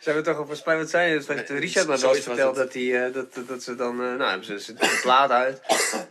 Zijn 0.00 0.16
we 0.16 0.22
toch 0.22 0.38
op 0.38 0.50
een 0.50 0.78
wat 0.78 0.90
zijn? 0.90 1.14
Dat 1.18 1.26
heeft 1.26 1.48
Nee, 1.48 1.58
Richard 1.58 1.86
maar 1.86 2.00
wel 2.00 2.14
verteld 2.14 2.56
dat, 2.56 2.72
die, 2.72 2.98
eh, 2.98 3.14
dat, 3.14 3.48
dat 3.48 3.62
ze 3.62 3.74
dan... 3.74 3.90
eh, 4.02 4.06
nou, 4.14 4.22
hebben 4.28 4.44
ze, 4.46 4.60
ze 4.60 4.74
een 4.78 5.00
plaat 5.02 5.30
uit. 5.30 5.60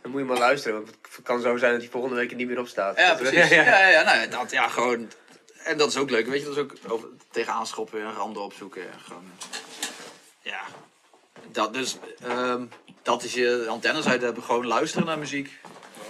Dan 0.02 0.12
moet 0.12 0.20
je 0.22 0.28
maar 0.28 0.38
luisteren. 0.38 0.78
Want 0.84 0.96
het 1.16 1.24
kan 1.24 1.42
zo 1.42 1.58
zijn 1.58 1.72
dat 1.72 1.82
die 1.82 1.90
volgende 1.90 2.16
week 2.16 2.30
er 2.30 2.36
niet 2.36 2.48
meer 2.48 2.60
op 2.60 2.68
staat. 2.68 2.98
ja 2.98 3.08
Dat- 3.08 3.18
precies. 3.18 3.50
Ja, 3.56 3.64
ja, 3.64 3.88
ja, 3.88 4.04
nou, 4.04 4.28
dat, 4.30 4.52
ja, 4.52 4.68
gewoon. 4.68 5.12
En 5.64 5.78
dat 5.78 5.90
is 5.90 5.98
ook 5.98 6.10
leuk. 6.10 6.28
Weet 6.28 6.40
je, 6.40 6.46
dat 6.46 6.56
is 6.58 6.62
ook 6.64 6.74
over, 6.88 7.08
tegenaan 7.32 7.68
schoppen 7.68 8.02
en 8.02 8.14
randen 8.14 8.42
opzoeken. 8.44 8.82
En 8.82 9.00
gewoon, 9.00 9.32
ja, 10.42 10.62
dat 11.52 11.74
dus. 11.74 11.98
ehm, 12.24 12.66
dat 13.02 13.24
is 13.24 13.34
je 13.34 13.66
antennes 13.70 14.06
uit 14.08 14.22
hebben. 14.22 14.44
Gewoon 14.44 14.68
luisteren 14.68 15.06
naar 15.08 15.20
muziek. 15.20 15.60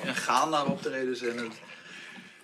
En 0.04 0.16
gaan 0.16 0.50
naar 0.50 0.66
optredens 0.66 1.22
en 1.22 1.38
het 1.38 1.54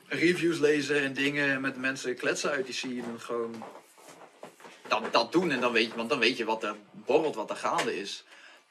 reviews 0.07 0.59
lezen 0.59 1.01
en 1.01 1.13
dingen 1.13 1.61
met 1.61 1.77
mensen 1.77 2.15
kletsen 2.15 2.51
uit 2.51 2.65
die 2.65 2.73
scene. 2.73 3.03
En 3.03 3.19
gewoon 3.21 3.63
dat, 4.87 5.13
dat 5.13 5.31
doen. 5.31 5.51
En 5.51 5.61
dan 5.61 5.71
weet, 5.71 5.87
je, 5.87 5.95
want 5.95 6.09
dan 6.09 6.19
weet 6.19 6.37
je 6.37 6.45
wat 6.45 6.63
er 6.63 6.75
borrelt, 6.91 7.35
wat 7.35 7.49
er 7.49 7.55
gaande 7.55 7.99
is. 7.99 8.23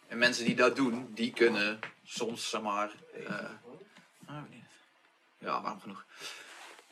En 0.08 0.18
mensen 0.18 0.44
die 0.44 0.54
dat 0.54 0.76
doen, 0.76 1.10
die 1.14 1.32
kunnen 1.32 1.78
soms, 2.04 2.50
zeg 2.50 2.60
maar... 2.60 2.90
eh, 3.26 4.38
niet. 4.50 4.64
ja, 5.38 5.62
waarom 5.62 5.80
genoeg? 5.80 6.04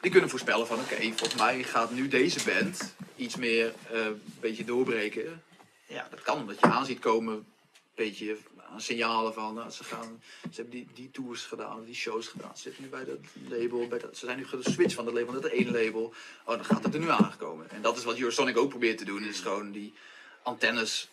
Die 0.00 0.10
kunnen 0.10 0.30
voorspellen 0.30 0.66
van, 0.66 0.78
oké, 0.78 0.96
volgens 0.96 1.34
mij 1.34 1.62
gaat 1.62 1.90
nu 1.90 2.08
deze 2.08 2.44
band 2.44 2.94
iets 3.16 3.36
meer 3.36 3.74
eh, 3.92 4.04
een 4.04 4.22
beetje 4.40 4.64
doorbreken. 4.64 5.42
Ja, 5.86 6.06
dat 6.10 6.22
kan 6.22 6.38
omdat 6.38 6.60
je 6.60 6.66
aan 6.66 6.86
ziet 6.86 6.98
komen, 6.98 7.34
een 7.34 7.46
beetje 7.94 8.36
signalen 8.76 9.34
van, 9.34 9.54
nou, 9.54 9.70
ze, 9.70 9.84
gaan, 9.84 10.22
ze 10.42 10.60
hebben 10.60 10.70
die, 10.70 10.88
die 10.94 11.10
tours 11.10 11.44
gedaan, 11.44 11.84
die 11.84 11.94
shows 11.94 12.26
gedaan. 12.26 12.56
Ze 12.56 12.62
zitten 12.62 12.82
nu 12.82 12.88
bij 12.88 13.04
dat 13.04 13.18
label, 13.48 13.88
bij 13.88 13.98
dat, 13.98 14.16
ze 14.16 14.24
zijn 14.26 14.38
nu 14.38 14.46
geswitcht 14.46 14.94
van 14.94 15.04
dat 15.04 15.14
label 15.14 15.32
naar 15.32 15.42
dat 15.42 15.50
ene 15.50 15.70
label. 15.70 16.14
Oh, 16.44 16.54
dan 16.54 16.64
gaat 16.64 16.84
het 16.84 16.94
er 16.94 17.00
nu 17.00 17.10
aangekomen. 17.10 17.70
En 17.70 17.82
dat 17.82 17.96
is 17.96 18.04
wat 18.04 18.18
Eurosonic 18.18 18.56
ook 18.56 18.68
probeert 18.68 18.98
te 18.98 19.04
doen, 19.04 19.24
is 19.24 19.40
gewoon 19.40 19.72
die 19.72 19.94
antennes 20.42 21.08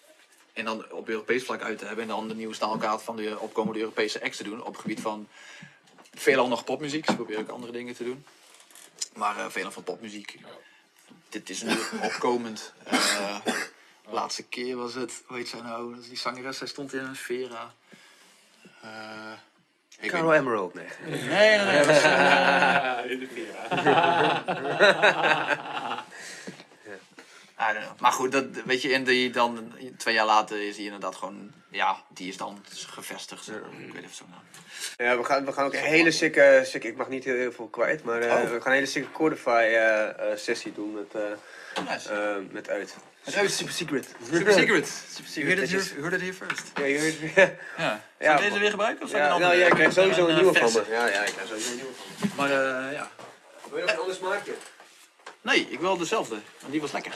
en 0.54 0.66
dan 0.66 0.92
op 0.92 1.10
Europees 1.10 1.44
vlak 1.44 1.62
uit 1.62 1.78
te 1.78 1.86
hebben. 1.86 2.04
En 2.04 2.10
dan 2.10 2.28
de 2.28 2.36
nieuwe 2.36 2.54
staalkaart 2.54 3.02
van 3.02 3.16
de 3.16 3.40
opkomende 3.40 3.80
Europese 3.80 4.24
acts 4.24 4.38
te 4.38 4.44
doen. 4.44 4.64
Op 4.64 4.72
het 4.72 4.82
gebied 4.82 5.00
van 5.00 5.28
veelal 6.14 6.48
nog 6.48 6.64
popmuziek. 6.64 7.06
Ze 7.06 7.16
proberen 7.16 7.42
ook 7.42 7.50
andere 7.50 7.72
dingen 7.72 7.96
te 7.96 8.04
doen. 8.04 8.26
Maar 9.16 9.38
eh 9.38 9.50
veelal 9.50 9.72
van 9.72 9.84
popmuziek. 9.84 10.40
Dit 11.30 11.50
is 11.50 11.62
nu 11.62 11.78
opkomend. 12.02 12.74
Eh, 14.08 14.14
laatste 14.14 14.44
keer 14.44 14.76
was 14.78 14.94
het, 14.94 15.24
hoe 15.26 15.38
heet 15.38 15.48
zij 15.48 15.62
nou? 15.62 15.94
Dat 15.94 16.04
is 16.04 16.08
die 16.10 16.18
zangeres, 16.18 16.58
zij 16.58 16.68
stond 16.68 16.94
in 16.94 17.00
een 17.04 17.16
Vera. 17.16 17.72
Eh, 18.82 19.32
ik 20.00 20.10
Caro 20.12 20.28
weet- 20.30 20.40
Emerald, 20.40 20.74
nee. 20.74 20.88
Nee, 21.06 21.20
nee, 21.58 21.66
nee. 21.66 21.86
was, 21.86 22.02
eh, 22.02 22.98
in 23.12 23.20
de 23.20 23.28
Vera. 23.34 23.68
Maar 28.00 28.12
goed, 28.12 28.32
dat, 28.32 28.46
weet 28.66 28.82
je, 28.82 28.90
in 28.90 29.04
die, 29.04 29.30
dan, 29.30 29.74
twee 29.98 30.14
jaar 30.14 30.26
later 30.26 30.68
is 30.68 30.76
hij 30.76 30.86
inderdaad 30.86 31.16
gewoon, 31.16 31.52
ja, 31.72 32.04
die 32.10 32.28
is 32.28 32.38
dan 32.38 32.64
gevestigd. 32.72 33.48
maar. 33.48 33.58
Ik 33.82 33.94
weet 33.94 34.04
even 34.04 34.16
zo 34.16 34.26
naam. 34.30 34.40
Ja, 35.08 35.18
we 35.18 35.24
gaan, 35.24 35.46
we 35.46 35.52
gaan 35.54 35.66
ook 35.66 35.74
een 35.74 35.80
hele 35.80 36.12
sikke, 36.12 36.62
sikke... 36.66 36.88
Ik 36.88 36.98
mag 36.98 37.08
niet 37.10 37.24
heel, 37.24 37.36
heel 37.36 37.52
veel 37.52 37.68
kwijt, 37.68 38.04
maar 38.04 38.22
eh, 38.22 38.32
Oh. 38.34 38.42
we 38.42 38.48
gaan 38.62 38.66
een 38.72 38.72
hele 38.72 38.86
sikke 38.86 39.12
Cordify-sessie 39.12 40.74
doen 40.74 40.94
met, 40.94 41.14
Nice. 41.90 42.42
met 42.52 42.70
uit. 42.70 42.96
Uit. 43.36 43.52
Super 43.52 43.74
secret. 43.74 44.08
Super 44.32 44.54
secret. 44.54 44.88
Super 45.14 45.32
You 45.34 45.46
heard 45.48 45.60
it 45.64 45.70
here, 45.70 46.02
heard 46.02 46.14
it 46.14 46.22
here 46.22 46.34
first. 46.34 46.64
Ja, 46.76 46.86
je 46.86 47.00
hoort 47.00 47.36
Ja. 47.78 48.02
Ja, 48.20 48.26
Zal 48.26 48.36
ik 48.36 48.50
deze 48.50 48.60
weer 48.60 48.70
gebruiken? 48.70 49.04
Of 49.06 49.10
ik 49.10 49.16
Ja, 49.16 49.24
een 49.24 49.30
nou, 49.30 49.44
andere? 49.44 49.60
jij 49.62 49.70
krijgt 49.70 49.94
sowieso 49.94 50.24
een 50.24 50.30
eh, 50.30 50.36
nieuwe 50.36 50.54
van 50.60 50.72
me. 50.74 50.84
Ja, 50.90 51.08
ja, 51.08 51.24
ik 51.26 51.34
krijg 51.34 51.48
sowieso 51.48 51.70
een 51.70 51.76
nieuwe. 51.76 51.92
Maar 52.36 52.50
eh, 52.50 52.92
ja. 52.94 53.12
Wil 53.70 53.78
je 53.78 53.84
nog 53.84 53.94
een 53.94 54.00
ander 54.00 54.16
smaakje? 54.16 54.54
Nee, 55.42 55.68
ik 55.70 55.80
wil 55.80 55.98
dezelfde. 55.98 56.36
Want 56.60 56.72
die 56.72 56.82
was 56.82 56.92
lekker. 56.92 57.14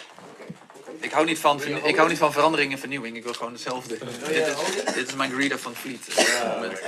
Ik 1.00 1.12
hou 1.12 1.26
niet 1.26 1.40
van, 1.40 1.62
ik 1.84 1.96
hou 1.96 2.10
niet 2.10 2.18
van 2.18 2.32
verandering 2.34 2.72
en 2.72 2.80
vernieuwing. 2.80 3.16
Ik 3.16 3.24
wil 3.24 3.34
gewoon 3.34 3.52
hetzelfde. 3.52 3.98
dit, 4.28 4.48
is, 4.48 4.94
dit 4.94 5.08
is 5.08 5.14
mijn 5.16 5.32
Greta 5.32 5.58
van 5.58 5.76
Fleet. 5.76 6.08
moment. 6.54 6.80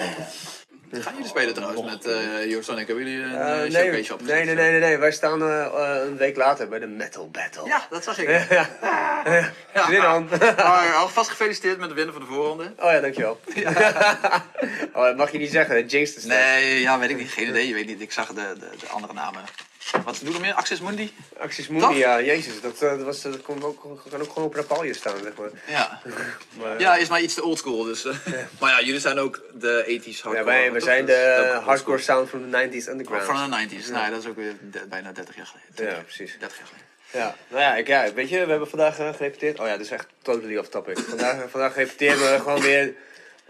Gaan 1.02 1.14
jullie 1.14 1.30
spelen 1.30 1.54
trouwens 1.54 1.82
met 1.92 2.06
eh 2.06 2.46
Eurosonic? 2.46 2.88
Hebben 2.88 3.06
jullie 3.06 3.24
een 3.24 3.72
uh, 3.72 3.82
showcase 3.82 4.14
op? 4.14 4.22
nee, 4.22 4.46
nee, 4.46 4.56
nee, 4.56 4.72
nee, 4.72 4.80
nee. 4.80 4.98
Wij 4.98 5.12
staan 5.12 5.42
een 5.42 6.18
week 6.18 6.36
later 6.36 6.68
bij 6.68 6.80
de 6.80 6.88
Metal 6.88 7.30
Battle. 7.30 7.66
Ja, 7.66 7.88
dat 7.90 8.04
zag 8.04 8.18
ik. 8.18 8.30
Ja. 9.74 9.88
Zin 9.88 10.02
aan. 10.02 10.30
Maar 10.58 10.94
alvast 11.02 11.30
gefeliciteerd 11.30 11.78
met 11.80 11.90
de 11.90 11.96
winnen 11.96 12.14
van 12.14 12.24
de 12.24 12.30
voorronde. 12.30 12.74
Oh 12.80 12.92
ja, 12.92 13.00
dankjewel. 13.00 13.40
oh, 14.94 15.04
dat 15.04 15.18
mag 15.18 15.32
je 15.32 15.38
niet 15.38 15.52
zeggen, 15.52 15.86
jinx 15.86 16.16
is 16.16 16.24
Nee, 16.24 16.80
ja, 16.80 17.00
weet 17.00 17.10
ik 17.10 17.18
niet. 17.18 17.32
Geen 17.32 17.48
idee. 17.48 17.68
Je 17.68 17.74
weet 17.74 17.88
niet. 17.88 18.02
Ik 18.02 18.12
zag 18.12 18.28
de, 18.28 18.56
de, 18.60 18.70
de 18.80 18.88
andere 18.88 19.14
namen. 19.14 19.42
Wat 20.04 20.20
doen 20.24 20.34
we 20.34 20.40
meer? 20.40 20.54
Axis 20.54 20.82
Mundi? 20.82 21.14
Axis 21.38 21.68
Toch? 21.68 21.76
Mundi, 21.76 21.98
ja, 21.98 22.22
jezus, 22.22 22.62
dat, 22.62 22.82
eh, 22.82 22.90
dat, 22.90 23.02
was, 23.02 23.22
dat 23.22 23.42
kon 23.42 23.64
ook, 23.64 23.82
kan 24.10 24.22
ook 24.22 24.28
gewoon 24.28 24.44
op 24.44 24.56
een 24.56 24.66
palje 24.66 24.94
staan, 24.94 25.16
zeg 25.24 25.32
maar. 25.38 25.50
Ja. 25.68 26.02
maar 26.60 26.80
Ja, 26.80 26.96
is 26.96 27.10
maar 27.10 27.22
iets 27.22 27.34
te 27.34 27.44
oldschool. 27.44 27.84
Dus, 27.84 28.06
eh. 28.06 28.16
Maar 28.60 28.72
ja, 28.72 28.82
jullie 28.86 29.00
zijn 29.00 29.20
ook 29.20 29.42
de 29.54 29.84
80s 29.88 30.04
hardcore. 30.22 30.36
ja, 30.38 30.44
wij, 30.44 30.72
wij 30.72 30.82
zijn 30.82 31.06
Dus 31.06 31.16
de 31.16 31.60
hardcore 31.64 31.98
sound 31.98 32.30
van 32.30 32.50
de 32.52 32.68
90s 32.68 32.88
underground. 32.90 33.24
Van 33.24 33.52
de 33.52 33.68
90s. 33.70 33.92
Nou, 33.92 34.10
dat 34.12 34.20
is 34.22 34.28
ook 34.28 34.36
weer 34.36 34.56
de- 34.72 34.86
bijna 34.90 35.12
30 35.12 35.36
jaar 35.36 35.46
geleden. 35.46 35.96
Ja, 35.98 36.02
precies. 36.04 36.36
30 36.40 36.58
jaar 36.58 36.68
geleden. 36.68 36.88
Ja, 37.12 37.36
nou 37.48 37.62
ja, 37.62 37.76
ik, 37.76 37.88
ja, 37.88 38.14
weet 38.14 38.30
je, 38.30 38.44
we 38.44 38.50
hebben 38.50 38.70
vandaag 38.70 39.00
eh, 39.00 39.14
gerepeteerd. 39.14 39.60
Oh 39.60 39.66
ja, 39.66 39.72
dat 39.72 39.82
is 39.86 39.92
echt 39.92 40.08
totally 40.22 40.58
off 40.58 40.70
topic. 40.70 40.98
Vandaag, 41.00 41.50
vandaag 41.50 41.76
repeteren 41.76 42.32
we 42.34 42.40
gewoon 42.40 42.62
weer. 42.62 42.94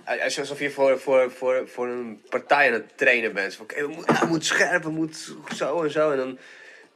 Alsof 0.05 0.59
je 0.59 0.71
voor, 0.71 0.99
voor, 0.99 1.31
voor, 1.31 1.69
voor 1.69 1.87
een 1.87 2.21
partij 2.29 2.67
aan 2.67 2.73
het 2.73 2.97
trainen 2.97 3.33
bent. 3.33 3.55
Van, 3.55 3.65
Oké, 3.65 3.81
we, 3.81 3.87
moeten, 3.93 4.19
we 4.19 4.25
moeten 4.25 4.47
scherp, 4.47 4.83
we 4.83 4.89
moeten 4.89 5.19
zo 5.55 5.83
en 5.83 5.91
zo. 5.91 6.11
En 6.11 6.17
dan 6.17 6.29
op 6.31 6.37
een 6.37 6.39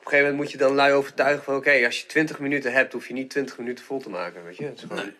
gegeven 0.03 0.17
moment 0.19 0.37
moet 0.37 0.51
je 0.51 0.57
dan 0.57 0.75
lui 0.75 0.93
overtuigen 0.93 1.43
van... 1.43 1.55
Oké, 1.55 1.85
als 1.85 1.99
je 2.01 2.05
20 2.05 2.39
minuten 2.39 2.73
hebt, 2.73 2.93
hoef 2.93 3.07
je 3.07 3.13
niet 3.13 3.29
20 3.29 3.57
minuten 3.57 3.85
vol 3.85 3.99
te 4.01 4.09
maken, 4.09 4.43
weet 4.45 4.57
je. 4.57 4.63
Het 4.65 4.75
is 4.77 4.81
gewoon, 4.81 5.03
Nee. 5.03 5.13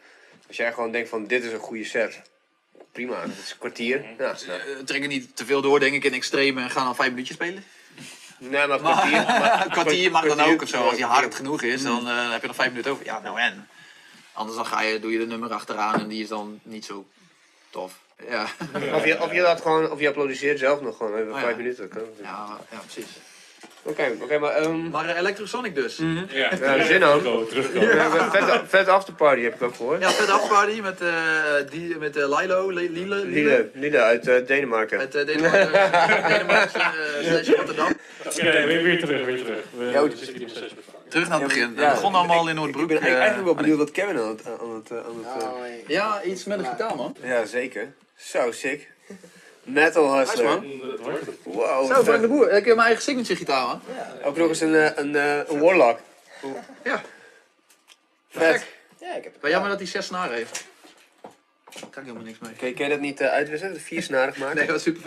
Als 0.47 0.57
jij 0.57 0.73
gewoon 0.73 0.91
denkt 0.91 1.09
van, 1.09 1.27
dit 1.27 1.43
is 1.43 1.51
een 1.51 1.59
goede 1.59 1.83
set. 1.83 2.21
Prima, 2.91 3.21
het 3.21 3.31
is 3.43 3.51
een 3.51 3.57
kwartier. 3.57 4.01
Ja, 4.01 4.15
nou, 4.17 4.35
Eh, 4.59 4.83
Trek 4.85 5.01
er 5.01 5.07
niet 5.07 5.35
te 5.35 5.45
veel 5.45 5.61
door, 5.61 5.79
denk 5.79 5.93
ik, 5.93 6.03
in 6.03 6.13
extreme 6.13 6.61
en 6.61 6.69
gaan 6.69 6.85
dan 6.85 6.95
5 6.95 7.09
minuutjes 7.09 7.35
spelen. 7.35 7.63
nee, 8.37 8.67
maar 8.67 8.77
kwartier. 8.79 9.11
maar- 9.11 9.61
een 9.65 9.71
kwartier 9.71 10.11
mag 10.11 10.25
dan 10.27 10.39
ook 10.39 10.61
of 10.61 10.67
zo. 10.69 10.87
Als 10.87 10.97
je 10.97 11.05
hard 11.05 11.35
genoeg 11.35 11.61
is, 11.61 11.83
dan 11.83 12.07
eh, 12.07 12.31
heb 12.31 12.41
je 12.41 12.47
nog 12.47 12.55
5 12.55 12.69
minuten 12.69 12.91
over. 12.91 13.05
Ja, 13.05 13.19
nou 13.19 13.39
en. 13.39 13.67
Anders 14.33 14.57
dan 14.57 14.65
ga 14.65 14.81
je, 14.81 14.99
doe 14.99 15.11
je 15.11 15.17
de 15.17 15.25
nummer 15.27 15.53
achteraan 15.53 15.99
en 15.99 16.07
die 16.07 16.21
is 16.23 16.27
dan 16.29 16.59
niet 16.63 16.85
zo 16.85 17.07
tof. 17.69 17.93
Ja, 18.29 18.45
Of 18.93 19.05
je, 19.05 19.21
of 19.21 19.33
je 19.33 19.41
dat 19.41 19.61
gewoon, 19.61 19.91
of 19.91 19.99
je 19.99 20.07
applaudisseert 20.07 20.59
zelf 20.59 20.81
nog 20.81 20.97
gewoon. 20.97 21.15
Even 21.15 21.27
Oh 21.33 21.39
ja. 21.39 21.43
vijf 21.43 21.57
minuten. 21.57 21.87
kan 21.89 22.01
ja, 22.21 22.45
ja 22.71 22.77
precies. 22.77 23.11
Oké, 23.81 24.11
oké, 24.21 24.37
maar... 24.37 24.51
ehm 24.51 24.89
Maar 24.89 25.09
eh, 25.09 25.17
Electrosonic 25.17 25.75
dus. 25.75 25.97
Ja, 26.31 26.49
Ja, 26.61 26.83
zin 26.85 27.03
aan. 27.03 27.21
Terugkomen, 27.47 28.01
hebben 28.01 28.21
een 28.23 28.31
vet, 28.31 28.61
vet 28.67 28.87
afterparty 28.87 29.41
heb 29.41 29.53
ik 29.55 29.61
ook 29.61 29.75
gehoord. 29.75 30.01
Ja, 30.01 30.09
vet 30.11 30.29
afparty 30.29 30.79
met, 30.81 31.01
eh 31.01 31.09
die, 31.69 31.97
met 31.97 32.17
eh, 32.17 32.37
Lilo, 32.39 32.69
Li- 32.69 32.89
Lile, 32.91 33.15
Liele, 33.25 33.69
Liele 33.73 34.01
uit 34.01 34.47
Denemarken. 34.47 34.99
Uit 34.99 35.15
uh, 35.15 35.25
Denemarken, 35.25 35.71
Denemarken 36.31 36.81
slash 37.23 37.47
Rotterdam. 37.49 37.93
Ja, 38.35 38.43
weer, 38.65 38.83
weer 38.83 38.99
terug, 38.99 39.25
weer 39.25 39.37
terug. 39.43 39.59
We, 39.77 39.85
Ja, 39.85 40.03
we 40.03 40.15
zitten 40.15 40.35
hier 40.35 40.47
nog 40.47 40.55
steeds 40.57 40.73
met 40.75 40.83
Terug 41.09 41.27
naar 41.29 41.39
het 41.39 41.47
begin. 41.47 41.73
Ja. 41.75 41.83
Het 41.83 41.93
begon 41.93 42.15
allemaal 42.15 42.43
in 42.43 42.49
ik 42.49 42.55
Noordbroek. 42.55 42.87
ben 42.87 43.01
eigenlijk, 43.01 43.15
eh, 43.15 43.27
eigenlijk 43.27 43.45
wel 43.45 43.55
benieuwd 43.55 43.77
wat 43.77 43.91
Kevin 43.91 44.17
aan 44.17 44.27
het... 44.27 44.45
Aan 44.45 44.75
het, 44.75 44.91
aan 44.91 45.23
het 45.23 45.43
eh, 45.43 45.49
Oh, 45.49 45.59
hey. 45.59 45.83
Ja, 45.87 46.23
iets 46.23 46.43
met 46.43 46.59
een 46.59 46.65
gitaar, 46.65 46.95
man. 46.95 47.15
ja, 47.21 47.45
zeker. 47.45 47.93
Zo, 48.15 48.51
sick. 48.51 48.87
Metal 49.63 50.17
hustler. 50.17 50.45
man. 50.45 50.65
Wow. 51.43 51.93
Zo, 51.93 52.03
Frank 52.03 52.21
de 52.21 52.27
Boer. 52.27 52.51
Ik 52.51 52.65
heb 52.65 52.75
mijn 52.75 52.87
eigen 52.87 53.03
signature 53.03 53.35
gitaar, 53.35 53.65
man. 53.67 53.81
Ook 54.23 54.37
nog 54.37 54.47
eens 54.47 54.61
een, 54.61 54.75
eh, 54.75 54.91
een, 54.95 55.15
eh, 55.15 55.49
een 55.49 55.59
warlock. 55.59 55.99
Ja. 56.83 57.01
Vet. 58.29 58.65
Ja, 58.99 59.15
ik 59.15 59.23
heb 59.23 59.33
het. 59.33 59.41
Maar 59.41 59.51
jammer 59.51 59.69
dat 59.69 59.79
hij 59.79 59.87
zes 59.87 60.05
snaren 60.05 60.35
heeft. 60.35 60.65
Daar 61.21 61.89
kan 61.89 62.01
ik 62.01 62.07
helemaal 62.07 62.23
niks 62.23 62.39
mee. 62.39 62.51
Kun 62.51 62.67
je, 62.67 62.73
kun 62.73 62.83
je 62.83 62.89
dat 62.91 62.99
niet 62.99 63.21
eh, 63.21 63.27
uitwisselen? 63.27 63.73
Dat 63.73 63.81
viersnarig 63.81 64.37
maken? 64.37 64.55
Nee, 64.55 64.65
dat 64.65 64.75
was 64.75 64.83
super 64.83 65.01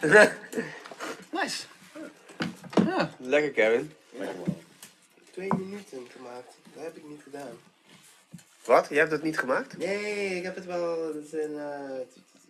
vet. 0.00 0.32
nice. 1.42 1.62
Ja. 2.86 3.10
Lekker, 3.18 3.50
Kevin. 3.50 3.92
Twee 5.40 5.58
minuten 5.58 6.06
gemaakt. 6.16 6.54
Dat 6.74 6.84
heb 6.84 6.96
ik 6.96 7.08
niet 7.08 7.20
gedaan. 7.22 7.58
Wat? 8.64 8.86
Jij 8.88 8.98
hebt 8.98 9.10
dat 9.10 9.22
niet 9.22 9.38
gemaakt? 9.38 9.78
Nee, 9.78 10.36
ik 10.36 10.42
heb 10.42 10.54
het 10.54 10.64
wel. 10.66 11.10
Is 11.10 11.32
een. 11.32 11.58
eh, 11.58 11.90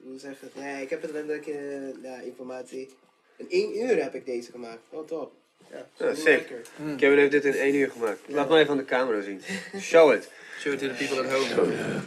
hoe 0.03 0.19
zeg 0.19 0.41
je 0.41 0.47
het? 0.47 0.55
Nee, 0.55 0.83
ik 0.83 0.91
heb 0.91 1.03
het 1.03 1.11
letterlijk. 1.11 1.47
eh 1.47 2.03
ja, 2.03 2.21
informatie. 2.21 2.89
In 3.37 3.47
één 3.51 3.79
uur 3.83 4.03
heb 4.03 4.15
ik 4.15 4.27
deze 4.27 4.51
gemaakt. 4.51 4.79
Oh, 4.89 5.07
top. 5.07 5.33
Ja, 5.71 5.87
Ja, 5.97 6.15
zo 6.15 6.21
sick. 6.21 6.27
lekker. 6.27 6.61
Kevin 6.97 7.19
heeft 7.19 7.31
dit 7.31 7.45
in 7.45 7.53
één 7.55 7.75
uur 7.75 7.91
gemaakt. 7.91 8.21
Laat 8.27 8.49
maar 8.49 8.59
even 8.59 8.71
aan 8.71 8.77
de 8.77 8.85
camera 8.85 9.21
zien. 9.23 9.43
Show 9.81 10.13
it. 10.13 10.29
Show 10.59 10.73
it 10.73 10.79
to 10.79 10.87
the 10.89 10.95
people 10.95 11.19
at 11.25 11.33
home. 11.33 11.73
Eh, 11.73 12.01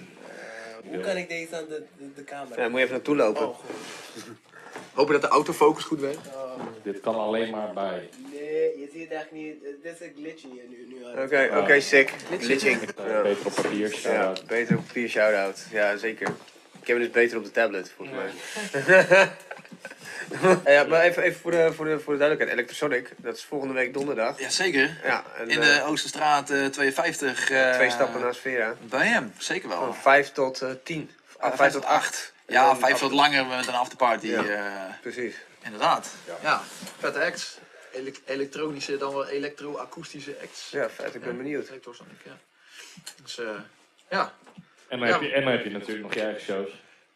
hoe 0.92 1.00
kan 1.00 1.18
ik 1.18 1.30
deze 1.30 1.56
aan 1.56 1.66
de, 1.68 1.84
de, 1.98 2.14
de 2.16 2.24
camera? 2.24 2.62
Ja, 2.64 2.70
moet 2.70 2.78
je 2.78 2.84
even 2.84 2.96
naartoe 2.96 3.16
lopen. 3.16 3.48
Oh. 3.48 3.60
Hopen 4.94 5.14
dat 5.14 5.22
de 5.22 5.28
autofocus 5.28 5.84
goed 5.84 6.00
werkt. 6.00 6.28
Dit 6.84 7.00
kan 7.00 7.16
alleen 7.16 7.50
maar 7.50 7.74
bij. 7.74 8.10
nee, 8.32 8.42
je 8.80 8.90
ziet 8.94 9.10
het 9.10 9.12
echt 9.20 9.32
niet. 9.32 9.64
Eh, 9.64 9.70
Dit 9.84 9.94
is 9.94 10.08
een 10.08 10.14
glitchy 10.18 10.48
hier 10.52 10.64
nu. 10.70 10.86
nu 10.90 11.06
het- 11.06 11.24
Oké, 11.24 11.58
oké, 11.58 11.80
sick. 11.80 12.12
Glitching. 12.40 12.82
Uh, 12.82 12.88
Ja. 13.12 13.22
Beter 13.22 13.46
op 13.46 13.54
papier. 13.56 13.90
Ja, 13.90 13.96
shout-out. 13.98 14.46
beter 14.48 14.78
op 14.78 14.86
papier 14.88 15.10
shout-out. 15.10 15.66
Ja, 15.72 15.98
zeker. 15.98 16.28
Kevin 16.84 17.02
is 17.02 17.10
beter 17.12 17.38
op 17.38 17.44
de 17.44 17.52
tablet, 17.52 17.92
volgens 17.96 18.18
mij. 18.18 18.32
ja, 20.74 20.84
maar 20.84 21.02
even, 21.02 21.24
even 21.24 21.40
voor, 21.42 21.52
de, 21.52 21.74
voor, 21.74 21.86
de, 21.86 22.00
voor 22.00 22.14
de 22.14 22.20
duidelijkheid. 22.20 22.52
Electrosonic, 22.52 23.12
dat 23.18 23.36
is 23.38 23.44
volgende 23.44 23.74
week 23.74 23.94
donderdag. 23.94 24.40
Jazeker. 24.40 24.98
Ja, 25.04 25.24
en, 25.38 25.50
In 25.50 25.62
eh, 25.62 25.76
de 25.76 25.84
Oosterstraat 25.84 26.50
eh 26.50 26.66
52. 26.66 27.50
eh, 27.52 27.74
twee 27.74 27.90
stappen 27.90 28.22
naar 28.22 28.34
Sfera. 28.36 28.76
Bij 28.82 29.08
hem, 29.08 29.34
zeker 29.38 29.70
wel. 29.70 29.78
Van 29.80 29.96
5 29.96 30.32
tot 30.32 30.62
eh 30.62 30.70
10. 30.84 31.10
Ah, 31.40 31.56
5 31.56 31.72
tot 31.74 31.86
8. 31.86 32.34
Ja, 32.48 32.76
vijf 32.76 32.98
tot 32.98 33.12
langer 33.12 33.46
met 33.46 33.68
een 33.68 33.74
afterparty. 33.74 34.28
Ja. 34.28 34.44
eh, 34.44 34.62
Precies. 35.02 35.36
Inderdaad. 35.64 36.16
Ja, 36.41 36.61
vette 36.99 37.20
acts. 37.26 37.57
Ele- 37.93 38.11
elektronische, 38.26 38.97
dan 38.97 39.14
wel 39.14 39.28
elektro-akoestische 39.28 40.36
acts. 40.41 40.70
Ja, 40.72 40.89
vet. 40.89 41.16
Ik 41.16 41.22
ben 41.24 41.38
benieuwd. 41.38 41.68
Electrosonic, 41.68 42.20
ja. 42.26 42.38
Dus 43.24 43.39
eh, 43.39 43.45
ja, 44.09 44.34
En, 44.88 44.99
dan 44.99 45.07
heb 45.07 45.22
je, 45.22 45.32
en 45.34 45.43
dan 45.43 45.51
heb 45.51 45.64
je 45.64 45.70
natuurlijk 45.70 46.01
nog 46.01 46.14
je 46.14 46.22
eigen 46.22 46.41
shows. 46.41 46.70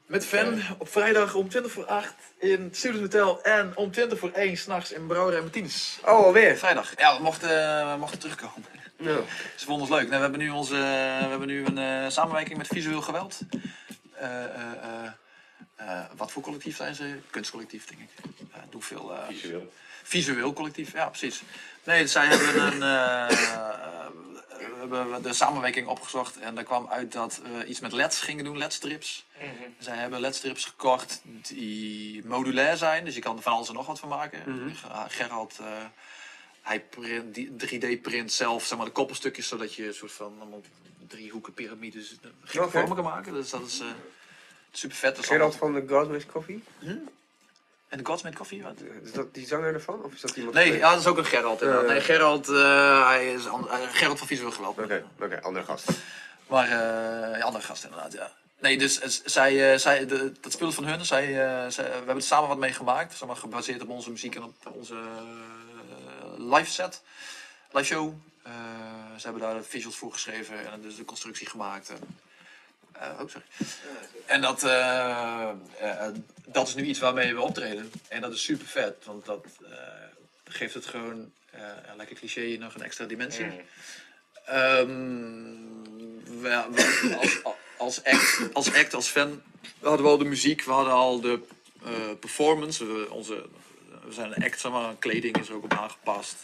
met 0.05 0.25
Fan 0.25 0.61
op 0.77 0.89
vrijdag 0.89 1.33
om 1.35 1.49
20 1.49 1.71
voor 1.71 1.85
8 1.85 2.13
in 2.39 2.69
Student 2.71 3.01
Hotel 3.01 3.43
en 3.43 3.71
om 3.75 3.91
20 3.91 4.19
voor 4.19 4.31
1 4.31 4.57
s'nachts 4.57 4.91
in 4.91 5.07
Brouwerij 5.07 5.41
Martinez. 5.41 5.97
Oh, 6.01 6.07
alweer? 6.07 6.57
Vrijdag. 6.57 6.93
Ja, 6.97 7.17
we 7.17 7.23
mochten, 7.23 7.49
we 7.91 7.97
mochten 7.99 8.19
terugkomen. 8.19 8.65
Nou, 8.97 9.23
Ze 9.55 9.65
vonden 9.65 9.81
ons 9.87 9.89
leuk. 9.99 10.07
Nou, 10.09 10.15
we 10.15 10.21
hebben 10.21 10.39
nu, 10.39 10.49
onze, 10.49 10.73
we 10.73 11.27
hebben 11.29 11.47
nu 11.47 11.65
een 11.65 11.77
eh, 11.77 12.09
samenwerking 12.09 12.57
met 12.57 12.67
Visueel 12.67 13.01
Geweld. 13.01 13.39
Eh, 15.75 16.03
wat 16.15 16.31
voor 16.31 16.43
collectief 16.43 16.75
zijn 16.75 16.95
ze? 16.95 17.19
Kunstcollectief, 17.29 17.85
denk 17.85 18.01
ik. 18.01 18.09
Eh 18.53 18.61
doen 18.69 18.81
veel, 18.81 19.13
eh, 19.15 19.27
Visueel. 19.27 19.73
Visueel 20.03 20.53
collectief, 20.53 20.93
ja 20.93 21.09
precies. 21.09 21.41
Nee, 21.83 22.07
zij 22.07 22.25
hebben 22.27 22.61
een, 22.61 22.79
we 24.89 24.95
hebben 24.95 25.21
de 25.21 25.33
samenwerking 25.33 25.87
opgezocht 25.87 26.37
en 26.39 26.57
er 26.57 26.63
kwam 26.63 26.87
uit 26.87 27.11
dat 27.11 27.41
we 27.43 27.65
iets 27.65 27.79
met 27.79 27.91
LEDs 27.91 28.19
gingen 28.19 28.43
doen, 28.43 28.57
LED-strips. 28.57 29.25
Zij 29.79 29.97
hebben 29.97 30.19
LED-strips 30.19 30.65
gekocht 30.65 31.21
die 31.23 32.25
modulair 32.25 32.77
zijn, 32.77 33.05
dus 33.05 33.15
je 33.15 33.21
kan 33.21 33.35
er 33.37 33.41
van 33.41 33.53
alles 33.53 33.67
en 33.67 33.73
nog 33.73 33.85
wat 33.85 33.99
van 33.99 34.09
maken. 34.09 34.43
Ger- 34.75 35.09
Gerald, 35.09 35.57
eh, 35.59 35.65
hij 36.61 36.79
print, 36.81 37.33
die 37.35 37.55
3D-print 37.55 38.31
zelf 38.31 38.65
zeg 38.65 38.77
maar, 38.77 38.87
de 38.87 38.91
koppelstukjes, 38.93 39.47
zodat 39.47 39.73
je 39.73 39.87
een 39.87 39.93
soort 39.93 40.11
van 40.11 40.35
allemaal 40.39 40.61
driehoeken 41.07 41.53
piramides 41.53 42.15
vormen 42.71 42.95
kan 42.95 43.03
maken. 43.03 43.33
Dus 43.33 43.49
dat 43.49 43.65
is 43.67 43.79
eh, 43.79 43.87
super 44.77 44.97
vet. 44.97 45.25
Gerald 45.25 45.55
van 45.55 45.73
de 45.73 45.83
Godwin's 45.87 46.25
Coffee? 46.25 46.63
En 47.87 47.97
de 47.97 48.05
Godsmith 48.05 48.35
Coffee, 48.35 48.63
wat? 48.63 48.81
Is 49.03 49.11
dat 49.11 49.33
die 49.33 49.47
zanger 49.47 49.73
ervan? 49.73 50.03
Of 50.03 50.13
is 50.13 50.21
dat 50.21 50.35
iemand 50.35 50.55
Nee, 50.55 50.77
ja, 50.77 50.89
dat 50.91 50.99
is 50.99 51.07
ook 51.07 51.17
een 51.17 51.25
Gerald. 51.25 51.61
inderdaad. 51.61 51.85
Eh. 51.85 51.89
nee, 51.91 52.01
Gerald, 52.01 52.49
eh, 52.49 53.07
hij 53.07 53.33
is 53.33 53.45
eh, 53.45 53.53
Gerald 53.91 54.17
van 54.17 54.27
Visueel 54.27 54.51
Geweld. 54.51 54.77
Oké, 54.79 55.03
oké, 55.19 55.41
andere 55.41 55.65
gast. 55.65 55.89
Maar, 56.47 56.69
ja, 56.69 57.39
andere 57.39 57.63
gast 57.63 57.83
inderdaad, 57.83 58.13
ja. 58.13 58.31
Nee, 58.59 58.77
dus 58.77 59.21
zij, 59.25 59.77
zij, 59.77 60.05
de, 60.05 60.31
dat 60.41 60.51
spul 60.51 60.71
van 60.71 60.85
hun. 60.85 61.05
Zij, 61.05 61.23
eh, 61.23 61.69
zij- 61.71 61.85
we 61.85 61.91
hebben 61.95 62.15
er 62.15 62.21
samen 62.21 62.47
wat 62.47 62.57
mee 62.57 62.73
gemaakt. 62.73 63.17
Zeg 63.17 63.27
maar, 63.27 63.37
gebaseerd 63.37 63.81
op 63.81 63.89
onze 63.89 64.09
muziek 64.11 64.35
en 64.35 64.43
op 64.43 64.55
onze 64.73 64.95
live 66.37 66.71
set. 66.71 67.01
Live 67.71 67.85
show. 67.85 68.13
Ze 69.17 69.23
hebben 69.23 69.41
daar 69.41 69.63
visuals 69.63 69.95
voor 69.97 70.11
geschreven 70.13 70.71
en 70.71 70.81
dus 70.81 70.95
de 70.95 71.05
constructie 71.05 71.47
gemaakt. 71.49 71.89
En, 71.89 71.97
oh, 73.01 73.19
sorry. 73.29 73.45
En 74.25 74.41
dat, 74.41 74.63
eh, 74.63 75.49
eh, 75.79 76.07
dat 76.45 76.67
is 76.67 76.75
nu 76.75 76.83
iets 76.83 76.99
waarmee 76.99 77.33
we 77.35 77.41
optreden. 77.41 77.91
En 78.07 78.21
dat 78.21 78.33
is 78.33 78.43
super 78.43 78.67
vet, 78.67 78.95
want 79.05 79.25
dat 79.25 79.45
geeft 80.43 80.73
het 80.73 80.85
gewoon, 80.85 81.31
lekker 81.97 82.15
cliché, 82.15 82.57
nog 82.59 82.75
een 82.75 82.81
extra 82.83 83.05
dimensie. 83.05 83.45
Ehm, 84.45 84.87
we, 86.41 86.65
we- 86.71 87.17
als, 87.19 87.39
als, 87.77 88.03
act, 88.03 88.53
als 88.53 88.73
act, 88.73 88.93
als 88.93 89.07
fan, 89.07 89.41
we 89.79 89.87
hadden 89.87 90.05
wel 90.05 90.17
de 90.17 90.25
muziek, 90.25 90.63
we 90.63 90.71
hadden 90.71 90.93
al 90.93 91.21
de 91.21 91.39
performance. 92.19 92.85
We, 92.85 93.07
onze, 93.11 93.45
we 94.05 94.13
zijn 94.13 94.31
een 94.35 94.43
act, 94.43 94.59
zeg 94.59 94.71
maar, 94.71 94.95
kleding 94.99 95.37
is 95.39 95.47
er 95.49 95.55
ook 95.55 95.63
op 95.63 95.73
aangepast. 95.73 96.35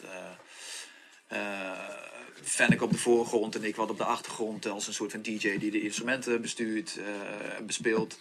Eh 2.35 2.39
eh, 2.39 2.45
Fennec 2.45 2.81
op 2.81 2.91
de 2.91 2.97
voorgrond 2.97 3.55
en 3.55 3.63
ik 3.63 3.75
wat 3.75 3.89
op 3.89 3.97
de 3.97 4.03
achtergrond 4.03 4.65
als 4.65 4.87
een 4.87 4.93
soort 4.93 5.11
van 5.11 5.21
DJ 5.21 5.57
die 5.57 5.71
de 5.71 5.81
instrumenten 5.81 6.41
bestuurt 6.41 6.97
eh, 6.97 7.57
en 7.57 7.65
bespeelt. 7.65 8.19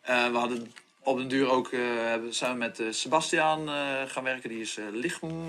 Eh, 0.00 0.30
we 0.30 0.38
hadden 0.38 0.72
op 1.02 1.16
den 1.18 1.28
duur 1.28 1.48
ook 1.50 1.72
eh, 1.72 2.14
samen 2.30 2.58
met 2.58 2.80
eh, 2.80 2.86
Sebastian 2.90 3.68
eh, 3.68 4.02
gaan 4.06 4.24
werken, 4.24 4.48
die 4.48 4.60
is 4.60 4.76
eh, 4.76 4.84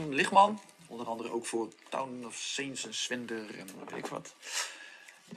lichtman. 0.10 0.62
Onder 0.88 1.08
andere 1.08 1.32
ook 1.32 1.46
voor 1.46 1.70
Town 1.89 2.24
of 2.26 2.36
Saints 2.36 2.86
en 2.86 2.94
Swinder 2.94 3.60
en 3.60 3.68
weet 3.89 3.98
ik 3.98 4.06
wat. 4.06 4.36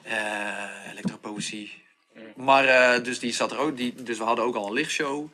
Eh 0.03 0.91
elektropoëzie. 0.91 1.83
Maar 2.37 2.65
eh, 2.65 3.05
dus 3.05 3.19
die 3.19 3.33
zat 3.33 3.53
er 3.53 3.59
ook, 3.59 3.77
die, 3.77 4.03
dus 4.03 4.19
we 4.19 4.25
hadden 4.25 4.45
ook 4.45 4.55
al 4.55 4.67
een 4.67 4.73
lichtshow. 4.73 5.29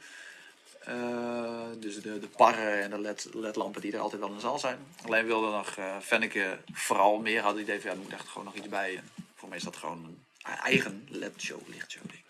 Eh, 0.91 1.81
dus 1.81 2.03
de, 2.03 2.19
de 2.19 2.29
parren 2.29 2.83
en 2.83 2.91
de 2.91 2.99
LED, 2.99 3.29
ledlampen 3.33 3.81
die 3.81 3.93
er 3.93 3.99
altijd 3.99 4.21
wel 4.21 4.31
in 4.31 4.35
de 4.35 4.41
zaal 4.41 4.59
zijn. 4.59 4.79
Alleen 5.05 5.27
wilde 5.27 5.51
nog 5.51 5.77
eh 5.77 5.97
Fenneke 6.03 6.59
vooral 6.73 7.19
meer 7.19 7.43
had 7.43 7.53
het 7.53 7.63
idee 7.63 7.81
van 7.81 7.91
ja, 7.91 7.97
er 7.97 8.03
moet 8.03 8.13
echt 8.13 8.29
gewoon 8.29 8.45
nog 8.45 8.55
iets 8.55 8.69
bij. 8.69 8.97
En 8.97 9.09
voor 9.35 9.49
mij 9.49 9.59
is 9.59 9.65
dat 9.65 9.77
gewoon 9.77 10.05
een 10.05 10.53
eigen 10.63 11.07
LED-show, 11.11 11.69
lichtshow 11.69 12.03
ding. 12.11 12.23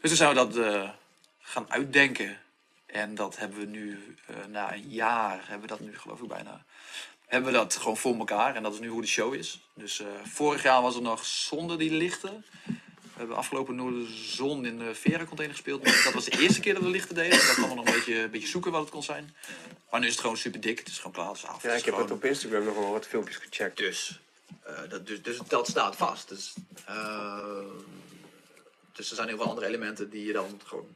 Dus 0.00 0.10
toen 0.10 0.16
zijn 0.16 0.28
we 0.28 0.34
dat 0.34 0.56
eh, 0.56 0.90
gaan 1.40 1.70
uitdenken. 1.70 2.38
En 2.86 3.14
dat 3.14 3.38
hebben 3.38 3.58
we 3.58 3.66
nu, 3.66 4.16
na 4.48 4.72
een 4.72 4.88
jaar, 4.88 5.40
hebben 5.40 5.60
we 5.60 5.76
dat 5.76 5.80
nu 5.80 5.98
geloof 5.98 6.20
ik 6.20 6.28
bijna, 6.28 6.64
hebben 7.26 7.52
we 7.52 7.58
dat 7.58 7.76
gewoon 7.76 7.96
voor 7.96 8.18
elkaar. 8.18 8.54
En 8.54 8.62
dat 8.62 8.72
is 8.72 8.80
nu 8.80 8.88
hoe 8.88 9.00
de 9.00 9.06
show 9.06 9.34
is. 9.34 9.60
Dus 9.74 10.02
vorig 10.22 10.62
jaar 10.62 10.82
was 10.82 10.94
het 10.94 11.02
nog 11.02 11.24
zonder 11.24 11.78
die 11.78 11.90
lichten. 11.90 12.44
We 13.14 13.20
hebben 13.20 13.36
afgelopen 13.36 13.74
Noorderzon 13.74 14.66
in 14.66 14.78
de 14.78 14.94
Vera-container 14.94 15.56
gespeeld. 15.56 15.84
Dat 16.04 16.12
was 16.12 16.24
de 16.24 16.40
eerste 16.40 16.60
keer 16.60 16.74
dat 16.74 16.82
we 16.82 16.88
lichten 16.88 17.14
deden. 17.14 17.38
Dat 17.38 17.54
kwam 17.54 17.76
nog 17.76 17.86
een 17.86 17.92
beetje, 17.92 18.18
een 18.18 18.30
beetje 18.30 18.48
zoeken 18.48 18.72
wat 18.72 18.80
het 18.80 18.90
kon 18.90 19.02
zijn. 19.02 19.34
Maar 19.90 20.00
nu 20.00 20.06
is 20.06 20.12
het 20.12 20.20
gewoon 20.20 20.36
super 20.36 20.60
dik. 20.60 20.78
Het 20.78 20.88
is 20.88 20.96
gewoon 20.96 21.12
klaar. 21.12 21.28
Het 21.28 21.36
is 21.36 21.44
af. 21.46 21.62
Ja, 21.62 21.68
ik 21.72 21.74
heb 21.84 21.94
gewoon- 21.94 22.00
het 22.08 22.10
op 22.10 22.24
Instagram 22.24 22.64
nog 22.64 22.74
wel 22.74 22.90
wat 22.90 23.06
filmpjes 23.06 23.36
gecheckt. 23.36 23.76
dus, 23.76 24.20
eh, 24.62 24.78
dat, 24.88 25.06
dus, 25.06 25.22
dus 25.22 25.38
dat 25.48 25.68
staat 25.68 25.96
vast. 25.96 26.28
Dus, 26.28 26.54
eh, 26.86 27.58
dus 28.92 29.10
er 29.10 29.16
zijn 29.16 29.28
heel 29.28 29.36
veel 29.36 29.48
andere 29.48 29.66
elementen 29.66 30.10
die 30.10 30.26
je 30.26 30.32
dan 30.32 30.60
gewoon 30.64 30.86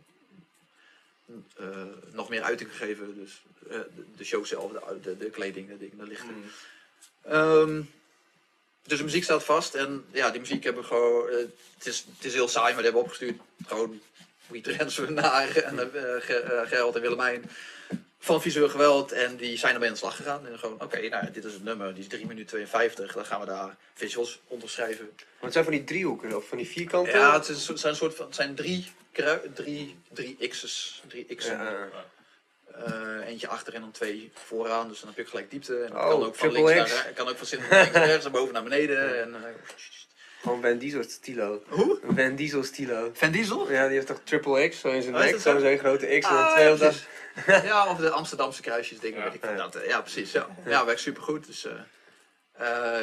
eh, 1.57 1.67
nog 2.13 2.29
meer 2.29 2.43
uiting 2.43 2.77
geven. 2.77 3.15
Dus 3.15 3.43
de, 3.69 3.87
de 4.17 4.25
show 4.25 4.45
zelf, 4.45 4.73
de, 4.73 5.01
de, 5.03 5.17
de 5.19 5.31
kleding, 5.31 5.69
de 5.69 5.79
dingen, 5.79 5.99
de 5.99 6.05
lichten. 6.07 6.45
Ehm, 7.23 7.83
dus 8.83 8.99
de 8.99 9.05
muziek 9.05 9.25
staat 9.25 9.45
vast. 9.45 9.75
En 9.75 10.05
ja, 10.13 10.31
die 10.31 10.41
muziek 10.41 10.65
hebben 10.65 10.83
we 10.83 10.89
gewoon... 10.89 11.29
eh, 11.29 11.37
het, 11.79 11.87
is, 11.87 12.05
het 12.17 12.25
is 12.25 12.35
heel 12.35 12.49
saai, 12.49 12.75
maar 12.75 12.83
die 12.83 12.93
hebben 12.93 13.01
we 13.03 13.07
opgestuurd. 13.07 13.41
Gewoon 13.67 14.01
Pieter 14.51 14.77
Rensen 14.77 15.15
naar 15.15 15.57
en 15.57 15.79
eh, 15.79 16.03
Ger- 16.23 16.45
eh, 16.53 16.69
Gerald 16.69 16.95
en 16.95 17.01
Willemijn 17.01 17.51
van 18.21 18.43
visueel 18.43 18.69
geweld 18.69 19.13
en 19.13 19.37
die 19.37 19.59
zijn 19.59 19.73
ermee 19.75 19.89
aan 19.89 19.95
de 19.95 20.01
slag 20.01 20.17
gegaan. 20.17 20.47
En 20.47 20.59
gewoon, 20.59 20.81
oké, 20.83 21.09
nou, 21.09 21.31
dit 21.31 21.45
is 21.45 21.53
het 21.53 21.65
nummer, 21.65 21.95
die 21.95 22.03
is 22.03 22.09
3 22.09 22.27
minuten 22.27 22.47
52, 22.47 23.13
dan 23.13 23.25
gaan 23.25 23.41
we 23.41 23.47
daar 23.47 23.77
visuals 23.95 24.41
onder 24.47 24.69
schrijven. 24.71 25.11
Maar 25.17 25.25
het 25.41 25.53
zijn 25.53 25.65
van 25.65 25.73
die 25.73 25.85
driehoeken 25.85 26.37
of 26.37 26.49
van 26.49 26.59
die 26.59 26.67
vierkanten. 26.67 27.19
Ja, 27.19 27.33
het, 27.35 27.49
is, 27.49 27.69
het 27.69 27.81
zijn, 27.81 27.93
een 27.93 27.99
soort 27.99 28.15
van, 28.15 28.27
het 28.27 28.35
zijn 28.35 28.55
drie, 28.55 28.87
drie, 29.55 29.97
drie 30.13 30.49
x's, 30.49 31.03
drie. 31.09 31.27
Ja, 31.45 31.89
Eh, 32.75 33.27
eentje 33.27 33.49
achter 33.49 33.75
en 33.75 33.81
dan 33.81 33.91
twee 33.91 34.31
vooraan, 34.35 34.89
dus 34.89 34.99
dan 35.01 35.09
heb 35.09 35.17
je 35.17 35.23
ook 35.23 35.29
gelijk 35.29 35.51
diepte. 35.51 35.83
En 35.83 35.93
Oh, 35.97 36.09
kan 36.09 36.25
ook 36.25 36.35
van 36.35 36.53
links 36.53 36.73
naar 36.75 36.87
re- 36.87 37.13
kan 37.15 37.29
ook 37.29 37.37
van 37.37 37.59
links 37.59 37.69
naar 37.93 38.07
rechts, 38.07 38.23
naar 38.23 38.33
boven 38.33 38.53
naar 38.55 38.63
beneden. 38.63 39.21
En, 39.23 39.35
eh, 39.35 39.51
Gewoon 40.43 40.61
Van 40.61 40.79
Diesel 40.79 41.03
stilo. 41.03 41.63
Hoe? 41.69 42.01
Van 42.15 42.35
Diesel 42.35 42.65
stilo. 42.65 43.11
Van 43.15 43.31
Diesel? 43.31 43.71
Ja, 43.73 43.85
die 43.87 43.95
heeft 43.95 44.07
toch 44.07 44.21
triple 44.25 44.69
X, 44.69 44.81
zo 44.81 44.89
in 44.89 45.03
zijn 45.03 45.15
Oh, 45.15 45.25
is 45.25 45.31
nek, 45.31 45.41
zo? 45.41 45.77
grote 45.77 46.07
X 46.19 46.27
en 46.29 46.37
Ah, 46.37 46.53
twee 46.53 46.65
ja, 46.67 46.73
op 46.73 46.79
dat. 46.79 47.05
precies. 47.35 47.63
ja, 47.69 47.89
of 47.91 47.99
de 47.99 48.11
Amsterdamse 48.11 48.63
kruisjes 48.63 49.01
dingen, 49.01 49.19
Ja. 49.19 49.25
weet 49.25 49.35
ik 49.35 49.45
Ja. 49.45 49.55
dat. 49.57 49.75
eh, 49.75 49.89
Ja, 49.89 50.01
precies. 50.01 50.33
Ja, 50.33 50.47
ja 50.65 50.85
werkt 50.85 51.01
supergoed. 51.01 51.47
Dus, 51.47 51.65
eh, 51.65 51.73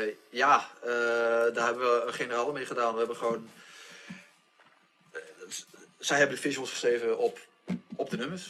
eh, 0.04 0.10
ja, 0.30 0.70
eh, 0.84 0.90
daar 1.54 1.66
hebben 1.66 1.84
we 2.00 2.04
een 2.08 2.14
generaal 2.14 2.52
mee 2.52 2.66
gedaan. 2.66 2.92
We 2.94 2.98
hebben 2.98 3.18
gewoon... 3.18 3.50
eh, 5.12 5.20
zij 6.00 6.18
hebben 6.18 6.36
de 6.36 6.42
visuals 6.42 6.70
geschreven 6.70 7.18
op, 7.18 7.40
op 7.96 8.10
de 8.10 8.18
nummers. 8.18 8.50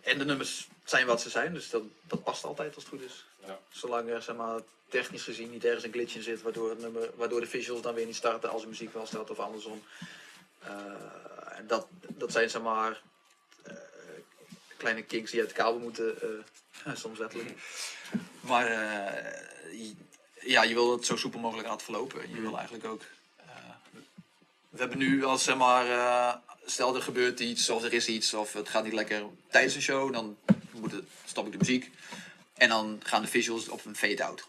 En 0.00 0.18
de 0.18 0.24
nummers 0.24 0.68
zijn 0.84 1.06
wat 1.06 1.20
ze 1.20 1.30
zijn, 1.30 1.52
dus 1.54 1.70
dat, 1.70 1.82
dat 2.02 2.22
past 2.22 2.44
altijd 2.44 2.74
als 2.74 2.84
het 2.84 2.92
goed 2.92 3.02
is. 3.02 3.24
Ja. 3.46 3.58
Zolang 3.70 4.08
er 4.08 4.22
zeg 4.22 4.36
maar, 4.36 4.60
technisch 4.88 5.22
gezien 5.22 5.50
niet 5.50 5.64
ergens 5.64 5.84
een 5.84 5.92
glitch 5.92 6.14
in 6.14 6.22
zit, 6.22 6.42
waardoor, 6.42 6.70
het 6.70 6.78
nummer, 6.78 7.10
waardoor 7.14 7.40
de 7.40 7.46
visuals 7.46 7.82
dan 7.82 7.94
weer 7.94 8.06
niet 8.06 8.16
starten 8.16 8.50
als 8.50 8.62
de 8.62 8.68
muziek 8.68 8.92
wel 8.92 9.06
start 9.06 9.30
of 9.30 9.38
andersom. 9.38 9.82
Eh, 10.58 10.72
en 11.58 11.66
dat, 11.66 11.86
dat 12.08 12.32
zijn 12.32 12.50
zeg 12.50 12.62
maar 12.62 13.02
eh, 13.62 13.74
kleine 14.76 15.02
kinks 15.02 15.30
die 15.30 15.40
uit 15.40 15.48
de 15.48 15.54
kabel 15.54 15.78
moeten, 15.80 16.16
eh, 16.84 16.94
soms 17.02 17.18
letterlijk. 17.18 17.58
Maar 18.40 18.68
je- 19.72 19.94
ja, 20.40 20.62
je 20.62 20.74
wil 20.74 20.92
het 20.92 21.06
zo 21.06 21.16
soepel 21.16 21.40
mogelijk 21.40 21.68
laten 21.68 21.84
verlopen. 21.84 22.34
Je 22.34 22.40
wil 22.40 22.56
eigenlijk 22.56 22.84
ook. 22.86 23.02
we 24.68 24.78
hebben 24.78 24.98
nu 24.98 25.24
als 25.24 25.44
zeg 25.44 25.56
maar, 25.56 25.86
stel 26.64 26.94
er 26.94 27.02
gebeurt 27.02 27.40
iets 27.40 27.70
of 27.70 27.82
er 27.82 27.92
is 27.92 28.08
iets 28.08 28.34
of 28.34 28.52
het 28.52 28.68
gaat 28.68 28.84
niet 28.84 28.92
lekker 28.92 29.24
tijdens 29.48 29.74
een 29.74 29.82
show, 29.82 30.12
dan 30.12 30.36
stop 31.24 31.46
ik 31.46 31.52
de 31.52 31.58
muziek 31.58 31.90
en 32.54 32.68
dan 32.68 33.00
gaan 33.02 33.22
de 33.22 33.28
visuals 33.28 33.68
op 33.68 33.84
een 33.84 33.96
fade-out. 33.96 34.44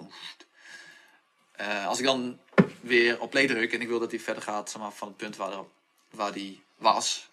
Eh, 1.52 1.88
als 1.88 2.00
ik 2.00 2.06
dan 2.06 2.40
weer 2.82 3.20
op 3.20 3.30
play 3.30 3.48
druk 3.48 3.74
en 3.74 3.82
ik 3.82 3.88
wil 3.88 4.00
dat 4.00 4.10
die 4.10 4.22
verder 4.22 4.44
gaat 4.44 4.70
zeg 4.70 4.82
maar, 4.82 4.92
van 4.92 5.08
het 5.08 5.18
punt 5.18 5.36
waar, 5.36 5.64
waar 6.10 6.32
die 6.32 6.64
was, 6.78 7.30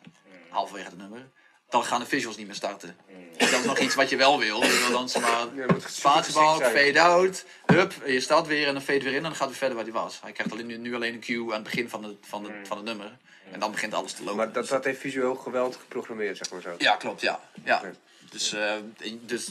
halverwege 0.49 0.89
het 0.89 0.99
nummer, 0.99 1.31
dan 1.69 1.85
gaan 1.85 2.01
de 2.01 2.07
visuals 2.07 2.37
niet 2.37 2.47
meer 2.47 2.55
starten. 2.55 2.97
En 3.37 3.51
dat 3.51 3.61
is 3.61 3.65
nog 3.67 3.79
iets 3.79 3.95
wat 3.95 4.09
je 4.11 4.17
wel 4.17 4.39
wil. 4.39 4.63
Je 4.63 4.79
wil 4.89 4.99
dan 4.99 5.09
zeg 5.09 5.23
maar, 5.23 5.31
Ja, 5.55 5.61
het 5.63 5.71
moet 5.71 5.83
super 5.83 5.91
spatiebalk, 5.91 6.63
fade 6.63 7.01
out, 7.01 7.45
hup, 7.67 7.93
je 8.07 8.21
start 8.21 8.47
weer 8.47 8.67
en 8.67 8.73
dan 8.73 8.83
fade 8.83 8.99
weer 9.03 9.11
in 9.11 9.17
en 9.17 9.23
dan 9.23 9.35
gaat 9.35 9.49
hij 9.49 9.57
verder 9.57 9.77
waar 9.77 9.85
hij 9.85 9.95
was. 9.95 10.21
Hij 10.21 10.33
krijgt 10.33 10.53
alleen, 10.53 10.67
nu, 10.67 10.77
nu 10.77 10.95
alleen 10.95 11.15
een 11.15 11.21
cue 11.21 11.45
aan 11.47 11.53
het 11.53 11.63
begin 11.63 11.89
van, 11.89 12.03
het 12.05 12.17
van, 12.21 12.45
het 12.45 12.53
van 12.69 12.77
het 12.77 12.87
nummer. 12.87 13.17
En 13.53 13.61
dan 13.61 13.71
begint 13.71 13.95
alles 13.95 14.13
te 14.13 14.21
lopen. 14.23 14.37
Maar 14.37 14.53
dat, 14.53 14.69
dat 14.69 14.85
heeft 14.85 15.01
visueel 15.01 15.35
geweld 15.35 15.77
geprogrammeerd, 15.77 16.37
zeg 16.37 16.51
maar 16.51 16.61
zo. 16.61 16.75
Ja, 16.79 16.97
klopt, 16.97 17.21
ja. 17.21 17.41
ja. 17.65 17.83
Dus, 18.31 18.53
eh, 18.53 18.73
dus 19.21 19.49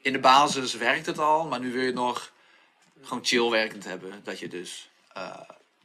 in 0.00 0.12
de 0.12 0.18
basis 0.18 0.74
werkt 0.74 1.06
het 1.06 1.18
al, 1.18 1.46
maar 1.46 1.60
nu 1.60 1.70
wil 1.72 1.80
je 1.80 1.86
het 1.86 1.94
nog 1.94 2.32
gewoon 3.02 3.24
chill 3.24 3.50
werkend 3.50 3.84
hebben. 3.84 4.20
Dat 4.24 4.38
je 4.38 4.48
dus. 4.48 4.90
eh, 5.12 5.40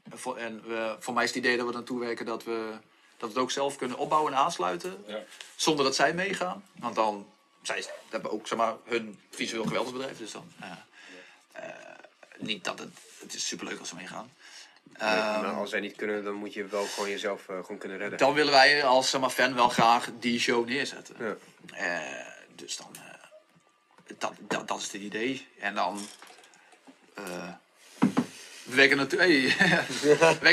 voor, 0.09 0.37
en 0.37 0.63
we, 0.67 0.95
voor 0.99 1.13
mij 1.13 1.23
is 1.23 1.29
het 1.29 1.37
idee 1.37 1.57
dat 1.57 1.65
we 1.67 1.73
naartoe 1.73 1.99
werken 1.99 2.25
dat 2.25 2.43
we, 2.43 2.71
dat 3.18 3.28
we 3.30 3.34
het 3.36 3.38
ook 3.43 3.51
zelf 3.51 3.76
kunnen 3.76 3.97
opbouwen 3.97 4.34
en 4.34 4.39
aansluiten. 4.39 5.03
Ja. 5.07 5.24
Zonder 5.55 5.86
dat 5.86 5.95
zij 5.95 6.13
meegaan. 6.13 6.63
Want 6.76 6.95
dan. 6.95 7.28
Zij 7.61 7.86
hebben 8.09 8.32
ook 8.32 8.47
zeg 8.47 8.57
maar, 8.57 8.76
hun 8.86 9.20
visueel 9.30 9.63
geweldsbedrijf. 9.65 10.18
Dus 10.18 10.32
dan. 10.32 10.51
eh, 10.59 10.72
eh, 11.51 11.70
niet 12.38 12.63
dat 12.63 12.80
het. 12.80 12.89
Het 13.20 13.34
is 13.34 13.47
superleuk 13.47 13.80
als 13.80 13.89
ze 13.89 13.95
meegaan. 13.95 14.32
Nee, 14.84 15.09
Ehm, 15.09 15.41
maar 15.41 15.53
als 15.53 15.70
zij 15.70 15.80
niet 15.80 15.95
kunnen, 15.95 16.24
dan 16.24 16.34
moet 16.34 16.53
je 16.53 16.65
wel 16.65 16.86
gewoon 16.86 17.09
jezelf 17.09 17.49
eh, 17.49 17.55
gewoon 17.61 17.78
kunnen 17.78 17.97
redden. 17.97 18.18
dan 18.18 18.34
willen 18.34 18.53
wij 18.53 18.84
als 18.86 19.09
zeg 19.09 19.22
maar, 19.22 19.30
fan 19.30 19.55
wel 19.55 19.70
graag 19.70 20.09
die 20.20 20.39
show 20.39 20.68
neerzetten. 20.68 21.15
Ja. 21.20 21.36
Eh, 21.76 22.26
dus 22.55 22.78
dan, 22.78 22.88
eh, 22.95 24.13
dat, 24.18 24.34
dat, 24.39 24.68
dat 24.68 24.78
is 24.78 24.84
het 24.84 24.93
idee. 24.93 25.47
En 25.59 25.76
dan, 25.76 26.07
eh, 27.13 27.49
we 28.76 28.76
werken 28.76 28.97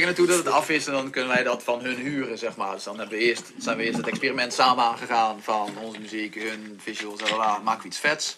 naartoe, 0.04 0.26
dat 0.26 0.36
het 0.36 0.48
af 0.48 0.68
is 0.68 0.86
en 0.86 0.92
dan 0.92 1.10
kunnen 1.10 1.30
wij 1.30 1.42
dat 1.42 1.62
van 1.62 1.80
hun 1.80 1.96
huren, 1.96 2.38
zeg 2.38 2.56
maar. 2.56 2.74
Dus 2.74 2.84
dan 2.84 2.98
hebben 2.98 3.18
we 3.18 3.24
eerst, 3.24 3.52
zijn 3.58 3.76
we 3.76 3.82
eerst 3.82 3.96
het 3.96 4.06
experiment 4.06 4.52
samen 4.52 4.84
aangegaan 4.84 5.42
van 5.42 5.78
onze 5.78 6.00
muziek, 6.00 6.34
hun 6.34 6.80
visuals, 6.82 7.20
dan 7.20 7.62
maken 7.62 7.82
we 7.82 7.86
iets 7.86 7.98
vets. 7.98 8.36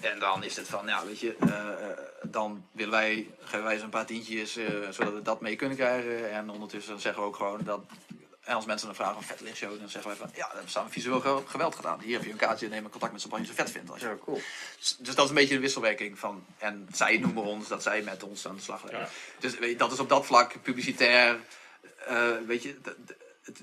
En 0.00 0.18
dan 0.18 0.44
is 0.44 0.56
het 0.56 0.68
van, 0.68 0.86
ja, 0.86 1.06
weet 1.06 1.20
je, 1.20 1.36
eh, 1.40 1.48
eh, 1.48 1.98
dan 2.22 2.64
willen 2.72 2.92
wij, 2.92 3.26
geven 3.44 3.64
wij 3.64 3.76
ze 3.76 3.84
een 3.84 3.90
paar 3.90 4.06
tientjes, 4.06 4.56
eh, 4.56 4.64
zodat 4.90 5.12
we 5.12 5.22
dat 5.22 5.40
mee 5.40 5.56
kunnen 5.56 5.76
krijgen. 5.76 6.32
En 6.32 6.50
ondertussen 6.50 7.00
zeggen 7.00 7.22
we 7.22 7.28
ook 7.28 7.36
gewoon 7.36 7.60
dat, 7.64 7.80
en 8.46 8.54
als 8.54 8.64
mensen 8.64 8.86
dan 8.86 8.96
vragen 8.96 9.14
van 9.14 9.22
vet 9.24 9.40
lichtshow, 9.40 9.78
dan 9.78 9.88
zeggen 9.88 10.10
wij 10.10 10.18
van, 10.18 10.30
ja, 10.34 10.46
we 10.46 10.52
hebben 10.52 10.70
samen 10.70 10.90
visueel 10.90 11.20
ge- 11.20 11.42
geweld 11.46 11.74
gedaan. 11.74 12.00
Hier 12.00 12.16
heb 12.16 12.24
je 12.24 12.30
een 12.30 12.36
kaartje, 12.36 12.68
neem 12.68 12.88
contact 12.88 13.12
met 13.12 13.20
z'n 13.20 13.30
als 13.30 13.40
je 13.40 13.46
het 13.46 13.56
vet 13.56 13.70
vindt. 13.70 13.90
Als 13.90 14.00
je... 14.00 14.06
Ja, 14.06 14.16
cool. 14.24 14.40
Dus 14.78 14.96
dat 14.98 15.24
is 15.24 15.28
een 15.28 15.34
beetje 15.34 15.54
de 15.54 15.60
wisselwerking 15.60 16.18
van, 16.18 16.46
en 16.58 16.88
zij 16.92 17.18
noemen 17.18 17.42
ons, 17.42 17.68
dat 17.68 17.82
zij 17.82 18.02
met 18.02 18.22
ons 18.22 18.46
aan 18.46 18.56
de 18.56 18.62
slag 18.62 18.82
leggen. 18.82 19.00
Ja. 19.00 19.08
Dus 19.38 19.58
weet 19.58 19.70
je, 19.70 19.76
dat 19.76 19.92
is 19.92 19.98
op 19.98 20.08
dat 20.08 20.26
vlak 20.26 20.62
publicitair, 20.62 21.40
eh, 22.06 22.30
weet 22.46 22.62
je, 22.62 22.76
het, 23.42 23.62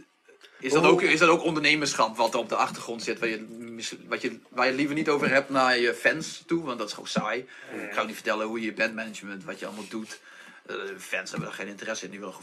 is 0.59 0.71
dat, 0.71 0.83
ook, 0.83 1.01
is 1.01 1.19
dat 1.19 1.29
ook 1.29 1.43
ondernemerschap 1.43 2.17
wat 2.17 2.33
er 2.33 2.39
op 2.39 2.49
de 2.49 2.55
achtergrond 2.55 3.03
zit, 3.03 3.19
waar 3.19 3.29
je, 3.29 3.45
wat 4.07 4.21
je, 4.21 4.39
waar 4.49 4.65
je 4.67 4.73
liever 4.73 4.95
niet 4.95 5.09
over 5.09 5.29
hebt 5.29 5.49
naar 5.49 5.77
je 5.77 5.93
fans 5.93 6.43
toe, 6.45 6.63
want 6.63 6.77
dat 6.77 6.87
is 6.87 6.93
gewoon 6.93 7.09
saai. 7.09 7.39
Ik 7.87 7.93
ga 7.93 8.01
ook 8.01 8.07
niet 8.07 8.15
vertellen 8.15 8.47
hoe 8.47 8.61
je 8.61 8.73
bandmanagement, 8.73 9.43
wat 9.43 9.59
je 9.59 9.65
allemaal 9.65 9.87
doet. 9.89 10.19
Eh, 10.65 10.75
fans 10.97 11.31
hebben 11.31 11.49
er 11.49 11.55
geen 11.55 11.67
interesse 11.67 12.05
in, 12.05 12.11
die 12.11 12.19
willen 12.19 12.35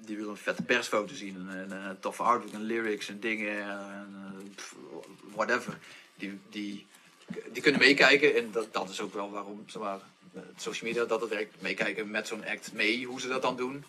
die 0.00 0.16
willen 0.16 0.30
een 0.30 0.36
vette 0.36 0.62
persfoto 0.62 1.14
zien, 1.14 1.48
en, 1.50 1.72
en, 1.72 2.00
toffe 2.00 2.22
artwork 2.22 2.52
en 2.52 2.62
lyrics 2.62 3.08
en 3.08 3.20
dingen, 3.20 3.62
en, 3.62 4.16
eh, 4.56 5.34
whatever. 5.34 5.78
Die, 6.14 6.40
die, 6.48 6.86
die 7.52 7.62
kunnen 7.62 7.80
meekijken 7.80 8.34
en 8.34 8.50
dat, 8.50 8.72
dat 8.72 8.88
is 8.88 9.00
ook 9.00 9.12
wel 9.14 9.30
waarom 9.30 9.62
zeg 9.66 9.82
maar, 9.82 10.00
eh, 10.34 10.40
social 10.56 10.90
media 10.90 11.04
dat 11.04 11.20
het 11.20 11.30
werkt. 11.30 11.60
Meekijken 11.60 12.10
met 12.10 12.26
zo'n 12.26 12.46
act 12.46 12.72
mee, 12.72 13.04
hoe 13.04 13.20
ze 13.20 13.28
dat 13.28 13.42
dan 13.42 13.56
doen. 13.56 13.84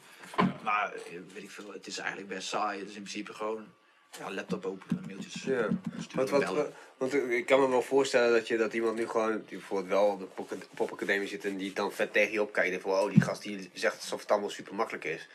Maar 0.63 0.93
weet 1.33 1.43
ik 1.43 1.51
veel, 1.51 1.73
het 1.73 1.87
is 1.87 1.97
eigenlijk 1.97 2.29
best 2.29 2.47
saai. 2.47 2.79
Het 2.79 2.89
is 2.89 2.95
in 2.95 3.01
principe 3.01 3.33
gewoon 3.33 3.65
ja, 4.17 4.31
laptop 4.33 4.65
openen, 4.65 5.03
mailtjes 5.07 5.33
Ja. 5.33 5.39
sturen, 5.39 5.81
Want, 6.15 6.29
wat, 6.29 6.67
want 6.97 7.13
ik 7.13 7.45
kan 7.45 7.59
me 7.59 7.69
wel 7.69 7.81
voorstellen 7.81 8.31
dat, 8.33 8.47
je, 8.47 8.57
dat 8.57 8.73
iemand 8.73 8.95
nu 8.95 9.07
gewoon, 9.07 9.31
die 9.31 9.57
bijvoorbeeld 9.57 9.89
wel 9.89 10.05
op 10.07 10.19
de 10.19 10.25
pop- 10.25 10.67
popacademie 10.75 11.27
zit 11.27 11.45
en 11.45 11.57
die 11.57 11.73
dan 11.73 11.91
vet 11.91 12.13
tegen 12.13 12.31
je 12.31 12.41
opkijkt. 12.41 12.75
En 12.75 12.81
van, 12.81 12.91
oh, 12.91 13.09
die 13.11 13.21
gast 13.21 13.41
die 13.41 13.69
zegt 13.73 13.95
alsof 14.01 14.21
het 14.21 14.31
allemaal 14.31 14.49
super 14.49 14.75
makkelijk 14.75 15.03
is. 15.05 15.27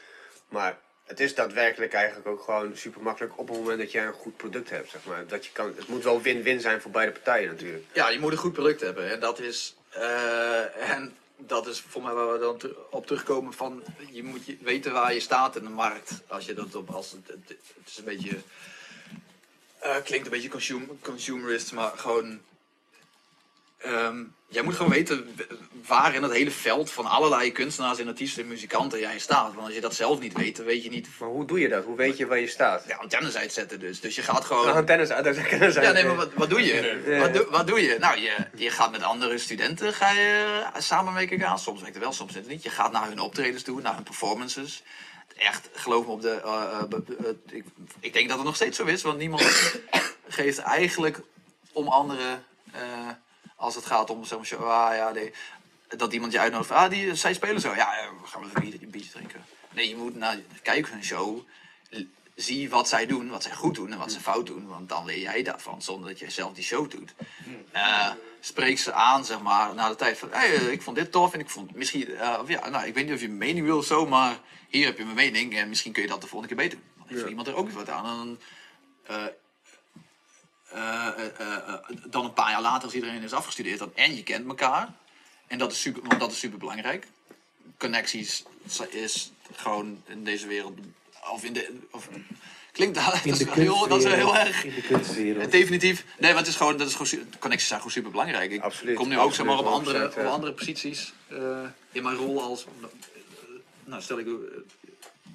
Maar 0.49 0.79
het 1.05 1.21
is 1.21 1.35
daadwerkelijk 1.35 1.93
eigenlijk 1.93 2.27
ook 2.27 2.43
gewoon 2.43 2.77
super 2.77 3.03
makkelijk 3.03 3.39
op 3.39 3.49
het 3.49 3.57
moment 3.59 3.79
dat 3.79 3.93
jij 3.93 4.07
een 4.07 4.13
goed 4.13 4.37
product 4.37 4.71
hebt, 4.71 4.91
zeg 4.91 5.05
maar. 5.05 5.27
Dat 5.27 5.45
je 5.47 5.53
kan, 5.53 5.73
het 5.77 5.89
moet 5.89 6.05
wel 6.05 6.23
win-win 6.23 6.61
zijn 6.61 6.81
voor 6.81 6.91
beide 6.91 7.13
partijen 7.13 7.49
natuurlijk. 7.49 7.85
Ja, 7.93 8.09
je 8.09 8.19
moet 8.19 8.33
een 8.33 8.39
goed 8.39 8.53
product 8.53 8.81
hebben. 8.81 9.11
En 9.11 9.21
dat 9.21 9.39
is, 9.39 9.77
eh, 9.91 10.91
en 10.91 11.17
dat 11.37 11.67
is 11.67 11.81
voor 11.81 12.03
mij 12.03 12.13
waar 12.13 12.33
we 12.33 12.39
dan 12.39 12.75
op 12.91 13.07
terugkomen 13.07 13.53
van... 13.53 13.83
Je 14.11 14.23
moet 14.23 14.43
weten 14.61 14.93
waar 14.93 15.15
je 15.15 15.21
staat 15.21 15.57
in 15.57 15.63
de 15.63 15.71
markt. 15.71 16.23
Als 16.27 16.47
je 16.47 16.55
dat 16.55 16.75
op... 16.75 16.91
Als 16.91 17.11
het, 17.11 17.57
is 17.87 17.99
een 17.99 18.05
beetje... 18.05 18.39
Eh, 19.79 19.97
klinkt 20.03 20.27
een 20.27 20.33
beetje 20.33 20.49
consum 20.49 21.01
consumerist, 21.01 21.73
maar 21.73 21.91
gewoon. 21.97 22.41
Ehm, 23.85 24.25
jij 24.49 24.63
moet 24.63 24.75
gewoon 24.75 24.93
weten 24.93 25.37
waar 25.87 26.15
in 26.15 26.23
het 26.23 26.33
hele 26.33 26.51
veld 26.51 26.91
van 26.91 27.07
allerlei 27.07 27.53
kunstenaars 27.53 27.99
en 27.99 28.09
artiesten 28.09 28.43
en 28.43 28.49
muzikanten 28.49 28.99
jij 28.99 29.19
staat. 29.19 29.55
Want 29.55 29.67
als 29.67 29.75
je 29.75 29.81
dat 29.81 29.95
zelf 29.95 30.21
niet 30.21 30.37
weet, 30.37 30.57
dan 30.57 30.67
weet 30.67 30.83
je 30.85 30.91
niet. 30.91 31.09
Maar 31.19 31.29
hoe 31.29 31.47
doe 31.47 31.61
je 31.61 31.69
dat? 31.69 31.85
Hoe 31.85 31.97
weet 31.97 32.17
je 32.17 32.27
waar 32.27 32.39
je 32.39 32.47
staat? 32.47 32.85
Ja, 32.89 32.97
antennes 32.97 33.37
uitzetten 33.37 33.81
dus. 33.81 34.01
Dus 34.01 34.15
je 34.15 34.23
gaat 34.23 34.45
gewoon. 34.45 34.65
Nou, 34.65 34.77
antennes 34.77 35.11
uit, 35.11 35.27
antennes 35.27 35.77
uit. 35.77 35.87
Ja, 35.87 35.93
nee, 35.93 36.05
maar 36.05 36.17
wat, 36.17 36.33
wat 36.35 36.51
doe 36.51 36.65
je? 36.65 37.03
Ja. 37.07 37.19
Wat, 37.19 37.35
doe, 37.35 37.47
wat 37.51 37.67
doe 37.67 37.83
je? 37.83 37.97
Nou, 37.99 38.19
je, 38.19 38.37
je 38.55 38.71
gaat 38.71 38.91
met 38.91 39.03
andere 39.03 39.39
studenten 39.39 39.93
ga 39.93 40.11
je 40.11 40.63
eh, 40.75 40.81
samen 40.81 41.13
mee 41.13 41.39
gaan. 41.39 41.59
Soms 41.59 41.81
werkt 41.81 41.95
het 41.95 42.05
wel, 42.05 42.13
soms 42.13 42.35
het 42.35 42.49
niet. 42.49 42.63
Je 42.63 42.71
gaat 42.71 42.93
naar 42.93 43.09
hun 43.09 43.21
optredens 43.21 43.63
toe, 43.63 43.81
naar 43.81 43.95
hun 43.95 44.03
performances. 44.03 44.83
Echt, 45.37 45.69
geloof 45.73 46.07
me 46.07 46.13
op 46.13 46.23
de... 46.23 46.41
eh, 46.45 46.81
eh, 46.91 47.29
eh, 47.29 47.35
ik, 47.51 47.65
ik 48.01 48.13
denk 48.13 48.29
dat 48.29 48.37
het 48.37 48.47
nog 48.47 48.57
steeds 48.57 48.77
zo 48.77 48.85
is, 48.85 49.03
want 49.03 49.19
niemand 49.19 49.43
geeft 50.29 50.59
eigenlijk 50.59 51.21
om 51.73 51.89
anderen... 51.89 52.45
eh, 53.57 53.65
als 53.65 53.75
het 53.75 53.87
gaat 53.87 54.11
om 54.11 54.25
zo'n 54.25 54.45
show, 54.45 54.71
ah 54.71 54.97
ja, 54.97 55.11
nee, 55.11 55.33
dat 55.89 56.13
iemand 56.13 56.33
je 56.33 56.39
uitnodigt 56.39 56.69
van, 56.69 56.79
ah, 56.79 56.91
die, 56.91 57.15
zij 57.15 57.35
spelen 57.35 57.61
zo. 57.61 57.75
Ja, 57.75 57.99
eh, 57.99 58.09
we 58.23 58.27
gaan 58.27 58.45
even 58.45 58.83
een 58.83 58.91
biertje, 58.91 59.11
drinken. 59.11 59.45
Nee, 59.71 59.89
je 59.89 59.97
moet 59.97 60.17
naar, 60.17 60.39
kijk 60.63 60.89
hun 60.89 61.05
show, 61.05 61.47
zie 62.35 62.71
wat 62.71 62.89
zij 62.89 63.07
doen, 63.07 63.29
wat 63.29 63.43
zij 63.43 63.55
goed 63.55 63.75
doen 63.75 63.93
en 63.93 63.99
wat 63.99 64.13
ze 64.13 64.21
fout 64.21 64.47
doen. 64.47 64.67
Want 64.67 64.89
dan 64.89 65.05
leer 65.05 65.21
jij 65.21 65.43
daarvan, 65.43 65.83
zonder 65.83 66.09
dat 66.09 66.19
jij 66.19 66.31
zelf 66.31 66.53
die 66.53 66.65
show 66.65 66.91
doet. 66.91 67.15
Eh, 67.73 68.11
spreek 68.41 68.79
ze 68.79 68.93
aan, 68.93 69.25
zeg 69.25 69.41
maar, 69.41 69.75
na 69.75 69.89
de 69.89 69.95
tijd 69.95 70.19
van, 70.19 70.29
hey, 70.31 70.55
eh, 70.55 70.71
ik 70.71 70.83
vond 70.83 70.97
dit 70.97 71.13
tof 71.13 71.33
en 71.35 71.41
ik 71.41 71.51
vond 71.51 71.75
misschien, 71.75 72.17
eh, 72.17 72.39
of 72.43 72.49
ja, 72.49 72.69
nou, 72.69 72.87
ik 72.87 72.95
weet 72.95 73.05
niet 73.05 73.15
of 73.15 73.21
je 73.21 73.27
mijn 73.27 73.39
mening 73.39 73.67
wil 73.67 73.79
of 73.79 73.85
zo, 73.85 74.07
maar 74.07 74.39
hier 74.69 74.87
heb 74.87 74.99
je 74.99 75.05
mijn 75.05 75.17
mening 75.17 75.57
en 75.57 75.69
misschien 75.69 75.93
kun 75.93 76.03
je 76.03 76.09
dat 76.09 76.21
de 76.21 76.27
volgende 76.27 76.55
keer 76.55 76.65
beter 76.65 76.79
doen. 76.79 77.07
Dan 77.07 77.17
heeft 77.17 77.29
iemand 77.29 77.47
er 77.47 77.55
ook 77.55 77.67
eens 77.67 77.75
wat 77.75 77.89
aan. 77.89 78.39
En 79.07 79.31
eh, 80.75 81.09
eh, 81.39 81.57
eh, 81.69 81.75
dan 82.07 82.25
een 82.25 82.33
paar 82.33 82.51
jaar 82.51 82.63
later, 82.63 82.85
als 82.85 82.95
iedereen 82.95 83.23
is 83.23 83.33
afgestudeerd, 83.33 83.79
dan, 83.79 83.91
en 83.95 84.17
je 84.17 84.23
kent 84.23 84.47
elkaar. 84.49 84.93
En 85.47 85.59
dat 85.59 85.73
is 85.73 85.81
super, 85.81 86.03
want 86.03 86.21
dat 86.21 86.33
is 86.33 86.39
super 86.39 86.59
belangrijk. 86.59 87.07
Connecties 87.79 88.45
is 88.91 89.33
gewoon 89.53 90.03
in 90.07 90.25
deze 90.25 90.47
wereld, 90.47 90.79
of 91.33 91.45
in 91.45 91.53
de, 91.53 91.81
of, 91.91 92.09
klinkt 92.73 92.95
dat, 92.95 93.05
dat, 93.05 93.25
is 93.25 93.45
wel 93.45 93.55
heel, 93.55 93.89
dat 93.89 94.05
is 94.05 94.13
heel 94.13 94.37
erg. 94.37 94.63
De. 94.63 95.47
Definitief. 95.51 96.05
Nee, 96.19 96.31
maar 96.31 96.41
het 96.41 96.49
is 96.49 96.57
gewoon, 96.57 96.77
dat 96.77 96.89
is 96.89 96.95
gewoon, 96.95 97.27
connecties 97.39 97.69
zijn 97.69 97.81
gewoon 97.81 97.95
super 97.95 98.11
belangrijk. 98.11 98.51
Ik 98.51 98.63
Absoluut, 98.63 98.97
kom 98.97 99.09
nu 99.09 99.19
ook 99.19 99.35
zeg 99.35 99.47
maar, 99.47 99.59
op, 99.59 99.67
andere, 99.67 100.11
100%, 100.11 100.19
op 100.19 100.25
andere 100.25 100.53
posities 100.53 101.13
in 101.93 102.03
mijn 102.03 102.17
rol 102.17 102.43
als. 102.43 102.67
nou, 103.85 104.03
stel 104.03 104.19
ik, 104.19 104.27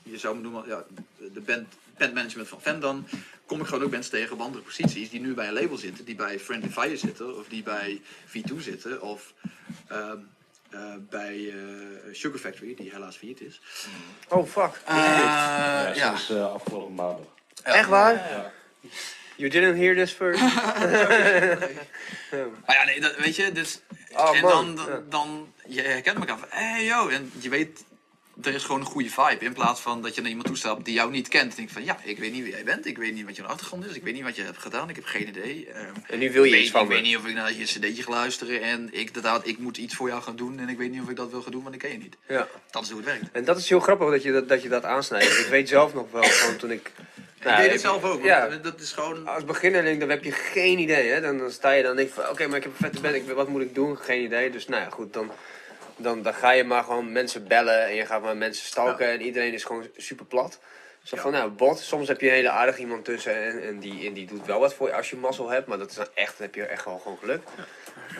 je 0.03 0.17
zou 0.17 0.35
me 0.35 0.41
noemen, 0.41 0.63
ja, 0.67 0.83
de 1.33 1.41
band, 1.41 1.67
bandmanagement 1.97 2.47
van 2.47 2.61
Fan 2.61 2.79
dan. 2.79 3.07
Kom 3.45 3.59
ik 3.61 3.67
gewoon 3.67 3.83
ook 3.83 3.91
mensen 3.91 4.11
tegen 4.11 4.33
op 4.33 4.41
andere 4.41 4.63
posities 4.63 5.09
die 5.09 5.19
nu 5.19 5.33
bij 5.33 5.47
een 5.47 5.53
label 5.53 5.77
zitten, 5.77 6.05
die 6.05 6.15
bij 6.15 6.39
Friendly 6.39 6.69
Fire 6.69 6.97
zitten, 6.97 7.37
of 7.37 7.47
die 7.47 7.63
bij 7.63 8.01
V2 8.27 8.57
zitten, 8.57 9.01
of 9.01 9.33
ehm, 9.87 10.17
eh, 10.69 10.93
bij 11.09 11.49
eh, 11.49 12.13
Sugar 12.13 12.39
Factory, 12.39 12.75
die 12.75 12.91
helaas 12.91 13.17
failliet 13.17 13.41
is. 13.41 13.61
Oh, 14.27 14.47
fuck. 14.47 14.81
Eh, 14.85 14.95
Ja, 14.95 15.93
ja. 15.93 16.15
sinds 16.15 16.43
afgelopen 16.43 16.93
maandag. 16.93 17.25
Echt 17.63 17.89
waar? 17.89 18.51
You 19.35 19.49
didn't 19.49 19.77
hear 19.77 19.95
this 19.95 20.11
first? 20.11 20.41
Maar 20.41 20.79
ja, 22.77 22.85
nee, 22.85 23.01
dat, 23.01 23.15
weet 23.15 23.35
je, 23.35 23.51
dus... 23.51 23.79
Oh, 24.11 24.35
en 24.35 24.41
man, 24.41 24.75
dan, 24.75 24.85
dan, 24.85 25.03
dan, 25.09 25.53
je 25.67 25.81
herkent 25.81 26.17
elkaar 26.17 26.37
van, 26.37 26.47
hé 26.49 26.65
hey, 26.65 26.85
yo, 26.85 27.07
en 27.07 27.31
je 27.39 27.49
weet, 27.49 27.83
er 28.43 28.53
is 28.53 28.63
gewoon 28.63 28.79
een 28.79 28.85
goede 28.87 29.09
vibe. 29.09 29.45
In 29.45 29.53
plaats 29.53 29.81
van 29.81 30.01
dat 30.01 30.15
je 30.15 30.21
naar 30.21 30.29
iemand 30.29 30.47
toestapt 30.47 30.85
die 30.85 30.93
jou 30.93 31.11
niet 31.11 31.27
kent. 31.27 31.49
En 31.51 31.57
denk 31.57 31.69
van, 31.69 31.83
ja, 31.83 31.97
ik 32.03 32.19
weet 32.19 32.31
niet 32.31 32.43
wie 32.43 32.51
jij 32.51 32.63
bent, 32.63 32.85
ik 32.85 32.97
weet 32.97 33.13
niet 33.13 33.25
wat 33.25 33.35
je 33.35 33.43
achtergrond 33.43 33.85
is, 33.85 33.95
ik 33.95 34.03
weet 34.03 34.13
niet 34.13 34.23
wat 34.23 34.35
je 34.35 34.41
hebt 34.41 34.57
gedaan, 34.57 34.89
ik 34.89 34.95
heb 34.95 35.05
geen 35.05 35.27
idee. 35.27 35.67
Ehm, 35.73 35.93
En 36.07 36.19
nu 36.19 36.31
wil 36.31 36.43
je 36.43 36.59
iets 36.61 36.71
van 36.71 36.81
ik 36.81 36.87
me. 36.87 36.93
weet 36.93 37.03
niet 37.03 37.17
of 37.17 37.25
ik 37.25 37.33
naar 37.33 37.53
je 37.53 37.63
cd'tje 37.63 38.03
ga 38.03 38.11
luisteren 38.11 38.61
en 38.61 38.89
ik, 38.91 39.07
inderdaad, 39.07 39.47
ik 39.47 39.57
moet 39.57 39.77
iets 39.77 39.95
voor 39.95 40.07
jou 40.07 40.21
gaan 40.21 40.35
doen 40.35 40.59
en 40.59 40.69
ik 40.69 40.77
weet 40.77 40.91
niet 40.91 41.01
of 41.01 41.09
ik 41.09 41.15
dat 41.15 41.31
wil 41.31 41.41
gaan 41.41 41.51
doen, 41.51 41.63
want 41.63 41.75
ik 41.75 41.81
ken 41.81 41.91
je 41.91 41.97
niet. 41.97 42.15
Ja. 42.27 42.47
Dat 42.71 42.83
is 42.83 42.89
hoe 42.89 42.97
het 43.01 43.07
werkt. 43.09 43.25
En 43.31 43.43
dat 43.45 43.57
is 43.57 43.69
heel 43.69 43.79
grappig 43.79 44.09
dat 44.09 44.23
je 44.23 44.31
dat, 44.31 44.49
dat, 44.49 44.61
je 44.63 44.69
dat 44.69 44.83
aansnijdt. 44.83 45.39
Ik 45.39 45.47
weet 45.49 45.69
zelf 45.69 45.93
nog 45.93 46.11
wel, 46.11 46.23
gewoon 46.23 46.55
toen 46.57 46.71
ik... 46.71 46.91
Nou, 47.43 47.55
ik 47.55 47.61
deed 47.63 47.71
het 47.71 47.81
zelf 47.81 48.03
ook, 48.03 48.23
Ja, 48.23 48.47
dat 48.47 48.79
is 48.79 48.91
gewoon... 48.91 49.27
als 49.27 49.45
beginnerling 49.45 49.99
dan 49.99 50.09
heb 50.09 50.23
je 50.23 50.31
geen 50.31 50.79
idee. 50.79 51.09
Hè? 51.09 51.21
Dan, 51.21 51.37
dan 51.37 51.51
sta 51.51 51.71
je 51.71 51.81
dan 51.81 51.91
en 51.91 51.97
denk 51.97 52.07
je 52.07 52.13
van, 52.13 52.29
oké, 52.29 52.47
maar 52.47 52.57
ik 52.57 52.63
heb 52.63 52.71
een 52.71 52.77
vette 52.77 53.01
band, 53.01 53.15
ik, 53.15 53.27
wat 53.29 53.47
moet 53.47 53.61
ik 53.61 53.75
doen? 53.75 53.97
Geen 53.97 54.23
idee. 54.23 54.49
Dus 54.51 54.67
nou 54.67 54.81
ja, 54.83 54.89
goed, 54.89 55.13
dan, 55.13 55.31
dan, 55.99 56.21
dan 56.21 56.33
ga 56.33 56.51
je 56.51 56.63
maar 56.63 56.83
gewoon 56.83 57.11
mensen 57.11 57.47
bellen 57.47 57.85
en 57.85 57.95
je 57.95 58.05
gaat 58.05 58.21
maar 58.21 58.37
mensen 58.37 58.65
stalken 58.65 59.07
en 59.07 59.21
iedereen 59.21 59.53
is 59.53 59.63
gewoon 59.63 59.87
super 59.97 60.25
plat. 60.25 60.59
Zo 61.03 61.17
van, 61.17 61.31
nou, 61.31 61.49
bot, 61.49 61.79
soms 61.79 62.07
heb 62.07 62.21
je 62.21 62.27
een 62.27 62.33
hele 62.33 62.49
aardige 62.49 62.79
iemand 62.79 63.05
tussen 63.05 63.43
en, 63.43 63.63
en, 63.63 63.79
die, 63.79 64.07
en 64.07 64.13
die 64.13 64.27
doet 64.27 64.45
wel 64.45 64.59
wat 64.59 64.73
voor 64.73 64.87
je 64.87 64.93
als 64.93 65.09
je 65.09 65.15
mazzel 65.15 65.49
hebt, 65.49 65.67
maar 65.67 65.77
dat 65.77 65.89
is 65.89 65.95
dan 65.95 66.07
echt, 66.13 66.37
dan 66.37 66.45
heb 66.45 66.55
je 66.55 66.63
echt 66.63 66.85
wel 66.85 66.97
gewoon 66.97 67.17
geluk. 67.17 67.43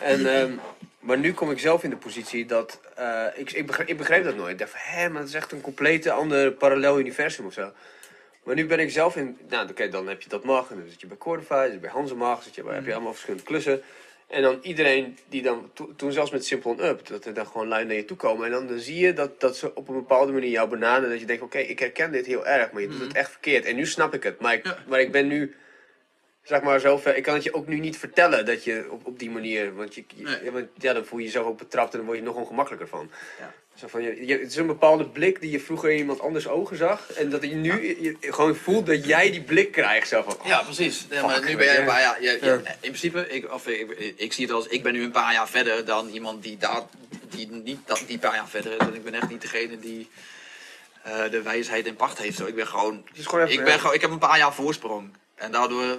En, 0.02 0.26
ehm, 0.36 0.52
maar 1.00 1.18
nu 1.18 1.34
kom 1.34 1.52
ik 1.52 1.60
zelf 1.60 1.84
in 1.84 1.90
de 1.90 1.98
positie 1.98 2.46
dat, 2.46 2.80
eh, 2.96 3.26
ik, 3.36 3.52
ik, 3.52 3.66
begreep, 3.66 3.88
ik 3.88 3.98
begreep 3.98 4.24
dat 4.24 4.36
nooit. 4.36 4.52
Ik 4.52 4.58
dacht 4.58 4.72
van, 4.72 4.80
hé, 4.84 5.10
maar 5.10 5.20
dat 5.20 5.30
is 5.30 5.36
echt 5.36 5.52
een 5.52 5.62
complete 5.62 6.12
ander 6.12 6.52
parallel 6.52 7.00
universum 7.00 7.46
of 7.46 7.54
zo. 7.54 7.72
Maar 8.44 8.56
nu 8.56 8.66
ben 8.66 8.80
ik 8.80 8.92
zelf 8.92 9.16
in, 9.16 9.38
nou 9.50 9.70
oké, 9.70 9.90
dan 9.90 10.08
heb 10.08 10.22
je 10.22 10.30
dat 10.30 10.44
mag, 10.44 10.70
en 10.70 10.76
dan 10.76 10.90
zit 10.90 11.02
je 11.02 11.08
bij 11.08 11.18
Cordify, 11.18 11.64
zit 11.64 11.74
je 11.74 11.80
bij 11.80 11.90
Hansemag, 11.90 12.44
zit 12.44 12.56
je 12.56 12.64
bij, 12.64 12.76
heb 12.76 12.86
je 12.86 12.94
allemaal 12.94 13.12
verschillende 13.12 13.46
klussen. 13.46 13.82
En 14.30 14.42
dan 14.42 14.60
iedereen 14.62 15.18
die 15.30 15.42
dan, 15.42 15.70
to- 15.74 15.94
toen 15.96 16.12
zelfs 16.12 16.32
met 16.32 16.46
Simple 16.46 16.72
on 16.72 16.84
Up, 16.84 17.08
dat 17.08 17.26
er 17.26 17.34
dan 17.34 17.48
gewoon 17.48 17.68
lui 17.68 17.86
naar 17.86 17.96
je 17.96 18.06
toe 18.06 18.18
komen. 18.18 18.46
En 18.46 18.52
dan, 18.52 18.68
dan 18.68 18.80
zie 18.80 19.00
je 19.06 19.14
dat, 19.14 19.40
dat 19.40 19.58
ze 19.58 19.76
op 19.76 19.88
een 19.88 19.96
bepaalde 19.96 20.32
manier 20.32 20.50
jou 20.50 20.70
benaderen. 20.70 21.10
Dat 21.10 21.20
je 21.20 21.26
denkt, 21.26 21.44
oké, 21.44 21.58
ik 21.58 21.80
herken 21.80 22.12
dit 22.12 22.26
heel 22.26 22.48
erg, 22.48 22.72
maar 22.72 22.82
je 22.82 22.88
doet 22.88 23.00
het 23.00 23.14
echt 23.14 23.32
verkeerd. 23.32 23.66
En 23.66 23.76
nu 23.76 23.86
snap 23.86 24.14
ik 24.14 24.24
het, 24.24 24.40
maar 24.40 24.54
ik, 24.54 24.66
Ja. 24.66 24.78
maar 24.88 25.00
ik 25.00 25.12
ben 25.12 25.28
nu, 25.28 25.56
zeg 26.50 26.62
maar 26.62 26.80
zo 26.80 26.98
ver, 26.98 27.16
ik 27.18 27.24
kan 27.24 27.34
het 27.34 27.44
je 27.44 27.54
ook 27.54 27.68
nu 27.68 27.80
niet 27.80 27.98
vertellen 27.98 28.46
dat 28.46 28.64
je 28.64 28.88
op, 28.90 29.06
op 29.08 29.20
die 29.20 29.30
manier, 29.30 29.76
want, 29.76 29.96
je, 29.96 30.04
Nee. 30.16 30.52
want 30.52 30.66
ja, 30.78 30.94
dan 30.94 31.06
voel 31.06 31.20
je 31.20 31.26
jezelf 31.26 31.46
ook 31.46 31.58
betrapt 31.58 31.92
en 31.92 31.98
dan 31.98 32.06
word 32.06 32.18
je 32.20 32.24
nog 32.24 32.36
ongemakkelijker 32.36 32.88
van. 32.88 33.12
Ja. 33.40 33.54
Zo 33.76 33.88
van, 33.88 34.02
je, 34.04 34.26
je- 34.26 34.38
het 34.40 34.50
is 34.52 34.56
een 34.56 34.68
bepaalde 34.68 35.06
blik 35.06 35.42
die 35.42 35.52
je 35.52 35.60
vroeger 35.60 35.90
in 35.92 35.98
iemand 35.98 36.20
anders 36.20 36.48
ogen 36.48 36.78
zag. 36.78 37.12
En 37.12 37.30
dat 37.30 37.42
je 37.44 37.56
nu 37.56 37.88
je, 37.88 38.18
je 38.20 38.34
gewoon 38.34 38.56
voelt 38.56 38.86
dat 38.86 39.06
jij 39.06 39.32
die 39.32 39.42
blik 39.42 39.72
krijgt. 39.72 40.08
Zo 40.08 40.22
van, 40.22 40.38
Ja, 40.46 40.62
precies. 40.64 41.06
Ja, 41.10 41.26
maar 41.26 41.40
nu 41.46 41.56
ben 41.56 41.66
jij 41.66 41.80
een 41.80 41.86
paar 41.86 42.02
jaar. 42.02 42.22
je- 42.24 42.40
Ja. 42.42 42.54
In 42.56 42.66
principe, 42.80 43.28
ik, 43.30 43.54
of, 43.54 43.68
ik, 43.68 44.14
ik 44.16 44.34
zie 44.34 44.46
het 44.46 44.54
als 44.54 44.68
ik 44.68 44.84
ben 44.84 44.94
nu 44.94 45.04
een 45.04 45.12
paar 45.12 45.34
jaar 45.34 45.50
verder 45.50 45.86
dan 45.86 46.10
iemand 46.10 46.44
die 46.44 46.58
daar, 46.58 46.82
die 47.30 47.48
niet 47.52 47.80
dat, 47.86 48.04
die 48.08 48.20
paar 48.20 48.36
jaar 48.36 48.48
verder 48.50 48.72
is. 48.72 48.78
En 48.78 48.96
ik 48.96 49.04
ben 49.04 49.14
echt 49.14 49.30
niet 49.30 49.42
degene 49.42 49.80
die 49.80 50.10
eh, 51.04 51.30
de 51.32 51.42
wijsheid 51.42 51.86
in 51.86 51.96
pacht 51.96 52.18
heeft. 52.18 52.38
Zo. 52.38 52.46
Ik 52.46 52.56
ben 52.56 52.68
gewoon. 52.68 53.04
is 53.14 53.26
gewoon 53.26 53.46
even- 53.46 53.60
ik, 53.60 53.66
ben 53.66 53.80
gewoon 53.80 53.94
ik 53.96 54.02
heb 54.02 54.12
een 54.12 54.18
paar 54.18 54.38
jaar 54.38 54.54
voorsprong. 54.54 55.10
En 55.36 55.52
daardoor. 55.52 55.98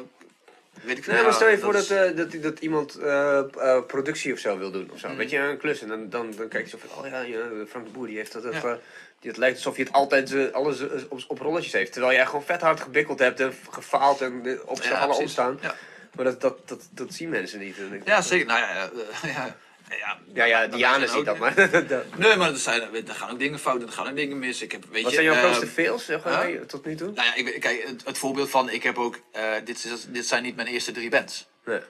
Weet 0.82 0.98
ik 0.98 1.04
veel, 1.04 1.14
Nee, 1.14 1.22
maar 1.22 1.32
stel 1.32 1.48
je 1.48 1.58
voor 1.58 1.72
dat, 1.72 1.82
is- 1.82 1.90
eh, 1.90 2.16
dat, 2.16 2.42
dat 2.42 2.58
iemand 2.58 2.98
eh, 2.98 3.38
eh, 3.38 3.84
productie 3.86 4.32
of 4.32 4.38
zo 4.38 4.58
wil 4.58 4.70
doen. 4.70 4.90
Of 4.92 4.98
zo. 4.98 5.16
Weet 5.16 5.30
je, 5.30 5.38
een 5.38 5.56
klus. 5.58 5.82
En 5.82 5.88
dan, 5.88 6.08
dan, 6.08 6.32
dan 6.36 6.48
kijk 6.48 6.64
je 6.64 6.70
zo 6.70 6.78
van, 6.86 7.04
oh 7.04 7.10
ja, 7.28 7.38
Frank 7.68 7.84
de 7.86 7.90
Boer 7.92 8.06
die 8.06 8.16
heeft 8.16 8.32
dat. 8.32 8.42
dat 8.42 8.54
Ja. 8.54 8.78
het 9.20 9.36
lijkt 9.36 9.56
alsof 9.56 9.76
je 9.76 9.82
het 9.82 9.92
altijd 9.92 10.52
alles 10.52 10.80
op, 11.08 11.20
op 11.28 11.38
rolletjes 11.38 11.72
heeft. 11.72 11.92
Terwijl 11.92 12.14
jij 12.14 12.26
gewoon 12.26 12.42
vet 12.44 12.60
hard 12.60 12.80
gebikkeld 12.80 13.18
hebt 13.18 13.40
en 13.40 13.52
gefaald 13.70 14.20
en 14.20 14.58
op 14.66 14.82
Ja, 14.82 14.90
alle 14.90 15.04
precies. 15.04 15.22
omstaan. 15.22 15.58
Ja. 15.62 15.74
Maar 16.14 16.24
dat, 16.24 16.40
dat, 16.40 16.68
dat, 16.68 16.88
dat 16.90 17.12
zien 17.14 17.28
mensen 17.28 17.58
niet. 17.60 17.76
Ja, 18.04 18.20
zeker. 18.22 18.46
Nou 18.46 18.60
ja, 18.60 18.90
ja, 19.22 19.56
ja, 19.98 20.18
Ja, 20.34 20.44
ja, 20.44 20.60
dat 20.66 20.72
Diana 20.72 21.06
ziet 21.06 21.24
dat, 21.24 21.38
maar... 21.38 21.54
dat- 21.88 22.16
Nee, 22.16 22.36
maar 22.36 22.50
er, 22.50 22.56
zijn, 22.56 23.06
er 23.06 23.14
gaan 23.14 23.30
ook 23.30 23.38
dingen 23.38 23.58
fout, 23.58 23.82
er 23.82 23.88
gaan 23.92 24.08
ook 24.08 24.16
dingen 24.16 24.38
mis. 24.38 24.62
Ik 24.62 24.72
heb, 24.72 24.84
weet 24.84 25.02
Wat 25.02 25.10
je, 25.12 25.16
zijn 25.16 25.26
jouw 25.26 25.34
eh, 25.34 25.42
grootste 25.42 25.66
fails, 25.66 26.06
huh? 26.06 26.60
tot 26.60 26.84
nu 26.84 26.94
toe? 26.94 27.10
Nou 27.12 27.26
ja, 27.26 27.34
ik, 27.34 27.60
kijk, 27.60 27.82
het, 27.86 28.04
het 28.04 28.18
voorbeeld 28.18 28.50
van, 28.50 28.70
ik 28.70 28.82
heb 28.82 28.98
ook, 28.98 29.20
eh, 29.32 29.52
dit, 29.64 29.84
is, 29.84 30.04
dit 30.08 30.26
zijn 30.26 30.42
niet 30.42 30.56
mijn 30.56 30.68
eerste 30.68 30.92
drie 30.92 31.10
bands. 31.10 31.48
Nee. 31.64 31.80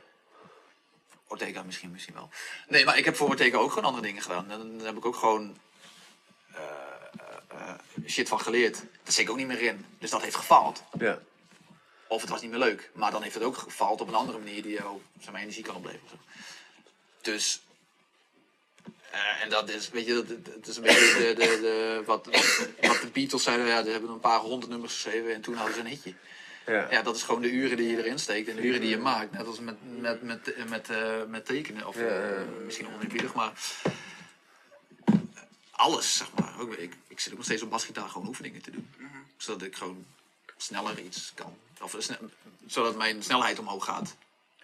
Ortega 1.27 1.63
misschien, 1.63 1.91
misschien 1.91 2.15
wel. 2.15 2.29
Nee, 2.69 2.85
maar 2.85 2.99
ik 2.99 3.05
heb 3.05 3.17
voor 3.17 3.29
Ortega 3.29 3.57
ook 3.57 3.69
gewoon 3.69 3.85
andere 3.85 4.07
dingen 4.07 4.23
gedaan. 4.23 4.51
En 4.51 4.59
dan 4.77 4.87
heb 4.87 4.97
ik 4.97 5.05
ook 5.05 5.17
gewoon 5.17 5.59
eh, 6.55 6.63
eh, 7.49 7.75
shit 8.07 8.29
van 8.29 8.41
geleerd. 8.41 8.75
Daar 8.75 9.13
zit 9.13 9.25
ik 9.25 9.31
ook 9.31 9.37
niet 9.37 9.47
meer 9.47 9.63
in. 9.63 9.87
Dus 9.99 10.11
dat 10.11 10.23
heeft 10.23 10.37
gefaald. 10.37 10.83
Ja. 10.99 11.19
Of 12.09 12.21
het 12.21 12.31
was 12.31 12.41
niet 12.41 12.51
meer 12.51 12.59
leuk. 12.59 12.91
Maar 12.95 13.11
dan 13.11 13.23
heeft 13.23 13.35
het 13.35 13.43
ook 13.43 13.57
gefaald 13.57 14.01
op 14.01 14.09
een 14.09 14.15
andere 14.15 14.39
manier 14.39 14.63
die 14.63 14.73
jou 14.73 15.01
zeg 15.21 15.33
maar, 15.33 15.41
energie 15.41 15.63
kan 15.65 15.77
opleveren. 15.77 16.21
Dus... 17.21 17.63
eh, 19.11 19.43
en 19.43 19.51
dat 19.51 19.69
is, 19.69 19.91
weet 19.91 20.07
je, 20.07 20.15
dat, 20.61 20.69
is 20.69 20.77
een 20.77 20.83
beetje 20.83 21.15
de, 21.19 21.35
de, 21.35 21.59
de, 21.61 22.03
wat, 22.07 22.27
wat, 22.27 22.69
wat 22.81 23.01
de 23.01 23.09
Beatles 23.13 23.43
zeiden. 23.43 23.67
Ja, 23.67 23.85
ze 23.85 23.91
hebben 23.91 24.11
een 24.11 24.21
paar 24.21 24.39
honderd 24.39 24.71
nummers 24.71 24.93
geschreven 24.93 25.35
en 25.35 25.41
toen 25.41 25.55
hadden 25.55 25.75
ze 25.75 25.81
een 25.81 25.87
hitje. 25.87 26.15
Ja. 26.67 26.87
Ja, 26.91 27.03
dat 27.03 27.17
is 27.17 27.23
gewoon 27.23 27.41
de 27.41 27.51
uren 27.51 27.77
die 27.77 27.91
je 27.91 27.97
erin 27.99 28.19
steekt 28.19 28.49
en 28.49 28.57
de 28.57 28.63
uren 28.63 28.81
die 28.81 28.91
je 28.91 28.99
maakt. 28.99 29.33
Net 29.33 29.47
als 29.47 29.61
met, 29.61 29.77
met, 30.01 30.23
met, 30.23 30.69
met, 30.69 30.91
eh, 30.91 31.25
met 31.29 31.47
tekenen. 31.47 31.87
Of 31.87 31.97
Ja, 31.97 32.03
ja, 32.03 32.15
ja. 32.15 32.35
eh, 32.35 32.43
misschien 32.65 32.89
oneerbiedig, 32.95 33.35
maar 33.35 33.53
alles, 35.71 36.17
zeg 36.17 36.29
maar. 36.39 36.61
Ook, 36.61 36.75
ik, 36.75 36.93
ik 37.09 37.21
zit 37.21 37.31
ook 37.31 37.37
nog 37.37 37.47
steeds 37.47 37.63
op 37.63 37.71
basgitaar 37.71 38.09
gewoon 38.09 38.29
oefeningen 38.29 38.63
te 38.63 38.71
doen. 38.71 38.89
Zodat 39.37 39.63
ik 39.63 39.77
gewoon 39.77 40.07
sneller 40.57 40.99
iets 40.99 41.33
kan. 41.35 41.57
Of 41.81 41.95
eh, 41.95 42.17
zodat 42.67 42.97
mijn 42.97 43.23
snelheid 43.23 43.59
omhoog 43.59 43.85
gaat. 43.85 44.17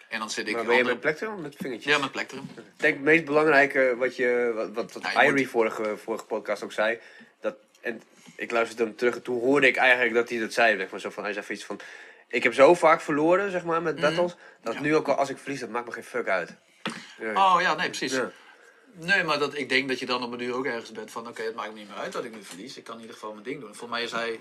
En 0.09 0.19
dan 0.19 0.31
zit 0.31 0.49
ik... 0.49 0.55
Maar 0.55 0.65
ben 0.65 0.77
je 0.77 0.85
met 0.85 1.01
plektrum 1.01 1.41
met 1.41 1.55
vingertjes? 1.59 1.93
Ja, 1.95 2.01
met 2.01 2.13
plektrum. 2.13 2.49
Ik 2.57 2.63
denk 2.77 2.95
het 2.95 3.03
meest 3.05 3.25
belangrijke 3.25 3.95
wat 3.99 4.17
je, 4.17 4.53
wat, 4.75 4.93
wat, 4.93 5.05
Irie 5.15 5.33
moet- 5.33 5.47
vorige, 5.51 5.97
vorige 5.97 6.25
podcast 6.25 6.63
ook 6.63 6.73
zei, 6.73 6.99
dat, 7.41 7.55
en 7.81 8.03
ik 8.37 8.51
luisterde 8.51 8.83
hem 8.85 8.97
terug 8.97 9.15
en 9.15 9.23
toen 9.23 9.41
hoorde 9.41 9.67
ik 9.67 9.77
eigenlijk 9.77 10.15
dat 10.15 10.29
hij 10.29 10.39
dat 10.39 10.53
zei. 10.53 10.77
Zeg 10.77 10.91
maar, 10.91 11.01
zo 11.01 11.11
van, 11.11 11.23
hij 11.25 11.33
zei 11.33 11.45
iets 11.49 11.65
van, 11.65 11.81
ik 12.29 12.43
heb 12.43 12.55
zo 12.55 12.75
vaak 12.75 13.01
verloren, 13.01 13.51
zeg 13.51 13.65
maar, 13.65 13.83
met 13.83 14.01
battles. 14.01 14.35
Dat 14.63 14.75
Ja. 14.75 14.81
nu 14.81 14.97
ook 14.97 15.09
al 15.09 15.15
als 15.15 15.31
ik 15.31 15.39
verlies, 15.39 15.61
dat 15.61 15.69
maakt 15.69 15.87
me 15.87 15.93
geen 15.93 16.05
fuck 16.05 16.29
uit. 16.29 16.55
Ja. 17.21 17.33
Oh 17.55 17.61
ja, 17.61 17.75
nee, 17.75 17.87
precies. 17.89 18.13
Ja. 18.13 18.31
Nee, 18.93 19.25
maar 19.25 19.39
dat, 19.39 19.55
ik 19.59 19.69
denk 19.69 19.89
dat 19.89 19.99
je 19.99 20.07
dan 20.07 20.23
op 20.23 20.33
een 20.33 20.39
duur 20.39 20.55
ook 20.55 20.67
ergens 20.67 20.93
bent 20.93 21.11
van... 21.11 21.29
Oké, 21.29 21.43
het 21.43 21.55
maakt 21.55 21.73
me 21.73 21.79
niet 21.79 21.89
meer 21.89 21.97
uit 21.99 22.13
dat 22.13 22.25
ik 22.25 22.35
nu 22.35 22.43
verlies. 22.43 22.77
Ik 22.77 22.85
kan 22.85 22.95
in 22.95 23.01
ieder 23.01 23.15
geval 23.15 23.33
mijn 23.33 23.45
ding 23.45 23.61
doen. 23.61 23.75
Voor 23.75 23.89
mij 23.89 24.03
is 24.03 24.13
hij... 24.13 24.41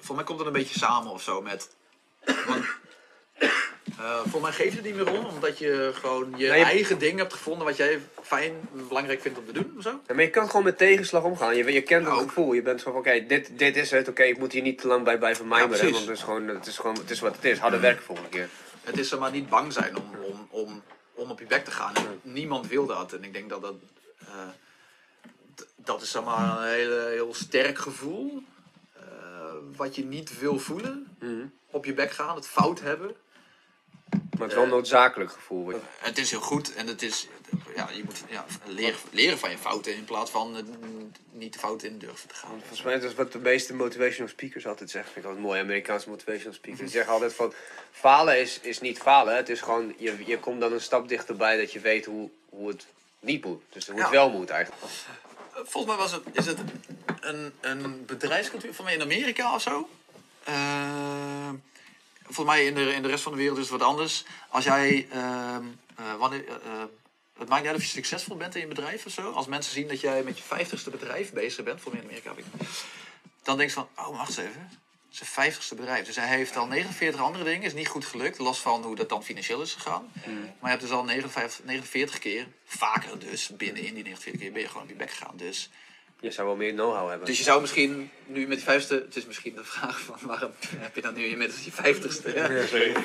Voor 0.00 0.14
mij 0.14 0.24
komt 0.24 0.38
het 0.38 0.46
een 0.46 0.52
beetje 0.52 0.78
samen 0.78 1.12
of 1.12 1.22
zo 1.22 1.42
met... 1.42 1.70
Want, 2.46 2.64
eh, 4.00 4.20
voor 4.30 4.40
mij 4.40 4.52
geeft 4.52 4.74
het 4.76 4.84
niet 4.84 4.94
meer 4.94 5.10
om, 5.10 5.24
omdat 5.24 5.58
je 5.58 5.90
gewoon 5.94 6.34
je, 6.36 6.48
Nee, 6.48 6.58
je- 6.58 6.64
eigen 6.64 6.98
ding 6.98 7.18
hebt 7.18 7.32
gevonden 7.32 7.66
wat 7.66 7.76
jij 7.76 8.00
fijn, 8.22 8.52
belangrijk 8.88 9.20
vindt 9.20 9.38
om 9.38 9.46
te 9.46 9.52
doen 9.52 9.74
of 9.76 9.82
zo. 9.82 10.00
Ja, 10.06 10.14
maar 10.14 10.24
je 10.24 10.30
kan 10.30 10.46
gewoon 10.46 10.64
met 10.64 10.78
tegenslag 10.78 11.22
omgaan. 11.22 11.56
Je, 11.56 11.72
je 11.72 11.82
kent 11.82 12.04
het 12.06 12.14
Ook. 12.14 12.20
gevoel. 12.20 12.52
Je 12.52 12.62
bent 12.62 12.80
zo 12.80 12.90
van, 12.90 13.00
oké, 13.00 13.26
dit, 13.26 13.50
dit 13.58 13.76
is 13.76 13.90
het. 13.90 14.08
Oké, 14.08 14.22
ik 14.22 14.38
moet 14.38 14.52
hier 14.52 14.62
niet 14.62 14.80
te 14.80 14.86
lang 14.86 15.04
bij 15.04 15.18
blijven 15.18 15.48
mijmeren. 15.48 15.78
precies. 15.78 15.94
want 15.96 16.06
het 16.08 16.16
is, 16.16 16.22
gewoon, 16.22 16.48
het, 16.48 16.66
is 16.66 16.76
gewoon, 16.78 16.96
het 16.96 17.10
is 17.10 17.20
wat 17.20 17.34
het 17.36 17.44
is. 17.44 17.58
Harde 17.58 17.78
werk 17.80 18.00
volgende 18.00 18.30
keer. 18.30 18.48
Het 18.84 18.98
is 18.98 19.16
maar 19.18 19.30
niet 19.30 19.48
bang 19.48 19.72
zijn 19.72 19.96
om, 19.96 20.04
om, 20.22 20.46
om, 20.50 20.82
om 21.14 21.30
op 21.30 21.38
je 21.38 21.46
bek 21.46 21.64
te 21.64 21.70
gaan. 21.70 21.94
En 21.96 22.20
niemand 22.22 22.66
wil 22.68 22.86
dat. 22.86 23.12
En 23.12 23.24
ik 23.24 23.32
denk 23.32 23.48
dat 23.48 23.62
dat... 23.62 23.74
eh, 24.20 24.26
dat 25.76 26.02
is 26.02 26.20
maar 26.24 26.58
een 26.62 26.68
hele, 26.72 27.08
heel 27.12 27.34
sterk 27.34 27.78
gevoel. 27.78 28.42
eh, 28.92 29.02
wat 29.76 29.94
je 29.94 30.04
niet 30.04 30.38
wil 30.38 30.58
voelen. 30.58 31.16
Mhm. 31.18 31.44
Op 31.70 31.84
je 31.84 31.94
bek 31.94 32.10
gaan, 32.10 32.34
het 32.36 32.46
fout 32.46 32.80
hebben. 32.80 33.16
Maar 34.10 34.20
het 34.40 34.48
is 34.48 34.54
wel 34.54 34.62
een 34.64 34.70
noodzakelijk 34.70 35.32
gevoel. 35.32 35.72
Het 35.98 36.18
is 36.18 36.30
heel 36.30 36.40
goed 36.40 36.74
en 36.74 36.86
het 36.86 37.02
is, 37.02 37.26
ja, 37.76 37.88
je 37.90 38.04
moet 38.04 38.22
ja, 38.28 38.44
leren, 38.66 38.98
leren 39.10 39.38
van 39.38 39.50
je 39.50 39.58
fouten 39.58 39.94
in 39.94 40.04
plaats 40.04 40.30
van 40.30 40.56
eh, 40.56 40.62
niet 41.32 41.52
de 41.52 41.58
fouten 41.58 41.88
in 41.88 41.98
durven 41.98 42.28
te 42.28 42.34
gaan. 42.34 42.50
Volgens 42.58 42.82
mij 42.82 42.94
is 42.94 43.02
dat 43.02 43.14
wat 43.14 43.32
de 43.32 43.38
meeste 43.38 43.74
motivational 43.74 44.28
speakers 44.28 44.66
altijd 44.66 44.90
zeggen. 44.90 45.12
Vind 45.12 45.24
ik 45.24 45.30
altijd 45.30 45.48
mooi. 45.48 45.60
Amerikaanse 45.60 46.08
motivational 46.08 46.52
speakers. 46.52 46.80
Die 46.82 46.90
zeggen 46.90 47.12
altijd 47.12 47.34
van, 47.34 47.52
falen 47.92 48.40
is, 48.40 48.60
is 48.60 48.80
niet 48.80 48.98
falen. 48.98 49.36
Het 49.36 49.48
is 49.48 49.60
gewoon, 49.60 49.94
je, 49.98 50.16
je 50.26 50.38
komt 50.38 50.60
dan 50.60 50.72
een 50.72 50.80
stap 50.80 51.08
dichterbij 51.08 51.56
dat 51.56 51.72
je 51.72 51.80
weet 51.80 52.04
hoe, 52.04 52.30
hoe 52.48 52.68
het 52.68 52.86
niet 53.20 53.44
moet. 53.44 53.62
Dus 53.68 53.86
hoe 53.86 53.94
het 53.94 54.04
Ja. 54.04 54.10
wel 54.10 54.30
moet 54.30 54.50
eigenlijk. 54.50 54.82
Volgens 55.54 55.86
mij 55.86 55.96
was 55.96 56.12
het, 56.12 56.22
is 56.32 56.46
het 56.46 56.58
een, 57.20 57.52
een 57.60 58.04
bedrijfscultuur 58.06 58.74
van 58.74 58.84
mij 58.84 58.94
in 58.94 59.02
Amerika 59.02 59.54
of 59.54 59.62
zo. 59.62 59.88
Eh, 60.44 61.48
volgens 62.30 62.56
mij 62.56 62.66
in 62.66 62.74
de, 62.74 62.94
in 62.94 63.02
de 63.02 63.08
rest 63.08 63.22
van 63.22 63.32
de 63.32 63.38
wereld 63.38 63.58
is 63.58 63.70
het 63.70 63.78
wat 63.78 63.88
anders. 63.88 64.24
Als 64.48 64.64
jij, 64.64 65.06
ehm, 65.10 65.64
eh, 65.96 66.14
wanneer, 66.18 66.48
eh, 66.48 66.54
eh, 66.54 66.88
het 67.38 67.48
maakt 67.48 67.60
niet 67.60 67.70
uit 67.70 67.80
of 67.80 67.86
je 67.86 67.90
succesvol 67.90 68.36
bent 68.36 68.54
in 68.54 68.60
je 68.60 68.66
bedrijf 68.66 69.06
of 69.06 69.12
zo. 69.12 69.30
Als 69.30 69.46
mensen 69.46 69.72
zien 69.72 69.88
dat 69.88 70.00
jij 70.00 70.22
met 70.22 70.38
je 70.38 70.44
vijftigste 70.44 70.90
bedrijf 70.90 71.32
bezig 71.32 71.64
bent, 71.64 71.80
voor 71.80 71.92
mij 71.92 72.00
in 72.00 72.06
Amerika 72.06 72.34
dan 73.42 73.56
denk 73.56 73.68
je 73.68 73.74
van, 73.74 73.88
oh 73.96 74.16
wacht 74.16 74.28
eens 74.28 74.48
even. 74.48 74.70
Zijn 75.08 75.28
vijftigste 75.28 75.74
bedrijf. 75.74 76.06
Dus 76.06 76.16
hij 76.16 76.28
heeft 76.28 76.56
al 76.56 76.66
49 76.66 77.20
andere 77.20 77.44
dingen. 77.44 77.62
Is 77.62 77.74
niet 77.74 77.88
goed 77.88 78.04
gelukt. 78.04 78.38
Los 78.38 78.58
van 78.58 78.82
hoe 78.82 78.96
dat 78.96 79.08
dan 79.08 79.24
financieel 79.24 79.62
is 79.62 79.74
gegaan. 79.74 80.12
Maar 80.24 80.56
je 80.60 80.68
hebt 80.68 80.80
dus 80.80 80.90
al 80.90 81.04
59, 81.04 81.64
49 81.64 82.18
keer, 82.18 82.46
vaker 82.64 83.18
dus, 83.18 83.48
binnen 83.56 83.82
in 83.82 83.94
die 83.94 84.02
49 84.02 84.40
keer 84.40 84.52
ben 84.52 84.62
je 84.62 84.68
gewoon 84.68 84.82
op 84.82 84.88
je 84.88 84.94
bek 84.94 85.10
gegaan. 85.10 85.36
Dus 85.36 85.70
Je 86.20 86.30
zou 86.30 86.46
wel 86.46 86.56
meer 86.56 86.72
know-how 86.72 87.08
hebben. 87.08 87.26
dus 87.26 87.38
je 87.38 87.44
zou 87.44 87.60
misschien 87.60 88.10
nu 88.26 88.46
met 88.46 88.56
die 88.56 88.66
vijfste, 88.66 88.94
het 88.94 89.16
is 89.16 89.26
misschien 89.26 89.54
de 89.54 89.64
vraag 89.64 90.00
van 90.00 90.16
waarom 90.22 90.50
heb 90.76 90.94
je 90.94 91.00
dan 91.00 91.14
nu 91.14 91.24
inmiddels 91.24 91.62
die 91.62 91.72
vijftigste? 91.72 92.28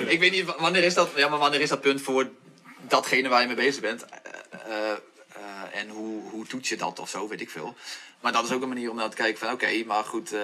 Ik 0.08 0.20
weet 0.20 0.32
niet, 0.32 0.56
wanneer 0.58 0.84
is 0.84 0.94
dat, 0.94 1.10
ja, 1.16 1.28
maar 1.28 1.40
wanneer 1.40 1.62
is 1.62 1.70
dat 1.70 1.82
punt 1.82 2.02
voor 2.02 2.30
datgene 2.88 3.30
waar 3.30 3.42
je 3.42 3.48
mee 3.48 3.56
bezig 3.56 3.82
bent? 3.82 4.06
Eh, 4.06 4.20
eh, 4.52 4.92
eh, 4.92 5.80
en 5.80 5.90
hoe, 5.90 6.30
hoe 6.30 6.46
toets 6.48 6.70
je 6.70 6.78
dat 6.78 7.00
of 7.00 7.10
zo, 7.10 7.28
weet 7.28 7.42
ik 7.42 7.50
veel. 7.50 7.76
Maar 8.20 8.32
dat 8.32 8.44
is 8.46 8.52
ook 8.52 8.62
een 8.62 8.68
manier 8.68 8.90
om 8.90 8.96
naar 8.96 9.10
te 9.10 9.16
kijken 9.16 9.40
van 9.40 9.52
oké, 9.52 9.84
maar 9.86 10.04
goed. 10.04 10.34
eh, 10.34 10.42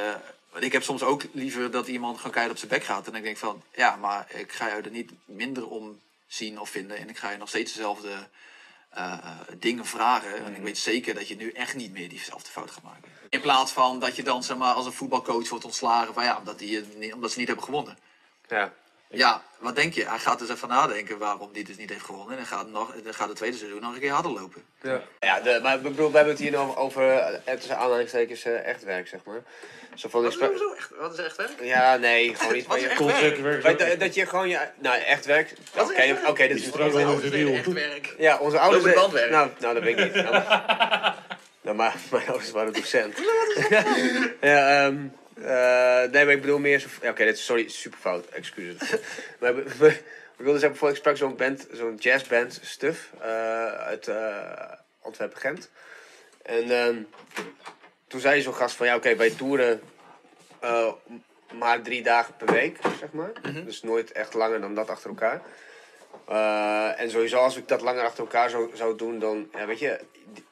want 0.51 0.63
ik 0.63 0.71
heb 0.71 0.83
soms 0.83 1.03
ook 1.03 1.23
liever 1.31 1.71
dat 1.71 1.87
iemand 1.87 2.17
gewoon 2.17 2.31
keihard 2.31 2.53
op 2.55 2.59
zijn 2.67 2.79
bek 2.79 2.87
gaat. 2.87 3.07
En 3.07 3.15
ik 3.15 3.23
denk 3.23 3.37
van 3.37 3.63
ja, 3.75 3.95
maar 3.95 4.27
ik 4.33 4.51
ga 4.51 4.67
je 4.67 4.81
er 4.81 4.91
niet 4.91 5.11
minder 5.25 5.67
om 5.67 5.99
zien 6.27 6.59
of 6.59 6.69
vinden. 6.69 6.97
En 6.97 7.09
ik 7.09 7.17
ga 7.17 7.31
je 7.31 7.37
nog 7.37 7.49
steeds 7.49 7.73
dezelfde 7.73 8.09
eh, 8.91 9.17
dingen 9.59 9.85
vragen. 9.85 10.45
En 10.45 10.55
ik 10.55 10.61
weet 10.61 10.77
zeker 10.77 11.13
dat 11.13 11.27
je 11.27 11.35
nu 11.35 11.51
echt 11.51 11.75
niet 11.75 11.91
meer 11.91 12.09
diezelfde 12.09 12.49
fout 12.51 12.71
gaat 12.71 12.83
maken. 12.83 13.09
In 13.29 13.41
plaats 13.41 13.71
van 13.71 13.99
dat 13.99 14.15
je 14.15 14.23
dan 14.23 14.43
zeg 14.43 14.57
maar, 14.57 14.73
als 14.73 14.85
een 14.85 14.91
voetbalcoach 14.93 15.49
wordt 15.49 15.65
ontslagen 15.65 16.13
van 16.13 16.23
ja, 16.23 16.37
omdat, 16.37 16.59
die, 16.59 16.85
niet- 16.95 17.13
omdat 17.13 17.31
ze 17.31 17.37
niet 17.39 17.47
hebben 17.47 17.65
gewonnen. 17.65 17.97
Ja. 18.47 18.73
Ja, 19.13 19.41
wat 19.59 19.75
denk 19.75 19.93
je? 19.93 20.07
Hij 20.07 20.19
gaat 20.19 20.39
dus 20.39 20.49
even 20.49 20.67
nadenken 20.67 21.17
waarom 21.17 21.51
die 21.53 21.63
dus 21.63 21.77
niet 21.77 21.89
heeft 21.89 22.05
gewonnen. 22.05 22.31
En 22.31 22.37
dan 22.37 22.45
gaat, 22.45 22.69
nog, 22.69 22.93
dan 23.03 23.13
gaat 23.13 23.27
het 23.27 23.37
tweede 23.37 23.57
seizoen 23.57 23.81
nog 23.81 23.93
een 23.93 23.99
keer 23.99 24.11
harder 24.11 24.31
lopen. 24.31 24.63
Ja, 24.81 25.01
ja 25.19 25.39
de, 25.39 25.59
maar 25.63 25.75
ik 25.75 25.81
bedoel, 25.81 26.09
we 26.11 26.15
hebben 26.15 26.33
het 26.33 26.43
hier 26.43 26.57
over, 26.57 26.77
over 26.77 27.09
eh, 27.17 27.55
tussen 27.55 27.77
aanhalingstekens, 27.77 28.43
eh, 28.43 28.65
echt 28.67 28.83
werk, 28.83 29.07
zeg 29.07 29.23
maar. 29.23 29.41
Zo 29.95 30.09
van, 30.09 30.21
Wat 30.23 30.31
is, 30.31 30.37
zo 30.37 30.73
echt, 30.77 30.89
wat 30.99 31.13
is 31.19 31.25
echt 31.25 31.35
werk? 31.37 31.51
ja, 31.61 31.97
nee, 31.97 32.35
gewoon 32.35 32.55
iets 32.55 32.67
Wat 32.67 32.77
is 32.77 32.83
je... 32.83 32.89
echt 32.89 32.99
werk? 33.01 33.37
werk. 33.37 33.63
Weet 33.63 33.79
dat, 33.79 33.99
dat 33.99 34.13
je 34.15 34.25
gewoon 34.25 34.49
je... 34.49 34.59
Nou, 34.79 35.01
echt 35.01 35.25
werk. 35.25 35.53
Oké, 35.77 36.01
is 36.01 36.17
oké, 36.27 36.43
is... 36.43 36.69
Wel 36.69 36.91
Wat 36.91 37.17
een 37.17 37.23
is 37.23 37.29
wiel. 37.29 37.53
echt 37.53 37.73
werk? 37.73 38.15
Ja, 38.17 38.37
onze 38.37 38.59
ouders... 38.59 38.83
Lopend 38.83 39.01
bandwerk. 39.01 39.31
Nou, 39.31 39.49
nou, 39.59 39.73
dat 39.73 39.83
weet 39.83 39.99
ik 39.99 40.05
niet. 40.15 40.23
Nou, 40.23 40.31
nou, 41.61 41.75
maar 41.75 41.95
mijn 42.11 42.27
ouders 42.27 42.51
waren 42.51 42.73
docent. 42.73 43.17
ja, 44.41 44.85
ehm 44.85 44.97
eh, 45.43 46.11
nee, 46.11 46.25
maar 46.25 46.33
ik 46.33 46.41
bedoel 46.41 46.59
meer 46.59 46.79
zo... 46.79 46.87
Ja, 47.01 47.09
oké, 47.09 47.23
dit 47.25 47.35
is, 47.37 47.45
sorry, 47.45 47.69
super 47.69 47.99
fout, 47.99 48.25
excuses. 48.25 48.89
maar, 49.39 49.49
ik- 49.57 50.03
wilde 50.47 50.59
zeggen, 50.59 50.79
bijvoorbeeld, 50.79 50.89
ik 50.89 50.95
sprak 50.95 51.17
zo'n 51.17 51.35
band, 51.35 51.67
zo'n 51.71 51.95
jazzband, 51.99 52.59
Stuf, 52.63 53.09
eh, 53.21 53.65
uit 53.73 54.07
eh 54.07 54.71
Antwerpen-Gent. 55.01 55.69
En 56.43 56.71
ehm, 56.71 56.95
toen 58.11 58.19
zei 58.19 58.41
zo'n 58.41 58.53
gast 58.53 58.75
van, 58.75 58.85
ja, 58.85 58.95
oké, 58.95 59.15
wij 59.15 59.29
toeren 59.29 59.81
eh, 60.59 60.91
maar 61.59 61.81
drie 61.81 62.03
dagen 62.03 62.35
per 62.35 62.51
week, 62.51 62.79
zeg 62.99 63.11
maar. 63.11 63.31
Dus 63.65 63.81
nooit 63.81 64.11
echt 64.11 64.33
langer 64.33 64.61
dan 64.61 64.75
dat 64.75 64.89
achter 64.89 65.09
elkaar. 65.09 65.41
Eh, 66.27 66.99
en 66.99 67.09
sowieso, 67.09 67.37
als 67.37 67.57
ik 67.57 67.67
dat 67.67 67.81
langer 67.81 68.03
achter 68.03 68.23
elkaar 68.23 68.49
zou, 68.49 68.69
zou 68.73 68.97
doen, 68.97 69.19
dan, 69.19 69.49
ja, 69.53 69.65
weet 69.65 69.79
je, 69.79 69.99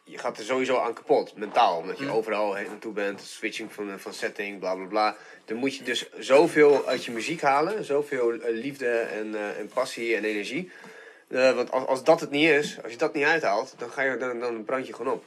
je 0.03 0.18
gaat 0.18 0.38
er 0.38 0.44
sowieso 0.44 0.77
aan 0.77 0.94
kapot, 0.94 1.36
mentaal. 1.36 1.77
Omdat 1.77 1.98
je 1.98 2.10
overal 2.10 2.53
heen 2.53 2.68
naartoe 2.68 2.94
bent, 2.94 3.22
switching 3.22 3.73
van, 3.73 3.99
van 3.99 4.14
setting, 4.14 4.60
bla 4.60 4.76
bla 4.76 4.86
bla. 4.86 5.15
Dan 5.45 5.57
moet 5.57 5.76
je 5.76 5.84
dus 5.84 6.10
zoveel 6.19 6.88
uit 6.88 7.06
je 7.06 7.11
muziek 7.11 7.41
halen, 7.41 7.86
zoveel 7.86 8.31
eh, 8.31 8.53
liefde 8.53 8.90
en, 8.90 9.36
en 9.57 9.68
passie 9.73 10.15
en 10.15 10.23
energie. 10.23 10.72
Want 11.27 11.72
als, 11.72 11.86
als 11.86 12.03
dat 12.03 12.19
het 12.19 12.30
niet 12.30 12.49
is, 12.49 12.84
als 12.84 12.91
je 12.91 12.98
dat 12.98 13.14
niet 13.14 13.26
uithaalt, 13.26 13.73
dan, 13.77 13.90
ga 13.90 14.02
je, 14.02 14.18
dan, 14.18 14.40
dan 14.40 14.64
brand 14.64 14.88
je 14.88 14.94
gewoon 14.94 15.14
op. 15.14 15.23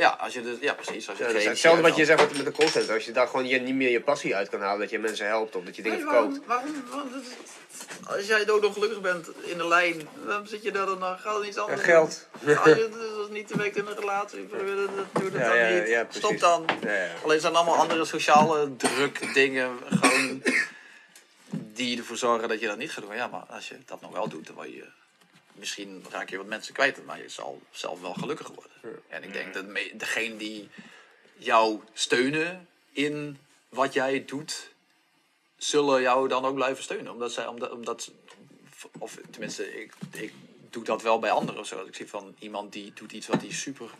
Ja, 0.00 0.08
als 0.20 0.32
je 0.32 0.42
dus, 0.42 0.56
ja 0.60 0.74
precies. 0.74 1.08
Als 1.08 1.18
je 1.18 1.24
Ja, 1.24 1.30
het 1.30 1.32
dat 1.32 1.36
is 1.36 1.42
geen 1.42 1.48
hetzelfde 1.50 1.82
wat 1.82 1.96
je 1.96 2.04
zegt 2.04 2.36
met 2.36 2.44
de 2.44 2.52
callcenter. 2.52 2.94
Als 2.94 3.04
je 3.04 3.12
daar 3.12 3.26
gewoon 3.26 3.46
je, 3.46 3.58
niet 3.60 3.74
meer 3.74 3.90
je 3.90 4.00
passie 4.00 4.36
uit 4.36 4.48
kan 4.48 4.60
halen, 4.60 4.78
dat 4.80 4.90
je 4.90 4.98
mensen 4.98 5.26
helpt 5.26 5.56
of 5.56 5.64
dat 5.64 5.76
je 5.76 5.82
dingen 5.82 5.98
Nee, 5.98 6.06
verkoopt. 6.08 6.46
waarom, 6.46 6.72
waarom, 6.88 7.10
waarom- 7.10 7.22
als 8.06 8.26
jij 8.26 8.44
doodongelukkig 8.44 9.00
bent 9.00 9.28
in 9.42 9.58
de 9.58 9.66
lijn, 9.68 10.08
dan 10.26 10.46
zit 10.46 10.62
je 10.62 10.72
daar 10.72 10.86
dan 10.86 10.98
nog, 10.98 11.20
gaat 11.20 11.38
er 11.40 11.46
iets 11.46 11.56
Ja, 11.56 11.62
anders 11.62 11.82
geld. 11.82 12.26
doen. 12.40 12.56
Als 12.58 12.68
je 12.68 12.88
dus 12.92 13.28
niet 13.30 13.54
werkt 13.56 13.76
in 13.76 13.86
een 13.86 13.96
relatie, 13.98 14.40
probeer 14.40 14.76
dat, 14.76 14.96
dat- 14.96 15.22
doe 15.22 15.30
dat 15.30 15.40
Ja, 15.40 15.48
dan 15.48 15.58
ja, 15.58 15.78
niet. 15.80 15.88
ja, 15.88 16.04
precies. 16.04 16.22
Stop 16.24 16.38
dan. 16.40 16.64
Ja, 16.84 16.92
ja. 16.94 17.08
Alleen 17.24 17.40
zijn 17.40 17.54
allemaal 17.54 17.76
andere 17.76 18.04
sociale 18.04 18.76
druk 18.76 19.34
dingen, 19.34 19.70
gewoon 19.90 20.42
die 21.52 21.98
ervoor 21.98 22.16
zorgen 22.16 22.48
dat 22.48 22.60
je 22.60 22.66
dat 22.66 22.76
niet 22.78 22.90
gaat 22.92 23.04
doen. 23.04 23.14
Ja, 23.14 23.26
maar 23.26 23.44
als 23.48 23.68
je 23.68 23.76
dat 23.86 24.00
nog 24.00 24.12
wel 24.12 24.28
doet, 24.28 24.46
dan 24.46 24.54
word 24.54 24.68
je 24.72 24.84
misschien 25.60 26.04
raak 26.10 26.30
je 26.30 26.36
wat 26.36 26.46
mensen 26.46 26.74
kwijt, 26.74 27.04
maar 27.04 27.22
je 27.22 27.28
zal 27.28 27.62
zelf 27.70 28.00
wel 28.00 28.14
gelukkiger 28.14 28.54
worden. 28.54 29.02
En 29.08 29.22
ik 29.22 29.32
denk 29.32 29.54
dat 29.54 29.64
degene 29.94 30.36
die 30.36 30.68
jou 31.36 31.80
steunen 31.92 32.68
in 32.92 33.38
wat 33.68 33.92
jij 33.92 34.24
doet, 34.24 34.70
zullen 35.56 36.00
jou 36.00 36.28
dan 36.28 36.44
ook 36.44 36.54
blijven 36.54 36.82
steunen. 36.82 37.12
Omdat 37.12 37.32
zij, 37.32 37.46
omdat, 37.46 37.72
omdat 37.72 38.10
of 38.98 39.18
tenminste, 39.30 39.80
ik, 39.80 39.92
ik 40.12 40.32
doe 40.70 40.84
dat 40.84 41.02
wel 41.02 41.18
bij 41.18 41.30
anderen 41.30 41.60
of 41.60 41.66
zo. 41.66 41.78
Als 41.78 41.88
ik 41.88 41.94
zie 41.94 42.08
van 42.08 42.34
iemand 42.38 42.72
die 42.72 42.92
doet 42.92 43.12
iets 43.12 43.26
wat 43.26 43.40
hij 43.40 43.52
super 43.52 43.90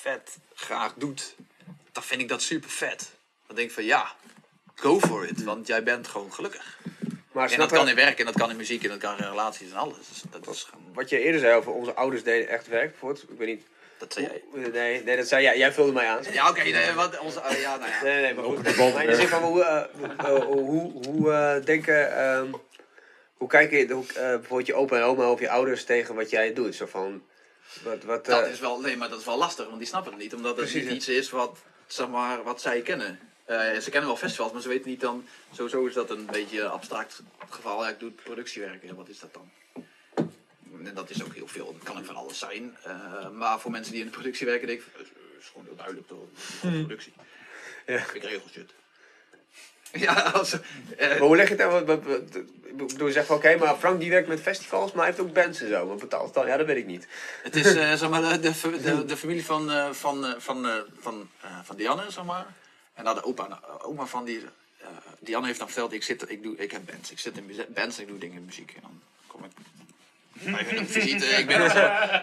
vet 0.00 0.38
graag 0.54 0.94
doet, 0.94 1.34
dan 1.92 2.02
vind 2.02 2.20
ik 2.20 2.28
dat 2.28 2.42
super 2.42 2.70
vet. 2.70 3.10
Dan 3.46 3.56
denk 3.56 3.68
ik 3.68 3.74
van 3.74 3.84
ja, 3.84 4.16
go 4.74 5.00
for 5.00 5.26
it, 5.26 5.42
want 5.42 5.66
jij 5.66 5.82
bent 5.82 6.08
gewoon 6.08 6.32
gelukkig. 6.32 6.78
Maar 7.32 7.50
En 7.50 7.58
dat 7.58 7.72
kan 7.72 7.88
in 7.88 7.94
werk 7.94 8.18
en 8.18 8.24
dat 8.24 8.34
kan 8.34 8.50
in 8.50 8.56
muziek 8.56 8.82
en 8.82 8.88
dat 8.88 8.98
kan 8.98 9.18
in 9.18 9.24
relaties 9.24 9.70
en 9.70 9.76
alles. 9.76 9.96
Dus 10.08 10.22
dat 10.30 10.54
is 10.54 10.62
gewoon, 10.62 10.84
Wat 10.94 11.08
je 11.08 11.18
eerder 11.18 11.40
zei 11.40 11.54
over 11.54 11.72
onze 11.72 11.94
ouders 11.94 12.22
deden 12.22 12.48
echt 12.48 12.66
werk, 12.66 12.90
bijvoorbeeld. 12.90 13.22
Ik 13.30 13.38
weet 13.38 13.48
niet. 13.48 13.62
dat 13.98 14.12
zei 14.12 14.26
jij. 14.26 14.70
Nee, 14.70 15.02
nee 15.02 15.16
dat 15.16 15.28
zei 15.28 15.42
jij. 15.42 15.58
Jij 15.58 15.72
vulde 15.72 15.92
mij 15.92 16.06
aan. 16.06 16.22
Ja, 16.32 16.48
oké, 16.48 16.62
nee, 16.62 16.92
wat 16.92 17.18
onze, 17.18 17.38
oh, 17.38 17.50
ja, 17.60 17.76
nou 17.76 17.90
ja. 17.90 18.02
Nee, 18.02 18.22
nee, 18.22 18.34
maar 18.34 18.44
goed. 18.44 18.76
Maar 18.76 19.02
in 19.02 19.10
de 19.10 19.16
zin 19.16 19.28
van 19.28 19.42
hoe, 19.42 19.62
eh, 19.62 19.84
eh, 20.18 20.42
hoe, 20.44 21.06
hoe 21.06 21.32
eh, 21.32 21.64
denken, 21.64 22.16
ehm, 22.16 22.50
hoe 23.42 23.48
kijken 23.48 23.78
je, 23.78 23.92
hoe, 23.92 24.04
eh, 24.06 24.14
bijvoorbeeld 24.14 24.66
je 24.66 24.74
opa 24.74 24.96
en 24.96 25.02
oma 25.02 25.30
of 25.30 25.40
je 25.40 25.50
ouders 25.50 25.84
tegen 25.84 26.14
wat 26.14 26.30
jij 26.30 26.52
doet? 26.52 26.74
Zo 26.74 26.86
van, 26.86 27.22
wat, 27.82 28.04
wat, 28.04 28.24
Dat 28.24 28.46
is 28.46 28.60
wel, 28.60 28.80
nee, 28.80 28.96
maar 28.96 29.08
dat 29.08 29.18
is 29.18 29.24
wel 29.24 29.38
lastig, 29.38 29.66
want 29.66 29.78
die 29.78 29.86
snappen 29.86 30.12
het 30.12 30.20
niet. 30.20 30.34
Omdat 30.34 30.56
het 30.56 30.64
Precies, 30.64 30.80
niet 30.80 30.90
ja. 30.90 30.94
iets 30.94 31.08
is 31.08 31.30
wat, 31.30 31.58
zeg 31.86 32.08
maar, 32.08 32.42
wat 32.42 32.60
zij 32.60 32.80
kennen. 32.80 33.31
Eh, 33.44 33.78
ze 33.78 33.90
kennen 33.90 34.08
wel 34.08 34.16
festivals, 34.16 34.52
maar 34.52 34.62
ze 34.62 34.68
weten 34.68 34.90
niet 34.90 35.00
dan... 35.00 35.24
Sowieso 35.52 35.86
is 35.86 35.94
dat 35.94 36.10
een 36.10 36.26
beetje 36.26 36.68
abstract 36.68 37.22
geval. 37.48 37.82
Ja, 37.82 37.90
ik 37.90 38.00
doe 38.00 38.10
productiewerk. 38.10 38.92
Wat 38.92 39.08
is 39.08 39.18
dat 39.18 39.34
dan? 39.34 39.50
En 40.84 40.94
dat 40.94 41.10
is 41.10 41.24
ook 41.24 41.34
heel 41.34 41.48
veel. 41.48 41.72
Dat 41.78 41.82
kan 41.82 41.98
ook 41.98 42.04
van 42.04 42.16
alles 42.16 42.38
zijn. 42.38 42.76
Eh, 42.82 43.28
maar 43.30 43.60
voor 43.60 43.70
mensen 43.70 43.92
die 43.92 44.00
in 44.00 44.06
de 44.06 44.12
productie 44.12 44.46
werken, 44.46 44.66
denk 44.66 44.80
ik... 44.80 44.86
Het 44.96 45.06
is 45.38 45.46
gewoon 45.46 45.64
heel 45.66 45.76
duidelijk 45.76 46.06
is 46.10 46.58
gewoon 46.60 46.86
productie. 46.86 47.12
Ja. 47.86 47.98
Ik 48.14 48.22
regel 48.22 48.48
shit. 48.52 48.70
Ja, 49.92 50.12
als, 50.14 50.52
eh, 50.96 51.08
Maar 51.08 51.18
hoe 51.18 51.36
leg 51.36 51.48
je 51.48 51.54
het 51.54 51.86
dan? 51.86 51.90
Ik 52.64 52.76
bedoel, 52.76 53.06
je 53.06 53.12
zegt 53.12 53.26
van 53.26 53.36
oké, 53.36 53.56
maar 53.56 53.76
Frank 53.76 54.00
die 54.00 54.10
werkt 54.10 54.28
met 54.28 54.40
festivals, 54.40 54.92
maar 54.92 55.04
hij 55.04 55.14
heeft 55.14 55.28
ook 55.28 55.34
bands 55.34 55.60
en 55.60 55.68
zo. 55.68 55.86
Wat 55.86 55.98
betaalt 55.98 56.24
het 56.24 56.34
dan? 56.34 56.46
Ja, 56.46 56.56
dat 56.56 56.66
weet 56.66 56.76
ik 56.76 56.86
niet. 56.86 57.06
Het 57.42 57.56
is 57.56 57.74
eh, 57.74 57.92
zeg 58.00 58.10
maar, 58.10 58.22
de, 58.22 58.40
de, 58.40 58.80
de, 58.82 59.04
de 59.04 59.16
familie 59.22 59.44
van, 59.44 59.70
eh, 59.70 59.90
van, 59.90 60.26
eh, 60.26 60.32
van, 60.38 60.68
eh, 60.68 60.74
van, 60.98 61.28
eh, 61.40 61.50
van 61.62 61.76
Dianne, 61.76 62.10
zeg 62.10 62.24
maar. 62.24 62.46
En 62.94 63.04
dan 63.04 63.14
de 63.14 63.24
opa, 63.24 63.44
en 63.46 63.80
oma 63.82 64.06
van 64.06 64.24
die. 64.24 64.40
eh, 64.78 64.86
Dianne 65.18 65.46
heeft 65.46 65.58
dan 65.58 65.68
verteld: 65.68 65.92
ik, 65.92 66.02
zit, 66.02 66.30
ik, 66.30 66.42
doe, 66.42 66.56
ik 66.56 66.70
heb 66.70 66.86
bands. 66.86 67.10
Ik 67.10 67.18
zit 67.18 67.36
in 67.36 67.64
bands 67.68 67.96
en 67.96 68.02
ik 68.02 68.08
doe 68.08 68.18
dingen 68.18 68.36
in 68.36 68.44
muziek. 68.44 68.72
En 68.74 68.80
dan 68.82 69.00
kom 69.26 69.44
ik. 69.44 69.50
Even 70.60 70.76
een 70.76 70.88
visite. 70.88 71.26
Ik 71.26 71.46
ben, 71.46 71.62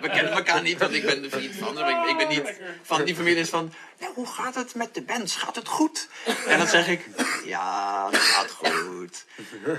we 0.02 0.10
kennen 0.10 0.32
elkaar 0.32 0.62
niet, 0.62 0.78
want 0.80 0.94
ik 0.94 1.06
ben 1.06 1.22
de 1.22 1.30
vriend 1.30 1.56
van. 1.56 1.78
hem. 1.78 2.08
Ik 2.10 2.18
ben 2.18 2.28
niet 2.28 2.60
van 2.84 3.04
die 3.04 3.16
familie 3.16 3.40
is 3.40 3.50
van. 3.50 3.74
Nou, 4.00 4.14
hoe 4.14 4.28
gaat 4.28 4.56
het 4.56 4.76
met 4.76 4.94
de 4.94 5.02
bands? 5.02 5.36
Gaat 5.36 5.56
het 5.56 5.68
goed? 5.68 6.08
En 6.48 6.58
dan 6.58 6.68
zeg 6.68 6.88
ik: 6.88 7.06
Ja, 7.46 8.08
het 8.12 8.20
gaat 8.20 8.52
goed. 8.52 9.26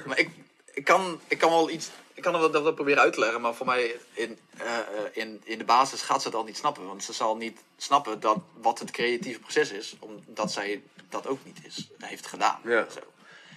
Maar 0.07 0.19
ik, 0.19 0.31
ik, 0.73 0.85
kan, 0.85 1.21
ik 1.29 1.39
kan 1.39 1.51
wel 1.51 1.71
iets. 1.71 1.89
Ik 2.21 2.27
kan 2.27 2.43
het 2.43 2.53
wel, 2.53 2.63
wel 2.63 2.73
proberen 2.73 3.03
uit 3.03 3.13
te 3.13 3.21
leggen, 3.21 3.41
maar 3.41 3.55
voor 3.55 3.67
mij 3.67 3.97
in, 4.13 4.39
eh, 4.57 4.79
eh, 4.79 4.85
in, 5.13 5.41
in 5.45 5.59
de 5.59 5.65
basis 5.65 6.03
gaat 6.03 6.23
ze 6.23 6.29
het 6.29 6.37
al 6.37 6.45
niet 6.45 6.57
snappen. 6.57 6.87
Want 6.87 7.05
ze 7.05 7.13
zal 7.13 7.37
niet 7.37 7.59
snappen 7.77 8.21
dat, 8.21 8.39
wat 8.61 8.79
het 8.79 8.91
creatieve 8.91 9.41
proces 9.41 9.71
is, 9.71 9.97
omdat 9.99 10.53
zij 10.53 10.83
dat 11.09 11.27
ook 11.27 11.39
niet 11.45 11.59
is, 11.63 11.89
heeft 11.99 12.27
gedaan. 12.27 12.61
Ja. 12.65 12.87
Zo. 12.91 13.01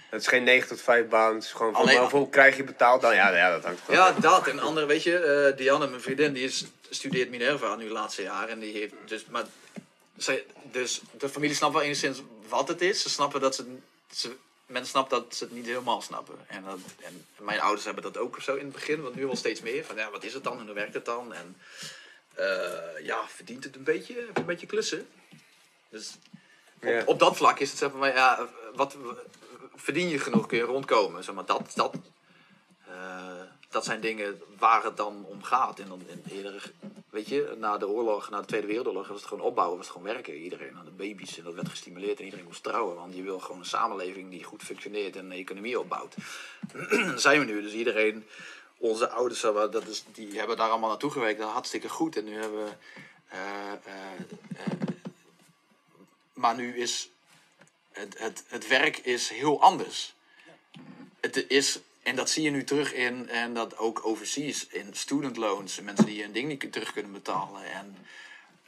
Het 0.10 0.22
is 0.22 0.28
geen 0.28 0.44
9 0.44 0.68
tot 0.68 0.82
5 0.82 1.08
baan. 1.08 1.34
Het 1.34 1.44
is 1.44 1.52
gewoon 1.52 1.74
van 1.74 1.90
hoeveel 1.90 2.28
krijg 2.28 2.58
je 2.58 2.64
betaald 2.64 3.02
dan? 3.02 3.16
Ja, 3.16 3.36
ja 3.36 3.52
dat 3.52 3.64
hangt. 3.64 3.82
Ja, 3.90 4.12
dat. 4.12 4.48
En 4.48 4.60
andere, 4.60 4.86
weet 4.86 5.04
je, 5.04 5.18
eh, 5.18 5.58
Dianne, 5.58 5.88
mijn 5.88 6.02
vriendin, 6.02 6.34
die 6.34 6.44
is, 6.44 6.66
studeert 6.90 7.30
Minerva 7.30 7.76
nu 7.76 7.84
het 7.84 7.94
laatste 7.94 8.22
jaar. 8.22 8.50
En 8.50 8.60
die 8.60 8.74
heeft 8.74 8.94
dus, 9.06 9.26
maar, 9.26 9.46
zij, 10.18 10.46
dus 10.72 11.02
de 11.18 11.30
familie 11.30 11.56
snapt 11.56 11.74
wel 11.74 11.82
enigszins 11.82 12.22
wat 12.48 12.68
het 12.68 12.82
is. 12.82 13.02
Ze 13.02 13.10
snappen 13.10 13.42
dat 13.42 13.56
ze, 13.56 13.66
ze 14.12 14.36
men 14.66 14.86
snapt 14.86 15.10
dat 15.10 15.36
ze 15.36 15.44
het 15.44 15.54
niet 15.54 15.66
helemaal 15.66 16.02
snappen. 16.02 16.36
En, 16.48 16.64
dat, 16.64 16.80
en 17.00 17.26
mijn 17.40 17.60
ouders 17.60 17.86
hebben 17.86 18.04
dat 18.04 18.18
ook 18.18 18.42
zo 18.42 18.56
in 18.56 18.64
het 18.64 18.74
begin, 18.74 19.02
want 19.02 19.16
nu 19.16 19.26
wel 19.26 19.36
steeds 19.36 19.62
meer. 19.62 19.86
Van 19.86 19.96
ja, 19.96 20.12
wat 20.12 20.24
is 20.24 20.34
het 20.34 20.44
dan 20.44 20.60
en 20.60 20.66
hoe 20.66 20.76
werkt 20.76 20.94
het 20.94 21.06
dan? 21.06 21.34
En 21.34 21.58
eh, 22.34 23.06
ja, 23.06 23.28
verdient 23.28 23.64
het 23.64 23.76
een 23.76 23.84
beetje? 23.84 24.28
Een 24.34 24.46
beetje 24.46 24.68
klussen? 24.68 25.08
Dus 25.90 26.12
op, 26.76 26.84
Ja. 26.84 27.04
op 27.06 27.20
dat 27.20 27.36
vlak 27.38 27.60
is 27.60 27.70
het 27.70 27.78
zeg 27.78 27.92
maar, 27.92 28.14
ja, 28.14 28.50
wat, 28.76 28.98
verdien 29.76 30.10
je 30.10 30.20
genoeg, 30.20 30.48
kun 30.48 30.58
je 30.58 30.64
rondkomen. 30.64 31.24
Zeg 31.24 31.36
maar, 31.36 31.46
dat, 31.46 31.72
dat, 31.76 31.96
eh, 32.88 33.42
dat 33.74 33.86
zijn 33.86 34.02
dingen 34.02 34.42
waar 34.58 34.84
het 34.84 34.98
dan 34.98 35.26
om 35.26 35.44
gaat. 35.44 35.80
En 35.80 35.88
dan 35.88 36.02
in 36.08 36.24
eerder, 36.38 36.72
weet 37.10 37.28
je, 37.28 37.56
na 37.58 37.78
de 37.78 37.88
oorlog, 37.88 38.30
na 38.30 38.40
de 38.40 38.46
Tweede 38.46 38.68
Wereldoorlog, 38.68 39.08
was 39.08 39.18
het 39.18 39.28
gewoon 39.28 39.46
opbouwen, 39.46 39.78
was 39.78 39.88
het 39.88 39.96
gewoon 39.96 40.14
werken. 40.14 40.34
Iedereen 40.34 40.78
aan 40.78 40.86
de 40.86 40.92
baby's 40.92 41.38
en 41.38 41.44
dat 41.44 41.54
werd 41.54 41.70
gestimuleerd 41.70 42.20
en 42.20 42.26
iedereen 42.26 42.46
moest 42.46 42.64
trouwen. 42.64 42.96
Want 42.96 43.16
je 43.16 43.22
wil 43.22 43.40
gewoon 43.40 43.60
een 43.60 43.66
samenleving 43.66 44.30
die 44.30 44.44
goed 44.44 44.64
functioneert 44.64 45.16
en 45.16 45.26
een 45.26 45.32
economie 45.38 45.80
opbouwt. 45.80 46.16
Zijn 47.16 47.40
we 47.40 47.46
nu. 47.46 47.62
Dus 47.62 47.74
iedereen, 47.74 48.26
onze 48.78 49.10
ouders, 49.10 49.42
dat 49.42 49.88
is, 49.88 50.04
die 50.14 50.38
hebben 50.38 50.58
daar 50.58 50.70
allemaal 50.70 50.90
naartoe 50.90 51.12
gewerkt. 51.12 51.40
Dat 51.40 51.50
hartstikke 51.50 51.90
goed. 51.90 52.18
En 52.18 52.26
nu 52.26 52.34
hebben 52.34 52.64
we. 52.66 52.72
eh, 53.28 53.72
eh, 53.72 54.20
eh, 54.56 54.72
maar 56.34 56.56
nu 56.56 56.78
is 56.78 57.10
het, 57.92 58.20
het, 58.20 58.44
het 58.48 58.68
werk 58.68 58.98
is 58.98 59.30
heel 59.30 59.62
anders. 59.62 60.14
Het 61.20 61.46
is, 61.48 61.80
en 62.04 62.16
dat 62.16 62.30
zie 62.30 62.44
je 62.44 62.50
nu 62.50 62.64
terug 62.64 62.94
in, 62.94 63.30
en 63.30 63.54
dat 63.54 63.78
ook 63.78 64.06
overseas, 64.06 64.68
in 64.68 64.88
student 64.92 65.38
loans, 65.38 65.82
mensen 65.82 66.06
die 66.06 66.24
een 66.24 66.32
ding 66.32 66.48
niet 66.48 66.72
terug 66.72 66.94
kunnen 66.94 67.12
betalen. 67.12 67.72
En 67.72 67.98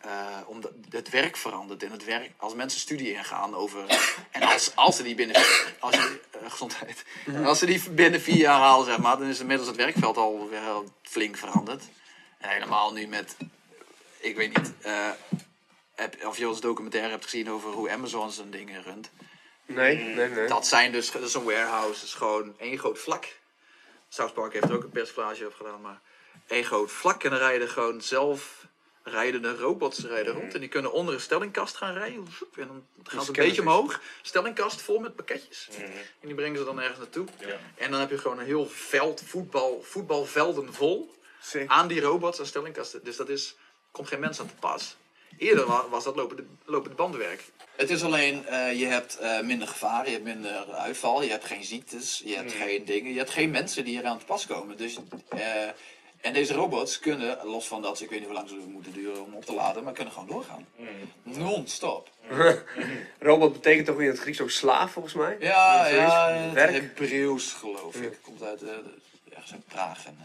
eh, 0.05 0.37
omdat 0.45 0.71
het 0.89 1.09
werk 1.09 1.37
verandert 1.37 1.83
en 1.83 1.91
het 1.91 2.03
werk, 2.03 2.31
als 2.37 2.53
mensen 2.53 2.79
studie 2.79 3.13
ingaan 3.13 3.55
over, 3.55 3.85
en 4.31 4.41
als, 4.41 4.75
als 4.75 4.95
ze 4.95 5.03
die 5.03 5.15
binnen, 5.15 5.35
als 5.79 5.95
je, 5.95 6.21
eh, 6.31 6.51
gezondheid, 6.51 7.03
En 7.25 7.45
als 7.45 7.59
ze 7.59 7.65
die 7.65 7.89
binnen 7.89 8.21
vier 8.21 8.37
jaar 8.37 8.59
halen, 8.59 8.85
zeg 8.85 8.97
maar, 8.97 9.17
dan 9.17 9.27
is 9.27 9.39
inmiddels 9.39 9.67
het 9.67 9.77
werkveld 9.77 10.17
al 10.17 10.49
wel 10.49 10.85
flink 11.01 11.37
veranderd. 11.37 11.83
En 12.37 12.49
helemaal 12.49 12.93
nu 12.93 13.07
met, 13.07 13.35
ik 14.19 14.35
weet 14.35 14.57
niet, 14.57 14.73
eh, 14.81 15.09
heb, 15.95 16.25
of 16.25 16.37
je 16.37 16.47
ons 16.47 16.61
documentaire 16.61 17.09
hebt 17.09 17.23
gezien 17.23 17.51
over 17.51 17.71
hoe 17.71 17.91
Amazon 17.91 18.31
zijn 18.31 18.51
dingen 18.51 18.83
runt. 18.83 19.11
Nee, 19.65 19.97
nee, 19.97 20.29
nee. 20.29 20.47
Dat 20.47 20.67
zijn 20.67 20.91
dus, 20.91 21.11
dat 21.11 21.21
is 21.21 21.33
een 21.33 21.43
warehouse, 21.43 21.99
dat 21.99 22.07
is 22.07 22.13
gewoon 22.13 22.53
één 22.57 22.77
groot 22.77 22.99
vlak. 22.99 23.25
South 24.09 24.33
Park 24.33 24.53
heeft 24.53 24.69
er 24.69 24.75
ook 24.75 24.83
een 24.83 24.89
persiflage 24.89 25.45
op 25.45 25.53
gedaan, 25.53 25.81
maar 25.81 26.01
één 26.47 26.63
groot 26.63 26.91
vlak. 26.91 27.23
En 27.23 27.29
dan 27.29 27.39
rijden 27.39 27.69
gewoon 27.69 28.01
zelf 28.01 28.65
rijdende 29.03 29.55
robots 29.55 29.99
rijden 29.99 30.33
rond. 30.33 30.53
En 30.53 30.59
die 30.59 30.69
kunnen 30.69 30.91
onder 30.91 31.13
een 31.13 31.21
stellingkast 31.21 31.75
gaan 31.75 31.93
rijden. 31.93 32.27
En 32.55 32.67
dan 32.67 32.85
gaat 33.03 33.27
het 33.27 33.37
een 33.37 33.43
beetje 33.45 33.61
omhoog. 33.61 34.01
Stellingkast 34.21 34.81
vol 34.81 34.99
met 34.99 35.15
pakketjes. 35.15 35.67
En 36.19 36.27
die 36.27 36.35
brengen 36.35 36.57
ze 36.57 36.63
dan 36.63 36.79
ergens 36.81 36.99
naartoe. 36.99 37.25
En 37.75 37.91
dan 37.91 37.99
heb 37.99 38.09
je 38.09 38.17
gewoon 38.17 38.39
een 38.39 38.45
heel 38.45 38.67
veld, 38.67 39.23
voetbal, 39.25 39.81
voetbalvelden 39.83 40.73
vol. 40.73 41.13
Aan 41.67 41.87
die 41.87 42.01
robots 42.01 42.39
en 42.39 42.45
stellingkasten. 42.45 43.03
Dus 43.03 43.15
dat 43.15 43.29
is, 43.29 43.55
komt 43.91 44.07
geen 44.07 44.19
mens 44.19 44.39
aan 44.39 44.47
te 44.47 44.55
pas. 44.59 44.95
Eerder 45.37 45.65
wa- 45.65 45.89
was 45.89 46.03
dat 46.03 46.15
lopende, 46.15 46.43
lopende 46.65 46.95
bandenwerk. 46.95 47.43
Het 47.75 47.89
is 47.89 48.03
alleen, 48.03 48.45
eh, 48.47 48.79
je 48.79 48.85
hebt 48.85 49.17
eh, 49.17 49.39
minder 49.41 49.67
gevaar, 49.67 50.05
je 50.05 50.11
hebt 50.11 50.23
minder 50.23 50.73
uitval, 50.73 51.23
je 51.23 51.29
hebt 51.29 51.45
geen 51.45 51.63
ziektes, 51.63 52.21
je 52.25 52.35
hebt 52.35 52.51
geen 52.53 52.85
dingen, 52.85 53.11
je 53.11 53.17
hebt 53.17 53.29
geen 53.29 53.51
mensen 53.51 53.85
die 53.85 53.97
eraan 53.99 54.19
te 54.19 54.25
pas 54.25 54.45
komen. 54.45 54.77
Dus, 54.77 54.97
eh, 55.29 55.39
en 56.21 56.33
deze 56.33 56.53
robots 56.53 56.99
kunnen, 56.99 57.37
los 57.43 57.67
van 57.67 57.81
dat 57.81 57.97
ze, 57.97 58.03
ik 58.03 58.09
weet 58.09 58.19
niet 58.19 58.27
hoe 58.27 58.37
lang 58.37 58.49
ze 58.49 58.55
moeten 58.55 58.93
duren 58.93 59.23
om 59.25 59.33
op 59.33 59.45
te 59.45 59.53
laden, 59.53 59.83
maar 59.83 59.93
kunnen 59.93 60.13
gewoon 60.13 60.29
doorgaan. 60.29 60.67
Non-stop. 61.23 62.09
Robot 63.19 63.53
betekent 63.53 63.85
toch 63.85 64.01
in 64.01 64.07
het 64.07 64.19
Grieks 64.19 64.41
ook 64.41 64.49
slaaf, 64.49 64.91
volgens 64.91 65.13
mij? 65.13 65.37
Ja, 65.39 65.87
ja, 65.87 66.29
het 66.31 66.53
Werk? 66.53 66.71
Hebreeuws 66.73 67.53
geloof 67.53 67.95
ik. 67.95 68.17
Komt 68.21 68.43
uit 68.43 68.61
eh, 68.61 68.69
ergens 69.33 69.51
uit 69.51 69.65
Praag. 69.67 70.05
En, 70.05 70.17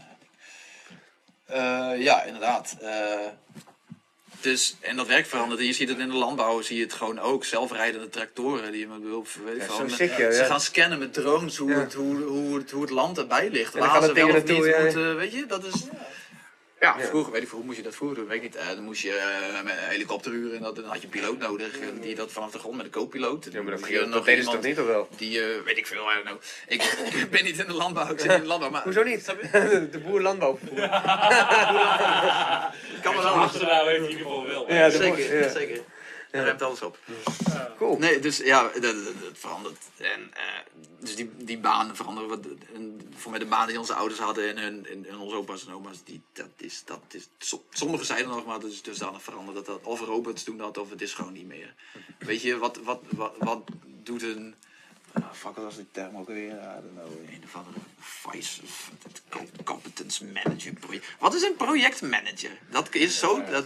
eh, 1.45 1.91
eh, 1.91 2.01
ja, 2.01 2.23
inderdaad. 2.23 2.75
Dus, 4.41 4.75
en 4.79 4.95
dat 4.95 5.07
werk 5.07 5.25
verandert. 5.25 5.59
En 5.59 5.65
je 5.65 5.73
ziet 5.73 5.89
het 5.89 5.99
in 5.99 6.09
de 6.09 6.15
landbouw, 6.15 6.61
zie 6.61 6.77
je 6.77 6.83
het 6.83 6.93
gewoon 6.93 7.19
ook. 7.19 7.45
Zelfrijdende 7.45 8.09
tractoren 8.09 8.71
die 8.71 8.79
je 8.79 8.87
met 8.87 9.01
behulp 9.01 9.27
ik 9.97 10.17
Ja, 10.17 10.31
Ze 10.31 10.45
gaan 10.45 10.61
scannen 10.61 10.99
met 10.99 11.13
drones 11.13 11.57
hoe, 11.57 11.69
Ja. 11.69 11.79
het, 11.79 11.93
hoe, 11.93 12.21
hoe, 12.21 12.57
het, 12.57 12.71
hoe 12.71 12.81
het 12.81 12.91
land 12.91 13.17
erbij 13.17 13.49
ligt. 13.49 13.73
Waar 13.73 13.89
gaat 13.89 14.01
ze 14.01 14.09
het 14.09 14.17
wel 14.17 14.27
of 14.27 14.43
niet 14.43 14.77
moeten, 14.81 15.15
weet 15.15 15.31
je, 15.31 15.45
dat 15.45 15.65
is... 15.65 15.73
Ja, 16.81 16.99
vroeger, 16.99 17.31
weet 17.33 17.41
ik 17.41 17.47
veel, 17.47 17.57
hoe 17.57 17.65
moest 17.65 17.77
je 17.77 17.83
dat 17.83 17.95
vroeger 17.95 18.17
doen? 18.17 18.27
Weet 18.27 18.35
ik 18.37 18.43
niet. 18.43 18.55
Eh, 18.55 18.67
dan 18.67 18.83
moest 18.83 19.01
je 19.01 19.13
eh, 19.15 19.63
met 19.63 19.73
een 19.73 19.83
helikopter 19.89 20.31
huren 20.31 20.57
en 20.57 20.63
dat, 20.63 20.75
dan 20.75 20.85
had 20.85 20.97
je 20.97 21.03
een 21.03 21.09
piloot 21.09 21.37
nodig. 21.37 21.79
eh, 21.79 21.87
die 22.01 22.15
dat 22.15 22.31
vanaf 22.31 22.51
de 22.51 22.59
grond 22.59 22.75
met 22.75 22.85
een 22.85 22.91
co-piloot. 22.91 23.47
Ja, 23.51 23.61
maar 23.61 23.71
dat, 23.77 23.87
je 23.89 23.99
dat 23.99 24.07
nog 24.07 24.25
deden 24.25 24.43
ze 24.43 24.49
toch 24.51 24.61
niet, 24.61 24.79
of 24.79 24.85
wel? 24.85 25.07
die, 25.17 25.39
eh, 25.41 25.61
weet 25.65 25.77
ik 25.77 25.87
veel, 25.87 26.01
I 26.11 26.13
don't 26.13 26.25
know. 26.25 26.37
Ik, 26.67 26.83
ik 27.21 27.29
ben 27.35 27.43
niet 27.43 27.59
in 27.59 27.65
de 27.67 27.73
landbouw, 27.73 28.11
ik 28.11 28.19
zit 28.19 28.31
in 28.31 28.39
de 28.41 28.45
landbouw. 28.47 28.69
Maar 28.69 28.83
Hoezo 28.83 29.03
niet? 29.03 29.25
De 29.91 29.99
boer 30.05 30.21
landbouw. 30.21 30.59
Ik 32.95 33.01
kan 33.01 33.15
me 33.15 33.21
wel 33.21 33.31
Achternaam 33.33 33.87
heeft 33.87 33.87
hij 33.87 33.95
in 33.95 34.01
ieder 34.09 34.17
geval 34.17 34.47
wel. 34.47 34.73
Ja, 34.73 34.89
Zeker, 34.89 35.09
boer- 35.27 35.35
ja. 35.39 35.49
zeker. 35.49 35.79
Daar 36.31 36.43
ruimt 36.45 36.61
alles 36.61 36.81
op. 36.81 36.97
Cool. 37.77 37.97
Nee, 37.97 38.19
dus 38.19 38.37
ja, 38.37 38.63
dat, 38.63 38.81
dat, 38.81 38.93
dat 39.03 39.13
verandert. 39.33 39.77
En, 39.97 40.33
eh, 40.33 40.43
dus 40.99 41.15
die, 41.15 41.31
die 41.37 41.57
banen 41.59 41.95
veranderen. 41.95 42.29
Wat, 42.29 42.39
en 42.73 43.11
voor 43.15 43.31
mij 43.31 43.39
de 43.39 43.45
banen 43.45 43.67
die 43.67 43.79
onze 43.79 43.93
ouders 43.93 44.19
hadden 44.19 44.49
en, 44.49 44.57
hun, 44.63 44.85
en, 44.85 45.05
en 45.09 45.17
onze 45.17 45.35
opa's 45.35 45.65
en 45.65 45.73
oma's, 45.73 46.03
die, 46.03 46.21
dat 46.33 46.49
is, 46.57 46.81
dat 46.85 47.01
is, 47.11 47.27
so- 47.37 47.65
sommige 47.69 48.03
zeiden 48.03 48.27
nog 48.31 48.45
maar, 48.45 48.59
dat 48.59 48.71
is 48.71 48.81
dusdanig 48.81 49.21
veranderd 49.23 49.55
dat 49.55 49.65
dat 49.65 49.79
of 49.83 49.99
robots 49.99 50.43
doen 50.43 50.57
dat 50.57 50.77
of 50.77 50.89
het 50.89 51.01
is 51.01 51.13
gewoon 51.13 51.33
niet 51.33 51.47
meer. 51.47 51.73
Weet 52.19 52.41
je, 52.41 52.57
wat, 52.57 52.77
wat, 52.83 53.01
wat, 53.09 53.33
wat 53.37 53.61
doet 54.03 54.21
een... 54.21 54.55
ah, 55.13 55.23
fuck, 55.33 55.55
wat 55.55 55.63
was 55.63 55.75
die 55.75 55.87
term 55.91 56.17
ook 56.17 56.27
weer? 56.27 56.51
I 56.51 56.81
don't 56.81 56.93
know. 56.95 57.29
Een 57.29 57.41
of 57.43 57.55
andere 57.55 57.77
vice 57.99 58.61
competence 59.63 60.25
manager. 60.25 60.73
project. 60.73 61.05
Wat 61.19 61.33
is 61.33 61.41
een 61.41 61.55
projectmanager? 61.55 62.57
Dat 62.69 62.95
is 62.95 63.19
zo... 63.19 63.43
Dat, 63.45 63.65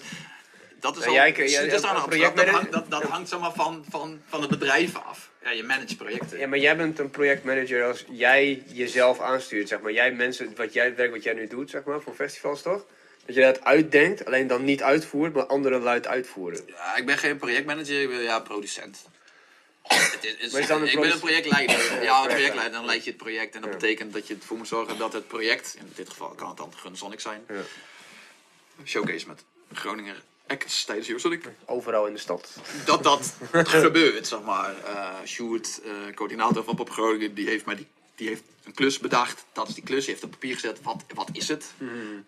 dat 0.80 0.98
is 0.98 1.06
al, 1.06 1.14
jij 1.14 1.32
dat, 1.32 1.40
is 1.40 1.58
een 1.58 1.86
aan 1.86 2.10
dat, 2.36 2.48
hangt, 2.48 2.72
dat, 2.72 2.90
dat 2.90 3.04
hangt 3.04 3.30
zeg 3.30 3.40
maar, 3.40 3.54
van, 3.54 3.86
van, 3.90 4.22
van 4.28 4.42
het 4.42 4.50
bedrijf 4.50 4.96
af. 4.96 5.30
Ja, 5.44 5.52
je 5.52 5.64
managt 5.64 5.98
projecten. 5.98 6.40
Ja, 6.40 6.48
maar 6.48 6.60
jij 6.60 6.78
bent 6.78 7.00
een 7.00 7.10
projectmanager 7.10 7.84
als 7.84 8.06
jij 8.10 8.64
jezelf 8.68 9.20
aanstuurt, 9.20 9.68
zeg 9.68 9.80
maar. 9.80 9.92
Jij 9.92 10.12
mensen, 10.12 10.56
wat 10.56 10.74
jij, 10.74 10.86
het 10.86 10.96
werk 10.96 11.12
wat 11.12 11.24
jij 11.24 11.34
nu 11.34 11.48
doet, 11.48 11.70
zeg 11.70 11.84
maar, 11.84 12.02
voor 12.02 12.14
festivals 12.14 12.62
toch? 12.62 12.86
Dat 13.26 13.36
je 13.36 13.42
dat 13.42 13.64
uitdenkt, 13.64 14.26
alleen 14.26 14.48
dan 14.48 14.64
niet 14.64 14.84
uitvoert, 14.84 15.34
maar 15.34 15.46
anderen 15.46 15.82
luid 15.82 16.08
uitvoeren. 16.08 16.62
Ja, 16.68 16.96
ik 16.96 17.06
ben 17.06 17.18
geen 17.18 17.38
projectmanager, 17.38 18.02
ik 18.02 18.10
ben 18.10 18.22
ja, 18.22 18.40
producent. 18.40 19.06
Het 19.84 20.24
is, 20.24 20.54
ik 20.54 21.00
ben 21.00 21.12
een 21.12 21.20
projectleider. 21.20 21.76
Ja, 21.76 22.22
een 22.22 22.28
projectleider. 22.28 22.28
projectleider. 22.28 22.72
Dan 22.72 22.86
leid 22.86 23.04
je 23.04 23.10
het 23.10 23.20
project. 23.20 23.56
En 23.56 23.62
dat 23.62 23.70
Ja. 23.70 23.78
betekent 23.78 24.14
dat 24.14 24.28
je 24.28 24.36
ervoor 24.36 24.58
moet 24.58 24.68
zorgen 24.68 24.98
dat 24.98 25.14
het 25.14 25.28
project, 25.28 25.76
in 25.80 25.92
dit 25.96 26.10
geval 26.10 26.30
kan 26.30 26.48
het 26.48 26.58
dan 26.58 26.74
Gunsonic 26.76 27.20
zijn, 27.20 27.44
Ja. 27.48 27.62
showcase 28.86 29.28
met 29.28 29.44
Groninger 29.74 30.24
acts 30.48 30.86
tijdens 30.86 31.08
Eurosonic, 31.08 31.44
Overal 31.66 32.08
in 32.08 32.14
de 32.14 32.20
stad. 32.20 32.58
dat 32.86 33.04
dat 33.04 33.34
gebeurt, 33.52 34.28
zeg 34.28 34.42
maar. 34.42 34.84
Eh 34.84 35.26
Sjoerd, 35.26 35.82
eh, 35.84 36.14
coördinator 36.16 36.64
van 36.64 36.76
Pop 36.76 36.90
Groningen, 36.90 37.34
die 37.34 37.48
heeft, 37.48 37.66
mij 37.66 37.76
die, 37.76 37.88
die 38.16 38.28
heeft 38.28 38.44
een 38.64 38.74
klus 38.74 39.00
bedacht. 39.00 39.46
Dat 39.54 39.68
is 39.68 39.74
die 39.74 39.84
klus, 39.84 40.06
die 40.06 40.14
heeft 40.14 40.26
op 40.26 40.32
papier 40.32 40.54
gezet. 40.54 40.82
Wat, 40.82 41.04
wat 41.14 41.30
is 41.32 41.48
het? 41.48 41.74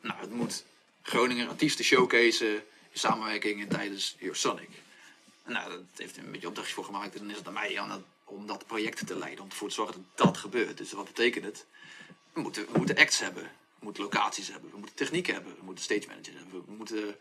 Nou, 0.02 0.20
het 0.20 0.32
moet 0.32 0.64
Groninger 1.02 1.48
artiesten 1.48 1.86
showcase 1.86 2.46
in 2.90 3.00
samenwerking 3.00 3.62
en 3.62 3.68
tijdens 3.68 4.16
Eurosonic. 4.20 4.70
Nou, 5.46 5.70
dat 5.70 5.80
heeft 5.96 6.18
een 6.18 6.32
beetje 6.32 6.48
opdrachtjes 6.48 6.76
voor 6.76 6.86
gemaakt 6.86 7.14
en 7.14 7.20
dan 7.20 7.30
is 7.30 7.38
het 7.38 7.48
aan 7.48 7.54
mij. 7.54 7.74
Dat 7.76 8.02
om 8.28 8.48
dat 8.48 8.68
project 8.68 9.08
te 9.08 9.18
leiden, 9.18 9.44
om 9.44 9.50
ervoor 9.50 9.68
te 9.68 9.74
zorgen 9.74 10.06
dat 10.16 10.28
dat 10.28 10.38
gebeurt. 10.38 10.78
Dus 10.78 10.92
wat 10.92 11.06
betekent 11.06 11.46
het? 11.46 11.66
We 12.34 12.42
moeten, 12.42 12.66
we 12.72 12.78
moeten 12.78 12.98
acts 12.98 13.20
hebben, 13.20 13.44
we 13.44 13.86
moeten 13.86 14.04
locaties 14.04 14.48
hebben, 14.52 14.72
we 14.72 14.78
moeten 14.78 14.96
techniek 14.96 15.28
hebben, 15.28 15.56
we 15.60 15.64
moeten 15.64 15.84
stage 15.84 16.08
managers 16.08 16.36
hebben, 16.38 16.64
we 16.66 16.74
moeten 16.74 17.16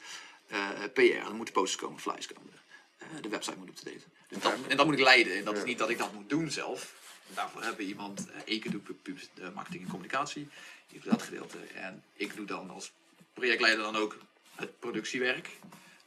PR, 0.93 1.01
er 1.01 1.35
moeten 1.35 1.55
posters 1.55 1.83
komen, 1.83 2.01
flyers 2.01 2.27
komen, 2.27 2.53
eh, 2.99 3.07
de 3.21 3.29
website 3.29 3.57
moet 3.57 3.69
up-to-date. 3.69 4.05
Dus 4.29 4.43
dat, 4.43 4.55
en 4.69 4.77
dat 4.77 4.87
moet 4.87 4.95
ik 4.95 5.05
leiden. 5.05 5.37
En 5.37 5.45
dat 5.45 5.57
is 5.57 5.65
niet 5.65 5.79
dat 5.79 5.91
ik 5.91 5.99
dat 5.99 6.13
moet 6.13 6.29
doen 6.29 6.51
zelf. 6.51 6.95
Daarvoor 7.35 7.61
hebben 7.63 7.81
we 7.81 7.87
iemand, 7.87 8.27
uh, 8.29 8.37
Eke 8.45 8.71
doet 8.71 8.89
eh, 9.35 9.49
marketing 9.55 9.83
en 9.83 9.91
communicatie, 9.91 10.49
die 10.89 11.01
doet 11.01 11.11
dat 11.11 11.23
gedeelte. 11.23 11.59
En 11.75 12.03
ik 12.15 12.37
doe 12.37 12.47
dan 12.47 12.71
als 12.71 12.93
projectleider 13.35 13.85
dan 13.85 13.97
ook 13.97 14.17
het 14.55 14.79
productiewerk. 14.79 15.51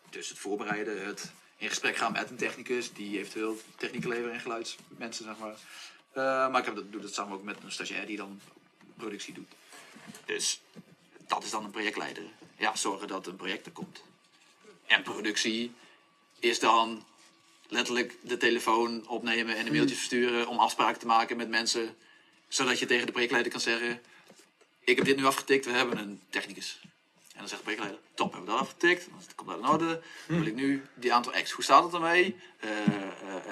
Dus 0.09 0.29
het 0.29 0.39
voorbereiden, 0.39 1.05
het 1.05 1.31
in 1.57 1.69
gesprek 1.69 1.95
gaan 1.95 2.11
met 2.11 2.29
een 2.29 2.35
technicus 2.35 2.93
die 2.93 3.19
eventueel 3.19 3.57
techniek 3.77 4.05
leveren 4.05 4.33
en 4.33 4.39
geluidsmensen, 4.39 5.25
zeg 5.25 5.37
maar. 5.37 5.55
Eh, 6.11 6.51
maar 6.51 6.59
ik 6.59 6.65
heb 6.65 6.75
dat, 6.75 6.91
doe 6.91 7.01
dat 7.01 7.13
samen 7.13 7.33
ook 7.33 7.43
met 7.43 7.57
een 7.63 7.71
stagiair 7.71 8.05
die 8.05 8.17
dan 8.17 8.41
productie 8.97 9.33
doet. 9.33 9.51
Dus 10.25 10.61
dat 11.27 11.43
is 11.43 11.49
dan 11.49 11.63
een 11.63 11.71
projectleider. 11.71 12.23
Ja, 12.57 12.75
zorgen 12.75 13.07
dat 13.07 13.27
een 13.27 13.35
project 13.35 13.65
er 13.65 13.71
komt. 13.71 14.03
En 14.89 15.03
productie 15.03 15.73
is 16.39 16.59
dan 16.59 17.05
letterlijk 17.67 18.15
de 18.21 18.37
telefoon 18.37 19.07
opnemen 19.07 19.55
en 19.55 19.65
een 19.65 19.71
mailtje 19.71 19.95
versturen 19.95 20.47
om 20.47 20.59
afspraken 20.59 20.99
te 20.99 21.05
maken 21.05 21.37
met 21.37 21.49
mensen. 21.49 21.95
Zodat 22.47 22.79
je 22.79 22.85
tegen 22.85 23.05
de 23.05 23.11
projectleider 23.11 23.51
kan 23.51 23.61
zeggen, 23.61 24.01
ik 24.79 24.95
heb 24.95 25.05
dit 25.05 25.17
nu 25.17 25.25
afgetikt, 25.25 25.65
we 25.65 25.71
hebben 25.71 25.97
een 25.97 26.21
technicus. 26.29 26.79
En 27.39 27.45
dan 27.45 27.47
zegt 27.47 27.65
de 27.65 27.73
projectleider, 27.73 27.99
top, 28.13 28.31
hebben 28.31 28.49
we 28.49 28.57
dat 28.57 28.67
afgetikt. 28.67 29.05
Dan 29.09 29.35
komt 29.35 29.49
dat 29.49 29.59
in 29.59 29.67
orde. 29.67 30.01
Dan 30.27 30.37
wil 30.37 30.47
ik 30.47 30.55
nu 30.55 30.85
die 30.93 31.13
aantal 31.13 31.33
X. 31.43 31.51
Hoe 31.51 31.63
staat 31.63 31.83
het 31.83 31.93
ermee? 31.93 32.35
Eh, 32.59 32.69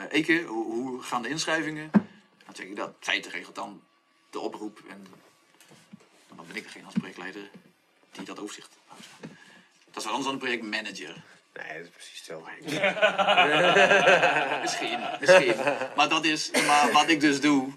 Eke, 0.10 0.42
hoe, 0.42 0.66
hoe 0.66 1.02
gaan 1.02 1.22
de 1.22 1.30
inschrijvingen? 1.30 1.92
Dan 2.46 2.56
zeg 2.56 2.66
ik 2.66 2.76
dat. 2.76 2.96
Feiten 3.00 3.32
regelt 3.32 3.56
dan 3.56 3.84
de 4.30 4.40
oproep. 4.40 4.84
En 4.90 5.08
dan 6.36 6.48
ben 6.48 6.56
ik 6.56 6.64
degene 6.64 6.86
als 6.86 6.94
projectleider 6.94 7.50
die 8.12 8.26
dat 8.26 8.40
overzicht 8.40 8.78
houdt. 8.86 9.06
Dat 9.98 10.06
is 10.06 10.12
wel 10.12 10.22
anders 10.22 10.42
dan 10.42 10.52
een 10.52 10.60
projectmanager. 10.60 11.24
Nee, 11.54 11.78
dat 11.78 11.84
is 11.84 11.90
precies 11.90 12.18
hetzelfde. 12.18 12.52
Misschien, 14.62 15.00
misschien. 15.20 15.56
Maar 15.96 16.10
dat 16.10 16.26
is, 16.26 16.52
maar 16.52 16.92
wat 16.92 17.10
ik 17.10 17.20
dus 17.20 17.42
doe, 17.42 17.72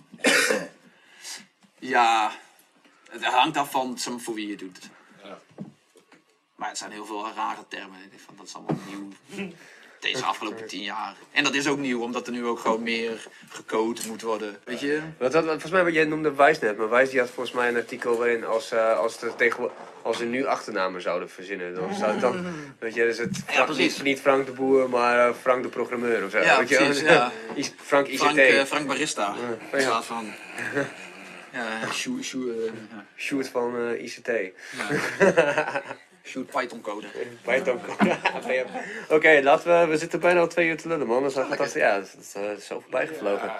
ja, 1.78 2.32
het 3.10 3.24
hangt 3.24 3.56
af 3.56 3.70
van 3.70 3.98
voor 3.98 4.34
wie 4.34 4.44
je 4.44 4.50
het 4.50 4.60
doet. 4.60 4.88
Maar 6.54 6.68
het 6.68 6.78
zijn 6.78 6.90
heel 6.90 7.06
veel 7.06 7.32
rare 7.34 7.64
termen. 7.68 8.02
Ik 8.02 8.10
denk 8.10 8.22
van, 8.22 8.36
dat 8.36 8.46
is 8.46 8.54
allemaal 8.54 8.78
nieuw. 8.86 9.08
Deze 10.00 10.24
afgelopen 10.24 10.66
tien 10.66 10.82
jaar. 10.82 11.14
En 11.30 11.44
dat 11.44 11.54
is 11.54 11.68
ook 11.68 11.78
nieuw, 11.78 12.02
omdat 12.02 12.26
er 12.26 12.32
nu 12.32 12.46
ook 12.46 12.58
gewoon 12.58 12.82
meer 12.82 13.26
gecode 13.48 14.00
moet 14.08 14.22
worden. 14.22 14.56
Weet 14.64 14.80
je? 14.80 15.00
Wat, 15.18 15.32
wat, 15.32 15.44
volgens 15.44 15.70
mij, 15.70 15.84
wat 15.84 15.92
jij 15.92 16.04
noemde 16.04 16.34
Wijs 16.34 16.58
net, 16.58 16.76
maar 16.76 16.88
Wijs 16.88 17.10
die 17.10 17.18
had 17.20 17.30
volgens 17.30 17.56
mij 17.56 17.68
een 17.68 17.76
artikel 17.76 18.16
waarin 18.18 18.44
als, 18.44 18.70
eh, 18.72 18.98
als, 18.98 19.22
er 19.22 19.36
tegen, 19.36 19.70
als 20.02 20.16
ze 20.16 20.24
nu 20.24 20.46
achternamen 20.46 21.02
zouden 21.02 21.30
verzinnen, 21.30 21.74
dan 21.74 21.94
zou 21.94 22.10
het 22.10 22.20
dan, 22.20 22.46
weet 22.78 22.94
je, 22.94 23.02
dus 23.02 23.18
het 23.18 23.42
Frank- 23.46 23.76
niet, 23.76 24.02
niet 24.02 24.20
Frank 24.20 24.46
de 24.46 24.52
Boer, 24.52 24.90
maar 24.90 25.28
eh, 25.28 25.34
Frank 25.40 25.62
de 25.62 25.68
programmeur 25.68 26.24
of 26.24 26.30
zo. 26.30 26.38
Ja, 26.38 26.58
weet 26.58 26.68
je 26.68 26.76
precies, 26.76 27.00
ja. 27.02 27.32
Frank 27.76 28.06
ICT. 28.06 28.20
Frank, 28.20 28.36
eh, 28.36 28.64
Frank 28.64 28.86
Barista. 28.86 29.34
Ja. 29.70 29.78
In 29.78 29.84
plaats 29.84 30.06
van... 30.06 30.32
Ja, 31.52 31.92
shoot, 31.92 32.24
shoot, 32.24 32.48
eh, 32.48 32.64
ja. 32.64 33.04
Shoot 33.16 33.48
van 33.48 33.76
eh, 33.76 34.02
ICT. 34.04 34.30
Shoot 36.22 36.50
Python 36.50 36.80
code. 36.80 37.06
Python. 37.42 37.80
Oké, 39.16 39.40
laten 39.42 39.80
we, 39.80 39.86
we 39.86 39.96
zitten 39.96 40.20
bijna 40.20 40.40
al 40.40 40.46
twee 40.46 40.68
uur 40.68 40.76
te 40.76 40.88
lullen 40.88 41.06
man, 41.06 41.20
dat 41.22 41.30
is 41.30 41.36
wel 41.36 41.46
fantastisch. 41.46 41.82
Ja, 41.82 41.94
dat 41.94 42.16
is, 42.20 42.32
dat 42.32 42.58
is 42.58 42.66
zo 42.66 42.80
voorbij 42.80 43.06
gevlogen. 43.06 43.52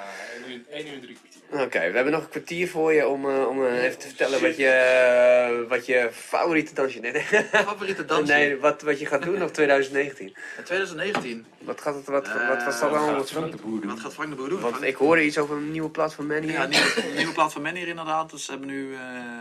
Ja, 0.51 0.59
1 0.71 0.87
uur 0.87 0.93
en 0.93 1.01
drie 1.01 1.17
kwartier. 1.17 1.65
Oké, 1.67 1.79
we 1.79 1.95
hebben 1.95 2.13
nog 2.13 2.23
een 2.23 2.29
kwartier 2.29 2.69
voor 2.69 2.93
je 2.93 3.09
om, 3.09 3.31
eh, 3.31 3.49
om 3.49 3.65
eh, 3.65 3.85
even 3.85 3.99
te 3.99 4.07
vertellen 4.07 4.43
wat 4.43 4.57
je, 4.57 4.67
eh, 4.67 5.69
wat 5.69 5.87
je 5.87 6.09
favoriete 6.13 6.75
dansje... 6.75 7.01
Nee, 7.01 7.13
nee. 7.13 7.23
Favoriete 7.53 8.05
dansje? 8.05 8.33
nee 8.33 8.57
wat, 8.57 8.83
wat 8.83 8.99
je 8.99 9.07
gaat 9.07 9.23
doen 9.23 9.39
nog 9.39 9.51
2019. 9.51 10.27
In 10.27 10.65
2019. 10.65 11.47
Wat, 11.59 11.81
gaat 11.81 11.95
het, 11.95 12.07
wat, 12.07 12.29
wat 12.49 12.65
was 12.65 12.81
dat 12.81 12.91
allemaal? 12.91 13.25
Frank 13.25 13.51
de 13.53 13.63
Boer 13.63 13.81
doen. 13.81 13.91
Wat 13.91 14.01
gaat 14.01 14.15
Frank 14.15 14.31
de 14.31 14.37
Boer 14.37 14.49
doen? 14.49 14.61
Want 14.61 14.75
Frank- 14.75 14.89
ik 14.89 14.97
hoorde 14.97 15.25
iets 15.25 15.39
over 15.39 15.57
een 15.57 15.71
nieuwe 15.71 15.91
plaat 15.91 16.15
van 16.15 16.27
Manny. 16.27 16.53
Ja, 16.53 16.63
een 16.63 16.71
nieuwe, 16.71 17.09
een 17.09 17.17
nieuwe 17.17 17.33
plaat 17.33 17.53
van 17.53 17.63
Manny 17.63 17.79
hier 17.79 17.89
inderdaad. 17.89 18.31
Dus 18.31 18.45
ze 18.45 18.51
hebben 18.51 18.69
nu, 18.69 18.95
eh 18.95 19.01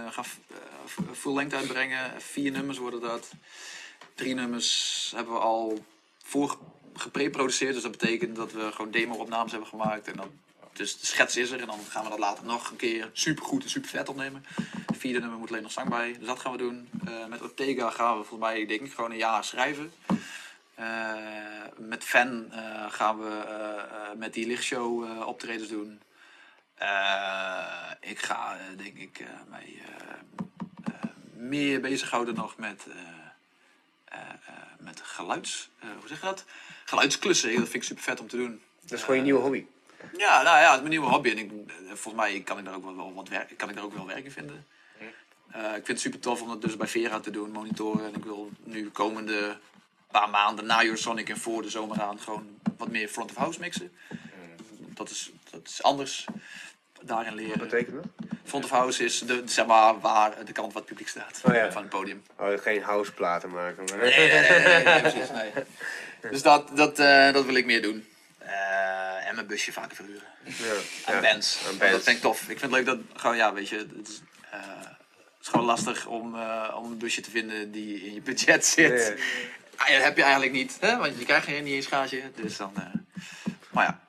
gaan 0.09 0.25
eh, 0.47 1.03
full 1.13 1.35
length 1.35 1.53
uitbrengen. 1.53 2.11
Vier 2.17 2.51
nummers 2.51 2.77
worden 2.77 3.01
dat. 3.01 3.31
Drie 4.15 4.33
nummers 4.35 5.11
hebben 5.15 5.33
we 5.33 5.39
al 5.39 5.83
voor 6.23 6.57
gepreproduceerd. 6.93 7.73
Dus 7.73 7.83
dat 7.83 7.91
betekent 7.91 8.35
dat 8.35 8.51
we 8.51 8.71
gewoon 8.71 8.91
demo-opnames 8.91 9.51
hebben 9.51 9.69
gemaakt. 9.69 10.07
En 10.07 10.15
dan, 10.15 10.31
dus 10.79 10.99
de 10.99 11.05
schets 11.05 11.37
is 11.37 11.51
er. 11.51 11.59
En 11.59 11.67
dan 11.67 11.79
gaan 11.89 12.03
we 12.03 12.09
dat 12.09 12.19
later 12.19 12.45
nog 12.45 12.69
een 12.69 12.75
keer 12.75 13.09
super 13.13 13.45
goed 13.45 13.63
en 13.63 13.69
super 13.69 13.89
vet 13.89 14.09
opnemen. 14.09 14.45
Het 14.85 14.97
vierde 14.97 15.19
nummer 15.19 15.37
moet 15.39 15.49
alleen 15.49 15.61
nog 15.61 15.71
zang 15.71 15.89
bij. 15.89 16.15
Dus 16.17 16.27
dat 16.27 16.39
gaan 16.39 16.51
we 16.51 16.57
doen. 16.57 16.89
Eh, 17.05 17.25
met 17.25 17.41
Ortega 17.41 17.89
gaan 17.89 18.17
we 18.17 18.23
volgens 18.23 18.49
mij 18.49 18.65
denk 18.65 18.81
ik 18.81 18.93
gewoon 18.93 19.11
een 19.11 19.17
jaar 19.17 19.43
schrijven. 19.43 19.93
Eh, 20.75 21.13
met 21.77 22.03
Fan 22.03 22.51
eh, 22.51 22.91
gaan 22.91 23.19
we 23.19 23.43
met 24.17 24.33
die 24.33 24.47
lichtshow 24.47 25.27
optredens 25.27 25.69
doen. 25.69 26.01
Ik 27.99 28.19
ga 28.19 28.57
denk 28.77 28.97
ik 28.97 29.23
mij 29.49 29.81
meer 31.33 31.81
bezighouden 31.81 32.35
nog 32.35 32.57
met, 32.57 32.85
met 34.77 35.01
geluids... 35.01 35.69
hoe 35.79 36.07
zeg 36.07 36.19
je 36.19 36.25
dat? 36.25 36.45
Geluidsklussen. 36.85 37.49
Dat 37.49 37.61
vind 37.61 37.73
ik 37.73 37.83
super 37.83 38.03
vet 38.03 38.19
om 38.19 38.27
te 38.27 38.37
doen. 38.37 38.61
Dat 38.81 38.91
is 38.91 39.01
gewoon 39.01 39.15
je 39.15 39.23
nieuwe 39.23 39.41
hobby. 39.41 39.65
Ja, 40.17 40.41
nou 40.41 40.57
ja, 40.57 40.63
het 40.63 40.73
is 40.73 40.77
mijn 40.79 40.89
nieuwe 40.89 41.07
hobby. 41.07 41.29
En 41.29 41.37
ik, 41.37 41.51
eh, 41.51 41.73
volgens 41.85 42.13
mij 42.23 42.41
kan 42.41 42.57
ik 42.57 42.65
daar 42.65 42.75
ook 42.75 42.83
wel, 42.83 42.95
wel 42.95 43.13
wat 43.13 43.27
werk, 43.29 43.53
kan 43.57 43.69
ik 43.69 43.75
daar 43.75 43.83
ook 43.83 43.93
wel 43.95 44.05
werk 44.07 44.25
in 44.25 44.31
vinden. 44.31 44.65
Eh, 45.51 45.61
ik 45.63 45.71
vind 45.73 45.87
het 45.87 45.99
super 45.99 46.19
tof 46.19 46.41
om 46.41 46.47
dat 46.47 46.61
dus 46.61 46.77
bij 46.77 46.87
Vera 46.87 47.19
te 47.19 47.31
doen, 47.31 47.51
monitoren. 47.51 48.05
En 48.05 48.15
ik 48.15 48.23
wil 48.23 48.49
nu 48.63 48.89
komende 48.89 49.57
paar 50.11 50.29
maanden 50.29 50.65
na 50.65 50.83
Eurosonic 50.83 51.29
en 51.29 51.37
voor 51.37 51.61
de 51.61 51.69
zomer 51.69 52.01
aan 52.01 52.19
gewoon 52.19 52.59
wat 52.77 52.87
meer 52.89 53.07
front 53.07 53.29
of 53.29 53.35
house 53.37 53.59
mixen. 53.59 53.91
Dat, 54.77 55.09
is, 55.09 55.31
dat 55.49 55.61
is 55.67 55.83
anders. 55.83 56.25
Daarin 57.01 57.31
Wat 57.33 57.41
leren. 57.41 57.59
betekent 57.59 57.95
dat? 57.95 58.05
Front 58.43 58.63
of 58.63 58.69
house 58.69 59.03
is 59.03 59.19
de, 59.19 59.41
zeg 59.45 59.65
maar, 59.65 59.99
waar 59.99 60.45
de 60.45 60.51
kant 60.51 60.73
waar 60.73 60.81
het 60.81 60.91
publiek 60.91 61.07
staat 61.07 61.41
Oh 61.45 61.53
ja. 61.53 61.71
van 61.71 61.81
het 61.81 61.91
podium. 61.91 62.23
Oh, 62.37 62.57
geen 62.57 62.81
houseplaten 62.83 63.49
maken. 63.49 63.83
Maar... 63.83 63.97
Nee, 63.97 64.29
nee, 64.29 64.41
nee, 64.49 64.59
nee, 64.59 64.83
nee, 64.83 65.01
precies, 65.01 65.29
nee. 65.29 65.51
Dus 66.31 66.41
dat, 66.41 66.77
dat, 66.77 66.99
eh, 66.99 67.33
dat 67.33 67.45
wil 67.45 67.55
ik 67.55 67.65
meer 67.65 67.81
doen. 67.81 68.05
Eh, 68.49 69.27
en 69.27 69.35
mijn 69.35 69.47
busje 69.47 69.71
vaker 69.73 69.95
verhuren. 69.95 70.27
Ja. 70.43 71.13
Aan 71.13 71.21
bands. 71.21 71.59
Dat 71.79 72.03
vind 72.03 72.07
ik 72.07 72.21
tof. 72.21 72.41
Ik 72.41 72.47
vind 72.59 72.61
het 72.61 72.71
leuk 72.71 72.85
dat, 72.85 72.97
gewoon, 73.15 73.35
ja, 73.35 73.53
weet 73.53 73.69
je, 73.69 73.77
het 73.77 74.07
is, 74.07 74.21
eh, 74.51 74.59
het 74.79 75.41
is 75.41 75.47
gewoon 75.47 75.65
lastig 75.65 76.05
om, 76.05 76.35
eh, 76.35 76.75
om 76.77 76.91
een 76.91 76.97
busje 76.97 77.21
te 77.21 77.29
vinden 77.29 77.71
die 77.71 78.05
in 78.05 78.13
je 78.13 78.21
budget 78.21 78.65
zit. 78.65 79.07
Ja. 79.17 79.23
Ah, 79.75 79.87
ja, 79.87 79.93
dat 79.95 80.03
heb 80.03 80.17
je 80.17 80.23
eigenlijk 80.23 80.51
niet, 80.51 80.77
hè? 80.79 80.97
want 80.97 81.19
je 81.19 81.25
krijgt 81.25 81.45
geen 81.45 81.63
niet 81.63 81.73
eens 81.73 81.85
gaatje. 81.85 82.31
Dus 82.35 82.57
dan, 82.57 82.73
maar 83.71 83.85
ja, 83.85 83.99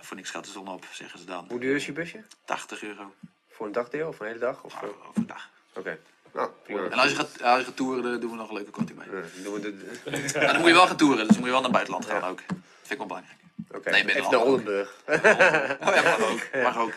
voor 0.00 0.16
niks 0.16 0.30
gaat 0.30 0.44
de 0.44 0.50
zon 0.50 0.68
op, 0.68 0.86
zeggen 0.92 1.18
ze 1.18 1.24
dan. 1.24 1.44
Hoe 1.48 1.60
duur 1.60 1.74
is 1.76 1.86
je 1.86 1.92
busje? 1.92 2.24
80 2.44 2.82
euro 2.82 3.14
Voor 3.50 3.66
een 3.66 3.72
dagdeel 3.72 4.08
of 4.08 4.20
een 4.20 4.26
hele 4.26 4.38
dag? 4.38 4.62
Of, 4.62 4.72
voor- 4.72 4.88
eh, 4.88 5.08
overdag. 5.08 5.48
Oké. 5.74 5.98
Nou, 6.32 6.50
prima. 6.62 6.84
En 6.84 6.92
als 6.98 7.10
je 7.10 7.16
gaat, 7.16 7.42
als 7.42 7.58
je 7.58 7.64
gaat 7.64 7.76
toeren, 7.76 8.02
dan 8.02 8.20
doen 8.20 8.30
we 8.30 8.36
nog 8.36 8.48
een 8.48 8.54
leuke 8.54 8.70
korting 8.70 8.98
bij. 8.98 9.06
Ja, 9.20 9.42
doen 9.42 9.54
we 9.54 9.60
de... 9.60 10.00
Dan 10.46 10.56
moet 10.58 10.66
je 10.66 10.72
wel 10.72 10.86
gaan 10.86 10.96
toeren, 10.96 11.18
dus 11.18 11.26
dan 11.26 11.36
moet 11.36 11.46
je 11.46 11.52
wel 11.52 11.60
naar 11.60 11.80
het 11.80 11.88
buitenland 11.88 12.06
gaan 12.06 12.30
ook. 12.30 12.42
Dat 12.48 12.56
vind 12.82 12.90
ik 12.90 12.96
wel 12.98 13.06
belangrijk. 13.06 13.38
Oké, 13.70 13.90
Nee, 13.90 14.04
binnen 14.04 14.24
even 14.24 14.38
naar. 14.38 14.46
Oldenburg. 14.46 14.94
Oh 15.06 15.94
ja, 15.94 16.02
mag 16.02 16.20
ook. 16.30 16.40
Mag 16.62 16.78
ook. 16.78 16.92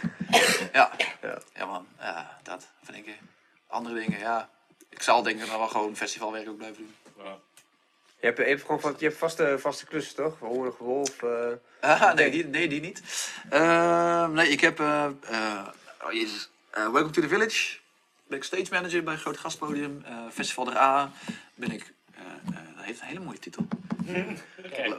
Ja. 0.73 0.91
Ja. 1.21 1.37
Ja 1.55 1.65
man, 1.65 1.87
ja, 1.99 2.39
dat 2.43 2.67
vind 2.83 2.97
ik. 2.97 3.05
eh, 3.07 3.13
Andere 3.67 3.99
dingen, 3.99 4.19
ja. 4.19 4.49
Ik 4.89 5.01
zal 5.01 5.23
denk 5.23 5.41
ik 5.41 5.47
dan 5.49 5.57
wel 5.59 5.67
gewoon 5.67 5.95
festivalwerk 5.95 6.49
ook 6.49 6.57
blijven 6.57 6.77
doen. 6.77 6.95
Ja. 7.25 7.37
Je 8.19 8.25
hebt, 8.25 8.37
je 8.37 8.43
hebt 8.43 8.61
gewoon 8.61 8.79
va- 8.79 8.93
je 8.97 9.05
hebt 9.05 9.17
vaste, 9.17 9.55
vaste 9.59 9.85
klussen, 9.85 10.15
toch? 10.15 10.39
Hongerige 10.39 10.83
Wolf. 10.83 11.23
eh, 11.23 11.47
Ah, 11.81 12.13
nee, 12.13 12.31
die, 12.31 12.45
nee, 12.45 12.67
die 12.67 12.81
niet. 12.81 13.01
Ehm, 13.49 14.31
nee, 14.33 14.47
ik 14.49 14.59
heb... 14.61 14.79
eh, 14.79 15.05
eh, 15.21 15.67
oh 16.03 16.11
jezus. 16.11 16.49
Eh, 16.69 16.83
Welcome 16.83 17.09
to 17.09 17.21
the 17.21 17.27
Village. 17.27 17.77
Ben 18.27 18.37
ik 18.37 18.43
stage 18.43 18.65
manager 18.71 19.03
bij 19.03 19.13
een 19.13 19.19
groot 19.19 19.37
gastpodium. 19.37 20.03
Eh, 20.05 20.13
Festival 20.33 20.65
der 20.65 20.77
A 20.77 21.11
ben 21.55 21.71
ik... 21.71 21.93
dat 22.79 22.87
heeft 22.87 23.01
een 23.01 23.07
hele 23.07 23.19
mooie 23.19 23.39
titel. 23.39 23.67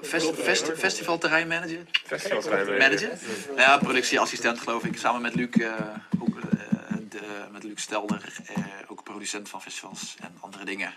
Fest, 0.03 0.35
fest, 0.35 0.35
festival. 0.37 0.77
Festivalterrein. 0.77 1.49
Manager? 1.49 3.19
Ja, 3.57 3.79
productieassistent 3.79 4.59
geloof 4.61 4.85
ik. 4.85 4.99
Samen 4.99 5.21
met 5.23 5.35
Luc, 5.35 5.49
eh, 5.51 5.73
ook, 6.19 6.39
eh, 6.39 6.97
de, 7.09 7.21
met 7.53 7.63
Luc 7.65 7.81
Stelder, 7.81 8.33
eh, 8.47 8.55
ook 8.89 9.03
producent 9.05 9.49
van 9.49 9.63
festivals 9.63 10.17
en 10.21 10.37
andere 10.41 10.65
dingen. 10.65 10.93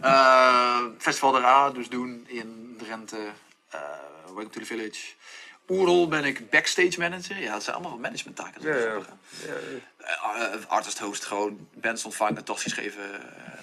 Eh, 0.00 0.80
Festival 0.98 1.32
der 1.32 1.44
A 1.44 1.70
dus 1.70 1.88
doen 1.88 2.24
in 2.28 2.74
Drenthe. 2.78 3.16
eh 3.70 3.80
Welcome 4.24 4.48
to 4.50 4.60
the 4.60 4.66
Village. 4.66 5.00
Oerol 5.68 6.08
ben 6.08 6.24
ik 6.24 6.50
backstage 6.50 6.98
manager. 6.98 7.38
Ja, 7.38 7.52
dat 7.52 7.62
zijn 7.62 7.76
allemaal 7.76 7.98
management 7.98 8.36
taken. 8.36 8.62
Ja, 8.62 8.76
ja. 8.76 8.98
Uh, 10.00 10.66
artist 10.66 10.98
host, 10.98 11.24
gewoon 11.24 11.68
bands 11.74 12.04
ontvangen, 12.04 12.44
tossies 12.44 12.72
geven, 12.72 13.02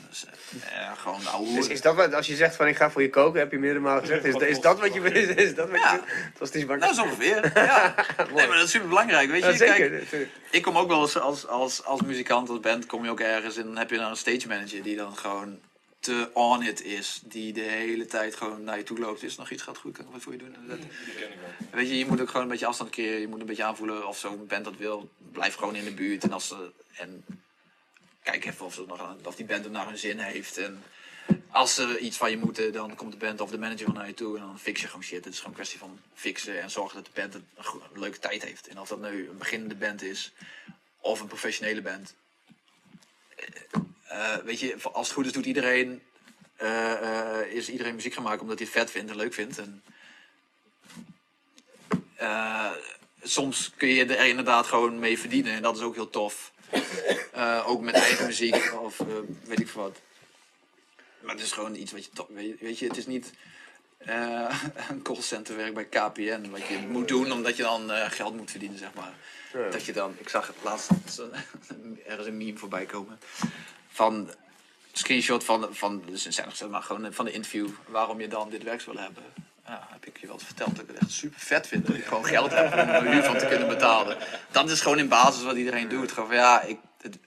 Dus, 0.10 0.26
eh, 0.70 0.92
gewoon 0.98 1.28
ouwe 1.28 1.70
is 1.70 1.82
dat 1.82 1.96
wat, 1.96 2.14
als 2.14 2.28
je 2.28 2.36
zegt 2.36 2.56
van 2.56 2.68
ik 2.68 2.78
ga 2.78 2.92
voor 2.92 3.02
je 3.02 3.10
koken, 3.10 3.40
heb 3.40 3.52
je 3.52 3.60
meerdere 3.60 3.84
malen 3.84 4.02
gezegd, 4.02 4.26
is, 4.26 4.36
is 4.36 4.60
dat 4.62 4.80
wat 4.80 4.94
je 4.94 5.02
is, 5.02 5.28
is 5.46 5.56
dat 5.56 5.70
wat 5.70 5.80
Ja. 5.80 6.02
je 6.40 6.66
Dat 6.78 6.92
is 6.92 7.00
ongeveer, 7.00 7.52
ja. 7.66 7.96
Nee, 8.34 8.48
maar 8.48 8.58
dat 8.58 8.66
is 8.66 8.72
super 8.72 8.88
belangrijk, 8.88 9.30
weet 9.30 9.44
je. 9.46 9.66
Kijk, 9.66 10.28
ik 10.52 10.62
kom 10.62 10.78
ook 10.78 10.88
wel 10.88 11.02
eens 11.02 11.20
als, 11.20 11.48
als, 11.48 11.84
als 11.84 12.02
muzikant, 12.02 12.50
als 12.50 12.60
band, 12.60 12.86
kom 12.86 13.04
je 13.04 13.10
ook 13.10 13.20
ergens 13.20 13.58
en 13.58 13.64
dan 13.64 13.78
heb 13.78 13.90
je 13.90 13.98
dan 13.98 14.10
een 14.10 14.18
stage 14.18 14.48
manager 14.48 14.84
die 14.84 14.96
dan 14.96 15.18
gewoon 15.18 15.60
te 16.00 16.30
on 16.34 16.64
it 16.64 16.82
is. 16.84 17.22
Die 17.24 17.54
de 17.54 17.62
hele 17.62 18.06
tijd 18.06 18.36
gewoon 18.36 18.64
naar 18.64 18.78
je 18.78 18.84
toe 18.84 19.00
loopt. 19.00 19.24
Is 19.24 19.34
er 19.34 19.40
nog 19.40 19.50
iets 19.52 19.64
gaat 19.64 19.78
goed? 19.78 19.98
Wat 20.12 20.22
voor 20.22 20.32
je 20.32 20.38
doen? 20.38 20.56
Dat- 20.68 20.80
Weet 21.72 21.88
je, 21.88 21.98
je 21.98 22.06
moet 22.06 22.22
ook 22.22 22.28
gewoon 22.28 22.42
een 22.44 22.48
beetje 22.52 22.66
afstand 22.66 22.90
creëren. 22.90 23.20
Je 23.20 23.28
moet 23.28 23.40
een 23.40 23.46
beetje 23.46 23.64
aanvoelen 23.64 24.08
of 24.08 24.18
zo'n 24.20 24.48
band 24.48 24.66
dat 24.66 24.78
wil. 24.78 25.10
Blijf 25.32 25.56
gewoon 25.56 25.76
in 25.76 25.84
de 25.84 25.94
buurt. 25.94 26.24
En, 26.24 26.32
als 26.32 26.48
ze, 26.48 26.72
en 26.96 27.26
kijk 28.24 28.46
even 28.46 28.66
of, 28.66 28.74
ze 28.74 28.84
nog, 28.88 29.00
aan- 29.02 29.20
of 29.26 29.36
die 29.36 29.46
band 29.46 29.64
het 29.64 29.74
naar 29.74 29.88
hun 29.88 29.98
zin 29.98 30.18
heeft. 30.20 30.58
En 30.58 30.84
als 31.50 31.76
ze 31.76 32.00
iets 32.00 32.18
van 32.18 32.30
je 32.30 32.38
moeten, 32.38 32.74
dan 32.74 32.96
komt 32.96 33.12
de 33.12 33.18
band 33.18 33.42
of 33.42 33.50
de 33.52 33.58
manager 33.58 33.94
naar 33.94 34.08
je 34.08 34.14
toe. 34.14 34.38
En 34.38 34.42
dan 34.44 34.60
fix 34.60 34.82
je 34.82 34.88
gewoon 34.88 35.04
shit. 35.04 35.24
Het 35.26 35.34
is 35.34 35.40
gewoon 35.40 35.50
een 35.52 35.56
kwestie 35.60 35.80
van 35.80 36.00
fixen 36.14 36.62
en 36.62 36.70
zorgen 36.72 36.96
dat 36.96 37.06
de 37.06 37.22
band 37.22 37.34
een, 37.34 37.46
leuke 37.94 38.20
tijd 38.20 38.44
heeft. 38.44 38.68
En 38.68 38.80
of 38.80 38.88
dat 38.88 39.02
nu 39.02 39.30
een 39.30 39.38
beginnende 39.38 39.76
band 39.76 40.02
is 40.02 40.32
of 41.00 41.20
een 41.20 41.28
professionele 41.28 41.82
band. 41.82 42.14
Eh, 44.10 44.36
weet 44.36 44.60
je, 44.60 44.76
als 44.92 45.08
het 45.08 45.16
goed 45.16 45.26
is 45.26 45.32
doet 45.32 45.46
iedereen, 45.46 46.02
eh, 46.56 47.40
eh, 47.42 47.52
is 47.52 47.70
iedereen 47.70 47.96
muziek 47.96 48.14
gaan 48.14 48.24
maken 48.24 48.42
omdat 48.42 48.58
hij 48.58 48.68
het 48.68 48.78
vet 48.78 48.92
vindt 48.92 49.12
en 49.12 49.18
leuk 49.18 49.34
vindt. 49.34 49.58
En, 49.58 49.84
soms 53.24 53.72
kun 53.78 53.88
je 53.88 54.06
er 54.06 54.28
inderdaad 54.28 54.68
gewoon 54.68 55.00
mee 55.00 55.20
verdienen 55.20 55.54
en 55.54 55.62
dat 55.62 55.78
is 55.78 55.82
ook 55.82 55.96
heel 55.96 56.10
tof. 56.10 56.52
Ook 57.66 57.82
met 57.82 57.94
eigen 57.96 58.26
muziek 58.26 58.74
of 58.82 58.98
weet 59.44 59.60
ik 59.60 59.68
veel 59.68 59.82
wat. 59.82 60.00
Maar 61.20 61.36
het 61.36 61.44
is 61.44 61.52
gewoon 61.52 61.76
iets 61.76 61.92
wat 61.92 62.06
je 62.06 62.12
tof... 62.14 62.28
Weet, 62.30 62.46
je- 62.48 62.58
weet 62.60 62.80
je, 62.80 62.88
het 62.88 62.98
is 62.98 63.06
niet 63.06 63.34
een 64.90 65.02
callcenter 65.04 65.56
werk 65.56 65.74
bij 65.74 65.86
KPN 65.86 66.50
wat 66.50 66.68
je 66.68 66.78
moet 66.78 67.08
doen 67.08 67.32
omdat 67.32 67.58
je 67.58 67.64
dan 67.64 67.90
geld 67.90 68.36
moet 68.36 68.52
verdienen, 68.52 68.78
zeg 68.78 68.94
maar. 68.94 69.14
Dat 69.72 69.86
je 69.86 69.94
dan, 69.94 70.16
ik 70.18 70.30
zag 70.30 70.48
het 70.48 70.56
laatst 70.64 70.90
ergens 72.06 72.28
een 72.28 72.38
meme 72.38 72.58
voorbij 72.58 72.86
komen 72.86 73.20
van 74.00 74.30
screenshot 74.92 75.44
van, 75.44 75.68
van 75.72 76.04
dus 76.06 76.28
zijn 76.28 76.48
nog 76.48 76.56
zeg 76.56 76.70
maar 76.70 76.82
gewoon 76.82 77.14
van 77.14 77.26
de 77.26 77.32
interview 77.32 77.70
waarom 77.88 78.22
je 78.22 78.28
dan 78.28 78.50
dit 78.50 78.64
werk 78.64 78.82
zou 78.82 78.96
willen 78.96 79.12
hebben. 79.14 79.34
Ja, 79.66 79.88
heb 79.90 80.06
ik 80.06 80.20
je 80.20 80.28
wel 80.28 80.40
verteld 80.40 80.76
dat 80.76 80.84
ik 80.84 80.88
het 80.88 80.98
echt 80.98 81.12
super 81.12 81.40
vet 81.40 81.68
vind 81.68 81.86
dat 81.88 81.96
ik 81.96 82.06
gewoon 82.06 82.26
geld 82.26 82.52
heb 82.52 82.74
om 82.74 82.80
er 82.80 83.12
huur 83.12 83.24
van 83.24 83.38
te 83.38 83.46
kunnen 83.46 83.68
betalen. 83.68 84.18
Dat 84.52 84.70
is 84.70 84.82
gewoon 84.82 85.00
in 85.00 85.08
basis 85.08 85.44
wat 85.44 85.56
iedereen 85.56 85.90
doet. 85.90 86.12
Gewoon 86.12 86.30
van 86.30 86.38
ja, 86.38 86.62
ik, 86.62 86.78
het, 87.02 87.18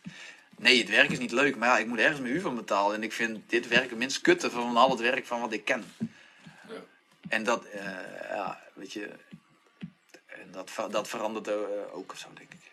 nee, 0.58 0.78
het 0.78 0.88
werk 0.88 1.10
is 1.10 1.18
niet 1.18 1.32
leuk, 1.32 1.56
maar 1.56 1.68
ja, 1.68 1.78
ik 1.78 1.86
moet 1.86 1.98
ergens 1.98 2.20
mijn 2.20 2.32
huur 2.32 2.42
van 2.42 2.54
betalen. 2.54 2.96
En 2.96 3.02
ik 3.02 3.12
vind 3.12 3.50
dit 3.50 3.68
werk 3.68 3.90
het 3.90 3.98
minst 3.98 4.20
kutte 4.20 4.50
van 4.50 4.76
al 4.76 4.90
het 4.90 5.00
werk 5.00 5.26
van 5.26 5.40
wat 5.40 5.52
ik 5.52 5.64
ken. 5.64 5.84
En 7.28 7.44
dat, 7.44 7.64
eh, 7.64 7.84
ja, 8.30 8.60
weet 8.74 8.92
je, 8.92 9.10
en 10.26 10.48
dat, 10.50 10.70
dat 10.90 11.08
verandert 11.08 11.48
eh, 11.48 11.54
ook 11.92 12.12
of 12.12 12.18
zo, 12.18 12.28
denk 12.34 12.52
ik. 12.52 12.70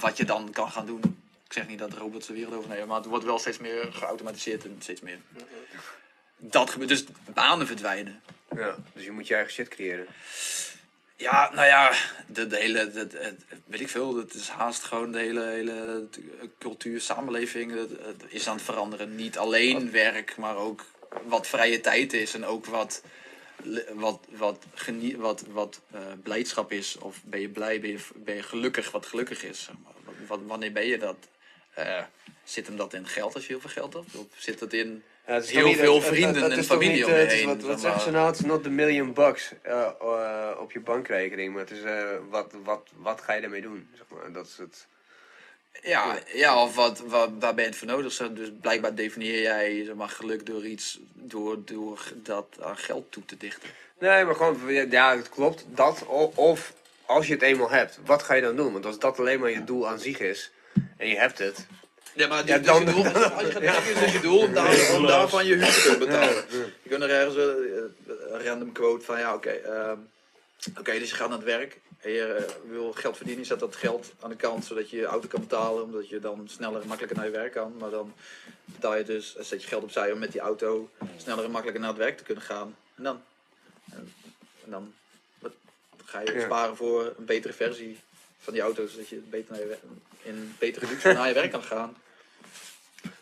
Wat 0.00 0.16
je 0.16 0.24
dan 0.24 0.50
kan 0.50 0.70
gaan 0.70 0.86
doen. 0.86 1.22
Ik 1.52 1.58
zeg 1.58 1.68
niet 1.68 1.78
dat 1.78 1.92
robots 1.92 2.26
de 2.26 2.32
wereld 2.32 2.54
overnemen, 2.54 2.86
maar 2.88 2.96
het 2.96 3.06
wordt 3.06 3.24
wel 3.24 3.38
steeds 3.38 3.58
meer 3.58 3.88
geautomatiseerd 3.92 4.64
en 4.64 4.76
steeds 4.78 5.00
meer. 5.00 5.18
Dat 6.38 6.70
gebeurt, 6.70 6.88
dus 6.90 7.04
banen 7.34 7.66
verdwijnen. 7.66 8.22
Ja, 8.56 8.76
dus 8.94 9.04
je 9.04 9.10
moet 9.10 9.26
je 9.26 9.34
eigen 9.34 9.52
shit 9.52 9.68
creëren. 9.68 10.06
Ja, 11.16 11.50
nou 11.54 11.66
ja, 11.66 11.92
de, 12.26 12.46
de 12.46 12.56
hele, 12.56 12.90
de, 12.90 13.06
de- 13.06 13.36
weet 13.64 13.80
ik 13.80 13.88
veel, 13.88 14.16
het 14.16 14.34
is 14.34 14.48
haast 14.48 14.82
gewoon 14.82 15.12
de 15.12 15.18
hele, 15.18 15.44
hele 15.44 16.06
cultuur, 16.58 17.00
samenleving 17.00 17.72
is 18.28 18.48
aan 18.48 18.54
het 18.56 18.64
veranderen. 18.64 19.14
Niet 19.14 19.38
alleen 19.38 19.90
werk, 19.90 20.36
maar 20.36 20.56
ook 20.56 20.84
wat 21.24 21.46
vrije 21.46 21.80
tijd 21.80 22.12
is 22.12 22.34
en 22.34 22.44
ook 22.44 22.66
wat, 22.66 23.02
wat, 23.92 24.26
wat, 24.30 24.64
genie, 24.74 25.16
wat, 25.16 25.44
wat 25.50 25.80
eh, 25.90 26.00
blijdschap 26.22 26.72
is. 26.72 26.98
Of 26.98 27.16
ben 27.24 27.40
je 27.40 27.48
blij, 27.48 27.80
ben 27.80 27.90
je, 27.90 27.98
ben 28.14 28.34
je 28.34 28.42
gelukkig, 28.42 28.90
wat 28.90 29.06
gelukkig 29.06 29.44
is. 29.44 29.62
zeg 29.62 29.74
maar. 29.82 29.92
Wat, 30.04 30.14
wat- 30.26 30.46
wanneer 30.46 30.72
ben 30.72 30.86
je 30.86 30.98
dat? 30.98 31.16
Eh, 31.74 32.02
zit 32.44 32.66
hem 32.66 32.76
dat 32.76 32.94
in 32.94 33.06
geld 33.06 33.34
als 33.34 33.42
je 33.46 33.48
heel 33.52 33.60
veel 33.60 33.70
geld 33.70 33.92
hebt? 33.92 34.14
Of 34.16 34.26
zit 34.36 34.60
het 34.60 34.72
in 34.72 35.02
Ja, 35.26 35.34
het 35.34 35.50
heel 35.50 35.72
veel 35.74 35.94
het- 35.94 36.04
vrienden 36.04 36.42
het 36.42 36.52
en 36.52 36.64
familie 36.64 36.94
niet, 36.94 37.04
om 37.04 37.12
eh, 37.12 37.32
is? 37.32 37.44
Wat, 37.44 37.62
wat 37.62 37.70
zeg 37.70 37.80
zeggen 37.80 38.00
ze 38.00 38.10
nou? 38.10 38.26
Het 38.26 38.34
is 38.38 38.44
not 38.44 38.62
the 38.62 38.70
million 38.70 39.12
bucks 39.12 39.52
eh, 39.62 40.50
op 40.58 40.72
je 40.72 40.80
bankrekening, 40.80 41.52
maar 41.54 41.62
het 41.62 41.70
is 41.70 41.80
wat, 42.30 42.52
wat, 42.64 42.88
wat 42.96 43.20
ga 43.20 43.32
je 43.32 43.40
daarmee 43.40 43.62
doen? 43.62 43.88
Zeg 43.96 44.04
maar. 44.08 44.32
Dat 44.32 44.46
is 44.46 44.56
het. 44.58 44.86
Ja, 45.82 46.18
ja 46.32 46.62
of 46.62 46.74
wat, 46.74 46.98
wat, 47.06 47.30
waar 47.38 47.54
ben 47.54 47.64
je 47.64 47.70
het 47.70 47.78
voor 47.78 47.86
nodig? 47.88 48.16
Dus 48.32 48.48
blijkbaar 48.60 48.94
definieer 48.94 49.42
jij 49.42 49.84
zeg 49.84 49.94
maar, 49.94 50.08
geluk 50.08 50.46
door 50.46 50.66
iets, 50.66 50.98
door, 51.12 51.64
door 51.64 52.12
dat 52.14 52.46
aan 52.60 52.76
geld 52.76 53.12
toe 53.12 53.24
te 53.24 53.36
dichten. 53.36 53.68
Nee, 53.98 54.24
maar 54.24 54.34
gewoon, 54.34 54.58
ja, 54.90 55.16
het 55.16 55.28
klopt. 55.28 55.64
Dat, 55.68 56.06
of 56.34 56.72
als 57.06 57.26
je 57.26 57.32
het 57.32 57.42
eenmaal 57.42 57.70
hebt, 57.70 57.98
wat 58.04 58.22
ga 58.22 58.34
je 58.34 58.42
dan 58.42 58.56
doen? 58.56 58.72
Want 58.72 58.86
als 58.86 58.98
dat 58.98 59.18
alleen 59.18 59.40
maar 59.40 59.50
je 59.50 59.64
doel 59.64 59.88
aan 59.88 59.98
zich 59.98 60.18
is, 60.20 60.50
en 60.96 61.08
je 61.08 61.16
hebt 61.18 61.38
het. 61.38 61.66
Ja, 62.14 62.26
maar 62.28 62.46
Ja, 62.46 62.58
dan- 62.58 62.86
als 62.94 63.46
je 63.46 63.50
gaat 63.50 63.58
werken, 63.60 63.92
is 63.94 63.98
dus 64.00 64.12
je 64.12 64.20
doel 64.20 64.38
om, 64.38 64.52
daar, 64.54 64.94
om 64.96 65.06
daarvan 65.06 65.46
je 65.46 65.54
huur 65.54 65.72
te 65.72 65.80
kunnen 65.82 65.98
betalen. 65.98 66.44
Je 66.82 66.88
kunt 66.88 67.02
er 67.02 67.10
ergens 67.10 67.34
wel, 67.34 67.50
eh, 67.62 68.32
een 68.32 68.44
random 68.44 68.72
quote 68.72 69.04
van, 69.04 69.18
ja, 69.18 69.34
oké, 69.34 69.50
ehm, 69.50 69.96
oké, 70.78 70.98
dus 70.98 71.08
je 71.10 71.14
gaat 71.16 71.28
naar 71.28 71.36
het 71.38 71.46
werk 71.46 71.80
en 72.00 72.10
je 72.10 72.24
eh, 72.24 72.70
wil 72.70 72.92
geld 72.92 73.16
verdienen, 73.16 73.42
je 73.42 73.48
zet 73.48 73.60
dat 73.60 73.76
geld 73.76 74.12
aan 74.20 74.30
de 74.30 74.36
kant 74.36 74.64
zodat 74.64 74.90
je 74.90 74.96
je 74.96 75.04
auto 75.04 75.28
kan 75.28 75.40
betalen, 75.40 75.82
omdat 75.82 76.08
je 76.08 76.20
dan 76.20 76.48
sneller 76.48 76.80
en 76.80 76.86
makkelijker 76.88 77.18
naar 77.18 77.26
je 77.30 77.36
werk 77.38 77.52
kan. 77.52 77.74
Maar 77.78 77.90
dan 77.90 78.14
betaal 78.64 78.96
je 78.96 79.04
dus, 79.04 79.34
zet 79.38 79.62
je 79.62 79.68
geld 79.68 79.82
opzij 79.82 80.12
om 80.12 80.18
met 80.18 80.32
die 80.32 80.40
auto 80.40 80.90
sneller 81.16 81.44
en 81.44 81.50
makkelijker 81.50 81.80
naar 81.82 81.90
het 81.92 82.00
werk 82.02 82.16
te 82.16 82.24
kunnen 82.24 82.44
gaan. 82.44 82.76
En 82.96 83.02
dan, 83.02 83.22
en, 83.92 84.12
en 84.64 84.70
dan 84.70 84.94
wat, 85.38 85.52
ga 86.04 86.20
je 86.20 86.32
Ja. 86.32 86.40
sparen 86.44 86.76
voor 86.76 87.14
een 87.18 87.24
betere 87.24 87.52
versie 87.52 87.98
van 88.42 88.52
die 88.52 88.62
auto, 88.62 88.86
zodat 88.86 89.08
je 89.08 89.16
beter 89.16 89.50
naar 89.52 89.60
je, 89.60 89.66
wer- 89.66 89.78
in 90.22 90.54
betere 90.58 90.86
luxe 90.86 91.12
naar 91.12 91.28
je 91.28 91.34
werk 91.34 91.50
kan 91.50 91.62
gaan. 91.62 91.96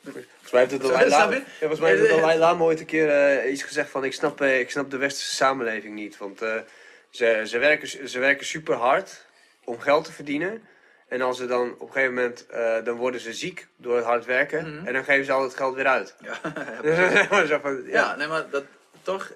Volgens 0.02 0.51
mij 0.52 0.60
heeft 0.60 0.72
het 0.72 0.82
Dalai 0.82 1.09
Lama, 1.18 1.34
je? 1.34 1.38
ja, 1.40 1.44
volgens 1.59 1.80
mij 1.80 1.90
heeft 1.90 2.02
het 2.02 2.10
Dalai 2.16 2.38
Lama 2.38 2.64
ooit 2.64 2.80
een 2.80 2.86
keer 2.86 3.09
eh, 3.10 3.52
iets 3.52 3.62
gezegd 3.62 3.90
van 3.90 4.05
ik 4.05 4.12
snap, 4.12 4.40
eh, 4.40 4.60
ik 4.60 4.70
snap 4.70 4.90
de 4.90 4.97
westerse 4.97 5.34
samenleving 5.34 5.94
niet. 5.94 6.16
Want 6.18 6.42
eh, 6.42 6.55
ze, 7.10 7.42
ze, 7.47 7.59
werken, 7.59 8.09
ze 8.09 8.18
werken 8.18 8.47
super 8.47 8.74
hard 8.74 9.24
om 9.64 9.80
geld 9.80 10.05
te 10.05 10.12
verdienen. 10.12 10.62
En 11.09 11.20
als 11.20 11.36
ze 11.36 11.47
dan 11.47 11.72
op 11.78 11.80
een 11.86 11.92
gegeven 11.92 12.14
moment, 12.14 12.47
dan 12.84 12.97
worden 12.97 13.20
ze 13.20 13.32
ziek 13.34 13.66
door 13.76 13.97
het 13.97 14.05
hard 14.05 14.24
werken. 14.24 14.74
Mhm. 14.76 14.86
En 14.86 14.92
dan 14.92 15.05
geven 15.05 15.24
ze 15.24 15.32
al 15.32 15.42
het 15.42 15.55
geld 15.56 15.74
weer 15.74 15.86
uit. 15.86 16.14
Ja, 16.22 16.40
Zo 17.47 17.59
van, 17.59 17.82
ja, 17.86 17.90
ja. 17.92 18.16
nee, 18.16 18.26
maar 18.26 18.51
dat 18.51 18.64
toch. 19.02 19.32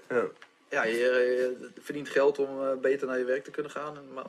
Ja. 0.75 0.85
Je, 0.85 0.97
je 0.99 1.71
verdient 1.81 2.09
geld 2.09 2.39
om 2.39 2.63
eh, 2.63 2.77
beter 2.81 3.07
naar 3.07 3.19
je 3.19 3.25
werk 3.25 3.45
te 3.45 3.51
kunnen 3.51 3.73
gaan. 3.73 3.97
En, 3.97 4.13
maar, 4.13 4.25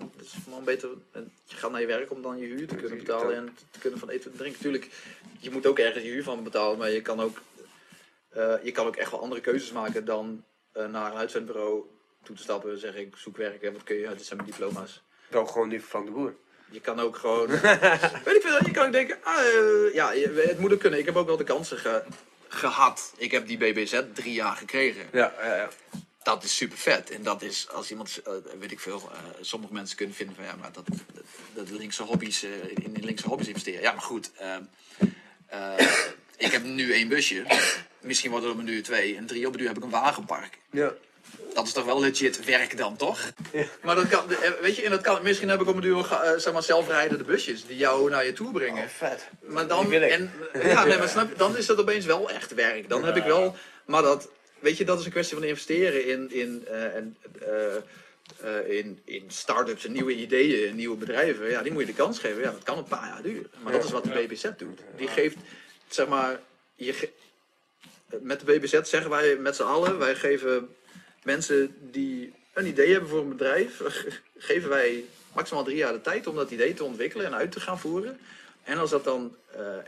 maar 0.50 0.58
om 0.58 0.64
beter, 0.64 0.90
en 1.12 1.32
je 1.46 1.56
gaat 1.56 1.72
naar 1.72 1.82
je 1.82 1.88
werk 1.88 2.12
om 2.12 2.22
dan 2.22 2.38
je 2.38 2.46
huur 2.46 2.68
te 2.68 2.76
kunnen 2.76 2.98
betalen 2.98 3.36
en 3.36 3.58
te 3.72 3.80
kunnen 3.80 4.00
van 4.00 4.10
eten 4.10 4.32
en 4.32 4.38
drinken. 4.38 4.62
Tuurlijk, 4.62 4.90
je 5.40 5.52
moet 5.52 5.66
ook 5.66 5.80
ergens 5.80 6.04
je 6.04 6.10
huur 6.10 6.24
van 6.24 6.44
betalen, 6.44 6.78
maar 6.78 6.92
je 6.92 7.02
kan 7.02 7.22
ook, 7.22 7.42
eh, 8.30 8.54
je 8.64 8.72
kan 8.72 8.86
ook 8.88 8.96
echt 8.96 9.12
wel 9.12 9.22
andere 9.22 9.42
keuzes 9.42 9.72
maken 9.72 10.06
dan 10.06 10.44
eh, 10.72 10.86
naar 10.88 11.12
een 11.12 11.18
uitzendbureau 11.18 11.84
toe 12.24 12.36
te 12.36 12.42
stappen. 12.42 12.80
Zeg 12.80 12.96
ik, 12.96 13.14
zoek 13.16 13.38
werk 13.38 13.62
en 13.62 13.74
wat 13.74 13.84
kun 13.84 13.96
je? 13.96 14.08
Dit 14.08 14.26
zijn 14.26 14.40
mijn 14.40 14.50
diploma's. 14.52 15.02
Dan 15.30 15.48
gewoon 15.50 15.70
die 15.70 15.84
van 15.84 16.06
de 16.06 16.12
Boer. 16.12 16.36
Je 16.70 16.80
kan 16.82 17.00
ook 17.00 17.16
gewoon. 17.16 17.48
weet 18.26 18.36
ik 18.36 18.42
veel, 18.42 18.66
je 18.66 18.72
kan 18.72 18.86
ook 18.86 18.92
denken, 18.92 19.18
ah, 19.24 19.94
ja, 19.94 20.12
het 20.36 20.60
moet 20.60 20.74
ook 20.74 20.80
kunnen. 20.80 21.00
Ik 21.00 21.06
heb 21.06 21.16
ook 21.16 21.28
wel 21.28 21.38
de 21.38 21.44
kansen 21.44 21.78
ge- 21.78 22.04
gehad. 22.48 23.14
Ik 23.18 23.32
heb 23.32 23.48
die 23.48 23.58
BBZ 23.58 24.02
drie 24.14 24.34
jaar 24.34 24.56
gekregen. 24.56 25.04
Ja, 25.12 25.34
ja, 25.42 25.56
ja. 25.56 25.70
Dat 26.26 26.44
is 26.44 26.56
super 26.56 26.78
vet. 26.78 27.10
En 27.10 27.24
dat 27.24 27.42
is 27.42 27.68
als 27.72 27.90
iemand, 27.92 28.22
eh, 28.26 28.34
weet 28.60 28.72
ik 28.72 28.80
veel, 28.80 29.10
eh, 29.12 29.18
sommige 29.42 29.74
mensen 29.74 29.98
kunnen 29.98 30.16
vinden 30.16 30.36
van 30.36 30.46
ja, 30.46 30.56
maar 30.56 30.72
dat, 30.72 30.84
dat, 31.14 31.24
dat 31.54 31.70
linkse 31.70 32.04
hobby's, 32.04 32.44
eh, 32.44 32.50
in, 32.70 32.96
in 32.96 33.06
linkse 33.06 33.28
hobby's 33.28 33.48
investeren. 33.48 33.82
Ja, 33.82 33.92
maar 33.92 34.02
goed. 34.02 34.32
ehm, 34.38 34.62
eh, 35.48 35.88
ik 36.38 36.52
heb 36.52 36.64
nu 36.64 36.94
één 36.94 37.08
busje. 37.08 37.44
Misschien 38.02 38.32
worden 38.32 38.50
er 38.50 38.56
op 38.56 38.62
een 38.62 38.66
duur 38.68 38.84
twee. 38.84 39.16
En 39.18 39.26
drie 39.26 39.46
op 39.48 39.52
een 39.52 39.58
duur 39.60 39.68
heb 39.68 39.78
ik 39.78 39.84
een 39.84 39.90
wagenpark. 39.90 40.58
ja. 40.72 40.94
Dat 41.54 41.66
is 41.66 41.74
toch 41.74 41.86
wel 41.86 42.00
legit 42.00 42.46
werk 42.46 42.78
dan, 42.78 42.96
toch? 42.96 43.20
Maar 43.84 43.96
dat 43.96 44.08
kan, 44.08 44.28
weet 44.62 44.76
je, 44.76 44.82
en 44.82 44.90
dat 44.92 45.02
kan, 45.02 45.24
misschien 45.24 45.50
heb 45.50 45.62
ik 45.62 45.68
op 45.68 45.76
een 45.76 45.82
duur 45.82 46.06
zeg 46.38 46.54
maar 46.54 46.64
zelfrijdende 46.64 47.24
busjes 47.24 47.66
die 47.66 47.78
jou 47.78 48.10
naar 48.10 48.26
je 48.26 48.34
toe 48.34 48.52
brengen. 48.52 48.84
Oh, 48.84 48.90
vet. 48.90 49.28
Maar 49.42 49.68
dan, 49.68 49.94
en, 49.94 50.32
ja, 50.64 50.86
nee, 50.86 50.98
maar 50.98 51.10
snap 51.10 51.38
dan 51.38 51.58
is 51.58 51.66
dat 51.66 51.80
opeens 51.80 52.06
wel 52.06 52.30
echt 52.30 52.54
werk. 52.54 52.90
Dan 52.90 53.06
heb 53.06 53.16
ik 53.16 53.24
wel, 53.24 53.56
maar 53.86 54.02
dat, 54.02 54.30
weet 54.66 54.78
je, 54.78 54.86
dat 54.86 55.00
is 55.00 55.06
een 55.06 55.12
kwestie 55.12 55.38
van 55.38 55.46
investeren 55.46 56.06
in, 56.08 56.32
in, 56.32 56.66
eh, 56.68 56.96
en, 56.96 57.18
eh, 57.40 57.76
eh, 57.76 58.78
in, 58.78 59.00
in 59.04 59.24
start-ups 59.28 59.86
en 59.86 59.92
nieuwe 59.92 60.16
ideeën 60.16 60.70
en 60.70 60.76
nieuwe 60.76 60.98
bedrijven. 60.98 61.50
Ja, 61.50 61.62
die 61.62 61.72
moet 61.72 61.82
je 61.82 61.88
de 61.88 61.94
kans 61.94 62.20
geven. 62.20 62.42
Ja, 62.42 62.52
dat 62.52 62.64
kan 62.64 62.78
een 62.78 62.84
paar 62.84 63.08
jaar 63.08 63.22
duren. 63.22 63.50
Maar 63.64 63.72
dat 63.72 63.84
is 63.84 63.92
wat 63.92 64.04
de 64.04 64.10
BBZ 64.10 64.50
doet. 64.58 64.80
Die 64.98 65.08
geeft, 65.08 65.38
zeg 65.88 66.08
maar, 66.08 66.40
je 66.76 66.94
ge- 66.94 67.12
met 68.22 68.40
de 68.40 68.46
BBZ 68.46 68.82
zeggen 68.82 69.10
wij 69.10 69.36
met 69.36 69.56
z'n 69.56 69.64
allen, 69.64 69.98
wij 69.98 70.16
geven 70.16 70.76
mensen 71.24 71.76
die 71.92 72.34
een 72.54 72.68
idee 72.68 72.92
hebben 72.92 73.10
voor 73.10 73.22
een 73.22 73.30
bedrijf, 73.38 73.82
geven 74.38 74.70
wij 74.70 75.04
maximaal 75.34 75.64
drie 75.64 75.78
jaar 75.78 75.94
de 75.94 76.02
tijd 76.02 76.28
om 76.28 76.36
dat 76.36 76.52
idee 76.52 76.74
te 76.74 76.84
ontwikkelen 76.84 77.26
en 77.26 77.36
uit 77.36 77.52
te 77.52 77.60
gaan 77.60 77.80
voeren. 77.80 78.20
En 78.64 78.78
als 78.78 78.90
dat 78.90 79.04
dan, 79.04 79.36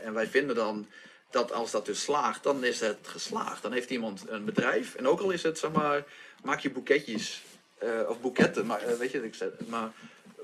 en 0.00 0.14
wij 0.14 0.26
vinden 0.26 0.56
dan 0.56 0.86
dat 1.30 1.52
als 1.52 1.70
dat 1.70 1.86
dus 1.86 2.02
slaagt, 2.02 2.42
dan 2.42 2.64
is 2.64 2.80
het 2.80 2.98
geslaagd. 3.02 3.62
Dan 3.62 3.72
heeft 3.72 3.90
iemand 3.90 4.24
een 4.28 4.44
bedrijf. 4.44 4.94
En 4.94 5.08
ook 5.08 5.20
al 5.20 5.30
is 5.30 5.42
het, 5.42 5.58
zeg 5.58 5.72
maar, 5.72 6.04
maak 6.42 6.60
je 6.60 6.70
boeketjes 6.70 7.42
eh, 7.78 8.08
of 8.08 8.20
boeketten, 8.20 8.66
maar 8.66 8.82
eh, 8.82 8.94
weet 8.94 9.10
je, 9.10 9.24
ik 9.24 9.34
zeg, 9.34 9.48
maar 9.66 9.92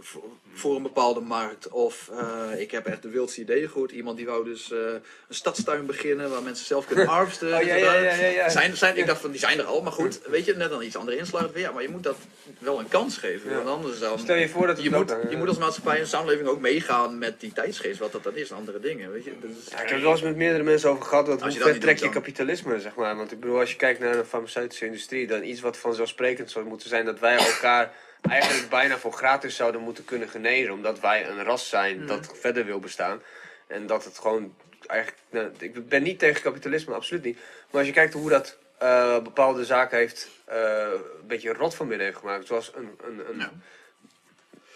voor, 0.01 0.23
voor 0.55 0.77
een 0.77 0.83
bepaalde 0.83 1.21
markt. 1.21 1.69
Of 1.69 2.11
eh, 2.19 2.61
ik 2.61 2.71
heb 2.71 2.87
echt 2.87 3.03
de 3.03 3.09
wildste 3.09 3.41
ideeën 3.41 3.69
gehoord. 3.69 3.91
Iemand 3.91 4.17
die 4.17 4.27
wou 4.27 4.45
dus 4.45 4.73
eh, 4.73 4.79
een 4.79 5.35
stadstuin 5.35 5.87
beginnen 5.87 6.31
waar 6.31 6.43
mensen 6.43 6.67
zelf 6.67 6.87
kunnen 6.87 7.07
harvesten. 7.17 7.55
Oh, 7.55 7.63
ja, 7.63 7.75
ja, 7.75 7.95
ja, 7.95 8.15
ja. 8.27 8.49
Zijn, 8.49 8.77
zijn, 8.77 8.97
ik 8.97 9.07
dacht 9.07 9.21
van, 9.21 9.31
die 9.31 9.41
zijn 9.41 9.59
er 9.59 9.65
al, 9.65 9.83
maar 9.83 9.93
goed, 9.93 10.21
weet 10.27 10.45
je, 10.45 10.55
net 10.55 10.71
dan 10.71 10.83
iets 10.83 10.97
andere 10.97 11.17
inslag. 11.17 11.51
Ja, 11.55 11.71
maar 11.73 11.83
je 11.83 11.89
moet 11.89 12.03
dat 12.03 12.17
wel 12.59 12.79
een 12.79 12.89
kans 12.89 13.19
geven. 13.19 13.55
Want 13.55 13.69
anders 13.69 13.99
dan... 13.99 14.19
Stel 14.19 14.37
je 14.37 14.49
voor 14.49 14.67
dat 14.67 14.83
je, 14.83 14.91
moet, 14.91 15.09
dan- 15.09 15.31
je 15.31 15.37
moet 15.37 15.49
als 15.49 15.59
maatschappij 15.59 15.99
en 15.99 16.07
samenleving 16.07 16.49
ook 16.49 16.61
meegaan 16.61 17.19
met 17.19 17.41
die 17.41 17.53
tijdsgeest, 17.53 17.99
wat 17.99 18.13
dat 18.13 18.23
dan 18.23 18.37
is, 18.37 18.53
andere 18.53 18.81
dingen. 18.81 19.13
Weet 19.13 19.25
je? 19.25 19.31
Ik 19.31 19.37
heb 19.71 19.89
het 19.91 20.01
wel 20.03 20.11
eens 20.11 20.23
met 20.23 20.37
meerdere 20.37 20.63
mensen 20.65 20.91
over 20.91 21.05
gehad. 21.05 21.27
Dat 21.27 21.43
hoe 21.43 21.53
ver 21.53 21.79
trek 21.79 21.99
je 21.99 22.09
kapitalisme, 22.09 22.81
zeg 22.81 22.95
maar. 22.95 23.17
Want 23.17 23.33
ik 23.33 23.41
bedoel, 23.41 23.59
als 23.59 23.71
je 23.71 23.77
kijkt 23.77 24.01
naar 24.01 24.17
de 24.17 24.25
farmaceutische 24.25 24.87
industrie, 24.87 25.27
dan 25.27 25.43
iets 25.43 25.61
wat 25.61 25.77
vanzelfsprekend 25.77 26.51
zou 26.51 26.65
moeten 26.65 26.89
zijn 26.89 27.05
dat 27.05 27.19
wij 27.19 27.37
elkaar 27.53 27.93
eigenlijk 28.29 28.69
bijna 28.71 28.99
voor 28.99 29.13
gratis 29.13 29.57
zouden 29.57 29.81
moeten 29.81 30.05
kunnen 30.05 30.29
genezen. 30.29 30.73
Omdat 30.73 31.01
wij 31.01 31.29
een 31.29 31.45
ras 31.45 31.69
zijn 31.69 32.01
Mm. 32.01 32.07
dat 32.07 32.31
verder 32.41 32.65
wil 32.65 32.79
bestaan. 32.79 33.23
En 33.67 33.87
dat 33.87 34.05
het 34.05 34.19
gewoon 34.19 34.55
eigenlijk. 34.87 35.21
Nou, 35.31 35.51
ik 35.59 35.89
ben 35.89 36.03
niet 36.03 36.19
tegen 36.19 36.43
kapitalisme, 36.43 36.95
absoluut 36.95 37.25
niet. 37.25 37.37
Maar 37.71 37.79
als 37.79 37.87
je 37.87 37.93
kijkt 37.93 38.13
hoe 38.15 38.31
dat 38.31 38.59
eh, 38.79 39.19
bepaalde 39.23 39.65
zaken 39.65 39.99
heeft. 39.99 40.29
eh, 40.45 40.87
een 41.21 41.27
beetje 41.27 41.53
rot 41.53 41.75
van 41.75 41.89
binnen 41.89 42.07
heeft 42.07 42.19
gemaakt. 42.19 42.47
Zoals 42.47 42.73
een. 42.75 42.99
een, 43.07 43.21
een 43.31 43.39
Ja. 43.39 43.51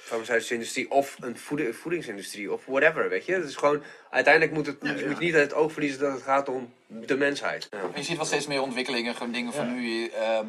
farmaceutische 0.03 0.55
industrie 0.55 0.91
of 0.91 1.16
een 1.20 1.39
voedi- 1.39 1.73
voedingsindustrie 1.73 2.53
of 2.53 2.62
whatever, 2.66 3.09
weet 3.09 3.25
je. 3.27 3.33
Het 3.35 3.49
is 3.49 3.57
gewoon, 3.57 3.83
uiteindelijk 4.11 4.55
moet, 4.55 4.66
het, 4.66 4.77
Ja, 4.83 4.91
moet 4.93 5.01
ja. 5.01 5.19
niet 5.19 5.35
uit 5.35 5.43
het 5.51 5.55
oog 5.55 5.73
verliezen 5.73 6.01
dat 6.01 6.12
het 6.12 6.23
gaat 6.23 6.49
om 6.49 6.75
de 6.87 7.16
mensheid. 7.16 7.69
Ja. 7.70 7.79
Je 7.95 8.03
ziet 8.03 8.16
wel 8.16 8.27
steeds 8.27 8.47
meer 8.47 8.61
ontwikkelingen, 8.62 9.15
gewoon 9.15 9.33
dingen 9.33 9.53
van 9.53 9.75
nu. 9.75 10.09
ehm, 10.09 10.47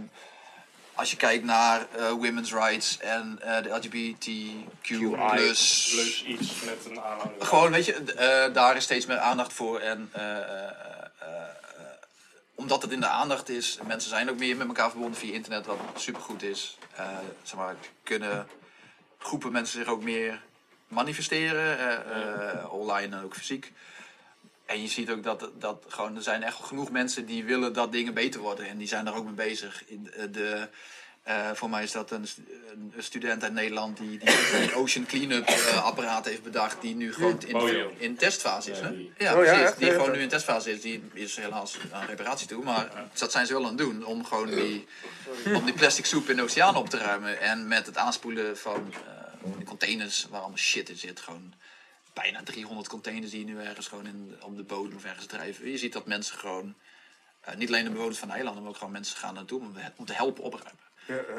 als 0.99 1.11
je 1.11 1.17
kijkt 1.17 1.43
naar 1.43 1.87
eh, 1.95 2.09
women's 2.09 2.53
rights 2.53 2.97
en 2.97 3.39
eh, 3.41 3.63
de 3.63 3.69
LGBTQ+. 3.69 4.87
Plus 5.31 6.23
iets 6.25 6.63
met 6.63 6.85
een 6.85 7.01
aanhanger. 7.01 7.33
Gewoon, 7.39 7.71
weet 7.71 7.85
je, 7.85 7.93
eh, 7.93 8.53
daar 8.53 8.75
is 8.75 8.83
steeds 8.83 9.05
meer 9.05 9.17
aandacht 9.17 9.53
voor. 9.53 9.79
En 9.79 10.11
omdat 12.55 12.81
het 12.81 12.91
in 12.91 12.99
de 12.99 13.07
aandacht 13.07 13.49
is, 13.49 13.79
mensen 13.87 14.09
zijn 14.09 14.29
ook 14.29 14.37
meer 14.37 14.57
met 14.57 14.67
elkaar 14.67 14.89
verbonden 14.89 15.19
via 15.19 15.33
internet, 15.33 15.65
wat 15.65 15.77
supergoed 15.95 16.43
is. 16.43 16.77
Zeg 17.43 17.55
maar, 17.55 17.75
kunnen 18.03 18.47
groepen 19.17 19.51
mensen 19.51 19.79
zich 19.79 19.89
ook 19.89 20.03
meer 20.03 20.41
manifesteren, 20.87 22.71
online 22.71 23.15
en 23.15 23.23
ook 23.23 23.35
fysiek. 23.35 23.71
En 24.69 24.81
je 24.81 24.87
ziet 24.87 25.09
ook 25.09 25.23
dat, 25.23 25.49
dat 25.59 25.85
gewoon, 25.87 26.15
er 26.15 26.21
zijn 26.23 26.43
echt 26.43 26.55
genoeg 26.63 26.91
mensen 26.91 27.25
die 27.25 27.43
willen 27.43 27.73
dat 27.73 27.91
dingen 27.91 28.13
beter 28.13 28.39
worden. 28.41 28.67
En 28.67 28.77
die 28.77 28.87
zijn 28.87 29.05
daar 29.05 29.15
ook 29.15 29.25
mee 29.25 29.33
bezig. 29.33 29.83
In 29.85 30.03
de, 30.03 30.29
de, 30.29 30.67
eh, 31.23 31.49
voor 31.53 31.69
mij 31.69 31.83
is 31.83 31.91
dat 31.91 32.11
een, 32.11 32.27
stu- 32.27 32.41
een 32.71 32.93
student 33.03 33.43
uit 33.43 33.53
Nederland 33.53 33.97
die, 33.97 34.17
die 34.19 34.29
een 34.61 34.73
Ocean 34.73 35.05
Cleanup 35.05 35.47
eh, 35.47 35.83
apparaat 35.85 36.25
heeft 36.25 36.43
bedacht. 36.43 36.81
Die 36.81 36.95
nu 36.95 37.13
gewoon 37.13 37.41
in, 37.45 37.55
in 37.97 38.15
testfase 38.15 38.71
is. 38.71 38.77
Ja, 38.77 38.83
Hè? 38.83 38.95
die- 38.95 39.11
Ja, 39.17 39.37
Oh, 39.37 39.43
ja, 39.45 39.53
precies. 39.53 39.77
Die 39.77 39.91
gewoon 39.91 40.11
nu 40.11 40.19
in 40.21 40.29
testfase 40.29 40.71
is. 40.71 40.81
Die 40.81 41.03
is 41.13 41.35
helaas 41.35 41.77
aan 41.91 42.05
reparatie 42.07 42.47
toe. 42.47 42.63
Maar 42.63 43.09
dat 43.13 43.31
zijn 43.31 43.45
ze 43.45 43.53
wel 43.53 43.61
aan 43.61 43.67
het 43.69 43.77
doen. 43.77 44.05
Om 44.05 44.25
gewoon 44.25 44.49
die, 44.49 44.87
om 45.53 45.65
die 45.65 45.73
plastic 45.73 46.05
soep 46.05 46.29
in 46.29 46.35
de 46.35 46.41
oceaan 46.43 46.75
op 46.75 46.89
te 46.89 46.97
ruimen. 46.97 47.39
En 47.41 47.67
met 47.67 47.85
het 47.85 47.97
aanspoelen 47.97 48.57
van 48.57 48.93
eh, 48.93 49.65
containers 49.65 50.27
waar 50.29 50.39
allemaal 50.39 50.57
shit 50.57 50.89
in 50.89 50.97
zit. 50.97 51.19
Gewoon 51.19 51.53
bijna 52.21 52.43
300 52.43 52.87
containers 52.87 53.31
die 53.31 53.45
nu 53.45 53.59
ergens 53.61 53.87
gewoon 53.87 54.05
in, 54.07 54.35
op 54.41 54.55
de 54.57 54.63
bodem 54.63 54.95
of 54.97 55.03
ergens 55.05 55.25
drijven. 55.25 55.69
Je 55.71 55.77
ziet 55.77 55.93
dat 55.93 56.05
mensen 56.05 56.37
gewoon, 56.37 56.75
eh, 57.41 57.55
niet 57.55 57.67
alleen 57.67 57.83
de 57.83 57.89
bewoners 57.91 58.17
van 58.17 58.27
de 58.27 58.33
eilanden, 58.33 58.61
maar 58.61 58.71
ook 58.71 58.77
gewoon 58.77 58.93
mensen 58.93 59.17
gaan 59.17 59.33
naartoe 59.33 59.59
om, 59.59 59.75
om 59.95 60.05
te 60.05 60.13
helpen 60.13 60.43
opruimen. 60.43 60.83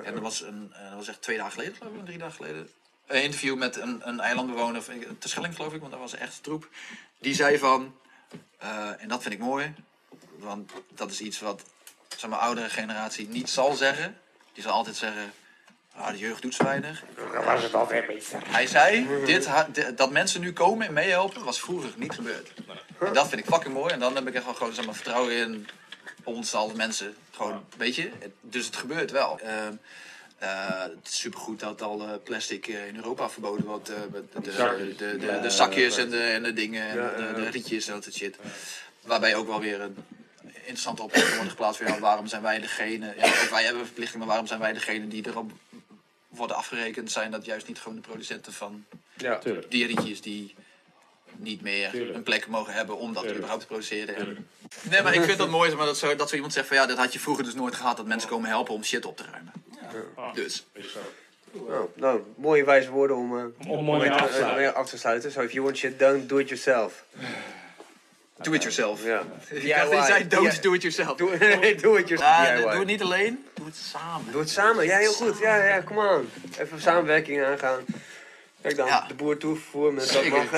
En 0.05 0.15
er 0.15 0.21
was, 0.21 0.41
een, 0.43 0.73
eh, 0.75 0.85
dat 0.85 0.95
was 0.95 1.09
echt 1.09 1.23
twee 1.23 1.37
dagen 1.37 1.53
geleden, 1.53 1.75
geloof 1.77 1.95
ik, 1.95 2.05
drie 2.05 2.19
dagen 2.19 2.35
geleden. 2.35 2.69
Een 3.07 3.23
interview 3.23 3.57
met 3.57 3.77
een, 3.77 4.09
een 4.09 4.21
eilandbewoner, 4.21 4.83
van- 4.83 5.19
te 5.19 5.29
Schelling 5.29 5.55
geloof 5.55 5.73
ik, 5.73 5.81
want 5.81 5.93
dat 5.93 6.01
was 6.01 6.15
echt 6.15 6.43
troep. 6.43 6.69
Die 7.19 7.35
zei 7.35 7.59
van, 7.59 7.97
eh, 8.59 9.03
en 9.03 9.09
dat 9.09 9.23
vind 9.23 9.35
ik 9.35 9.41
mooi, 9.41 9.75
want 10.39 10.73
dat 10.95 11.11
is 11.11 11.21
iets 11.21 11.41
wat 11.41 11.63
zeg 12.17 12.31
maar, 12.31 12.39
oudere 12.39 12.69
generatie 12.71 13.29
niet 13.29 13.51
zal 13.51 13.75
zeggen. 13.75 14.19
Die 14.53 14.63
zal 14.63 14.73
altijd 14.73 14.97
zeggen, 14.97 15.33
ah, 16.01 16.11
de 16.11 16.19
jeugd 16.19 16.43
doet 16.43 16.55
zo 16.55 16.65
weinig. 16.65 17.03
Hij 18.47 18.67
zei, 18.67 19.07
dit, 19.25 19.51
dat 19.97 20.11
mensen 20.11 20.41
nu 20.41 20.53
komen 20.53 20.87
en 20.87 20.93
meehelpen, 20.93 21.45
was 21.45 21.61
vroeger 21.61 21.91
niet 21.97 22.13
gebeurd. 22.15 22.53
En 23.01 23.13
dat 23.13 23.29
vind 23.29 23.41
ik 23.41 23.47
fucking 23.47 23.75
mooi. 23.75 23.93
En 23.93 24.01
dan 24.01 24.15
heb 24.15 24.27
ik 24.29 24.35
echt 24.35 24.45
wel 24.45 24.55
gewoon 24.55 24.73
zeg 24.75 24.85
maar, 24.85 24.95
vertrouwen 24.95 25.33
in 25.37 25.69
ons 26.25 26.55
als 26.55 26.73
mensen. 26.73 27.15
Gewoon, 27.31 27.65
weet 27.77 27.95
je, 27.95 28.11
het- 28.19 28.33
dus 28.41 28.67
het 28.67 28.77
gebeurt 28.77 29.11
wel. 29.11 29.39
Ehm, 29.41 29.73
eh, 30.39 30.81
het 30.83 31.09
is 31.09 31.21
supergoed 31.21 31.61
dat 31.61 31.83
al 31.83 32.01
eh, 32.03 32.09
plastic 32.25 32.67
eh, 32.69 32.87
in 32.87 32.97
Europa 32.97 33.29
verboden 33.31 33.65
wordt. 33.67 33.89
eh, 33.89 33.97
de, 34.13 34.55
de, 34.97 35.17
de, 35.19 35.41
de, 35.43 35.51
zakjes 35.51 35.97
en 35.97 36.11
de, 36.11 36.23
en 36.23 36.43
de 36.43 36.53
dingen, 36.53 36.89
en 36.91 37.35
de, 37.35 37.51
rietjes 37.51 37.87
en 37.87 37.93
dat 37.95 38.03
soort 38.03 38.15
shit. 38.17 38.37
Waarbij 39.03 39.35
ook 39.35 39.47
wel 39.47 39.61
weer 39.61 39.81
een 39.81 39.97
interessante 40.55 41.03
opmerking 41.03 41.35
wordt 41.35 41.51
geplaatst. 41.51 41.83
Van, 41.83 41.93
ja, 41.93 41.99
waarom 41.99 42.27
zijn 42.27 42.43
wij 42.43 42.61
degene, 42.61 43.15
ja, 43.17 43.51
wij 43.51 43.65
hebben 43.65 43.85
verplichtingen, 43.85 44.19
maar 44.19 44.29
waarom 44.29 44.47
zijn 44.47 44.61
wij 44.61 44.73
degene 44.73 45.09
die 45.09 45.27
erop 45.27 45.51
worden 46.31 46.57
afgerekend? 46.57 47.11
Zijn 47.13 47.31
dat 47.31 47.45
juist 47.45 47.67
niet 47.69 47.79
gewoon 47.79 47.97
de 47.97 48.03
producenten 48.09 48.53
van 48.53 48.85
Ja. 49.17 49.39
Tuurlijk. 49.39 49.71
die 49.71 50.55
niet 51.37 51.63
meer 51.63 51.91
Tuurlijk. 51.91 52.17
een 52.17 52.23
plek 52.23 52.47
mogen 52.47 52.73
hebben 52.73 52.97
om 52.99 53.07
dat 53.07 53.15
Tuurlijk. 53.15 53.35
überhaupt 53.37 53.61
te 53.63 53.69
produceren. 53.69 54.15
Tuurlijk. 54.15 54.41
Nee, 54.91 55.03
maar 55.03 55.15
ik 55.15 55.23
vind 55.23 55.39
dat 55.39 55.49
mooi 55.49 55.75
maar 55.75 55.87
dat 55.87 55.99
zo, 55.99 56.17
dat 56.17 56.29
zo 56.29 56.35
iemand 56.35 56.53
zegt 56.53 56.67
van 56.67 56.77
ja, 56.77 56.87
dat 56.87 56.99
had 56.99 57.13
je 57.13 57.19
vroeger 57.19 57.45
dus 57.45 57.55
nooit 57.55 57.75
gehad, 57.75 57.97
dat 57.97 58.07
mensen 58.07 58.29
komen 58.29 58.49
helpen 58.49 58.75
om 58.75 58.85
shit 58.85 59.05
op 59.07 59.17
te 59.17 59.25
ruimen. 59.31 59.53
Ah, 60.17 60.35
Dus. 60.35 60.65
zo. 60.93 61.01
Nou, 61.69 61.89
nou, 61.95 62.21
mooie 62.37 62.65
wijze 62.65 62.91
woorden 62.91 63.17
om, 63.17 63.39
eh, 63.39 63.45
Om 63.71 63.71
om 63.79 63.85
mooi 63.85 64.09
af 64.11 64.31
te 64.31 64.39
eh, 64.39 64.73
af 64.73 64.89
te 64.89 64.99
sluiten. 64.99 65.33
So 65.33 65.41
if 65.41 65.53
you 65.53 65.65
want 65.65 65.77
shit 65.77 65.99
done, 65.99 66.27
do 66.27 66.39
it 66.39 66.49
yourself. 66.49 67.05
Do 68.37 68.53
it 68.53 68.63
yourself. 68.63 69.05
Ja. 69.05 69.23
Die 69.51 70.03
zei 70.03 70.27
don't 70.29 70.63
do 70.63 70.73
it 70.73 70.83
yourself. 70.83 71.17
Doe 71.83 71.99
it 71.99 72.09
yourself. 72.09 72.21
Ah, 72.23 72.57
doe 72.57 72.79
het 72.79 72.87
niet 72.87 73.03
alleen, 73.03 73.45
het 73.77 73.85
samen. 73.85 74.33
Doe 74.33 74.41
het 74.41 74.51
samen. 74.51 74.85
Ja, 74.87 74.97
heel 74.99 75.13
goed. 75.13 75.39
Ja, 75.39 75.65
ja, 75.65 75.81
kom 75.81 75.99
aan. 75.99 76.23
Even 76.59 76.81
samenwerking 76.81 77.43
aangaan. 77.45 77.79
Kijk 78.63 78.77
dan, 78.77 78.87
Ja. 78.87 79.05
de 79.09 79.15
boer 79.15 79.37
toevervoer 79.37 79.93
met 79.93 80.13
dat 80.13 80.29
mag. 80.29 80.51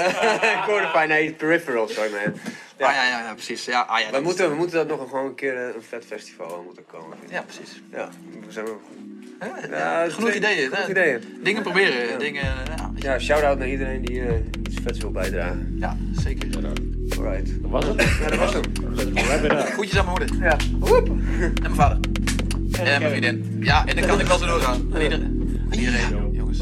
Codify, 0.66 1.04
nee, 1.08 1.32
peripheral, 1.32 1.88
sorry 1.88 2.10
man. 2.10 2.34
Ja. 2.78 2.86
Ah, 2.88 2.94
ja, 2.94 3.04
ja, 3.08 3.18
ja, 3.26 3.32
precies. 3.32 3.64
Ja, 3.64 3.80
ah, 3.80 4.00
ja, 4.00 4.10
We 4.10 4.20
moeten, 4.20 4.48
we 4.50 4.54
moeten 4.56 4.88
dat 4.88 4.98
nog 4.98 5.08
gewoon 5.08 5.26
een 5.26 5.34
keer 5.34 5.56
eh, 5.56 5.74
een 5.74 5.82
vet 5.88 6.04
festival 6.06 6.56
aan 6.58 6.64
moeten 6.64 6.84
komen. 6.86 7.16
Ja, 7.30 7.42
precies. 7.42 7.82
Ja, 7.92 8.08
we 8.46 8.52
zijn 8.52 8.64
wel... 8.64 8.80
Ja, 9.40 9.76
Ja, 9.78 10.08
genoeg 10.10 10.28
twee- 10.30 10.36
ideeën. 10.40 10.70
genoeg 10.70 10.88
ideeën. 10.88 11.38
Dingen 11.42 11.62
proberen, 11.62 12.08
Ja. 12.08 12.16
dingen... 12.18 12.44
Ja, 12.44 12.90
je. 12.96 13.02
Ja, 13.02 13.18
shout-out 13.18 13.58
naar 13.58 13.68
iedereen 13.68 14.02
die 14.04 14.20
eh, 14.26 14.34
iets 14.68 14.76
vets 14.82 14.98
wil 14.98 15.10
bijdragen. 15.10 15.76
ja 15.80 15.96
zeker. 16.22 16.48
Alright. 17.18 17.62
Dat 17.62 17.70
was 17.70 17.84
het. 17.86 18.02
Ja, 18.20 18.28
dat 18.28 18.38
was 18.38 18.52
hem. 18.52 18.62
Wrap 19.14 19.44
it 19.44 19.52
up. 19.52 19.58
Groetjes 19.72 19.98
aan 19.98 20.04
mijn 20.04 20.18
moeder. 20.30 20.46
Ja. 20.48 20.56
Woep. 20.78 21.06
En 21.08 21.54
mijn 21.62 21.74
vader. 21.74 21.98
En 22.78 22.84
mijn 22.84 23.10
vriendin. 23.10 23.58
Ja, 23.60 23.86
en 23.86 23.96
dan 23.96 24.06
kan 24.06 24.20
ik 24.20 24.26
wel 24.26 24.38
zo 24.38 24.46
doorgaan. 24.46 24.90
Aan 24.94 25.00
iedereen. 25.00 25.66
Aan 25.70 25.78
iedereen, 25.78 26.30
jongens. 26.32 26.58